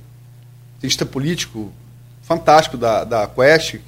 cientista 0.79 1.05
político 1.05 1.73
fantástico 2.21 2.77
da, 2.77 3.03
da 3.03 3.27
Quest, 3.27 3.79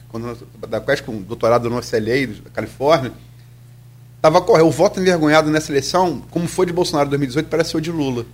da 0.67 0.81
Quest 0.81 1.05
com 1.05 1.21
doutorado 1.21 1.69
no 1.69 1.77
UCLA, 1.77 2.27
da 2.43 2.49
Califórnia, 2.49 3.13
Tava 4.23 4.41
correndo. 4.41 4.67
O 4.67 4.71
voto 4.71 5.01
envergonhado 5.01 5.51
nessa 5.51 5.69
eleição, 5.69 6.23
como 6.31 6.47
foi 6.47 6.65
de 6.65 6.71
Bolsonaro 6.71 7.07
em 7.07 7.09
2018, 7.09 7.49
parece 7.49 7.75
o 7.75 7.81
de 7.81 7.91
Lula. 7.91 8.25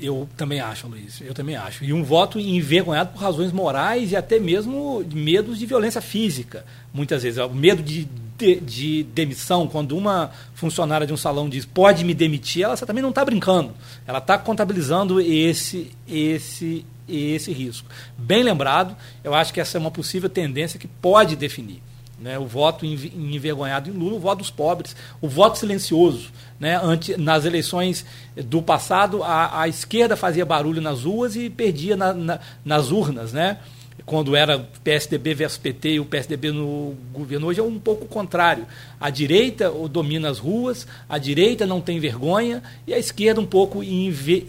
Eu 0.00 0.28
também 0.36 0.60
acho, 0.60 0.86
Luiz. 0.86 1.20
Eu 1.20 1.34
também 1.34 1.56
acho. 1.56 1.82
E 1.82 1.92
um 1.92 2.04
voto 2.04 2.38
envergonhado 2.38 3.10
por 3.10 3.20
razões 3.20 3.50
morais 3.50 4.12
e 4.12 4.16
até 4.16 4.38
mesmo 4.38 5.04
medos 5.12 5.58
de 5.58 5.66
violência 5.66 6.00
física, 6.00 6.64
muitas 6.94 7.24
vezes. 7.24 7.40
O 7.40 7.48
medo 7.48 7.82
de, 7.82 8.08
de, 8.38 8.60
de, 8.60 9.02
demissão, 9.02 9.66
quando 9.66 9.98
uma 9.98 10.30
funcionária 10.54 11.08
de 11.08 11.12
um 11.12 11.16
salão 11.16 11.48
diz 11.48 11.64
pode 11.64 12.04
me 12.04 12.14
demitir, 12.14 12.62
ela 12.62 12.76
também 12.76 13.02
não 13.02 13.10
está 13.10 13.24
brincando. 13.24 13.72
Ela 14.06 14.18
está 14.18 14.38
contabilizando 14.38 15.20
esse, 15.20 15.90
esse, 16.08 16.86
esse 17.08 17.50
risco. 17.50 17.88
Bem 18.16 18.44
lembrado, 18.44 18.94
eu 19.24 19.34
acho 19.34 19.52
que 19.52 19.60
essa 19.60 19.76
é 19.76 19.80
uma 19.80 19.90
possível 19.90 20.30
tendência 20.30 20.78
que 20.78 20.86
pode 20.86 21.34
definir. 21.34 21.82
Né, 22.22 22.38
o 22.38 22.46
voto 22.46 22.86
envergonhado 22.86 23.90
em 23.90 23.92
Lula, 23.92 24.14
o 24.14 24.20
voto 24.20 24.38
dos 24.38 24.50
pobres, 24.50 24.94
o 25.20 25.26
voto 25.26 25.58
silencioso. 25.58 26.30
Né, 26.60 26.78
ante, 26.80 27.16
nas 27.16 27.44
eleições 27.44 28.06
do 28.36 28.62
passado, 28.62 29.24
a, 29.24 29.62
a, 29.62 29.68
esquerda 29.68 30.16
fazia 30.16 30.46
barulho 30.46 30.80
nas 30.80 31.02
ruas 31.02 31.34
e 31.34 31.50
perdia 31.50 31.96
na, 31.96 32.14
na, 32.14 32.38
nas 32.64 32.92
urnas. 32.92 33.32
Né? 33.32 33.58
Quando 34.06 34.36
era 34.36 34.60
PSDB 34.84 35.34
versus 35.34 35.58
PT 35.58 35.94
e 35.94 36.00
o 36.00 36.04
PSDB 36.04 36.52
no 36.52 36.94
governo, 37.12 37.48
hoje 37.48 37.58
é 37.58 37.62
um 37.64 37.80
pouco 37.80 38.04
o 38.04 38.08
contrário. 38.08 38.68
A 39.00 39.10
direita 39.10 39.68
domina 39.90 40.30
as 40.30 40.38
ruas, 40.38 40.86
a 41.08 41.18
direita 41.18 41.66
não 41.66 41.80
tem 41.80 41.98
vergonha 41.98 42.62
e 42.86 42.94
a 42.94 42.98
esquerda 43.00 43.40
um 43.40 43.46
pouco 43.46 43.82
enver, 43.82 44.46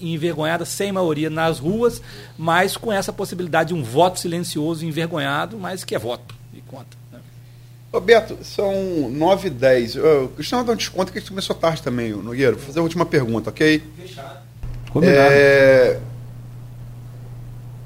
envergonhada, 0.00 0.64
sem 0.64 0.90
maioria 0.90 1.28
nas 1.28 1.58
ruas, 1.58 2.00
mas 2.38 2.78
com 2.78 2.90
essa 2.90 3.12
possibilidade 3.12 3.68
de 3.68 3.74
um 3.74 3.82
voto 3.82 4.18
silencioso, 4.18 4.86
envergonhado, 4.86 5.58
mas 5.58 5.84
que 5.84 5.94
é 5.94 5.98
voto 5.98 6.43
conta. 6.74 6.96
Né? 7.12 7.20
Roberto, 7.92 8.38
são 8.42 9.08
9 9.08 9.48
e 9.48 9.50
10. 9.50 9.96
Eu, 9.96 10.28
Cristiano, 10.34 10.64
dá 10.64 10.72
um 10.72 10.76
desconto 10.76 11.12
que 11.12 11.18
a 11.18 11.20
gente 11.20 11.30
começou 11.30 11.54
tarde 11.54 11.82
também, 11.82 12.12
Nogueiro. 12.12 12.56
Vou 12.56 12.66
fazer 12.66 12.80
a 12.80 12.82
última 12.82 13.06
pergunta, 13.06 13.50
ok? 13.50 13.82
Fechado. 13.96 14.38
Combinado. 14.90 15.18
É... 15.18 16.00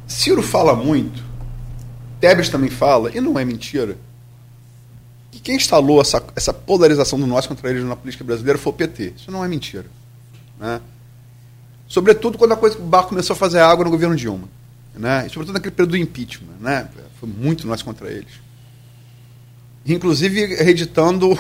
Ciro 0.07 0.43
fala 0.43 0.75
muito, 0.75 1.23
Tebes 2.19 2.49
também 2.49 2.71
fala, 2.71 3.15
e 3.15 3.21
não 3.21 3.39
é 3.39 3.45
mentira, 3.45 3.97
que 5.31 5.39
quem 5.39 5.57
instalou 5.57 6.01
essa, 6.01 6.25
essa 6.35 6.53
polarização 6.53 7.21
do 7.21 7.27
nós 7.27 7.47
contra 7.47 7.69
eles 7.69 7.85
na 7.85 7.95
política 7.95 8.25
brasileira 8.25 8.59
foi 8.59 8.73
o 8.73 8.77
PT. 8.77 9.13
Isso 9.17 9.31
não 9.31 9.45
é 9.45 9.49
mentira. 9.49 9.85
Né? 10.59 10.81
Sobretudo 11.87 12.39
quando 12.39 12.53
a 12.53 12.57
coisa, 12.57 12.79
o 12.79 12.83
barco 12.83 13.11
começou 13.11 13.35
a 13.35 13.37
fazer 13.37 13.61
água 13.61 13.85
no 13.85 13.91
governo 13.91 14.17
Dilma. 14.17 14.49
Né? 14.95 15.27
E 15.27 15.31
sobretudo 15.31 15.55
naquele 15.55 15.75
período 15.75 15.91
do 15.91 15.97
impeachment. 15.99 16.57
Né? 16.59 16.89
Foi 17.21 17.29
muito 17.29 17.67
nós 17.67 17.83
contra 17.83 18.11
eles. 18.11 18.48
Inclusive 19.89 20.55
reeditando 20.57 21.39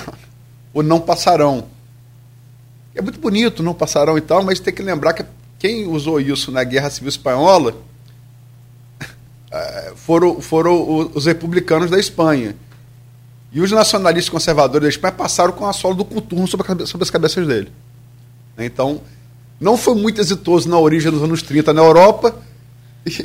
o 0.72 0.82
Não 0.82 1.00
Passarão. 1.00 1.66
É 2.94 3.02
muito 3.02 3.20
bonito, 3.20 3.62
Não 3.62 3.74
Passarão 3.74 4.16
e 4.16 4.20
tal, 4.20 4.42
mas 4.42 4.58
tem 4.58 4.72
que 4.72 4.82
lembrar 4.82 5.12
que 5.12 5.24
quem 5.58 5.86
usou 5.86 6.20
isso 6.20 6.50
na 6.50 6.64
Guerra 6.64 6.88
Civil 6.88 7.08
Espanhola 7.08 7.76
eh, 9.52 9.92
foram, 9.96 10.40
foram 10.40 11.10
os 11.14 11.26
republicanos 11.26 11.90
da 11.90 11.98
Espanha. 11.98 12.56
E 13.52 13.60
os 13.60 13.70
nacionalistas 13.70 14.30
conservadores 14.30 14.82
da 14.82 14.88
Espanha 14.88 15.12
passaram 15.12 15.52
com 15.52 15.66
a 15.66 15.72
sola 15.72 15.94
do 15.94 16.04
coturno 16.04 16.46
sobre, 16.46 16.86
sobre 16.86 17.04
as 17.04 17.10
cabeças 17.10 17.46
dele. 17.46 17.72
Então, 18.58 19.00
não 19.60 19.76
foi 19.76 19.94
muito 19.94 20.20
exitoso 20.20 20.68
na 20.68 20.78
origem 20.78 21.10
dos 21.10 21.22
anos 21.22 21.42
30 21.42 21.72
na 21.72 21.82
Europa. 21.82 22.34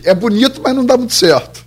É 0.04 0.14
bonito, 0.14 0.62
mas 0.64 0.76
não 0.76 0.86
dá 0.86 0.98
muito 0.98 1.14
certo. 1.14 1.66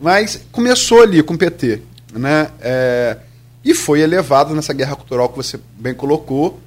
Mas 0.00 0.40
começou 0.50 1.02
ali 1.02 1.22
com 1.22 1.34
o 1.34 1.38
PT. 1.38 1.82
Né? 2.18 2.50
É, 2.60 3.18
e 3.64 3.74
foi 3.74 4.00
elevado 4.00 4.54
nessa 4.54 4.72
guerra 4.72 4.96
cultural 4.96 5.28
que 5.28 5.36
você 5.36 5.58
bem 5.78 5.94
colocou, 5.94 6.60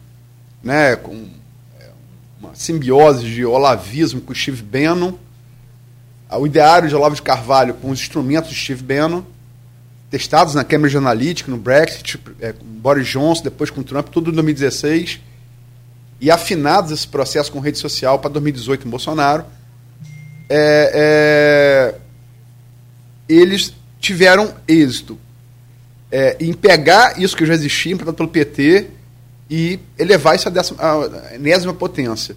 né? 0.63 0.95
com 0.95 1.27
é, 1.80 1.89
uma 2.39 2.55
simbiose 2.55 3.26
de 3.26 3.45
olavismo 3.45 4.21
com 4.21 4.34
Steve 4.34 4.61
Bannon, 4.61 5.13
o 6.31 6.45
ideário 6.45 6.88
de 6.88 6.95
Olavo 6.95 7.15
de 7.15 7.21
Carvalho 7.21 7.73
com 7.73 7.89
os 7.89 7.99
instrumentos 7.99 8.51
de 8.51 8.55
Steve 8.55 8.84
Bannon, 8.84 9.23
testados 10.11 10.53
na 10.53 10.63
Cambridge 10.63 10.97
Analytica, 10.97 11.49
no 11.49 11.57
Brexit, 11.57 12.19
é, 12.39 12.51
com 12.53 12.65
Boris 12.65 13.07
Johnson, 13.07 13.43
depois 13.43 13.69
com 13.69 13.81
Trump, 13.81 14.09
tudo 14.09 14.30
em 14.30 14.34
2016, 14.34 15.19
e 16.21 16.30
afinados 16.30 16.91
esse 16.91 17.07
processo 17.07 17.51
com 17.51 17.59
rede 17.59 17.77
social 17.77 18.19
para 18.19 18.30
2018 18.31 18.88
em 18.88 18.89
Bolsonaro, 18.89 19.45
é, 20.49 21.95
é, 21.95 21.95
eles 23.27 23.73
tiveram 23.99 24.53
êxito 24.67 25.17
é, 26.11 26.38
em 26.40 26.53
pegar 26.53 27.19
isso 27.19 27.36
que 27.36 27.45
já 27.45 27.53
existia, 27.53 27.94
implantado 27.94 28.18
pelo 28.18 28.30
PT, 28.30 28.88
e 29.49 29.80
elevar 29.98 30.36
isso 30.36 30.48
à, 30.48 30.52
décima, 30.52 30.80
enésima 31.34 31.73
potência. 31.73 32.36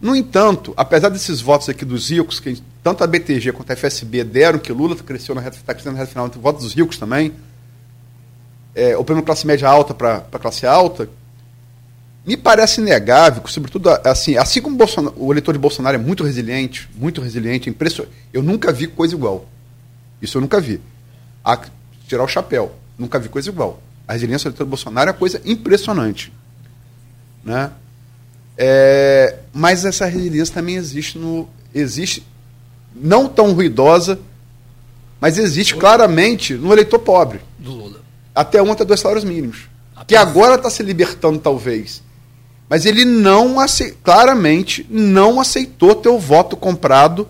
No 0.00 0.14
entanto, 0.14 0.72
apesar 0.76 1.08
desses 1.08 1.40
votos 1.40 1.68
aqui 1.68 1.84
dos 1.84 2.10
ricos, 2.10 2.38
que 2.38 2.62
tanto 2.82 3.02
a 3.02 3.06
BTG 3.06 3.52
quanto 3.52 3.72
a 3.72 3.76
FSB 3.76 4.22
deram, 4.22 4.58
que 4.58 4.72
Lula 4.72 4.94
cresceu 4.94 5.34
na 5.34 5.40
reta, 5.40 5.56
está 5.56 5.74
crescendo 5.74 5.94
na 5.94 5.98
reta 5.98 6.12
final, 6.12 6.26
entre 6.26 6.38
votos 6.38 6.62
dos 6.62 6.72
ricos 6.72 6.96
também, 6.96 7.32
é, 8.74 8.96
o 8.96 9.02
prêmio 9.02 9.24
classe 9.24 9.44
média 9.44 9.68
alta 9.68 9.92
para 9.92 10.20
classe 10.38 10.64
alta, 10.64 11.10
me 12.24 12.36
parece 12.36 12.80
inegável, 12.80 13.42
sobretudo 13.46 13.88
assim, 14.04 14.36
assim 14.36 14.60
como 14.60 14.78
o 15.16 15.32
eleitor 15.32 15.52
de 15.52 15.58
Bolsonaro 15.58 15.96
é 15.96 15.98
muito 15.98 16.22
resiliente, 16.22 16.88
muito 16.94 17.20
resiliente, 17.20 17.70
impressionante. 17.70 18.14
Eu 18.32 18.42
nunca 18.42 18.70
vi 18.70 18.86
coisa 18.86 19.14
igual. 19.14 19.48
Isso 20.20 20.36
eu 20.36 20.42
nunca 20.42 20.60
vi. 20.60 20.80
A, 21.44 21.58
tirar 22.08 22.24
o 22.24 22.28
chapéu, 22.28 22.74
nunca 22.98 23.18
vi 23.18 23.28
coisa 23.28 23.48
igual. 23.48 23.80
A 24.06 24.14
resiliência 24.14 24.50
do 24.50 24.54
eleitor 24.54 24.66
Bolsonaro 24.66 25.10
é 25.10 25.12
uma 25.12 25.18
coisa 25.18 25.40
impressionante. 25.44 26.32
Né? 27.44 27.70
É, 28.56 29.36
mas 29.52 29.84
essa 29.84 30.06
resiliência 30.06 30.54
também 30.54 30.76
existe 30.76 31.18
no. 31.18 31.48
Existe, 31.74 32.26
não 32.94 33.28
tão 33.28 33.52
ruidosa, 33.52 34.18
mas 35.20 35.38
existe 35.38 35.76
claramente 35.76 36.54
no 36.54 36.72
eleitor 36.72 36.98
pobre. 36.98 37.40
Do 37.58 37.72
Lula. 37.72 38.00
Até 38.34 38.58
até 38.58 38.84
dois 38.84 39.00
salários 39.00 39.24
mínimos. 39.24 39.68
Apenas. 39.94 40.06
Que 40.06 40.16
agora 40.16 40.54
está 40.54 40.70
se 40.70 40.82
libertando, 40.82 41.38
talvez. 41.38 42.02
Mas 42.68 42.86
ele 42.86 43.04
não 43.04 43.60
aceitou, 43.60 43.98
claramente 44.02 44.86
não 44.90 45.40
aceitou 45.40 45.94
ter 45.94 46.08
o 46.08 46.18
voto 46.18 46.56
comprado 46.56 47.28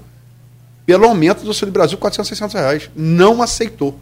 pelo 0.85 1.05
aumento 1.05 1.43
do 1.43 1.49
Auxílio 1.49 1.73
Brasil 1.73 1.99
400, 1.99 2.29
600 2.29 2.55
reais. 2.55 2.91
Não 2.97 3.43
aceitou. 3.43 3.99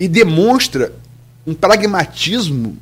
E 0.00 0.08
demonstra 0.08 0.92
um 1.46 1.54
pragmatismo 1.54 2.76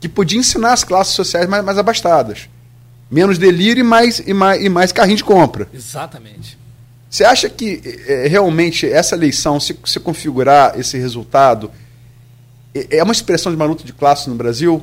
que 0.00 0.08
podia 0.08 0.38
ensinar 0.38 0.72
as 0.72 0.84
classes 0.84 1.14
sociais 1.14 1.48
mais, 1.48 1.64
mais 1.64 1.78
abastadas. 1.78 2.48
Menos 3.10 3.38
delírio 3.38 3.80
e 3.80 3.84
mais, 3.84 4.18
e, 4.18 4.34
mais, 4.34 4.62
e 4.62 4.68
mais 4.68 4.92
carrinho 4.92 5.16
de 5.16 5.24
compra. 5.24 5.68
Exatamente. 5.72 6.58
Você 7.08 7.24
acha 7.24 7.48
que 7.48 7.80
é, 8.06 8.28
realmente 8.28 8.86
essa 8.86 9.14
eleição, 9.14 9.58
se, 9.58 9.78
se 9.84 9.98
configurar 9.98 10.78
esse 10.78 10.98
resultado, 10.98 11.70
é, 12.74 12.98
é 12.98 13.02
uma 13.02 13.12
expressão 13.12 13.50
de 13.50 13.56
uma 13.56 13.64
luta 13.64 13.82
de 13.82 13.92
classe 13.92 14.28
no 14.28 14.34
Brasil? 14.34 14.82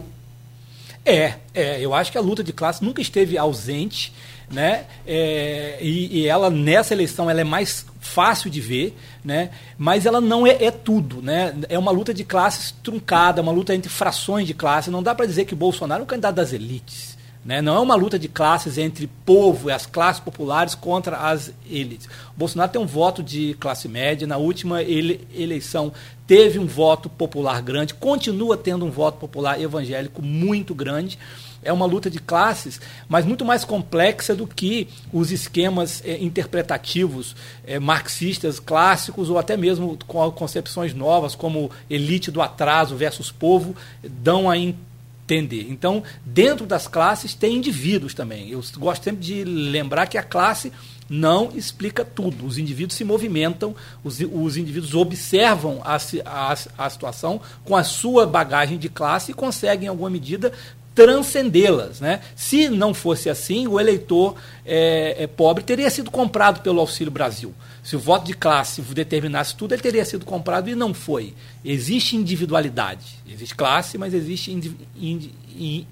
É, 1.05 1.35
é, 1.53 1.79
eu 1.79 1.93
acho 1.93 2.11
que 2.11 2.17
a 2.17 2.21
luta 2.21 2.43
de 2.43 2.51
classe 2.51 2.83
nunca 2.83 2.99
esteve 2.99 3.37
ausente, 3.37 4.11
né? 4.51 4.85
É, 5.05 5.77
e, 5.81 6.19
e, 6.19 6.27
ela 6.27 6.49
nessa 6.49 6.93
eleição 6.93 7.29
ela 7.29 7.41
é 7.41 7.43
mais 7.43 7.85
fácil 7.99 8.49
de 8.49 8.61
ver, 8.61 8.95
né? 9.23 9.49
Mas 9.77 10.05
ela 10.05 10.21
não 10.21 10.45
é, 10.45 10.63
é, 10.63 10.71
tudo, 10.71 11.21
né? 11.21 11.55
É 11.69 11.77
uma 11.77 11.91
luta 11.91 12.13
de 12.13 12.23
classes 12.23 12.73
truncada, 12.83 13.41
uma 13.41 13.51
luta 13.51 13.73
entre 13.73 13.89
frações 13.89 14.47
de 14.47 14.53
classe. 14.53 14.91
Não 14.91 15.03
dá 15.03 15.15
para 15.15 15.25
dizer 15.25 15.45
que 15.45 15.55
Bolsonaro 15.55 16.01
é 16.01 16.03
um 16.03 16.07
candidato 16.07 16.35
das 16.35 16.53
elites. 16.53 17.15
Né? 17.45 17.61
Não 17.61 17.75
é 17.75 17.79
uma 17.79 17.93
luta 17.93 18.17
de 18.17 18.27
classes 18.27 18.79
entre 18.79 19.07
povo 19.23 19.69
e 19.69 19.71
as 19.71 19.85
classes 19.85 20.19
populares 20.19 20.73
contra 20.73 21.17
as 21.17 21.53
elites. 21.69 22.07
O 22.35 22.37
Bolsonaro 22.39 22.71
tem 22.71 22.81
um 22.81 22.87
voto 22.87 23.21
de 23.21 23.55
classe 23.59 23.87
média. 23.87 24.25
Na 24.25 24.37
última 24.37 24.81
ele, 24.81 25.27
eleição 25.31 25.93
teve 26.25 26.57
um 26.57 26.65
voto 26.65 27.07
popular 27.07 27.61
grande, 27.61 27.93
continua 27.93 28.57
tendo 28.57 28.83
um 28.83 28.89
voto 28.89 29.19
popular 29.19 29.61
evangélico 29.61 30.23
muito 30.23 30.73
grande. 30.73 31.19
É 31.65 31.73
uma 31.73 31.85
luta 31.85 32.09
de 32.09 32.19
classes, 32.19 32.79
mas 33.09 33.25
muito 33.25 33.43
mais 33.43 33.65
complexa 33.65 34.35
do 34.35 34.47
que 34.47 34.87
os 35.11 35.31
esquemas 35.31 36.01
é, 36.05 36.23
interpretativos 36.23 37.35
é, 37.65 37.79
marxistas 37.79 38.59
clássicos 38.59 39.29
ou 39.29 39.37
até 39.37 39.57
mesmo 39.57 39.97
com 40.07 40.31
concepções 40.31 40.93
novas, 40.93 41.35
como 41.35 41.69
elite 41.89 42.31
do 42.31 42.41
atraso 42.41 42.95
versus 42.95 43.31
povo, 43.31 43.75
dão 44.03 44.49
a 44.49 44.57
entender. 44.57 45.67
Então, 45.69 46.03
dentro 46.23 46.65
das 46.65 46.87
classes 46.87 47.33
tem 47.33 47.55
indivíduos 47.55 48.13
também. 48.13 48.49
Eu 48.49 48.63
gosto 48.77 49.03
sempre 49.03 49.21
de 49.21 49.43
lembrar 49.43 50.05
que 50.07 50.17
a 50.17 50.23
classe 50.23 50.71
não 51.09 51.51
explica 51.55 52.03
tudo. 52.03 52.45
Os 52.45 52.57
indivíduos 52.57 52.97
se 52.97 53.03
movimentam, 53.03 53.75
os, 54.03 54.19
os 54.19 54.57
indivíduos 54.57 54.93
observam 54.93 55.81
a, 55.83 55.97
a, 56.25 56.55
a 56.77 56.89
situação 56.89 57.41
com 57.63 57.75
a 57.75 57.83
sua 57.83 58.25
bagagem 58.25 58.77
de 58.77 58.89
classe 58.89 59.31
e 59.31 59.35
conseguem, 59.35 59.85
em 59.85 59.89
alguma 59.89 60.09
medida, 60.09 60.51
transcendê-las. 60.95 61.99
Né? 61.99 62.21
Se 62.35 62.69
não 62.69 62.93
fosse 62.93 63.29
assim, 63.29 63.67
o 63.67 63.79
eleitor 63.79 64.35
é, 64.65 65.23
é, 65.23 65.27
pobre 65.27 65.63
teria 65.63 65.89
sido 65.89 66.09
comprado 66.09 66.61
pelo 66.61 66.79
Auxílio 66.79 67.11
Brasil. 67.11 67.53
Se 67.83 67.95
o 67.95 67.99
voto 67.99 68.25
de 68.25 68.33
classe 68.33 68.81
determinasse 68.81 69.55
tudo, 69.55 69.73
ele 69.73 69.81
teria 69.81 70.03
sido 70.05 70.25
comprado 70.25 70.69
e 70.69 70.73
não 70.73 70.93
foi. 70.93 71.33
Existe 71.63 72.15
individualidade. 72.15 73.05
Existe 73.29 73.53
classe, 73.53 73.97
mas 73.97 74.13
existe 74.13 74.51
indi, 74.51 74.75
indi, 74.99 75.31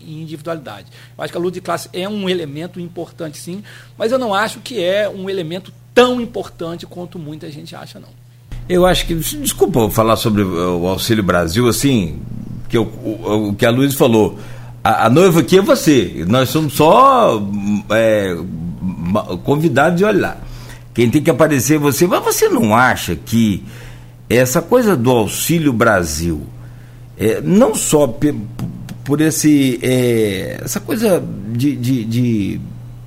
individualidade. 0.01 0.87
Eu 1.15 1.23
acho 1.23 1.31
que 1.31 1.37
a 1.37 1.41
luta 1.41 1.55
de 1.55 1.61
classe 1.61 1.89
é 1.93 2.09
um 2.09 2.27
elemento 2.27 2.79
importante, 2.79 3.37
sim, 3.37 3.63
mas 3.95 4.11
eu 4.11 4.17
não 4.17 4.33
acho 4.33 4.59
que 4.61 4.81
é 4.81 5.07
um 5.07 5.29
elemento 5.29 5.71
tão 5.93 6.19
importante 6.19 6.87
quanto 6.87 7.19
muita 7.19 7.51
gente 7.51 7.75
acha, 7.75 7.99
não. 7.99 8.09
Eu 8.67 8.85
acho 8.85 9.05
que. 9.05 9.13
Desculpa 9.13 9.89
falar 9.89 10.15
sobre 10.15 10.41
o 10.41 10.87
Auxílio 10.87 11.23
Brasil, 11.23 11.67
assim, 11.67 12.21
que 12.69 12.77
o 12.77 13.53
que 13.57 13.65
a 13.65 13.69
Luiz 13.69 13.93
falou. 13.93 14.39
A, 14.83 15.05
a, 15.05 15.09
noiva 15.09 15.39
aqui 15.39 15.57
é 15.57 15.61
você. 15.61 16.25
Nós 16.27 16.49
somos 16.49 16.73
só 16.73 17.41
é, 17.91 18.35
convidados 19.43 19.97
de 19.97 20.03
olhar. 20.03 20.41
Quem 20.93 21.09
tem 21.09 21.21
que 21.21 21.29
aparecer 21.29 21.75
é 21.75 21.79
você. 21.79 22.05
Mas 22.05 22.23
você 22.23 22.49
não 22.49 22.75
acha 22.75 23.15
que 23.15 23.63
essa 24.29 24.61
coisa 24.61 24.95
do 24.95 25.09
Auxílio 25.09 25.71
Brasil, 25.71 26.41
é, 27.17 27.39
não 27.41 27.73
só 27.73 28.07
por 29.03 29.21
esse 29.21 29.79
é, 29.81 30.59
essa 30.63 30.79
coisa 30.79 31.23
de, 31.51 31.75
de, 31.75 32.05
de 32.05 32.61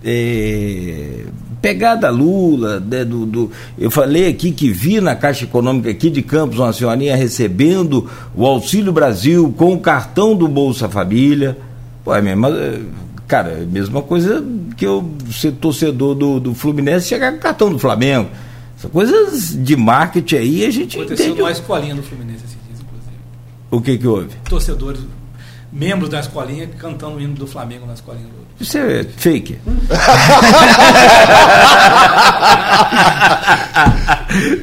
é, 0.05 1.25
pegada 1.61 2.11
Lula, 2.11 2.79
né, 2.81 3.05
do, 3.05 3.27
do, 3.27 3.51
eu 3.79 3.91
falei 3.91 4.29
aqui 4.29 4.53
que 4.53 4.71
vi 4.71 5.01
na 5.01 5.17
Caixa 5.17 5.45
Econômica 5.45 5.91
aqui 5.91 6.11
de 6.11 6.23
Campos 6.23 6.59
uma 6.59 6.73
senhorinha 6.73 7.17
recebendo 7.17 8.09
o 8.35 8.47
Auxílio 8.47 8.93
Brasil 8.93 9.53
com 9.57 9.75
o 9.75 9.81
cartão 9.81 10.37
do 10.37 10.47
Bolsa 10.47 10.89
Família. 10.89 11.66
Pô, 12.07 12.15
é 12.15 12.23
mesmo, 12.23 12.47
Cara, 13.27 13.49
é 13.51 13.63
a 13.65 13.67
mesma 13.67 14.01
coisa 14.01 14.41
que 14.77 14.87
eu 14.87 15.11
ser 15.33 15.51
torcedor 15.51 16.15
do, 16.15 16.39
do 16.39 16.55
Fluminense 16.55 17.09
chegar 17.09 17.33
com 17.33 17.39
o 17.39 17.41
cartão 17.41 17.69
do 17.69 17.77
Flamengo. 17.81 18.31
Essas 18.79 18.89
coisas 18.93 19.65
de 19.65 19.75
marketing 19.75 20.37
aí 20.37 20.65
a 20.65 20.71
gente 20.71 20.97
Aconteceu 20.97 21.27
entende. 21.27 21.43
uma 21.43 21.51
escolinha 21.51 21.97
do 21.97 22.05
Fluminense 22.05 22.45
esses 22.45 22.57
dias, 22.65 22.81
inclusive. 22.81 23.17
O 23.73 23.81
que 23.81 23.99
que 23.99 24.07
houve? 24.07 24.29
Torcedores, 24.49 25.01
membros 25.73 26.09
da 26.09 26.21
escolinha 26.21 26.69
cantando 26.79 27.17
o 27.17 27.21
hino 27.21 27.35
do 27.35 27.47
Flamengo 27.47 27.87
na 27.87 27.95
escolinha 27.95 28.27
do 28.27 28.47
isso 28.59 28.79
é 28.79 29.05
fake. 29.05 29.59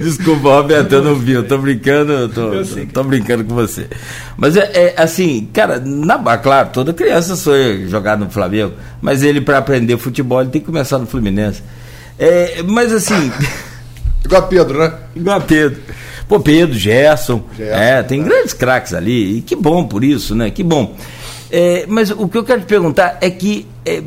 Desculpa, 0.02 0.50
Roberto, 0.50 0.94
eu 0.94 1.04
não 1.04 1.16
vi, 1.16 1.34
eu 1.34 1.48
tô 1.48 1.60
brincando, 1.60 2.12
eu 2.12 2.30
tô, 2.30 2.54
eu 2.54 2.66
tô, 2.66 2.76
tô 2.92 3.04
brincando 3.04 3.44
com 3.44 3.54
você. 3.54 3.88
Mas 4.36 4.58
é, 4.58 4.72
é, 4.74 5.02
assim, 5.02 5.48
cara, 5.54 5.80
na, 5.80 6.18
claro, 6.40 6.70
toda 6.74 6.92
criança 6.92 7.36
sonha 7.36 7.88
jogar 7.88 8.18
no 8.18 8.32
Flamengo, 8.32 8.74
mas 9.00 9.22
ele 9.22 9.42
para 9.42 9.60
aprender 9.60 9.96
futebol 9.98 10.42
ele 10.42 10.50
tem 10.50 10.62
que 10.62 10.68
começar 10.68 10.98
no 10.98 11.06
Fluminense. 11.06 11.62
É, 12.18 12.64
mas 12.64 12.92
assim. 12.92 13.32
Igual 14.26 14.42
a 14.42 14.48
Pedro, 14.48 14.80
né? 14.80 14.92
Igual 15.16 15.38
a 15.38 15.42
Pedro. 15.42 15.80
Pô, 16.34 16.40
Pedro, 16.40 16.76
Gerson. 16.76 17.44
Gerson 17.56 17.80
é, 17.80 18.02
tem 18.02 18.20
é. 18.20 18.24
grandes 18.24 18.54
craques 18.54 18.92
ali. 18.92 19.38
E 19.38 19.42
que 19.42 19.56
bom 19.56 19.86
por 19.86 20.04
isso, 20.04 20.34
né? 20.34 20.50
Que 20.50 20.64
bom. 20.64 20.96
É, 21.52 21.86
mas 21.88 22.10
o 22.10 22.28
que 22.28 22.36
eu 22.36 22.44
quero 22.44 22.62
te 22.62 22.66
perguntar 22.66 23.20
é 23.22 23.30
que 23.30 23.68
é, 23.86 24.02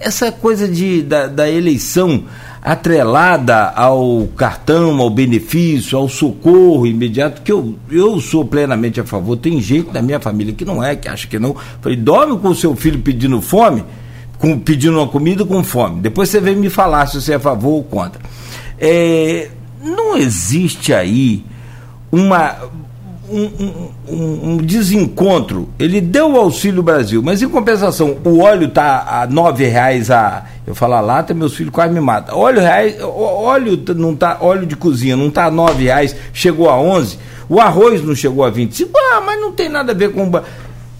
essa 0.00 0.32
coisa 0.32 0.66
de, 0.66 1.02
da, 1.02 1.26
da, 1.26 1.50
eleição 1.50 2.24
atrelada 2.62 3.68
ao 3.76 4.26
cartão, 4.34 4.98
ao 5.02 5.10
benefício, 5.10 5.98
ao 5.98 6.08
socorro 6.08 6.86
imediato, 6.86 7.42
que 7.42 7.52
eu, 7.52 7.74
eu 7.90 8.18
sou 8.22 8.42
plenamente 8.42 8.98
a 8.98 9.04
favor. 9.04 9.36
Tem 9.36 9.60
gente 9.60 9.90
da 9.90 10.00
minha 10.00 10.18
família 10.18 10.54
que 10.54 10.64
não 10.64 10.82
é, 10.82 10.96
que 10.96 11.10
acha 11.10 11.26
que 11.26 11.38
não. 11.38 11.54
Falei, 11.82 11.98
dorme 11.98 12.38
com 12.38 12.48
o 12.48 12.54
seu 12.54 12.74
filho 12.74 13.00
pedindo 13.00 13.38
fome, 13.42 13.84
com, 14.38 14.58
pedindo 14.58 14.96
uma 14.96 15.08
comida 15.08 15.44
com 15.44 15.62
fome. 15.62 16.00
Depois 16.00 16.30
você 16.30 16.40
vem 16.40 16.56
me 16.56 16.70
falar 16.70 17.04
se 17.04 17.20
você 17.20 17.34
é 17.34 17.36
a 17.36 17.40
favor 17.40 17.72
ou 17.74 17.84
contra. 17.84 18.22
É, 18.78 19.50
não 19.84 20.16
existe 20.16 20.94
aí 20.94 21.44
uma 22.16 22.56
um, 23.28 23.90
um, 24.08 24.50
um, 24.50 24.56
desencontro. 24.58 25.68
Ele 25.78 26.00
deu 26.00 26.32
o 26.32 26.36
Auxílio 26.36 26.82
Brasil, 26.82 27.22
mas 27.22 27.42
em 27.42 27.48
compensação, 27.48 28.16
o 28.24 28.40
óleo 28.40 28.68
está 28.68 29.22
a 29.22 29.26
nove 29.26 29.66
reais 29.66 30.10
a. 30.10 30.44
Eu 30.66 30.74
falo 30.74 30.94
a 30.94 31.00
lata, 31.00 31.34
meus 31.34 31.54
filhos 31.54 31.72
quase 31.72 31.92
me 31.92 32.00
matam. 32.00 32.36
Óleo, 32.36 32.60
reais, 32.60 32.96
óleo, 33.00 33.80
não 33.94 34.14
tá, 34.14 34.38
óleo 34.40 34.66
de 34.66 34.76
cozinha 34.76 35.16
não 35.16 35.28
está 35.28 35.46
a 35.46 35.50
nove 35.50 35.84
reais, 35.84 36.14
chegou 36.32 36.68
a 36.68 36.78
onze. 36.78 37.18
O 37.48 37.60
arroz 37.60 38.02
não 38.02 38.14
chegou 38.14 38.44
a 38.44 38.50
25. 38.50 38.90
Ah, 38.96 39.22
mas 39.24 39.40
não 39.40 39.52
tem 39.52 39.68
nada 39.68 39.92
a 39.92 39.94
ver 39.94 40.12
com. 40.12 40.30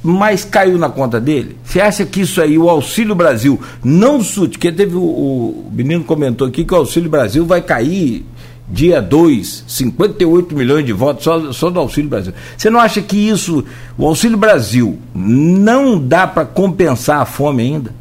Mas 0.02 0.44
caiu 0.44 0.78
na 0.78 0.88
conta 0.88 1.20
dele. 1.20 1.56
Você 1.64 1.80
acha 1.80 2.04
que 2.04 2.20
isso 2.20 2.40
aí, 2.40 2.56
o 2.56 2.70
Auxílio 2.70 3.14
Brasil, 3.14 3.60
não 3.82 4.22
sute? 4.22 4.52
Porque 4.52 4.70
teve 4.70 4.94
o, 4.94 5.00
o 5.00 5.70
menino 5.72 6.04
comentou 6.04 6.46
aqui 6.46 6.64
que 6.64 6.72
o 6.72 6.76
Auxílio 6.76 7.10
Brasil 7.10 7.44
vai 7.44 7.60
cair 7.60 8.24
dia 8.68 9.00
2, 9.00 9.64
58 9.66 10.54
milhões 10.54 10.84
de 10.84 10.92
votos 10.92 11.24
só, 11.24 11.52
só 11.52 11.70
do 11.70 11.78
Auxílio 11.78 12.10
Brasil. 12.10 12.32
Você 12.56 12.68
não 12.68 12.80
acha 12.80 13.00
que 13.00 13.16
isso, 13.16 13.64
o 13.96 14.06
Auxílio 14.06 14.36
Brasil, 14.36 14.98
não 15.14 15.98
dá 15.98 16.26
para 16.26 16.44
compensar 16.44 17.20
a 17.20 17.24
fome 17.24 17.62
ainda? 17.62 17.94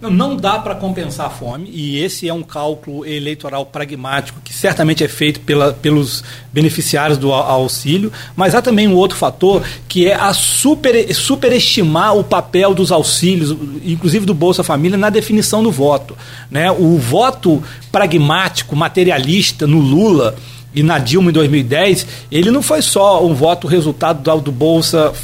Não, 0.00 0.36
dá 0.36 0.58
para 0.58 0.74
compensar 0.74 1.26
a 1.26 1.30
fome, 1.30 1.70
e 1.72 1.98
esse 1.98 2.28
é 2.28 2.34
um 2.34 2.42
cálculo 2.42 3.06
eleitoral 3.06 3.64
pragmático 3.64 4.40
que 4.44 4.52
certamente 4.52 5.02
é 5.02 5.08
feito 5.08 5.40
pela, 5.40 5.72
pelos 5.72 6.22
beneficiários 6.52 7.16
do 7.16 7.32
auxílio, 7.32 8.12
mas 8.36 8.54
há 8.54 8.60
também 8.60 8.86
um 8.86 8.94
outro 8.94 9.16
fator 9.16 9.62
que 9.88 10.06
é 10.06 10.14
a 10.14 10.34
super, 10.34 11.14
superestimar 11.14 12.14
o 12.14 12.22
papel 12.22 12.74
dos 12.74 12.92
auxílios, 12.92 13.56
inclusive 13.82 14.26
do 14.26 14.34
Bolsa 14.34 14.62
Família, 14.62 14.98
na 14.98 15.08
definição 15.08 15.62
do 15.62 15.72
voto. 15.72 16.16
Né? 16.50 16.70
O 16.70 16.98
voto 16.98 17.62
pragmático, 17.90 18.76
materialista 18.76 19.66
no 19.66 19.80
Lula 19.80 20.36
e 20.74 20.82
na 20.82 20.98
Dilma 20.98 21.30
em 21.30 21.32
2010, 21.32 22.06
ele 22.30 22.50
não 22.50 22.60
foi 22.60 22.82
só 22.82 23.24
um 23.24 23.34
voto 23.34 23.66
resultado 23.66 24.22
do, 24.22 24.40
do 24.42 24.52
Bolsa 24.52 25.14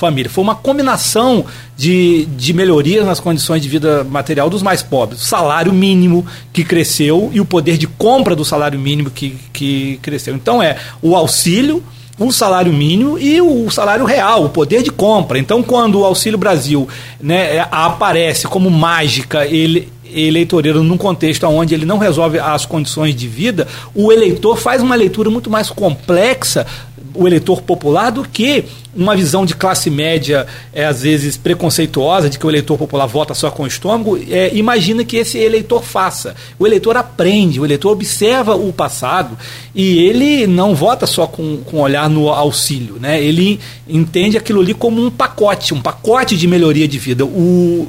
família. 0.00 0.30
Foi 0.30 0.42
uma 0.42 0.54
combinação 0.54 1.44
de, 1.76 2.24
de 2.36 2.54
melhorias 2.54 3.06
nas 3.06 3.20
condições 3.20 3.62
de 3.62 3.68
vida 3.68 4.02
material 4.02 4.48
dos 4.48 4.62
mais 4.62 4.82
pobres. 4.82 5.22
O 5.22 5.24
salário 5.26 5.72
mínimo 5.72 6.26
que 6.52 6.64
cresceu 6.64 7.30
e 7.32 7.40
o 7.40 7.44
poder 7.44 7.76
de 7.76 7.86
compra 7.86 8.34
do 8.34 8.44
salário 8.44 8.78
mínimo 8.78 9.10
que, 9.10 9.36
que 9.52 9.98
cresceu. 10.00 10.34
Então 10.34 10.62
é 10.62 10.78
o 11.02 11.14
auxílio, 11.14 11.84
o 12.18 12.32
salário 12.32 12.72
mínimo 12.72 13.18
e 13.18 13.40
o 13.40 13.70
salário 13.70 14.04
real, 14.06 14.44
o 14.44 14.50
poder 14.50 14.82
de 14.82 14.90
compra. 14.90 15.38
Então, 15.38 15.62
quando 15.62 16.00
o 16.00 16.04
Auxílio 16.04 16.38
Brasil 16.38 16.86
né, 17.18 17.56
é, 17.56 17.68
aparece 17.70 18.46
como 18.46 18.70
mágica, 18.70 19.46
ele 19.46 19.88
eleitoreiro 20.12 20.82
num 20.82 20.96
contexto 20.96 21.46
onde 21.46 21.74
ele 21.74 21.86
não 21.86 21.98
resolve 21.98 22.38
as 22.38 22.66
condições 22.66 23.14
de 23.14 23.28
vida, 23.28 23.66
o 23.94 24.12
eleitor 24.12 24.56
faz 24.56 24.82
uma 24.82 24.94
leitura 24.94 25.30
muito 25.30 25.48
mais 25.48 25.70
complexa 25.70 26.66
o 27.14 27.26
eleitor 27.26 27.62
popular 27.62 28.10
do 28.10 28.22
que 28.22 28.64
uma 28.94 29.14
visão 29.14 29.46
de 29.46 29.54
classe 29.54 29.88
média, 29.88 30.46
é, 30.72 30.84
às 30.84 31.02
vezes 31.02 31.36
preconceituosa, 31.36 32.28
de 32.28 32.38
que 32.38 32.46
o 32.46 32.50
eleitor 32.50 32.76
popular 32.76 33.06
vota 33.06 33.34
só 33.34 33.50
com 33.50 33.62
o 33.62 33.66
estômago, 33.66 34.18
é, 34.28 34.54
imagina 34.54 35.04
que 35.04 35.16
esse 35.16 35.38
eleitor 35.38 35.82
faça. 35.82 36.34
O 36.58 36.66
eleitor 36.66 36.96
aprende, 36.96 37.60
o 37.60 37.64
eleitor 37.64 37.92
observa 37.92 38.56
o 38.56 38.72
passado 38.72 39.38
e 39.74 39.98
ele 39.98 40.46
não 40.46 40.74
vota 40.74 41.06
só 41.06 41.26
com, 41.26 41.58
com 41.58 41.80
olhar 41.80 42.10
no 42.10 42.28
auxílio. 42.28 42.96
Né? 43.00 43.22
Ele 43.22 43.60
entende 43.88 44.36
aquilo 44.36 44.60
ali 44.60 44.74
como 44.74 45.04
um 45.04 45.10
pacote, 45.10 45.72
um 45.72 45.80
pacote 45.80 46.36
de 46.36 46.48
melhoria 46.48 46.88
de 46.88 46.98
vida. 46.98 47.24
O, 47.24 47.88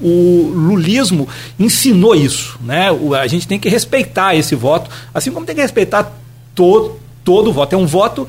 o 0.00 0.52
lulismo 0.54 1.28
ensinou 1.58 2.14
isso. 2.14 2.58
Né? 2.64 2.90
O, 2.90 3.14
a 3.14 3.26
gente 3.26 3.46
tem 3.46 3.58
que 3.58 3.68
respeitar 3.68 4.34
esse 4.34 4.54
voto, 4.54 4.90
assim 5.12 5.30
como 5.30 5.44
tem 5.44 5.54
que 5.54 5.62
respeitar 5.62 6.10
todo, 6.54 6.98
todo 7.22 7.52
voto. 7.52 7.74
É 7.74 7.78
um 7.78 7.86
voto 7.86 8.26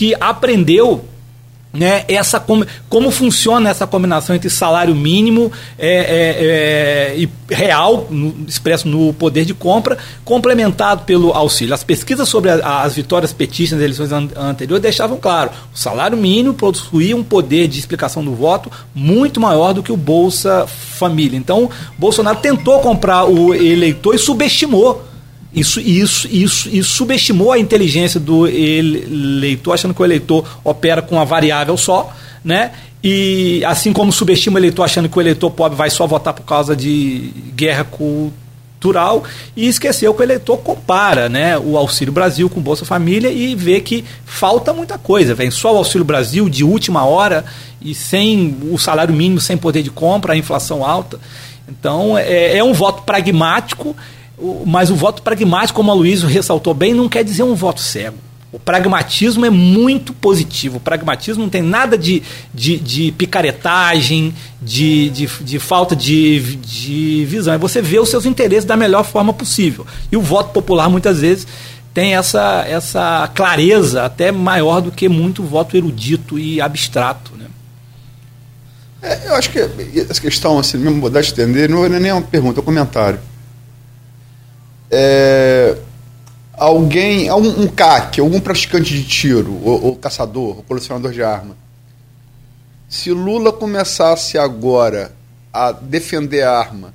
que 0.00 0.16
aprendeu 0.18 1.04
né, 1.74 2.06
essa 2.08 2.40
como, 2.40 2.66
como 2.88 3.10
funciona 3.10 3.68
essa 3.68 3.86
combinação 3.86 4.34
entre 4.34 4.48
salário 4.48 4.94
mínimo 4.94 5.52
é, 5.78 5.88
é, 5.88 7.12
é, 7.12 7.18
e 7.18 7.28
real, 7.50 8.08
no, 8.08 8.34
expresso 8.48 8.88
no 8.88 9.12
poder 9.12 9.44
de 9.44 9.52
compra, 9.52 9.98
complementado 10.24 11.04
pelo 11.04 11.34
auxílio. 11.34 11.74
As 11.74 11.84
pesquisas 11.84 12.30
sobre 12.30 12.50
a, 12.50 12.80
as 12.80 12.94
vitórias 12.94 13.34
petistas 13.34 13.78
nas 13.78 13.84
eleições 13.84 14.10
an 14.10 14.26
anteriores 14.36 14.82
deixavam 14.82 15.18
claro: 15.18 15.50
o 15.74 15.78
salário 15.78 16.16
mínimo 16.16 16.54
possuía 16.54 17.14
um 17.14 17.22
poder 17.22 17.68
de 17.68 17.78
explicação 17.78 18.24
do 18.24 18.34
voto 18.34 18.72
muito 18.94 19.38
maior 19.38 19.74
do 19.74 19.82
que 19.82 19.92
o 19.92 19.98
Bolsa 19.98 20.66
Família. 20.66 21.36
Então, 21.36 21.68
Bolsonaro 21.98 22.38
tentou 22.38 22.80
comprar 22.80 23.26
o 23.26 23.54
eleitor 23.54 24.14
e 24.14 24.18
subestimou 24.18 25.09
isso, 25.52 25.80
isso, 25.80 26.28
isso, 26.30 26.68
isso 26.68 26.90
subestimou 26.90 27.52
a 27.52 27.58
inteligência 27.58 28.20
do 28.20 28.46
eleitor, 28.46 29.72
achando 29.72 29.94
que 29.94 30.00
o 30.00 30.04
eleitor 30.04 30.60
opera 30.62 31.02
com 31.02 31.16
uma 31.16 31.24
variável 31.24 31.76
só, 31.76 32.12
né? 32.44 32.72
E 33.02 33.62
assim 33.64 33.92
como 33.92 34.12
subestima 34.12 34.56
o 34.56 34.58
eleitor 34.58 34.84
achando 34.84 35.08
que 35.08 35.16
o 35.16 35.20
eleitor 35.20 35.50
pobre 35.50 35.76
vai 35.76 35.88
só 35.88 36.06
votar 36.06 36.34
por 36.34 36.44
causa 36.44 36.76
de 36.76 37.32
guerra 37.56 37.84
estrutural 38.80 39.22
e 39.54 39.68
esqueceu 39.68 40.12
que 40.14 40.20
o 40.20 40.24
eleitor 40.24 40.56
compara 40.58 41.28
né, 41.28 41.58
o 41.58 41.76
Auxílio 41.76 42.12
Brasil 42.12 42.48
com 42.48 42.60
o 42.60 42.62
Bolsa 42.62 42.84
Família 42.86 43.30
e 43.30 43.54
vê 43.54 43.80
que 43.80 44.04
falta 44.24 44.72
muita 44.72 44.96
coisa. 44.96 45.34
Vem 45.34 45.50
só 45.50 45.74
o 45.74 45.76
Auxílio 45.76 46.04
Brasil 46.04 46.48
de 46.48 46.64
última 46.64 47.04
hora 47.04 47.44
e 47.80 47.94
sem 47.94 48.56
o 48.70 48.78
salário 48.78 49.14
mínimo, 49.14 49.40
sem 49.40 49.56
poder 49.56 49.82
de 49.82 49.90
compra, 49.90 50.32
a 50.32 50.36
inflação 50.36 50.84
alta. 50.84 51.20
Então 51.68 52.16
é, 52.16 52.56
é 52.56 52.64
um 52.64 52.72
voto 52.72 53.02
pragmático, 53.02 53.94
mas 54.64 54.90
o 54.90 54.94
voto 54.94 55.22
pragmático, 55.22 55.76
como 55.76 55.90
a 55.90 55.94
Luísa 55.94 56.26
ressaltou 56.26 56.74
bem, 56.74 56.94
não 56.94 57.08
quer 57.08 57.24
dizer 57.24 57.42
um 57.42 57.54
voto 57.54 57.80
cego. 57.80 58.16
O 58.52 58.58
pragmatismo 58.58 59.46
é 59.46 59.50
muito 59.50 60.12
positivo. 60.12 60.78
O 60.78 60.80
pragmatismo 60.80 61.44
não 61.44 61.48
tem 61.48 61.62
nada 61.62 61.96
de, 61.96 62.20
de, 62.52 62.78
de 62.78 63.12
picaretagem, 63.12 64.34
de, 64.60 65.08
de, 65.10 65.26
de 65.40 65.58
falta 65.60 65.94
de, 65.94 66.56
de 66.56 67.24
visão. 67.26 67.54
É 67.54 67.58
você 67.58 67.80
ver 67.80 68.00
os 68.00 68.08
seus 68.08 68.26
interesses 68.26 68.64
da 68.64 68.76
melhor 68.76 69.04
forma 69.04 69.32
possível. 69.32 69.86
E 70.10 70.16
o 70.16 70.20
voto 70.20 70.50
popular, 70.52 70.90
muitas 70.90 71.20
vezes, 71.20 71.46
tem 71.94 72.16
essa, 72.16 72.64
essa 72.66 73.30
clareza 73.34 74.04
até 74.04 74.32
maior 74.32 74.80
do 74.80 74.90
que 74.90 75.08
muito 75.08 75.44
voto 75.44 75.76
erudito 75.76 76.36
e 76.36 76.60
abstrato. 76.60 77.30
Né? 77.36 77.46
É, 79.00 79.28
eu 79.28 79.36
acho 79.36 79.50
que 79.50 79.60
essa 80.10 80.20
questão, 80.20 80.58
assim, 80.58 80.76
mesmo 80.78 81.08
de 81.08 81.18
entender, 81.18 81.68
não 81.68 81.84
é 81.84 82.00
nem 82.00 82.10
uma 82.10 82.22
pergunta, 82.22 82.58
é 82.58 82.62
um 82.62 82.64
comentário. 82.64 83.20
É, 84.90 85.76
alguém, 86.54 87.30
um, 87.30 87.62
um 87.62 87.68
CAC, 87.68 88.20
algum 88.20 88.40
praticante 88.40 88.92
de 88.92 89.04
tiro, 89.04 89.60
ou, 89.64 89.84
ou 89.86 89.96
caçador, 89.96 90.58
ou 90.58 90.62
colecionador 90.62 91.12
de 91.12 91.22
arma, 91.22 91.56
se 92.88 93.12
Lula 93.12 93.52
começasse 93.52 94.36
agora 94.36 95.12
a 95.52 95.70
defender 95.70 96.42
a 96.42 96.58
arma, 96.58 96.92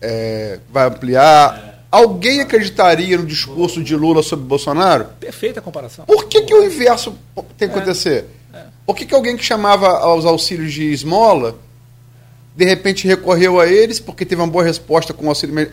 é, 0.00 0.58
vai 0.70 0.88
ampliar. 0.88 1.74
É. 1.74 1.78
Alguém 1.90 2.40
acreditaria 2.40 3.16
no 3.16 3.24
discurso 3.24 3.82
de 3.82 3.96
Lula 3.96 4.22
sobre 4.22 4.44
Bolsonaro? 4.44 5.06
Perfeita 5.20 5.60
comparação. 5.60 6.04
Por 6.04 6.26
que, 6.26 6.42
que 6.42 6.54
o 6.54 6.64
inverso 6.64 7.16
tem 7.56 7.68
que 7.68 7.74
é. 7.74 7.78
acontecer? 7.78 8.26
É. 8.52 8.64
Por 8.84 8.96
que, 8.96 9.06
que 9.06 9.14
alguém 9.14 9.36
que 9.36 9.44
chamava 9.44 9.88
aos 9.88 10.24
auxílios 10.24 10.72
de 10.72 10.92
esmola, 10.92 11.56
de 12.54 12.64
repente 12.64 13.06
recorreu 13.06 13.60
a 13.60 13.66
eles 13.66 14.00
porque 14.00 14.26
teve 14.26 14.42
uma 14.42 14.48
boa 14.48 14.64
resposta 14.64 15.14
com 15.14 15.26
o 15.26 15.28
auxílio. 15.28 15.70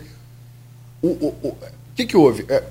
O, 1.06 1.26
o, 1.26 1.48
o, 1.48 1.56
que, 1.94 2.06
que 2.06 2.16
houve? 2.16 2.44
É, 2.48 2.62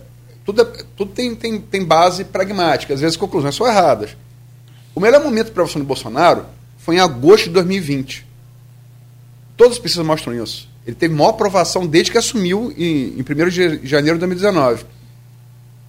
tudo, 0.44 0.62
é, 0.62 0.66
tudo 0.96 1.12
tem, 1.12 1.34
tem, 1.36 1.60
tem 1.60 1.84
base 1.84 2.26
pragmática, 2.26 2.94
às 2.94 3.00
vezes 3.00 3.16
as 3.16 3.20
conclusões 3.20 3.56
são 3.56 3.68
erradas. 3.68 4.16
O 4.94 5.00
melhor 5.00 5.24
momento 5.24 5.52
para 5.52 5.62
a 5.62 5.64
aprovação 5.64 5.82
do 5.82 5.88
Bolsonaro 5.88 6.46
foi 6.78 6.96
em 6.96 7.00
agosto 7.00 7.46
de 7.46 7.52
2020. 7.52 8.26
Todas 9.58 9.74
as 9.74 9.80
pesquisas 9.80 10.06
mostram 10.06 10.44
isso. 10.44 10.70
Ele 10.86 10.96
teve 10.96 11.14
maior 11.14 11.30
aprovação 11.30 11.88
desde 11.88 12.12
que 12.12 12.18
assumiu 12.18 12.74
em, 12.78 13.18
em 13.18 13.22
1 13.22 13.50
de 13.50 13.88
janeiro 13.88 14.18
de 14.18 14.20
2019. 14.20 14.86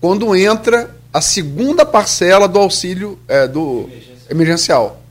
Quando 0.00 0.34
entra 0.34 0.94
a 1.12 1.20
segunda 1.20 1.84
parcela 1.84 2.46
do 2.46 2.58
auxílio 2.58 3.18
é, 3.26 3.46
do 3.46 3.88
emergencial. 3.90 4.30
emergencial. 4.30 5.02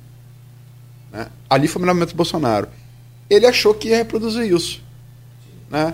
Né? 1.11 1.27
Ali 1.49 1.67
foi 1.67 1.79
o 1.79 1.81
melhor 1.81 1.93
momento 1.93 2.09
do 2.11 2.15
Bolsonaro. 2.15 2.67
Ele 3.29 3.45
achou 3.45 3.73
que 3.73 3.89
ia 3.89 3.97
reproduzir 3.97 4.51
isso. 4.51 4.81
Né? 5.69 5.93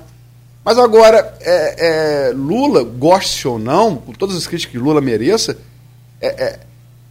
Mas 0.63 0.77
agora, 0.77 1.35
é, 1.41 2.29
é, 2.29 2.33
Lula, 2.33 2.83
goste 2.83 3.47
ou 3.47 3.57
não, 3.57 3.95
com 3.95 4.13
todas 4.13 4.35
as 4.35 4.45
críticas 4.45 4.71
que 4.71 4.77
Lula 4.77 5.01
mereça, 5.01 5.57
é, 6.21 6.27
é, 6.27 6.59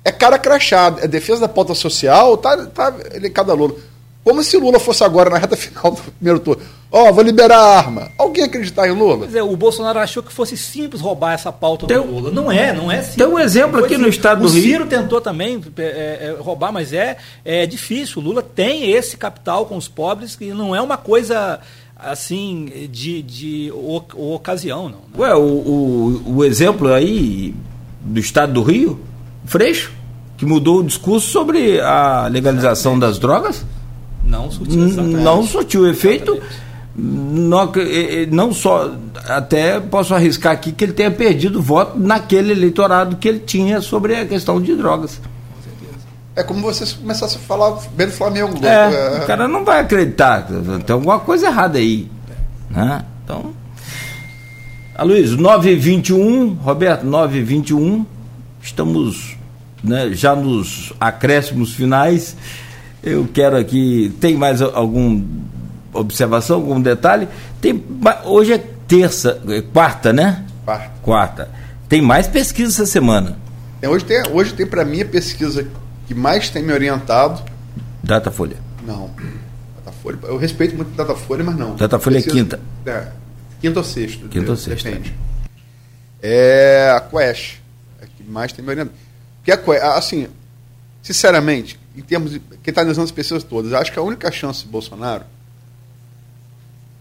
é 0.04 0.12
cara 0.12 0.38
crachado. 0.38 1.00
É 1.00 1.08
defesa 1.08 1.40
da 1.40 1.48
pauta 1.48 1.74
social, 1.74 2.36
tá, 2.36 2.66
tá 2.66 2.94
ele 3.12 3.26
é 3.26 3.30
cada 3.30 3.52
Lula. 3.52 3.74
Como 4.22 4.42
se 4.44 4.56
Lula 4.56 4.78
fosse 4.78 5.02
agora 5.02 5.30
na 5.30 5.38
reta 5.38 5.56
final 5.58 5.92
do 5.92 6.02
primeiro 6.12 6.38
turno. 6.38 6.62
Ó, 6.92 7.08
oh, 7.08 7.12
vou 7.12 7.22
liberar 7.22 7.56
a 7.56 7.78
arma. 7.78 8.10
Alguém 8.18 8.44
acreditar 8.44 8.88
em 8.88 8.92
Lula? 8.92 9.18
Pois 9.18 9.34
é, 9.34 9.42
o 9.42 9.56
Bolsonaro 9.56 10.00
achou 10.00 10.22
que 10.22 10.32
fosse 10.32 10.56
simples 10.56 11.00
roubar 11.00 11.34
essa 11.34 11.52
pauta 11.52 11.86
tem, 11.86 11.96
do 11.96 12.04
Lula. 12.04 12.30
Não 12.32 12.50
é, 12.50 12.72
não 12.72 12.90
é 12.90 12.96
simples. 12.96 13.16
Tem 13.16 13.26
um 13.26 13.38
exemplo 13.38 13.84
aqui 13.84 13.96
no 13.96 14.08
estado 14.08 14.42
do 14.42 14.48
Rio. 14.48 14.60
O 14.60 14.62
Ciro 14.62 14.86
tentou 14.86 15.20
também 15.20 15.62
é, 15.78 15.82
é, 15.82 16.36
roubar, 16.40 16.72
mas 16.72 16.92
é, 16.92 17.16
é 17.44 17.64
difícil. 17.64 18.20
O 18.20 18.24
Lula 18.24 18.42
tem 18.42 18.90
esse 18.90 19.16
capital 19.16 19.66
com 19.66 19.76
os 19.76 19.86
pobres 19.86 20.34
que 20.34 20.52
não 20.52 20.74
é 20.74 20.82
uma 20.82 20.96
coisa 20.96 21.60
assim, 22.02 22.88
de, 22.90 23.22
de 23.22 23.72
o, 23.72 24.02
o 24.14 24.34
ocasião, 24.34 24.84
não. 24.84 24.98
Né? 24.98 25.18
Ué, 25.18 25.34
o, 25.34 25.40
o, 25.40 26.22
o, 26.36 26.44
exemplo 26.44 26.92
aí 26.92 27.54
do 28.00 28.18
estado 28.18 28.52
do 28.52 28.62
Rio, 28.62 29.00
Freixo, 29.44 29.92
que 30.36 30.46
mudou 30.46 30.78
o 30.78 30.82
discurso 30.82 31.28
sobre 31.28 31.80
a 31.80 32.26
legalização 32.28 32.98
das 32.98 33.18
drogas. 33.18 33.64
Não 34.24 34.50
surtiu, 34.50 34.78
não 34.78 35.42
surtiu 35.42 35.88
efeito. 35.88 36.40
Não, 36.94 37.72
não 38.30 38.52
só, 38.52 38.92
até 39.26 39.78
posso 39.80 40.14
arriscar 40.14 40.52
aqui 40.52 40.72
que 40.72 40.84
ele 40.84 40.92
tenha 40.92 41.10
perdido 41.10 41.62
voto 41.62 41.98
naquele 41.98 42.52
eleitorado 42.52 43.16
que 43.16 43.28
ele 43.28 43.38
tinha 43.38 43.80
sobre 43.80 44.16
a 44.16 44.26
questão 44.26 44.60
de 44.60 44.74
drogas. 44.74 45.20
É 46.36 46.42
como 46.42 46.60
você 46.60 46.86
começasse 46.96 47.36
a 47.36 47.40
falar 47.40 47.78
bem 47.92 48.06
do 48.06 48.12
Flamengo. 48.12 48.64
É, 48.64 49.18
é, 49.18 49.22
o 49.22 49.26
cara 49.26 49.48
não 49.48 49.64
vai 49.64 49.80
acreditar. 49.80 50.46
Tem 50.86 50.94
alguma 50.94 51.18
coisa 51.18 51.46
errada 51.46 51.78
aí. 51.78 52.10
Né? 52.70 53.04
Então. 53.24 53.52
Aloysio, 54.94 55.36
921, 55.36 56.54
Roberto, 56.54 57.04
921. 57.04 58.06
Estamos 58.62 59.36
né, 59.82 60.10
já 60.12 60.36
nos 60.36 60.92
acréscimos 61.00 61.74
finais. 61.74 62.36
Eu 63.02 63.28
quero 63.32 63.56
aqui. 63.56 64.14
Tem 64.20 64.36
mais 64.36 64.62
alguma 64.62 65.24
observação, 65.92 66.56
algum 66.56 66.80
detalhe? 66.80 67.28
Tem, 67.60 67.82
hoje 68.24 68.52
é 68.52 68.58
terça, 68.86 69.40
é 69.48 69.62
quarta, 69.62 70.12
né? 70.12 70.44
Quarta. 70.64 70.90
Quarta. 71.02 71.50
Tem 71.88 72.00
mais 72.00 72.28
pesquisa 72.28 72.70
essa 72.70 72.86
semana. 72.86 73.36
Hoje 73.82 74.04
tem, 74.04 74.22
hoje 74.30 74.52
tem 74.52 74.66
para 74.66 74.84
mim 74.84 75.00
a 75.00 75.06
pesquisa 75.06 75.66
que 76.10 76.14
mais 76.14 76.50
tem 76.50 76.60
me 76.60 76.72
orientado. 76.72 77.40
Datafolha. 78.02 78.56
Não. 78.84 79.12
Datafolha. 79.76 80.18
Eu 80.24 80.36
respeito 80.36 80.74
muito 80.74 80.90
Datafolha, 80.96 81.44
mas 81.44 81.56
não. 81.56 81.76
Datafolha 81.76 82.18
é 82.18 82.22
quinta. 82.22 82.58
É, 82.84 83.06
quinta 83.60 83.78
ou 83.78 83.84
sexta. 83.84 84.26
Quinta 84.26 84.50
ou 84.50 84.56
sexta. 84.56 84.90
Depende. 84.90 85.14
É 86.20 86.92
a 86.96 87.00
Quest. 87.00 87.58
É 88.02 88.06
que 88.06 88.24
mais 88.24 88.52
tem 88.52 88.64
me 88.64 88.72
orientado. 88.72 88.98
Porque 89.36 89.52
a 89.52 89.56
Quest, 89.56 89.84
assim, 89.84 90.26
sinceramente, 91.00 91.78
em 91.96 92.02
termos 92.02 92.32
de. 92.32 92.40
Quem 92.40 92.72
está 92.72 92.80
analisando 92.80 93.04
as 93.04 93.12
pessoas 93.12 93.44
todas, 93.44 93.72
acho 93.72 93.92
que 93.92 93.98
a 94.00 94.02
única 94.02 94.32
chance 94.32 94.64
de 94.64 94.68
Bolsonaro 94.68 95.24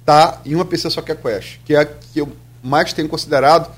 está 0.02 0.40
em 0.45 0.53
uma 0.53 0.65
pessoa 0.65 0.91
só 0.91 1.02
que 1.02 1.11
é 1.11 1.15
a 1.15 1.18
Quest, 1.18 1.57
que 1.65 1.73
é 1.73 1.80
a 1.80 1.86
que 1.86 2.22
eu 2.22 2.31
mais 2.61 2.94
tenho 2.94 3.10
considerado 3.10 3.73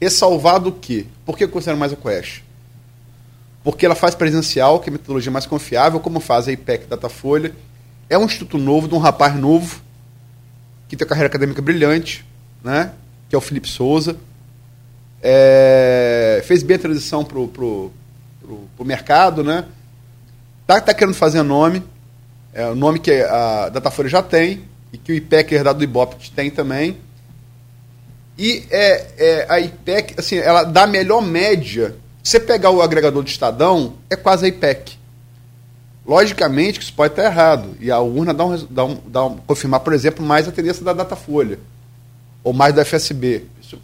ressalvado 0.00 0.68
o 0.68 0.72
quê? 0.72 1.06
Por 1.26 1.36
que 1.36 1.42
eu 1.42 1.48
considero 1.48 1.76
mais 1.76 1.92
a 1.92 1.96
Quest? 1.96 2.42
Porque 3.62 3.84
ela 3.84 3.94
faz 3.94 4.14
presencial, 4.14 4.80
que 4.80 4.88
é 4.88 4.90
a 4.90 4.92
metodologia 4.92 5.30
mais 5.30 5.46
confiável, 5.46 6.00
como 6.00 6.20
faz 6.20 6.48
a 6.48 6.52
IPEC 6.52 6.86
Datafolha. 6.86 7.54
É 8.08 8.16
um 8.18 8.24
instituto 8.24 8.58
novo, 8.58 8.88
de 8.88 8.94
um 8.94 8.98
rapaz 8.98 9.34
novo, 9.36 9.80
que 10.88 10.96
tem 10.96 11.04
uma 11.04 11.08
carreira 11.08 11.28
acadêmica 11.28 11.60
brilhante, 11.60 12.24
né? 12.64 12.92
que 13.28 13.34
é 13.34 13.38
o 13.38 13.40
Felipe 13.40 13.68
Souza. 13.68 14.16
É, 15.22 16.42
fez 16.46 16.62
bem 16.62 16.76
a 16.76 16.80
transição 16.80 17.24
para 17.24 17.38
o 17.38 17.92
mercado, 18.80 19.44
né? 19.44 19.66
Tá, 20.66 20.80
tá 20.80 20.94
querendo 20.94 21.14
fazer 21.14 21.42
nome, 21.42 21.82
é 22.54 22.66
o 22.66 22.74
nome 22.74 22.98
que 22.98 23.12
a 23.12 23.68
Datafolha 23.68 24.08
já 24.08 24.22
tem, 24.22 24.62
e 24.92 24.98
que 24.98 25.12
o 25.12 25.14
IPEC 25.14 25.54
herdado 25.54 25.78
do 25.78 25.84
Ibope 25.84 26.30
tem 26.30 26.50
também. 26.50 26.96
E 28.38 28.64
é, 28.70 29.06
é, 29.18 29.46
a 29.48 29.60
IPEC, 29.60 30.14
assim, 30.18 30.38
ela 30.38 30.64
dá 30.64 30.84
a 30.84 30.86
melhor 30.86 31.20
média 31.20 31.94
você 32.22 32.38
pegar 32.38 32.70
o 32.70 32.82
agregador 32.82 33.22
do 33.22 33.28
Estadão, 33.28 33.94
é 34.08 34.16
quase 34.16 34.44
a 34.44 34.48
IPEC. 34.48 34.98
Logicamente 36.06 36.78
que 36.78 36.84
isso 36.84 36.94
pode 36.94 37.12
estar 37.12 37.24
errado. 37.24 37.76
E 37.80 37.90
a 37.90 37.98
urna 38.00 38.34
dá 38.34 38.44
um, 38.44 38.66
dá 38.68 38.84
um, 38.84 39.00
dá 39.06 39.24
um, 39.26 39.36
confirmar, 39.38 39.80
por 39.80 39.92
exemplo, 39.92 40.24
mais 40.24 40.48
a 40.48 40.52
tendência 40.52 40.84
da 40.84 40.92
Datafolha. 40.92 41.58
Ou 42.42 42.52
mais 42.52 42.74
da 42.74 42.84
FSB. 42.84 43.44
Isso, 43.62 43.78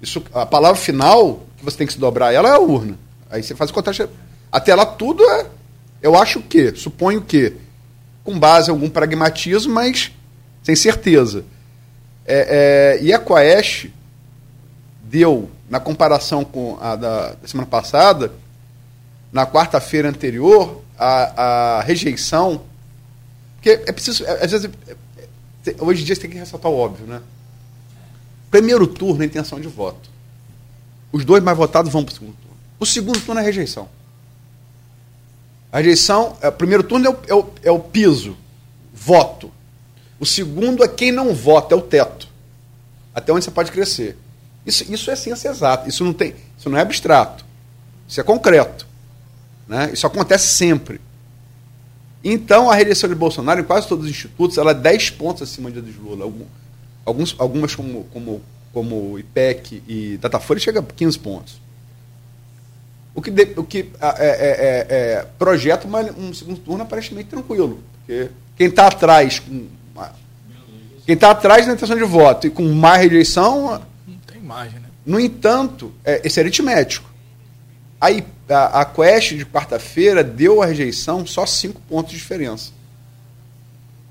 isso, 0.00 0.22
a 0.34 0.44
palavra 0.44 0.80
final 0.80 1.40
que 1.56 1.64
você 1.64 1.78
tem 1.78 1.86
que 1.86 1.92
se 1.92 1.98
dobrar 1.98 2.32
ela 2.32 2.48
é 2.48 2.52
a 2.52 2.58
urna. 2.58 2.98
Aí 3.30 3.42
você 3.42 3.54
faz 3.54 3.70
o 3.70 3.74
contraste. 3.74 4.08
Até 4.50 4.74
lá 4.74 4.86
tudo 4.86 5.22
é. 5.24 5.46
Eu 6.00 6.16
acho 6.16 6.40
que, 6.40 6.74
suponho 6.76 7.20
que, 7.20 7.54
com 8.22 8.38
base 8.38 8.68
em 8.68 8.72
algum 8.72 8.88
pragmatismo, 8.88 9.72
mas 9.72 10.12
sem 10.62 10.76
certeza. 10.76 11.44
É, 12.24 12.98
é, 12.98 13.02
e 13.02 13.12
a 13.12 13.18
Quaest 13.18 13.86
deu 15.02 15.50
na 15.68 15.78
comparação 15.78 16.44
com 16.44 16.78
a 16.80 16.96
da, 16.96 17.36
semana 17.44 17.66
passada, 17.68 18.32
na 19.32 19.46
quarta-feira 19.46 20.08
anterior, 20.08 20.82
a, 20.98 21.78
a, 21.78 21.80
rejeição. 21.82 22.62
Porque 23.56 23.70
é 23.70 23.92
preciso. 23.92 24.24
É, 24.24 24.44
às 24.44 24.50
vezes, 24.50 24.70
é, 24.86 25.70
é, 25.70 25.74
hoje 25.80 26.02
em 26.02 26.04
dia 26.04 26.14
você 26.14 26.22
tem 26.22 26.30
que 26.30 26.38
ressaltar 26.38 26.70
o 26.70 26.76
óbvio, 26.76 27.06
né? 27.06 27.20
Primeiro 28.50 28.86
turno 28.86 29.22
é 29.22 29.26
intenção 29.26 29.60
de 29.60 29.68
voto. 29.68 30.08
Os 31.12 31.24
dois 31.24 31.42
mais 31.42 31.56
votados 31.56 31.92
vão 31.92 32.02
para 32.02 32.12
o 32.12 32.14
segundo 32.14 32.34
turno. 32.34 32.56
O 32.80 32.86
segundo 32.86 33.20
turno 33.20 33.40
é 33.40 33.44
rejeição. 33.44 33.88
A 35.70 35.78
rejeição, 35.78 36.36
o 36.42 36.52
primeiro 36.52 36.82
turno 36.82 37.06
é 37.06 37.10
o, 37.10 37.18
é 37.28 37.34
o, 37.34 37.50
é 37.64 37.70
o 37.70 37.78
piso, 37.78 38.36
voto. 38.92 39.50
O 40.18 40.24
segundo 40.24 40.82
é 40.82 40.88
quem 40.88 41.12
não 41.12 41.34
vota, 41.34 41.74
é 41.74 41.78
o 41.78 41.82
teto. 41.82 42.26
Até 43.14 43.32
onde 43.32 43.44
você 43.44 43.50
pode 43.50 43.70
crescer. 43.70 44.16
Isso, 44.68 44.84
isso 44.92 45.10
é 45.10 45.16
ciência 45.16 45.48
exata, 45.48 45.88
isso 45.88 46.04
não, 46.04 46.12
tem, 46.12 46.34
isso 46.58 46.68
não 46.68 46.76
é 46.76 46.82
abstrato. 46.82 47.42
Isso 48.06 48.20
é 48.20 48.22
concreto. 48.22 48.86
Né? 49.66 49.90
Isso 49.94 50.06
acontece 50.06 50.48
sempre. 50.48 51.00
Então, 52.22 52.70
a 52.70 52.74
reeleição 52.74 53.08
de 53.08 53.14
Bolsonaro, 53.14 53.60
em 53.60 53.64
quase 53.64 53.88
todos 53.88 54.04
os 54.04 54.10
institutos, 54.10 54.58
ela 54.58 54.72
é 54.72 54.74
10 54.74 55.10
pontos 55.10 55.42
acima 55.42 55.70
de 55.70 55.80
Lula. 55.80 56.30
Alguns, 57.02 57.34
algumas, 57.38 57.74
como, 57.74 58.04
como, 58.12 58.42
como 58.70 59.18
IPEC 59.18 59.82
e 59.88 60.18
Datafolha, 60.18 60.60
chega 60.60 60.80
a 60.80 60.82
15 60.82 61.18
pontos. 61.18 61.58
O 63.14 63.22
que, 63.22 63.30
de, 63.30 63.54
o 63.56 63.64
que 63.64 63.90
é, 64.00 64.06
é, 64.06 64.26
é, 64.28 64.86
é, 64.90 65.26
projeta 65.38 65.86
uma, 65.86 66.02
um 66.02 66.34
segundo 66.34 66.60
turno 66.60 66.82
aparentemente 66.82 67.30
tranquilo. 67.30 67.82
Porque 68.00 68.28
quem 68.54 68.66
está 68.66 68.88
atrás, 68.88 69.38
com 69.38 69.66
quem 71.06 71.14
está 71.14 71.30
atrás 71.30 71.66
na 71.66 71.72
intenção 71.72 71.96
de 71.96 72.04
voto 72.04 72.46
e 72.46 72.50
com 72.50 72.62
mais 72.74 73.00
rejeição. 73.00 73.80
Margem, 74.48 74.80
né? 74.80 74.88
No 75.04 75.20
entanto, 75.20 75.92
é, 76.02 76.22
esse 76.24 76.40
é 76.40 76.42
aritmético. 76.42 77.08
Aí 78.00 78.24
a, 78.48 78.80
a 78.80 78.84
Quest 78.84 79.34
de 79.34 79.44
quarta-feira 79.44 80.24
deu 80.24 80.62
a 80.62 80.66
rejeição 80.66 81.26
só 81.26 81.44
cinco 81.44 81.80
pontos 81.82 82.12
de 82.12 82.18
diferença. 82.18 82.72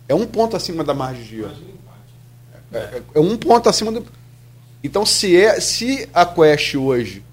É 0.07 0.13
um 0.13 0.27
ponto 0.27 0.55
acima 0.55 0.83
da 0.83 0.93
margem 0.93 1.23
de 1.23 1.39
erro. 1.41 1.55
É, 2.71 2.77
é, 2.77 3.01
é, 3.15 3.19
um 3.19 3.35
ponto 3.35 3.67
acima 3.67 3.91
do. 3.91 4.05
Então, 4.83 5.05
se, 5.05 5.35
é, 5.35 5.59
se 5.59 6.07
a 6.13 6.25
Quest 6.25 6.75
hoje 6.75 7.23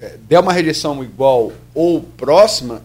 é, 0.00 0.16
der 0.28 0.40
uma 0.40 0.52
rejeição 0.52 1.04
igual 1.04 1.52
ou 1.74 2.00
próxima, 2.00 2.82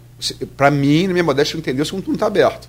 para 0.57 0.69
mim, 0.69 1.07
na 1.07 1.13
minha 1.13 1.23
modéstia, 1.23 1.57
entendeu 1.57 1.85
se 1.85 1.95
o 1.95 2.01
turno 2.01 2.15
está 2.15 2.27
aberto. 2.27 2.67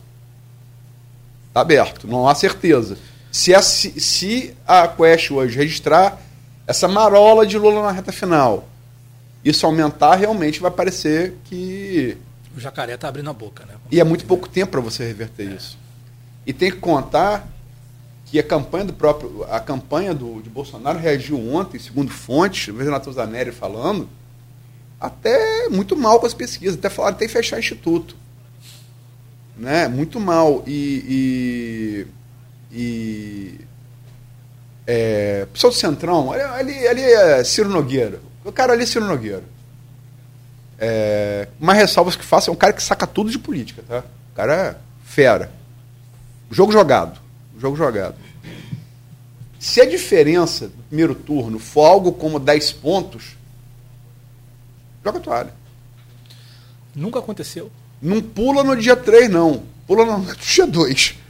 Está 1.49 1.63
aberto, 1.63 2.07
não 2.07 2.29
há 2.29 2.35
certeza. 2.35 2.97
Se 3.37 3.55
a, 3.55 3.61
se 3.61 4.57
a 4.67 4.89
Quest 4.89 5.31
hoje 5.31 5.59
registrar 5.59 6.19
essa 6.67 6.89
marola 6.89 7.47
de 7.47 7.59
Lula 7.59 7.83
na 7.83 7.93
reta 7.93 8.11
final 8.11 8.67
isso 9.45 9.67
aumentar, 9.67 10.15
realmente 10.15 10.59
vai 10.59 10.71
parecer 10.71 11.37
que. 11.45 12.17
O 12.57 12.59
jacaré 12.59 12.95
está 12.95 13.09
abrindo 13.09 13.29
a 13.29 13.35
boca, 13.35 13.67
né? 13.67 13.75
E 13.93 14.01
é 14.01 14.05
muito 14.05 14.25
pouco 14.25 14.49
tempo 14.49 14.73
para 14.73 14.81
você 14.81 15.07
reverter 15.07 15.53
é. 15.53 15.55
isso. 15.55 15.79
E 16.47 16.53
tem 16.55 16.71
que 16.71 16.79
contar 16.79 17.47
que 18.25 18.39
a 18.39 18.43
campanha 18.43 18.87
do 18.87 18.95
próprio. 18.95 19.45
A 19.51 19.61
campanha 19.61 20.15
do, 20.15 20.41
de 20.41 20.49
Bolsonaro 20.49 20.99
reagiu 20.99 21.39
ontem, 21.39 21.79
segundo 21.79 22.11
fontes, 22.11 22.75
o 22.75 22.79
Renato 22.79 23.13
Zanelli 23.13 23.53
falando, 23.53 24.09
até 24.99 25.69
muito 25.69 25.95
mal 25.95 26.19
com 26.19 26.27
as 26.27 26.35
pesquisas, 26.35 26.79
até 26.79 26.89
falaram 26.89 27.17
até 27.17 27.29
fechar 27.29 27.59
instituto. 27.59 28.17
Né? 29.59 29.89
Muito 29.89 30.19
mal. 30.19 30.65
E. 30.67 32.07
e, 32.79 33.59
é, 34.87 35.47
pessoal 35.51 35.73
do 35.73 35.77
Centrão, 35.79 36.31
ali, 36.31 36.87
ali 36.87 37.03
é 37.03 37.43
Ciro 37.43 37.71
Nogueira. 37.71 38.21
O 38.45 38.53
cara 38.53 38.75
ali 38.75 38.83
é 38.83 38.87
Ciro 38.87 39.07
Nogueira. 39.07 39.45
É, 40.79 41.49
uma 41.59 41.73
ressalva 41.73 42.13
que 42.13 42.23
faço, 42.23 42.51
é 42.51 42.53
um 42.53 42.57
cara 42.57 42.75
que 42.75 42.83
saca 42.83 43.07
tudo 43.07 43.31
de 43.31 43.39
política, 43.39 43.83
tá? 43.89 44.05
O 44.33 44.37
cara 44.37 44.55
é 44.55 44.77
fera. 45.07 45.51
Jogo 46.51 46.71
jogado. 46.71 47.19
Jogo 47.59 47.77
jogado. 47.77 48.15
Se 49.59 49.81
a 49.81 49.87
diferença 49.87 50.69
do 50.69 50.83
primeiro 50.89 51.15
turno 51.15 51.59
for 51.59 51.87
algo 51.87 52.13
como 52.13 52.39
10 52.39 52.73
pontos, 52.73 53.39
joga 55.03 55.19
a 55.19 55.23
toalha. 55.23 55.55
Nunca 56.95 57.21
aconteceu. 57.21 57.73
Não 58.03 58.21
pula 58.21 58.63
no 58.63 58.77
dia 58.77 58.95
3, 58.95 59.31
não. 59.31 59.63
Pula 59.87 60.05
no 60.05 60.27
dia 60.37 60.67
2. 60.67 61.26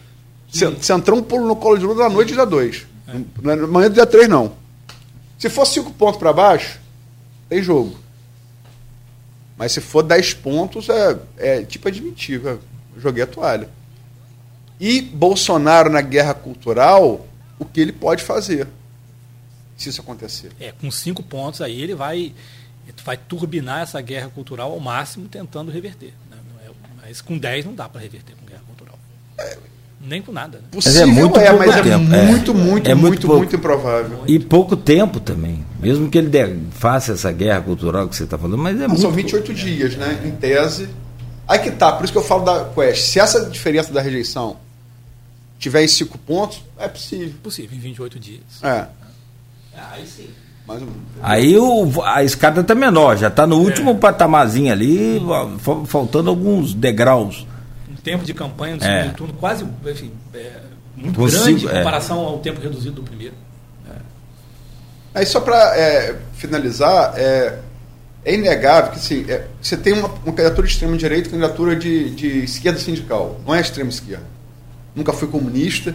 Centrão 0.80 1.22
pula 1.22 1.46
no 1.46 1.56
colo 1.56 1.78
de 1.78 1.84
luz 1.84 1.98
na 1.98 2.08
noite 2.08 2.32
dia 2.32 2.46
2. 2.46 2.86
É. 3.08 3.20
Na 3.42 3.66
manhã 3.66 3.88
do 3.88 3.94
dia 3.94 4.06
3, 4.06 4.28
não. 4.28 4.52
Se 5.38 5.48
for 5.50 5.66
5 5.66 5.92
pontos 5.92 6.18
para 6.18 6.32
baixo, 6.32 6.80
tem 7.48 7.62
jogo. 7.62 7.96
Mas 9.56 9.72
se 9.72 9.80
for 9.80 10.02
10 10.02 10.34
pontos, 10.34 10.88
é, 10.88 11.18
é 11.36 11.62
tipo 11.62 11.88
admitir, 11.88 12.40
joguei 12.98 13.22
a 13.22 13.26
toalha. 13.26 13.68
E 14.78 15.00
Bolsonaro 15.00 15.90
na 15.90 16.00
guerra 16.00 16.34
cultural, 16.34 17.26
o 17.58 17.64
que 17.64 17.80
ele 17.80 17.92
pode 17.92 18.22
fazer 18.22 18.68
se 19.76 19.90
isso 19.90 20.00
acontecer? 20.00 20.52
É, 20.58 20.72
com 20.72 20.90
cinco 20.90 21.22
pontos 21.22 21.60
aí 21.60 21.80
ele 21.80 21.94
vai, 21.94 22.34
vai 23.04 23.16
turbinar 23.16 23.82
essa 23.82 24.00
guerra 24.00 24.28
cultural 24.28 24.72
ao 24.72 24.80
máximo, 24.80 25.28
tentando 25.28 25.70
reverter. 25.70 26.14
Né? 26.30 26.38
É, 26.64 26.70
mas 27.02 27.20
com 27.20 27.36
10 27.36 27.66
não 27.66 27.74
dá 27.74 27.88
para 27.88 28.00
reverter 28.00 28.34
com 28.36 28.46
guerra 28.46 28.62
cultural. 28.66 28.98
É, 29.38 29.58
nem 30.08 30.22
com 30.22 30.32
nada. 30.32 30.58
Né? 30.58 30.64
Possível 30.70 31.06
mas 31.06 31.16
é 31.16 31.20
muito 31.20 31.38
é, 31.38 31.52
mas 31.52 31.74
tempo. 31.74 31.88
é 31.88 31.96
muito, 31.96 32.14
é, 32.14 32.24
muito, 32.24 32.54
muito, 32.54 32.90
é 32.90 32.94
muito, 32.94 33.28
muito, 33.28 33.56
improvável. 33.56 34.22
E 34.26 34.38
pouco 34.38 34.76
tempo 34.76 35.20
também. 35.20 35.64
Mesmo 35.80 36.08
que 36.08 36.16
ele 36.16 36.28
der, 36.28 36.56
faça 36.70 37.12
essa 37.12 37.30
guerra 37.32 37.60
cultural 37.60 38.08
que 38.08 38.16
você 38.16 38.24
está 38.24 38.38
falando, 38.38 38.58
mas 38.58 38.80
é 38.80 38.86
muito. 38.86 39.00
São 39.00 39.10
28 39.10 39.52
dias, 39.52 39.96
né? 39.96 40.20
Em 40.24 40.30
tese. 40.30 40.88
Aí 41.46 41.58
que 41.58 41.70
tá, 41.70 41.92
por 41.92 42.04
isso 42.04 42.12
que 42.12 42.18
eu 42.18 42.24
falo 42.24 42.44
da 42.44 42.64
Quest. 42.64 43.02
Se 43.02 43.20
essa 43.20 43.46
diferença 43.46 43.92
da 43.92 44.00
rejeição 44.00 44.56
tiver 45.58 45.84
em 45.84 45.88
5 45.88 46.18
pontos, 46.18 46.62
é 46.78 46.88
possível. 46.88 47.34
Possível, 47.42 47.76
em 47.76 47.80
28 47.80 48.18
dias. 48.18 48.42
É. 48.62 48.86
Aí 49.92 50.06
sim. 50.06 50.28
Mas, 50.66 50.82
Aí 51.22 51.56
o, 51.56 52.02
a 52.02 52.24
escada 52.24 52.60
está 52.60 52.74
menor, 52.74 53.16
já 53.16 53.28
está 53.28 53.46
no 53.46 53.56
último 53.56 53.92
é. 53.92 53.94
patamarzinho 53.94 54.72
ali, 54.72 55.22
faltando 55.86 56.28
alguns 56.28 56.74
degraus 56.74 57.46
tempo 58.06 58.24
de 58.24 58.32
campanha 58.32 58.76
do 58.76 58.84
é. 58.84 59.02
segundo 59.02 59.16
turno 59.16 59.34
quase 59.34 59.66
enfim, 59.84 60.12
é, 60.32 60.60
muito 60.96 61.16
Consigo, 61.16 61.42
grande 61.42 61.66
em 61.66 61.68
é. 61.68 61.78
comparação 61.78 62.20
ao 62.20 62.38
tempo 62.38 62.60
reduzido 62.60 62.94
do 62.94 63.02
primeiro. 63.02 63.34
É. 63.90 63.96
Aí 65.12 65.26
só 65.26 65.40
para 65.40 65.76
é, 65.76 66.16
finalizar, 66.34 67.14
é, 67.16 67.58
é 68.24 68.32
inegável 68.32 68.92
que 68.92 68.98
assim, 68.98 69.24
é, 69.28 69.48
você 69.60 69.76
tem 69.76 69.92
uma, 69.92 70.06
uma 70.06 70.32
candidatura 70.32 70.68
de 70.68 70.72
extrema-direita 70.72 71.26
e 71.26 71.30
candidatura 71.32 71.74
de, 71.74 72.10
de 72.10 72.44
esquerda 72.44 72.78
sindical. 72.78 73.40
Não 73.44 73.52
é 73.52 73.60
extrema-esquerda. 73.60 74.24
Nunca 74.94 75.12
fui 75.12 75.26
comunista, 75.26 75.92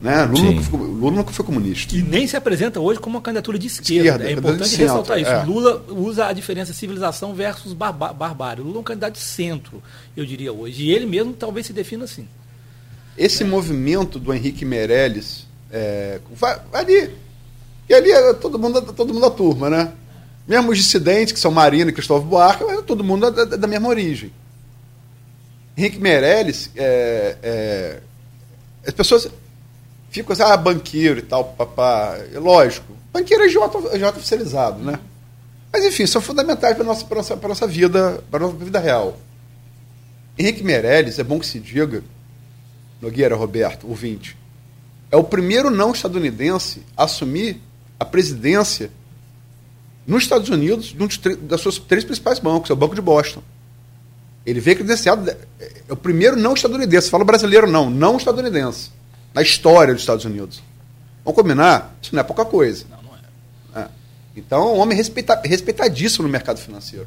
né? 0.00 0.24
Lula, 0.24 0.42
nunca 0.42 0.62
foi, 0.62 0.78
Lula 0.78 1.16
nunca 1.16 1.32
foi 1.32 1.44
comunista. 1.44 1.96
E 1.96 2.02
nem 2.02 2.26
se 2.26 2.36
apresenta 2.36 2.78
hoje 2.78 3.00
como 3.00 3.16
uma 3.16 3.22
candidatura 3.22 3.58
de 3.58 3.66
esquerda. 3.66 4.08
esquerda 4.08 4.30
é 4.30 4.32
importante 4.32 4.68
centro, 4.68 4.84
ressaltar 4.84 5.20
isso. 5.20 5.30
É. 5.30 5.44
Lula 5.44 5.84
usa 5.88 6.26
a 6.26 6.32
diferença 6.32 6.72
civilização 6.72 7.34
versus 7.34 7.72
barbárie. 7.72 8.62
Lula 8.62 8.76
é 8.76 8.80
um 8.80 8.84
candidato 8.84 9.14
de 9.14 9.20
centro, 9.20 9.82
eu 10.16 10.24
diria 10.24 10.52
hoje. 10.52 10.84
E 10.84 10.92
ele 10.92 11.04
mesmo 11.04 11.32
talvez 11.32 11.66
se 11.66 11.72
defina 11.72 12.04
assim. 12.04 12.28
Esse 13.16 13.42
é. 13.42 13.46
movimento 13.46 14.20
do 14.20 14.32
Henrique 14.32 14.64
Meirelles, 14.64 15.46
é, 15.72 16.20
vai, 16.32 16.60
ali. 16.72 17.10
E 17.88 17.94
ali 17.94 18.12
é 18.12 18.34
todo 18.34 18.58
mundo, 18.58 18.80
todo 18.92 19.12
mundo 19.12 19.22
da 19.22 19.30
turma, 19.30 19.68
né? 19.68 19.92
Mesmo 20.46 20.70
os 20.70 20.78
dissidentes, 20.78 21.32
que 21.32 21.40
são 21.40 21.50
Marina 21.50 21.90
e 21.90 21.92
Cristóvão 21.92 22.28
Buarque, 22.28 22.62
é 22.62 22.82
todo 22.82 23.02
mundo 23.02 23.30
da, 23.30 23.44
da, 23.44 23.66
mesma 23.66 23.88
origem. 23.88 24.32
Henrique 25.76 25.98
Meirelles, 25.98 26.70
é, 26.76 27.36
é, 27.42 28.00
as 28.86 28.94
pessoas 28.94 29.28
Fico 30.10 30.32
assim, 30.32 30.42
ah, 30.42 30.56
banqueiro 30.56 31.18
e 31.18 31.22
tal, 31.22 31.44
papá. 31.44 32.16
Lógico, 32.34 32.92
banqueiro 33.12 33.44
é 33.44 33.48
Jota, 33.48 33.78
é 33.96 34.08
oficializado, 34.08 34.82
né? 34.82 34.98
Mas 35.72 35.84
enfim, 35.84 36.06
são 36.06 36.20
fundamentais 36.20 36.74
para 36.74 36.82
a 36.82 36.86
nossa, 36.86 37.06
nossa, 37.14 37.36
nossa 37.36 37.66
vida, 37.66 38.22
para 38.30 38.40
nossa 38.40 38.56
vida 38.56 38.78
real. 38.78 39.18
Henrique 40.38 40.62
Meirelles, 40.62 41.18
é 41.18 41.24
bom 41.24 41.38
que 41.38 41.46
se 41.46 41.60
diga, 41.60 42.02
Nogueira 43.02 43.36
Roberto, 43.36 43.86
ouvinte, 43.86 44.36
é 45.10 45.16
o 45.16 45.24
primeiro 45.24 45.68
não 45.70 45.92
estadunidense 45.92 46.82
a 46.96 47.04
assumir 47.04 47.60
a 48.00 48.04
presidência 48.04 48.90
nos 50.06 50.22
Estados 50.22 50.48
Unidos 50.48 50.86
de 50.86 51.02
um 51.02 51.06
dos 51.06 51.18
das 51.42 51.60
suas 51.60 51.78
três 51.78 52.02
principais 52.02 52.38
bancos, 52.38 52.70
é 52.70 52.72
o 52.72 52.76
Banco 52.76 52.94
de 52.94 53.02
Boston. 53.02 53.42
Ele 54.46 54.60
veio 54.60 54.78
credenciado, 54.78 55.28
é 55.30 55.36
o 55.90 55.96
primeiro 55.96 56.36
não 56.36 56.54
estadunidense, 56.54 57.10
fala 57.10 57.24
brasileiro 57.24 57.70
não, 57.70 57.90
não 57.90 58.16
estadunidense 58.16 58.90
na 59.38 59.42
história 59.42 59.94
dos 59.94 60.02
Estados 60.02 60.24
Unidos. 60.24 60.60
Vamos 61.24 61.40
combinar? 61.40 61.96
Isso 62.02 62.12
não 62.12 62.20
é 62.20 62.24
pouca 62.24 62.44
coisa. 62.44 62.84
Não, 62.90 62.98
não 63.04 63.80
é. 63.80 63.84
é. 63.84 63.88
Então, 64.34 64.62
é 64.62 64.72
um 64.72 64.78
homem 64.78 64.96
respeita, 64.96 65.40
respeitadíssimo 65.44 66.24
no 66.24 66.28
mercado 66.28 66.58
financeiro. 66.58 67.06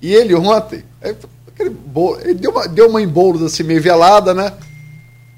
E 0.00 0.14
ele 0.14 0.34
ontem, 0.34 0.82
ele 1.02 2.34
deu 2.34 2.50
uma, 2.52 2.66
deu 2.66 2.88
uma 2.88 3.02
em 3.02 3.06
bolos 3.06 3.42
assim, 3.42 3.62
meio 3.62 3.82
velada, 3.82 4.32
né? 4.32 4.54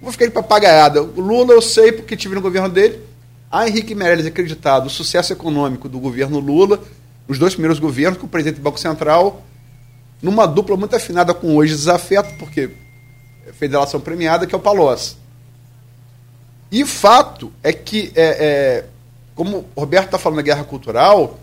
Vou 0.00 0.12
ficar 0.12 0.26
de 0.26 0.30
papagaiada. 0.30 1.02
O 1.02 1.20
Lula 1.20 1.52
eu 1.52 1.60
sei 1.60 1.90
porque 1.90 2.16
tive 2.16 2.36
no 2.36 2.40
governo 2.40 2.68
dele. 2.68 3.00
A 3.50 3.66
Henrique 3.66 3.92
Meirelles 3.92 4.24
acreditado 4.24 4.86
o 4.86 4.90
sucesso 4.90 5.32
econômico 5.32 5.88
do 5.88 5.98
governo 5.98 6.38
Lula, 6.38 6.80
nos 7.26 7.40
dois 7.40 7.54
primeiros 7.54 7.80
governos, 7.80 8.20
com 8.20 8.26
o 8.26 8.28
presidente 8.28 8.60
do 8.60 8.62
Banco 8.62 8.78
Central, 8.78 9.42
numa 10.22 10.46
dupla 10.46 10.76
muito 10.76 10.94
afinada 10.94 11.34
com 11.34 11.56
hoje 11.56 11.74
desafeto, 11.74 12.32
porque 12.38 12.70
é 13.48 13.52
federação 13.52 14.00
premiada, 14.00 14.46
que 14.46 14.54
é 14.54 14.58
o 14.58 14.60
Palocci. 14.60 15.21
E 16.72 16.86
fato 16.86 17.52
é 17.62 17.70
que, 17.70 18.10
é, 18.16 18.22
é, 18.22 18.84
como 19.34 19.66
o 19.76 19.80
Roberto 19.80 20.06
está 20.06 20.18
falando 20.18 20.36
da 20.36 20.42
guerra 20.42 20.64
cultural, 20.64 21.38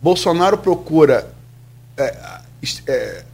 Bolsonaro 0.00 0.56
procura 0.56 1.30
é, 1.98 2.40
é, 2.86 3.24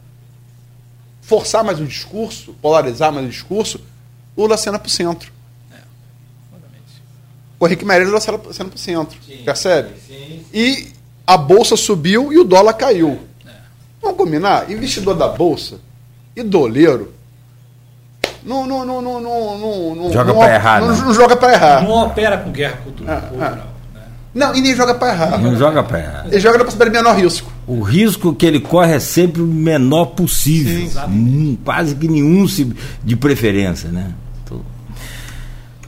forçar 1.21 1.63
mais 1.63 1.79
o 1.79 1.85
discurso, 1.85 2.53
polarizar 2.61 3.13
mais 3.13 3.25
o 3.25 3.29
discurso, 3.29 3.79
Lula 4.37 4.57
cena 4.57 4.77
para 4.77 4.87
o 4.87 4.91
centro. 4.91 5.31
O 7.57 7.65
Henrique 7.65 7.85
Meirelles 7.85 8.09
Lula 8.09 8.19
cena 8.19 8.37
para 8.69 8.75
o 8.75 8.77
centro. 8.77 9.17
percebe? 9.45 9.93
E 10.53 10.91
a 11.25 11.37
bolsa 11.37 11.77
subiu 11.77 12.33
e 12.33 12.37
o 12.37 12.43
dólar 12.43 12.73
caiu. 12.73 13.21
Vamos 14.01 14.17
combinar? 14.17 14.69
Investidor 14.69 15.15
da 15.15 15.29
bolsa 15.29 15.79
e 16.35 16.43
doleiro 16.43 17.14
não, 18.45 18.67
não, 18.67 18.85
não, 18.85 19.01
não, 19.01 19.21
não, 19.21 19.95
não, 19.95 20.13
joga 20.13 20.31
não, 20.33 20.39
para 20.39 20.53
errar. 20.55 20.81
Não, 20.81 20.87
Não, 20.89 21.05
não 21.05 21.13
joga 21.13 21.35
para 21.35 21.53
errar. 21.53 21.83
Não 21.83 21.91
opera 21.91 22.37
com 22.37 22.51
guerra 22.51 22.77
cultural. 22.83 23.17
Ah, 23.17 23.21
cultural, 23.21 23.51
né? 23.93 24.01
Não, 24.33 24.55
e 24.55 24.61
nem 24.61 24.75
joga 24.75 24.93
para 24.95 25.13
errar. 25.13 25.37
não 25.39 25.55
joga 25.55 25.83
para 25.83 25.99
errar. 25.99 26.25
Ele 26.29 26.39
joga 26.39 26.57
na 26.59 26.65
possibilidade 26.65 26.97
de 26.97 27.03
menor 27.09 27.19
risco. 27.23 27.51
O 27.67 27.81
risco 27.81 28.33
que 28.35 28.45
ele 28.45 28.59
corre 28.59 28.93
é 28.93 28.99
sempre 28.99 29.41
o 29.41 29.47
menor 29.47 30.05
possível. 30.07 30.87
Hum, 31.07 31.57
quase 31.65 31.95
que 31.95 32.07
nenhum 32.07 32.47
se- 32.47 32.71
de 33.03 33.15
preferência, 33.15 33.89
né? 33.89 34.11
Tô- 34.45 34.59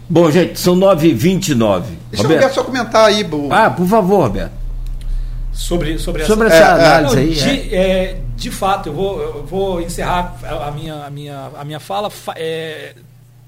Bom, 0.09 0.31
gente, 0.31 0.59
são 0.59 0.75
9h29. 0.75 1.83
Deixa 2.09 2.25
o 2.25 2.29
Roberto 2.31 2.53
só 2.55 2.63
comentar 2.63 3.05
aí. 3.05 3.23
o- 3.31 3.49
Ah, 3.51 3.69
por 3.69 3.85
favor, 3.87 4.21
Roberto. 4.23 4.56
Sobre, 5.57 5.97
sobre 5.97 6.21
essa, 6.21 6.31
Sobre 6.33 6.47
essa 6.47 6.55
É, 6.57 6.59
é. 6.59 6.63
análise 6.65 7.17
aí. 7.17 7.33
de, 7.33 7.75
é. 7.75 7.77
é, 7.77 8.21
de 8.35 8.51
fato, 8.51 8.89
eu 8.89 8.93
vou, 8.93 9.19
eu 9.21 9.45
vou 9.45 9.81
encerrar 9.81 10.37
a, 10.43 10.71
minha, 10.71 11.03
a, 11.05 11.09
minha, 11.09 11.51
a 11.57 11.65
minha 11.65 11.79
fala 11.79 12.09
fa- 12.11 12.35
é, 12.37 12.93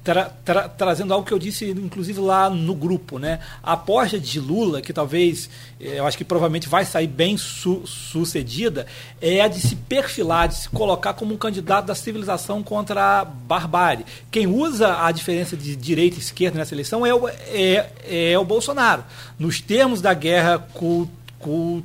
tra- 0.03 0.31
tra- 0.44 0.68
trazendo 0.68 1.14
algo 1.14 1.26
que 1.26 1.31
eu 1.31 1.38
disse, 1.38 1.69
inclusive, 1.69 2.19
lá 2.19 2.49
no 2.49 2.73
grupo. 2.73 3.19
Né? 3.19 3.40
A 3.61 3.73
aposta 3.73 4.19
de 4.19 4.40
Lula, 4.40 4.81
que 4.81 4.91
talvez, 4.91 5.49
eu 5.80 6.06
acho 6.07 6.18
que 6.18 6.26
provavelmente 6.26 6.68
vai 6.68 6.84
sair 6.84 7.06
bem 7.07 7.38
su- 7.38 7.84
sucedida, 7.86 8.88
é 9.22 9.40
a 9.41 9.48
de 9.48 9.61
se 9.61 9.76
perfilar, 9.76 10.48
de 10.48 10.56
se 10.56 10.69
colocar 10.69 11.14
como 11.14 11.34
um 11.34 11.38
candidato 11.38 11.86
da 11.86 11.95
civilização 11.95 12.64
contra 12.64 13.19
a 13.22 13.23
barbárie. 13.26 14.03
Quem 14.31 14.48
usa 14.48 15.06
a 15.06 15.11
diferença 15.11 15.56
de 15.56 15.76
direita 15.76 16.15
e 16.18 16.19
esquerda 16.19 16.57
nessa 16.57 16.73
eleição 16.73 17.06
é 17.06 17.14
o, 17.14 17.30
é, 17.30 17.88
é 18.03 18.40
o 18.40 18.44
Bolsonaro. 18.44 19.03
Nos 19.38 19.61
termos 19.61 20.02
da 20.02 20.14
guerra 20.15 20.57
cul- 20.73 21.07
cul- 21.38 21.84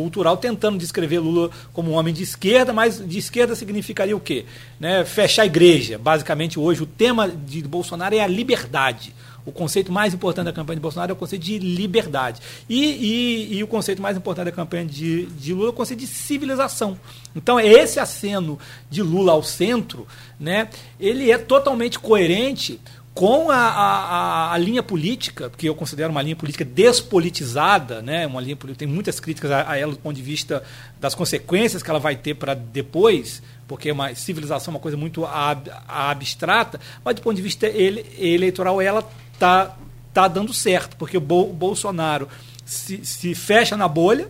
cultural 0.00 0.36
tentando 0.36 0.78
descrever 0.78 1.18
Lula 1.18 1.50
como 1.72 1.90
um 1.90 1.94
homem 1.94 2.12
de 2.14 2.22
esquerda, 2.22 2.72
mas 2.72 2.98
de 3.06 3.18
esquerda 3.18 3.54
significaria 3.54 4.16
o 4.16 4.20
quê? 4.20 4.44
Né? 4.80 5.04
Fechar 5.04 5.42
a 5.42 5.46
igreja. 5.46 5.98
Basicamente, 5.98 6.58
hoje, 6.58 6.82
o 6.82 6.86
tema 6.86 7.28
de 7.28 7.62
Bolsonaro 7.62 8.14
é 8.14 8.20
a 8.20 8.26
liberdade. 8.26 9.14
O 9.44 9.50
conceito 9.50 9.90
mais 9.90 10.14
importante 10.14 10.44
da 10.44 10.52
campanha 10.52 10.76
de 10.76 10.80
Bolsonaro 10.82 11.10
é 11.10 11.14
o 11.14 11.16
conceito 11.16 11.42
de 11.42 11.58
liberdade. 11.58 12.40
E, 12.68 12.80
e- 12.84 13.56
e 13.58 13.64
o 13.64 13.66
conceito 13.66 14.00
mais 14.00 14.16
importante 14.16 14.44
da 14.44 14.52
campanha 14.52 14.84
de, 14.84 15.26
de 15.26 15.52
Lula 15.52 15.66
é 15.66 15.70
o 15.70 15.72
conceito 15.72 15.98
de 15.98 16.06
civilização. 16.06 16.96
Então, 17.34 17.58
esse 17.58 17.98
aceno 17.98 18.56
de 18.88 19.02
Lula 19.02 19.32
ao 19.32 19.42
centro, 19.42 20.06
né, 20.38 20.68
ele 21.00 21.30
é 21.32 21.38
totalmente 21.38 21.98
coerente 21.98 22.78
com 23.14 23.50
a, 23.50 23.56
a- 23.56 24.52
a- 24.54 24.58
linha 24.58 24.82
política, 24.82 25.50
que 25.54 25.66
eu 25.68 25.74
considero 25.74 26.10
uma 26.10 26.22
linha 26.22 26.34
política 26.36 26.64
despolitizada, 26.64 28.00
né, 28.00 28.26
uma 28.26 28.40
linha 28.40 28.56
política, 28.56 28.86
tem 28.86 28.88
muitas 28.94 29.20
críticas 29.20 29.50
a, 29.50 29.70
a 29.70 29.76
ela 29.78 29.92
do 29.92 29.98
ponto 29.98 30.16
de 30.16 30.22
vista 30.22 30.62
das 30.98 31.14
consequências 31.14 31.82
que 31.82 31.90
ela 31.90 31.98
vai 32.00 32.16
ter 32.16 32.34
para 32.34 32.54
depois, 32.54 33.42
porque 33.68 33.92
uma 33.92 34.14
civilização 34.14 34.72
é 34.72 34.74
uma 34.76 34.80
coisa 34.80 34.96
muito 34.96 35.24
ab- 35.26 35.70
abstrata, 35.86 36.80
mas 37.04 37.14
do 37.14 37.22
ponto 37.22 37.36
de 37.36 37.42
vista 37.42 37.66
ele- 37.66 38.06
eleitoral 38.18 38.80
ela 38.80 39.06
tá, 39.38 39.76
tá 40.14 40.26
dando 40.26 40.54
certo, 40.54 40.96
porque 40.96 41.16
o 41.16 41.20
Bol- 41.20 41.52
Bolsonaro 41.52 42.28
se, 42.64 43.04
se 43.04 43.34
fecha 43.34 43.76
na 43.76 43.88
bolha, 43.88 44.28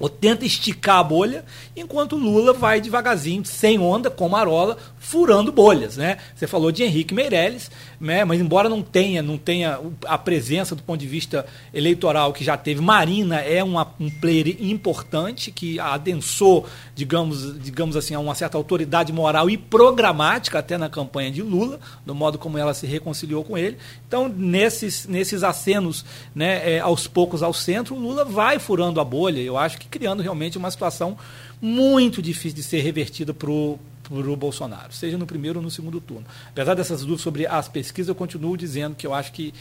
ou 0.00 0.08
tenta 0.08 0.44
esticar 0.44 0.96
a 0.98 1.04
bolha, 1.04 1.44
enquanto 1.76 2.16
Lula 2.16 2.52
vai 2.52 2.80
devagarzinho, 2.80 3.44
sem 3.44 3.78
onda, 3.78 4.10
com 4.10 4.28
marola, 4.28 4.76
furando 5.02 5.50
bolhas. 5.50 5.96
Né? 5.96 6.16
Você 6.34 6.46
falou 6.46 6.70
de 6.70 6.84
Henrique 6.84 7.12
Meirelles, 7.12 7.70
né? 8.00 8.24
mas 8.24 8.40
embora 8.40 8.68
não 8.68 8.80
tenha, 8.80 9.20
não 9.20 9.36
tenha 9.36 9.80
a 10.06 10.16
presença 10.16 10.76
do 10.76 10.82
ponto 10.82 11.00
de 11.00 11.08
vista 11.08 11.44
eleitoral 11.74 12.32
que 12.32 12.44
já 12.44 12.56
teve, 12.56 12.80
Marina 12.80 13.40
é 13.40 13.62
uma, 13.64 13.92
um 13.98 14.08
player 14.08 14.56
importante 14.60 15.50
que 15.50 15.78
adensou, 15.80 16.66
digamos, 16.94 17.60
digamos 17.60 17.96
assim, 17.96 18.14
a 18.14 18.20
uma 18.20 18.34
certa 18.34 18.56
autoridade 18.56 19.12
moral 19.12 19.50
e 19.50 19.58
programática 19.58 20.60
até 20.60 20.78
na 20.78 20.88
campanha 20.88 21.32
de 21.32 21.42
Lula, 21.42 21.80
do 22.06 22.14
modo 22.14 22.38
como 22.38 22.56
ela 22.56 22.72
se 22.72 22.86
reconciliou 22.86 23.42
com 23.42 23.58
ele. 23.58 23.76
Então, 24.06 24.28
nesses, 24.28 25.06
nesses 25.08 25.42
acenos 25.42 26.04
né, 26.32 26.76
é, 26.76 26.78
aos 26.78 27.08
poucos 27.08 27.42
ao 27.42 27.52
centro, 27.52 27.96
o 27.96 27.98
Lula 27.98 28.24
vai 28.24 28.60
furando 28.60 29.00
a 29.00 29.04
bolha, 29.04 29.40
eu 29.40 29.58
acho 29.58 29.78
que 29.78 29.88
criando 29.88 30.22
realmente 30.22 30.56
uma 30.56 30.70
situação 30.70 31.18
muito 31.60 32.22
difícil 32.22 32.56
de 32.56 32.62
ser 32.62 32.80
revertida 32.80 33.34
para 33.34 33.50
o 33.50 33.78
Bolsonaro, 34.36 34.92
seja 34.92 35.16
no 35.16 35.26
primeiro 35.26 35.58
ou 35.58 35.62
no 35.62 35.70
segundo 35.70 36.00
turno. 36.00 36.24
Apesar 36.48 36.74
dessas 36.74 37.00
dúvidas 37.00 37.20
sobre 37.22 37.46
as 37.46 37.68
pesquisas, 37.68 38.08
eu 38.08 38.14
continuo 38.14 38.56
dizendo 38.56 38.94
que 38.94 39.06
eu 39.06 39.14
acho 39.14 39.32
que 39.32 39.54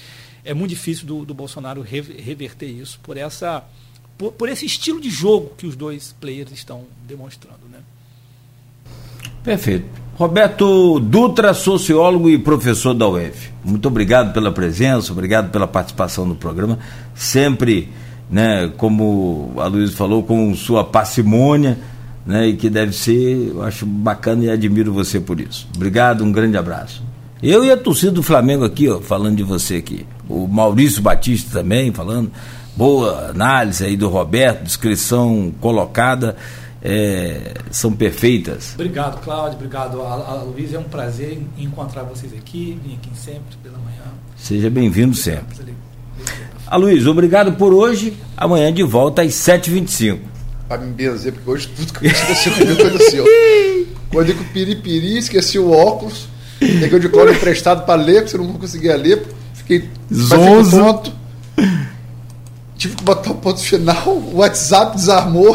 é 0.43 0.53
muito 0.53 0.71
difícil 0.71 1.05
do, 1.05 1.25
do 1.25 1.33
Bolsonaro 1.33 1.81
re- 1.81 2.01
reverter 2.01 2.67
isso 2.67 2.99
por, 3.03 3.15
essa, 3.17 3.63
por, 4.17 4.31
por 4.33 4.49
esse 4.49 4.65
estilo 4.65 4.99
de 4.99 5.09
jogo 5.09 5.53
que 5.57 5.67
os 5.67 5.75
dois 5.75 6.15
players 6.19 6.51
estão 6.51 6.83
demonstrando. 7.07 7.59
Né? 7.71 7.79
Perfeito. 9.43 9.85
Roberto 10.15 10.99
Dutra, 10.99 11.53
sociólogo 11.53 12.29
e 12.29 12.37
professor 12.37 12.93
da 12.93 13.07
UF. 13.07 13.49
Muito 13.63 13.87
obrigado 13.87 14.33
pela 14.33 14.51
presença, 14.51 15.11
obrigado 15.11 15.49
pela 15.51 15.67
participação 15.67 16.25
no 16.25 16.35
programa. 16.35 16.77
Sempre, 17.15 17.89
né, 18.29 18.71
como 18.77 19.53
a 19.57 19.65
Luiz 19.67 19.93
falou, 19.93 20.21
com 20.21 20.53
sua 20.55 20.83
parcimônia, 20.83 21.79
né, 22.25 22.47
e 22.47 22.55
que 22.55 22.69
deve 22.69 22.93
ser, 22.93 23.49
eu 23.49 23.63
acho 23.63 23.85
bacana 23.85 24.45
e 24.45 24.49
admiro 24.49 24.93
você 24.93 25.19
por 25.19 25.39
isso. 25.39 25.67
Obrigado, 25.75 26.23
um 26.23 26.31
grande 26.31 26.57
abraço. 26.57 27.03
Eu 27.41 27.65
e 27.65 27.71
a 27.71 27.77
torcida 27.77 28.11
do 28.11 28.21
Flamengo 28.21 28.63
aqui, 28.63 28.87
ó, 28.87 28.99
falando 28.99 29.37
de 29.37 29.43
você 29.43 29.75
aqui. 29.75 30.05
O 30.29 30.47
Maurício 30.47 31.01
Batista 31.01 31.59
também 31.59 31.91
falando. 31.91 32.31
Boa 32.75 33.29
análise 33.29 33.83
aí 33.83 33.97
do 33.97 34.07
Roberto, 34.07 34.63
descrição 34.63 35.51
colocada. 35.59 36.35
é, 36.81 37.53
são 37.69 37.91
perfeitas. 37.93 38.73
Obrigado, 38.73 39.21
Cláudio. 39.21 39.55
Obrigado, 39.55 40.01
a, 40.01 40.13
a 40.13 40.43
Luiz. 40.43 40.73
É 40.73 40.79
um 40.79 40.83
prazer 40.83 41.39
encontrar 41.57 42.03
vocês 42.03 42.33
aqui. 42.33 42.79
Vim 42.83 42.95
aqui 42.95 43.09
sempre 43.15 43.55
pela 43.61 43.77
manhã. 43.77 44.01
Seja 44.35 44.69
bem-vindo 44.69 45.15
sempre. 45.15 45.57
Aloysio, 46.65 47.11
obrigado 47.11 47.53
por 47.53 47.73
hoje. 47.73 48.13
Amanhã 48.35 48.73
de 48.73 48.81
volta 48.81 49.21
às 49.21 49.33
7h25. 49.33 50.30
Pra 50.71 50.77
me 50.77 50.93
benzer, 50.93 51.33
porque 51.33 51.49
hoje 51.49 51.67
tudo 51.67 51.91
que 51.91 52.05
eu 52.05 52.11
esqueci 52.11 52.49
comigo 52.49 52.81
aconteceu. 52.81 53.25
Acordei 54.09 54.33
com 54.33 54.41
o 54.41 54.45
piripiri, 54.45 55.17
esqueci 55.17 55.59
o 55.59 55.69
óculos. 55.69 56.29
Peguei 56.59 56.97
o 56.97 56.99
de 57.01 57.07
emprestado 57.07 57.85
pra 57.85 57.95
ler, 57.95 58.21
porque 58.21 58.37
eu 58.37 58.43
não 58.45 58.53
conseguia 58.53 58.95
ler. 58.95 59.21
Fiquei 59.53 59.89
Zonzo. 60.13 60.79
ponto. 60.79 61.13
Tive 62.77 62.95
que 62.95 63.03
botar 63.03 63.31
o 63.31 63.35
ponto 63.35 63.59
final. 63.59 64.07
O 64.07 64.37
WhatsApp 64.37 64.95
desarmou. 64.95 65.53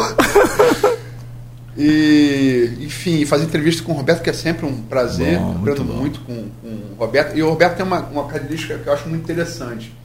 E, 1.75 2.77
enfim, 2.81 3.23
fazer 3.25 3.45
entrevista 3.45 3.83
com 3.83 3.93
o 3.93 3.95
Roberto, 3.95 4.23
que 4.23 4.29
é 4.29 4.33
sempre 4.33 4.65
um 4.65 4.81
prazer. 4.81 5.37
Bom, 5.39 5.57
Aprendo 5.59 5.83
muito 5.83 5.99
muito 5.99 6.19
com, 6.21 6.49
com 6.61 6.67
o 6.67 6.95
Roberto. 6.97 7.37
E 7.37 7.43
o 7.43 7.49
Roberto 7.49 7.77
tem 7.77 7.85
uma, 7.85 8.01
uma 8.01 8.25
característica 8.27 8.79
que 8.79 8.87
eu 8.87 8.93
acho 8.93 9.07
muito 9.07 9.23
interessante. 9.23 9.95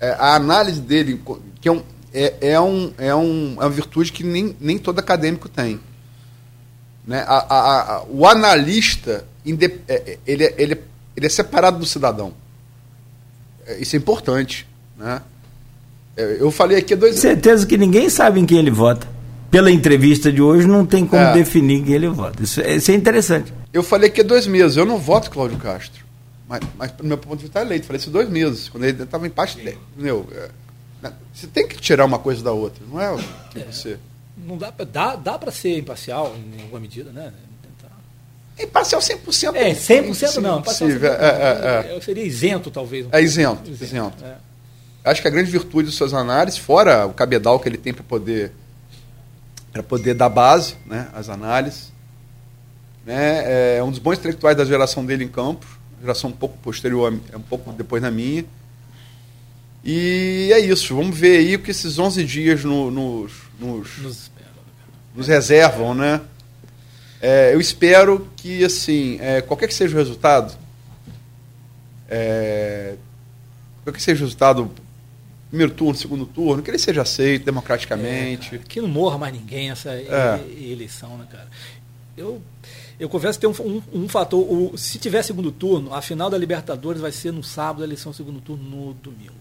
É, 0.00 0.10
a 0.18 0.34
análise 0.34 0.80
dele, 0.80 1.20
que 1.60 1.68
é, 1.68 1.72
um, 1.72 1.82
é, 2.18 2.52
é, 2.52 2.60
um, 2.60 2.92
é, 2.98 3.14
um, 3.14 3.56
é 3.58 3.64
uma 3.64 3.70
virtude 3.70 4.10
que 4.10 4.24
nem, 4.24 4.56
nem 4.60 4.78
todo 4.78 4.98
acadêmico 4.98 5.48
tem. 5.48 5.78
Né? 7.06 7.24
A, 7.26 7.34
a- 7.36 7.80
a- 7.98 8.04
o 8.08 8.26
analista, 8.26 9.24
é, 9.46 9.72
é, 9.88 10.18
ele, 10.26 10.44
é- 10.44 10.54
ele, 10.58 10.80
ele 11.16 11.26
é 11.26 11.28
separado 11.28 11.78
do 11.78 11.86
cidadão. 11.86 12.32
Isso 13.78 13.94
é 13.96 13.98
importante. 13.98 14.66
Né? 14.96 15.20
Eu 16.16 16.50
falei 16.50 16.78
aqui 16.78 16.94
há 16.94 16.96
dois 16.96 17.16
Certeza 17.18 17.66
que 17.66 17.76
ninguém 17.76 18.08
sabe 18.08 18.40
em 18.40 18.46
quem 18.46 18.58
ele 18.58 18.70
vota. 18.70 19.06
Pela 19.50 19.70
entrevista 19.70 20.32
de 20.32 20.40
hoje, 20.42 20.66
não 20.66 20.84
tem 20.86 21.06
como 21.06 21.22
É. 21.22 21.32
definir 21.34 21.84
quem 21.84 21.94
ele 21.94 22.08
vota. 22.08 22.42
Isso, 22.42 22.60
é- 22.60 22.76
isso 22.76 22.90
é 22.90 22.94
interessante. 22.94 23.52
Eu 23.72 23.82
falei 23.82 24.10
que 24.10 24.20
há 24.22 24.24
dois 24.24 24.46
meses. 24.46 24.76
Eu 24.76 24.84
não 24.86 24.98
voto 24.98 25.30
Cláudio 25.30 25.58
Castro. 25.58 26.04
Mas, 26.48 26.60
mas 26.78 26.90
do 26.92 27.04
meu 27.04 27.18
ponto 27.18 27.36
de 27.38 27.42
vista, 27.44 27.58
está 27.58 27.62
eleito. 27.68 27.86
Falei 27.86 28.00
isso 28.00 28.08
há 28.08 28.12
dois 28.12 28.28
meses. 28.28 28.68
Quando 28.68 28.84
ele 28.84 29.02
estava 29.02 29.26
em 29.26 29.30
parte. 29.30 29.58
Meu, 29.96 30.26
você 31.34 31.46
tem 31.46 31.66
que 31.66 31.76
tirar 31.80 32.04
uma 32.04 32.18
coisa 32.18 32.42
da 32.42 32.52
outra. 32.52 32.82
Não 32.90 33.00
é 33.00 33.10
o 33.12 33.18
que 33.50 33.60
você. 33.60 33.98
Não 34.36 34.56
dá, 34.56 34.70
dá, 34.70 35.16
dá 35.16 35.38
para 35.38 35.50
ser 35.50 35.78
imparcial 35.78 36.34
em 36.36 36.62
alguma 36.62 36.80
medida, 36.80 37.10
né? 37.10 37.32
Tentar. 37.62 37.94
É 38.58 38.64
imparcial 38.64 39.00
100%. 39.00 39.54
É, 39.54 39.72
100% 39.72 40.36
não. 40.40 40.58
imparcial 40.60 40.88
Impossível. 40.90 41.10
100% 41.10 41.14
É, 41.20 41.86
é, 41.86 41.90
é. 41.90 41.96
Eu 41.96 42.02
seria 42.02 42.24
isento, 42.24 42.70
talvez. 42.70 43.04
um 43.04 43.08
É 43.08 43.10
pouco. 43.12 43.24
isento, 43.24 43.70
isento. 43.70 44.24
é. 44.24 44.36
Acho 45.04 45.22
que 45.22 45.28
a 45.28 45.30
grande 45.30 45.50
virtude 45.50 45.86
das 45.86 45.94
suas 45.94 46.12
análises, 46.12 46.58
fora 46.58 47.06
o 47.06 47.12
cabedal 47.14 47.60
que 47.60 47.68
ele 47.68 47.78
tem 47.78 47.94
para 47.94 48.02
poder 48.02 48.52
para 49.72 49.82
poder 49.82 50.14
dar 50.14 50.28
base, 50.30 50.74
né, 50.86 51.06
às 51.12 51.28
análises, 51.28 51.92
né, 53.04 53.76
é 53.76 53.82
um 53.84 53.90
dos 53.90 53.98
bons 53.98 54.14
intelectuais 54.18 54.56
da 54.56 54.64
geração 54.64 55.04
dele 55.04 55.22
em 55.22 55.28
campo, 55.28 55.66
geração 56.00 56.30
um 56.30 56.32
pouco 56.32 56.56
posterior, 56.58 57.12
é 57.32 57.36
um 57.36 57.42
pouco 57.42 57.70
depois 57.72 58.02
da 58.02 58.10
minha. 58.10 58.44
E 59.88 60.50
é 60.52 60.58
isso. 60.58 60.96
Vamos 60.96 61.16
ver 61.16 61.38
aí 61.38 61.54
o 61.54 61.60
que 61.60 61.70
esses 61.70 61.96
11 61.96 62.24
dias 62.24 62.64
no- 62.64 62.90
nos, 62.90 63.32
nos, 63.60 63.98
Nos- 63.98 64.30
nos 65.14 65.28
reservam, 65.28 65.94
né? 65.94 66.20
É, 67.22 67.54
eu 67.54 67.60
espero 67.60 68.28
que, 68.36 68.64
assim, 68.64 69.16
é, 69.20 69.40
qualquer 69.40 69.68
que 69.68 69.74
seja 69.74 69.94
o 69.94 69.98
resultado, 69.98 70.54
É, 72.08 72.94
eu 73.84 73.92
que 73.92 74.00
seja 74.02 74.20
o 74.22 74.24
resultado 74.26 74.70
primeiro 75.48 75.72
turno, 75.72 75.94
segundo 75.94 76.26
turno, 76.26 76.62
que 76.62 76.70
ele 76.70 76.78
seja 76.78 77.02
aceito 77.02 77.44
democraticamente. 77.44 78.54
É, 78.56 78.58
que 78.58 78.80
não 78.80 78.88
morra 78.88 79.18
mais 79.18 79.32
ninguém 79.34 79.70
essa 79.70 79.90
é. 79.90 80.40
eleição, 80.60 81.16
né, 81.18 81.26
cara? 81.30 81.48
Eu, 82.16 82.40
eu 82.98 83.08
confesso 83.08 83.38
que 83.38 83.46
tem 83.46 83.50
um, 83.66 83.82
um, 83.92 84.04
um 84.04 84.08
fator. 84.08 84.40
O, 84.40 84.76
se 84.76 84.98
tiver 84.98 85.22
segundo 85.22 85.50
turno, 85.50 85.92
a 85.94 86.00
final 86.02 86.30
da 86.30 86.38
Libertadores 86.38 87.00
vai 87.00 87.12
ser 87.12 87.32
no 87.32 87.42
sábado, 87.42 87.82
a 87.82 87.86
eleição 87.86 88.12
segundo 88.12 88.40
turno 88.40 88.62
no 88.62 88.94
domingo. 88.94 89.34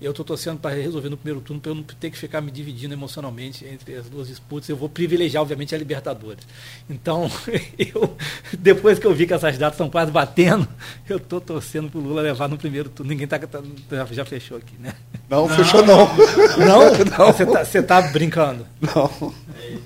Eu 0.00 0.10
estou 0.10 0.24
torcendo 0.24 0.58
para 0.58 0.74
resolver 0.74 1.08
no 1.08 1.16
primeiro 1.16 1.40
turno, 1.40 1.60
para 1.60 1.70
eu 1.72 1.74
não 1.74 1.82
ter 1.82 2.10
que 2.10 2.16
ficar 2.16 2.40
me 2.40 2.50
dividindo 2.50 2.94
emocionalmente 2.94 3.64
entre 3.64 3.96
as 3.96 4.08
duas 4.08 4.28
disputas. 4.28 4.68
Eu 4.68 4.76
vou 4.76 4.88
privilegiar, 4.88 5.42
obviamente, 5.42 5.74
a 5.74 5.78
Libertadores. 5.78 6.46
Então, 6.88 7.30
eu, 7.78 8.16
depois 8.58 8.98
que 8.98 9.06
eu 9.06 9.14
vi 9.14 9.26
que 9.26 9.34
essas 9.34 9.58
datas 9.58 9.74
estão 9.74 9.90
quase 9.90 10.10
batendo, 10.10 10.68
eu 11.08 11.16
estou 11.16 11.40
torcendo 11.40 11.90
para 11.90 11.98
o 11.98 12.02
Lula 12.02 12.22
levar 12.22 12.48
no 12.48 12.56
primeiro 12.56 12.88
turno. 12.88 13.10
Ninguém 13.10 13.26
tá, 13.26 13.38
tá, 13.38 13.60
já 14.12 14.24
fechou 14.24 14.58
aqui, 14.58 14.74
né? 14.78 14.94
Não, 15.28 15.48
não 15.48 15.56
fechou 15.56 15.84
não. 15.84 16.08
Não? 16.58 17.28
Você 17.64 17.78
está 17.80 18.02
tá 18.02 18.08
brincando? 18.08 18.66
Não. 18.80 19.34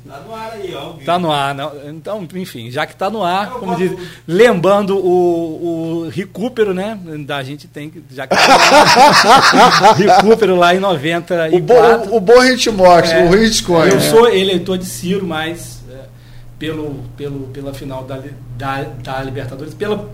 Está 0.04 0.20
no 0.20 0.34
ar 0.34 0.52
aí, 0.52 0.74
ó. 0.74 0.94
Está 0.98 1.18
no 1.18 1.32
ar. 1.32 1.54
Não. 1.54 1.72
Então, 1.90 2.28
enfim, 2.34 2.70
já 2.70 2.86
que 2.86 2.92
está 2.92 3.10
no 3.10 3.22
ar, 3.22 3.50
como 3.50 3.76
diz, 3.76 3.92
lembrando 4.26 4.96
o, 4.96 6.04
o 6.04 6.08
recupero, 6.08 6.72
né? 6.72 6.98
Da 7.26 7.42
gente 7.42 7.66
tem 7.66 7.90
que. 7.90 8.02
Já 8.10 8.26
que 8.26 8.36
tá 8.36 9.92
recupero 9.96 10.56
lá 10.56 10.74
em 10.74 10.78
94. 10.78 11.56
O 11.56 11.60
bom, 11.60 12.16
o 12.16 12.20
bom 12.20 12.40
a 12.40 12.46
gente 12.46 12.70
mostra, 12.70 13.18
é, 13.18 13.24
o 13.24 13.28
ruim 13.28 13.40
a 13.40 13.44
gente 13.44 13.54
escolhe. 13.54 13.92
Eu 13.92 14.00
sou 14.00 14.28
eleitor 14.28 14.78
de 14.78 14.84
Ciro, 14.86 15.26
mas 15.26 15.82
é, 15.90 16.04
pelo, 16.58 17.04
pelo, 17.16 17.48
pela 17.48 17.72
final 17.74 18.04
da, 18.04 18.22
da, 18.56 18.82
da 18.82 19.22
Libertadores, 19.22 19.74
pela 19.74 20.10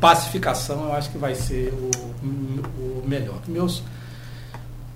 pacificação, 0.00 0.84
eu 0.84 0.92
acho 0.94 1.10
que 1.10 1.18
vai 1.18 1.34
ser 1.34 1.72
o, 1.72 1.90
o 2.22 3.04
melhor. 3.06 3.40
Meus 3.46 3.82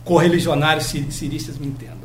correligionários 0.05 0.87
ciristas 0.87 1.59
me 1.59 1.67
entendam. 1.67 2.02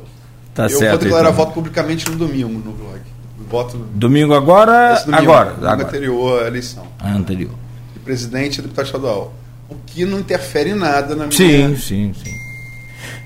Tá 0.58 0.64
eu 0.64 0.70
certo, 0.70 0.90
vou 0.90 0.98
declarar 0.98 1.30
então. 1.30 1.36
voto 1.36 1.52
publicamente 1.52 2.10
no 2.10 2.16
domingo 2.16 2.48
no 2.48 2.72
blog. 2.72 3.00
Voto 3.48 3.78
domingo 3.94 4.34
agora? 4.34 5.00
Domingo, 5.04 5.22
agora. 5.22 5.50
Domingo 5.52 5.66
agora. 5.70 5.84
anterior 5.84 6.42
à 6.42 6.46
eleição. 6.48 6.84
Ah, 6.98 7.14
anterior. 7.14 7.52
De 7.94 8.00
presidente 8.00 8.58
e 8.58 8.62
deputado 8.62 8.86
estadual. 8.86 9.32
O 9.68 9.76
que 9.86 10.04
não 10.04 10.18
interfere 10.18 10.70
em 10.70 10.74
nada 10.74 11.14
na 11.14 11.28
minha. 11.28 11.30
Sim, 11.30 11.76
sim, 11.76 12.12
sim. 12.12 12.32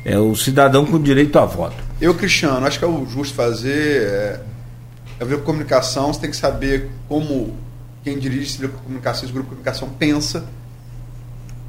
É 0.04 0.18
o 0.18 0.36
cidadão 0.36 0.84
com 0.84 1.00
direito 1.00 1.38
a 1.38 1.46
voto. 1.46 1.76
Eu, 1.98 2.14
Cristiano, 2.14 2.66
acho 2.66 2.78
que 2.78 2.84
é 2.84 2.88
o 2.88 3.06
justo 3.06 3.34
fazer. 3.34 4.02
É, 4.02 4.40
é 5.18 5.24
ver 5.24 5.40
comunicação, 5.40 6.12
você 6.12 6.20
tem 6.20 6.30
que 6.30 6.36
saber 6.36 6.90
como 7.08 7.56
quem 8.04 8.18
dirige 8.18 8.42
esse 8.42 8.58
grupo 8.58 8.76
de 8.76 8.82
comunicação, 8.82 9.24
esse 9.24 9.32
grupo 9.32 9.48
de 9.48 9.54
comunicação 9.54 9.88
pensa 9.88 10.44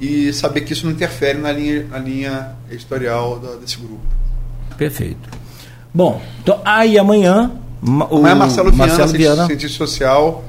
e 0.01 0.33
saber 0.33 0.61
que 0.61 0.73
isso 0.73 0.85
não 0.85 0.91
interfere 0.91 1.39
na 1.39 1.53
linha, 1.53 1.85
na 1.85 1.99
linha 1.99 2.51
editorial 2.69 3.39
da, 3.39 3.55
desse 3.55 3.77
grupo. 3.77 4.01
Perfeito. 4.77 5.42
Bom, 5.93 6.21
então 6.41 6.59
aí 6.65 6.97
amanhã. 6.97 7.51
O 7.81 8.17
amanhã 8.17 8.35
Marcelo 8.35 8.71
Viana, 8.71 8.87
Marcelo 8.87 9.11
Viana. 9.11 9.45
cientista 9.45 9.77
social. 9.77 10.43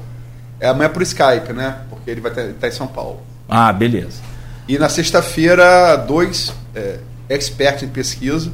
É 0.59 0.67
amanhã 0.67 0.89
por 0.89 1.01
Skype, 1.01 1.51
né? 1.53 1.79
Porque 1.89 2.09
ele 2.09 2.21
vai 2.21 2.31
estar 2.31 2.47
tá 2.53 2.67
em 2.67 2.71
São 2.71 2.87
Paulo. 2.87 3.19
Ah, 3.47 3.71
beleza. 3.71 4.21
E 4.67 4.79
na 4.79 4.89
sexta-feira, 4.89 5.95
dois 5.97 6.53
é, 6.73 6.99
experts 7.29 7.83
em 7.83 7.87
pesquisa. 7.87 8.51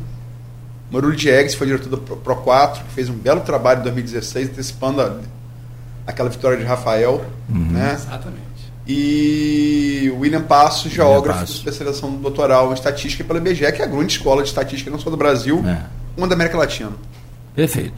Marulho 0.92 1.16
Diegues 1.16 1.54
foi 1.54 1.68
diretor 1.68 1.90
do 1.90 1.98
Pro 1.98 2.36
4, 2.36 2.84
que 2.84 2.92
fez 2.92 3.08
um 3.08 3.14
belo 3.14 3.42
trabalho 3.42 3.80
em 3.80 3.84
2016, 3.84 4.50
antecipando 4.50 5.02
a, 5.02 5.16
aquela 6.06 6.30
vitória 6.30 6.58
de 6.58 6.66
Rafael. 6.66 7.24
Uhum. 7.50 7.72
Né? 7.72 7.94
Exatamente. 7.94 8.42
E 8.86 10.14
William 10.20 10.42
Passos, 10.42 10.92
geógrafo 10.92 11.46
de 11.46 11.52
especialização 11.52 12.12
doutoral 12.16 12.72
em 12.72 12.74
estatística 12.74 13.24
pela 13.24 13.40
IBGE, 13.40 13.72
que 13.72 13.82
é 13.82 13.86
a 13.86 13.88
grande 13.88 14.12
escola 14.12 14.42
de 14.42 14.50
estatística 14.50 14.92
não 14.92 15.00
só 15.00 15.10
do 15.10 15.16
Brasil, 15.16 15.64
é. 15.66 15.84
Uma 16.18 16.28
da 16.28 16.36
América 16.36 16.58
Latina. 16.58 16.92
Perfeito. 17.56 17.94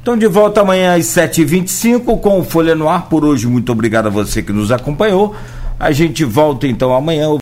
Então, 0.00 0.16
de 0.16 0.26
volta 0.26 0.60
amanhã 0.62 0.94
às 0.96 1.04
7h25 1.06 2.20
com 2.20 2.40
o 2.40 2.44
Folha 2.44 2.74
no 2.74 2.88
Ar. 2.88 3.08
Por 3.08 3.24
hoje, 3.24 3.46
muito 3.46 3.70
obrigado 3.72 4.06
a 4.06 4.10
você 4.10 4.42
que 4.42 4.52
nos 4.52 4.72
acompanhou. 4.72 5.34
A 5.78 5.92
gente 5.92 6.24
volta 6.24 6.66
então 6.66 6.94
amanhã. 6.94 7.28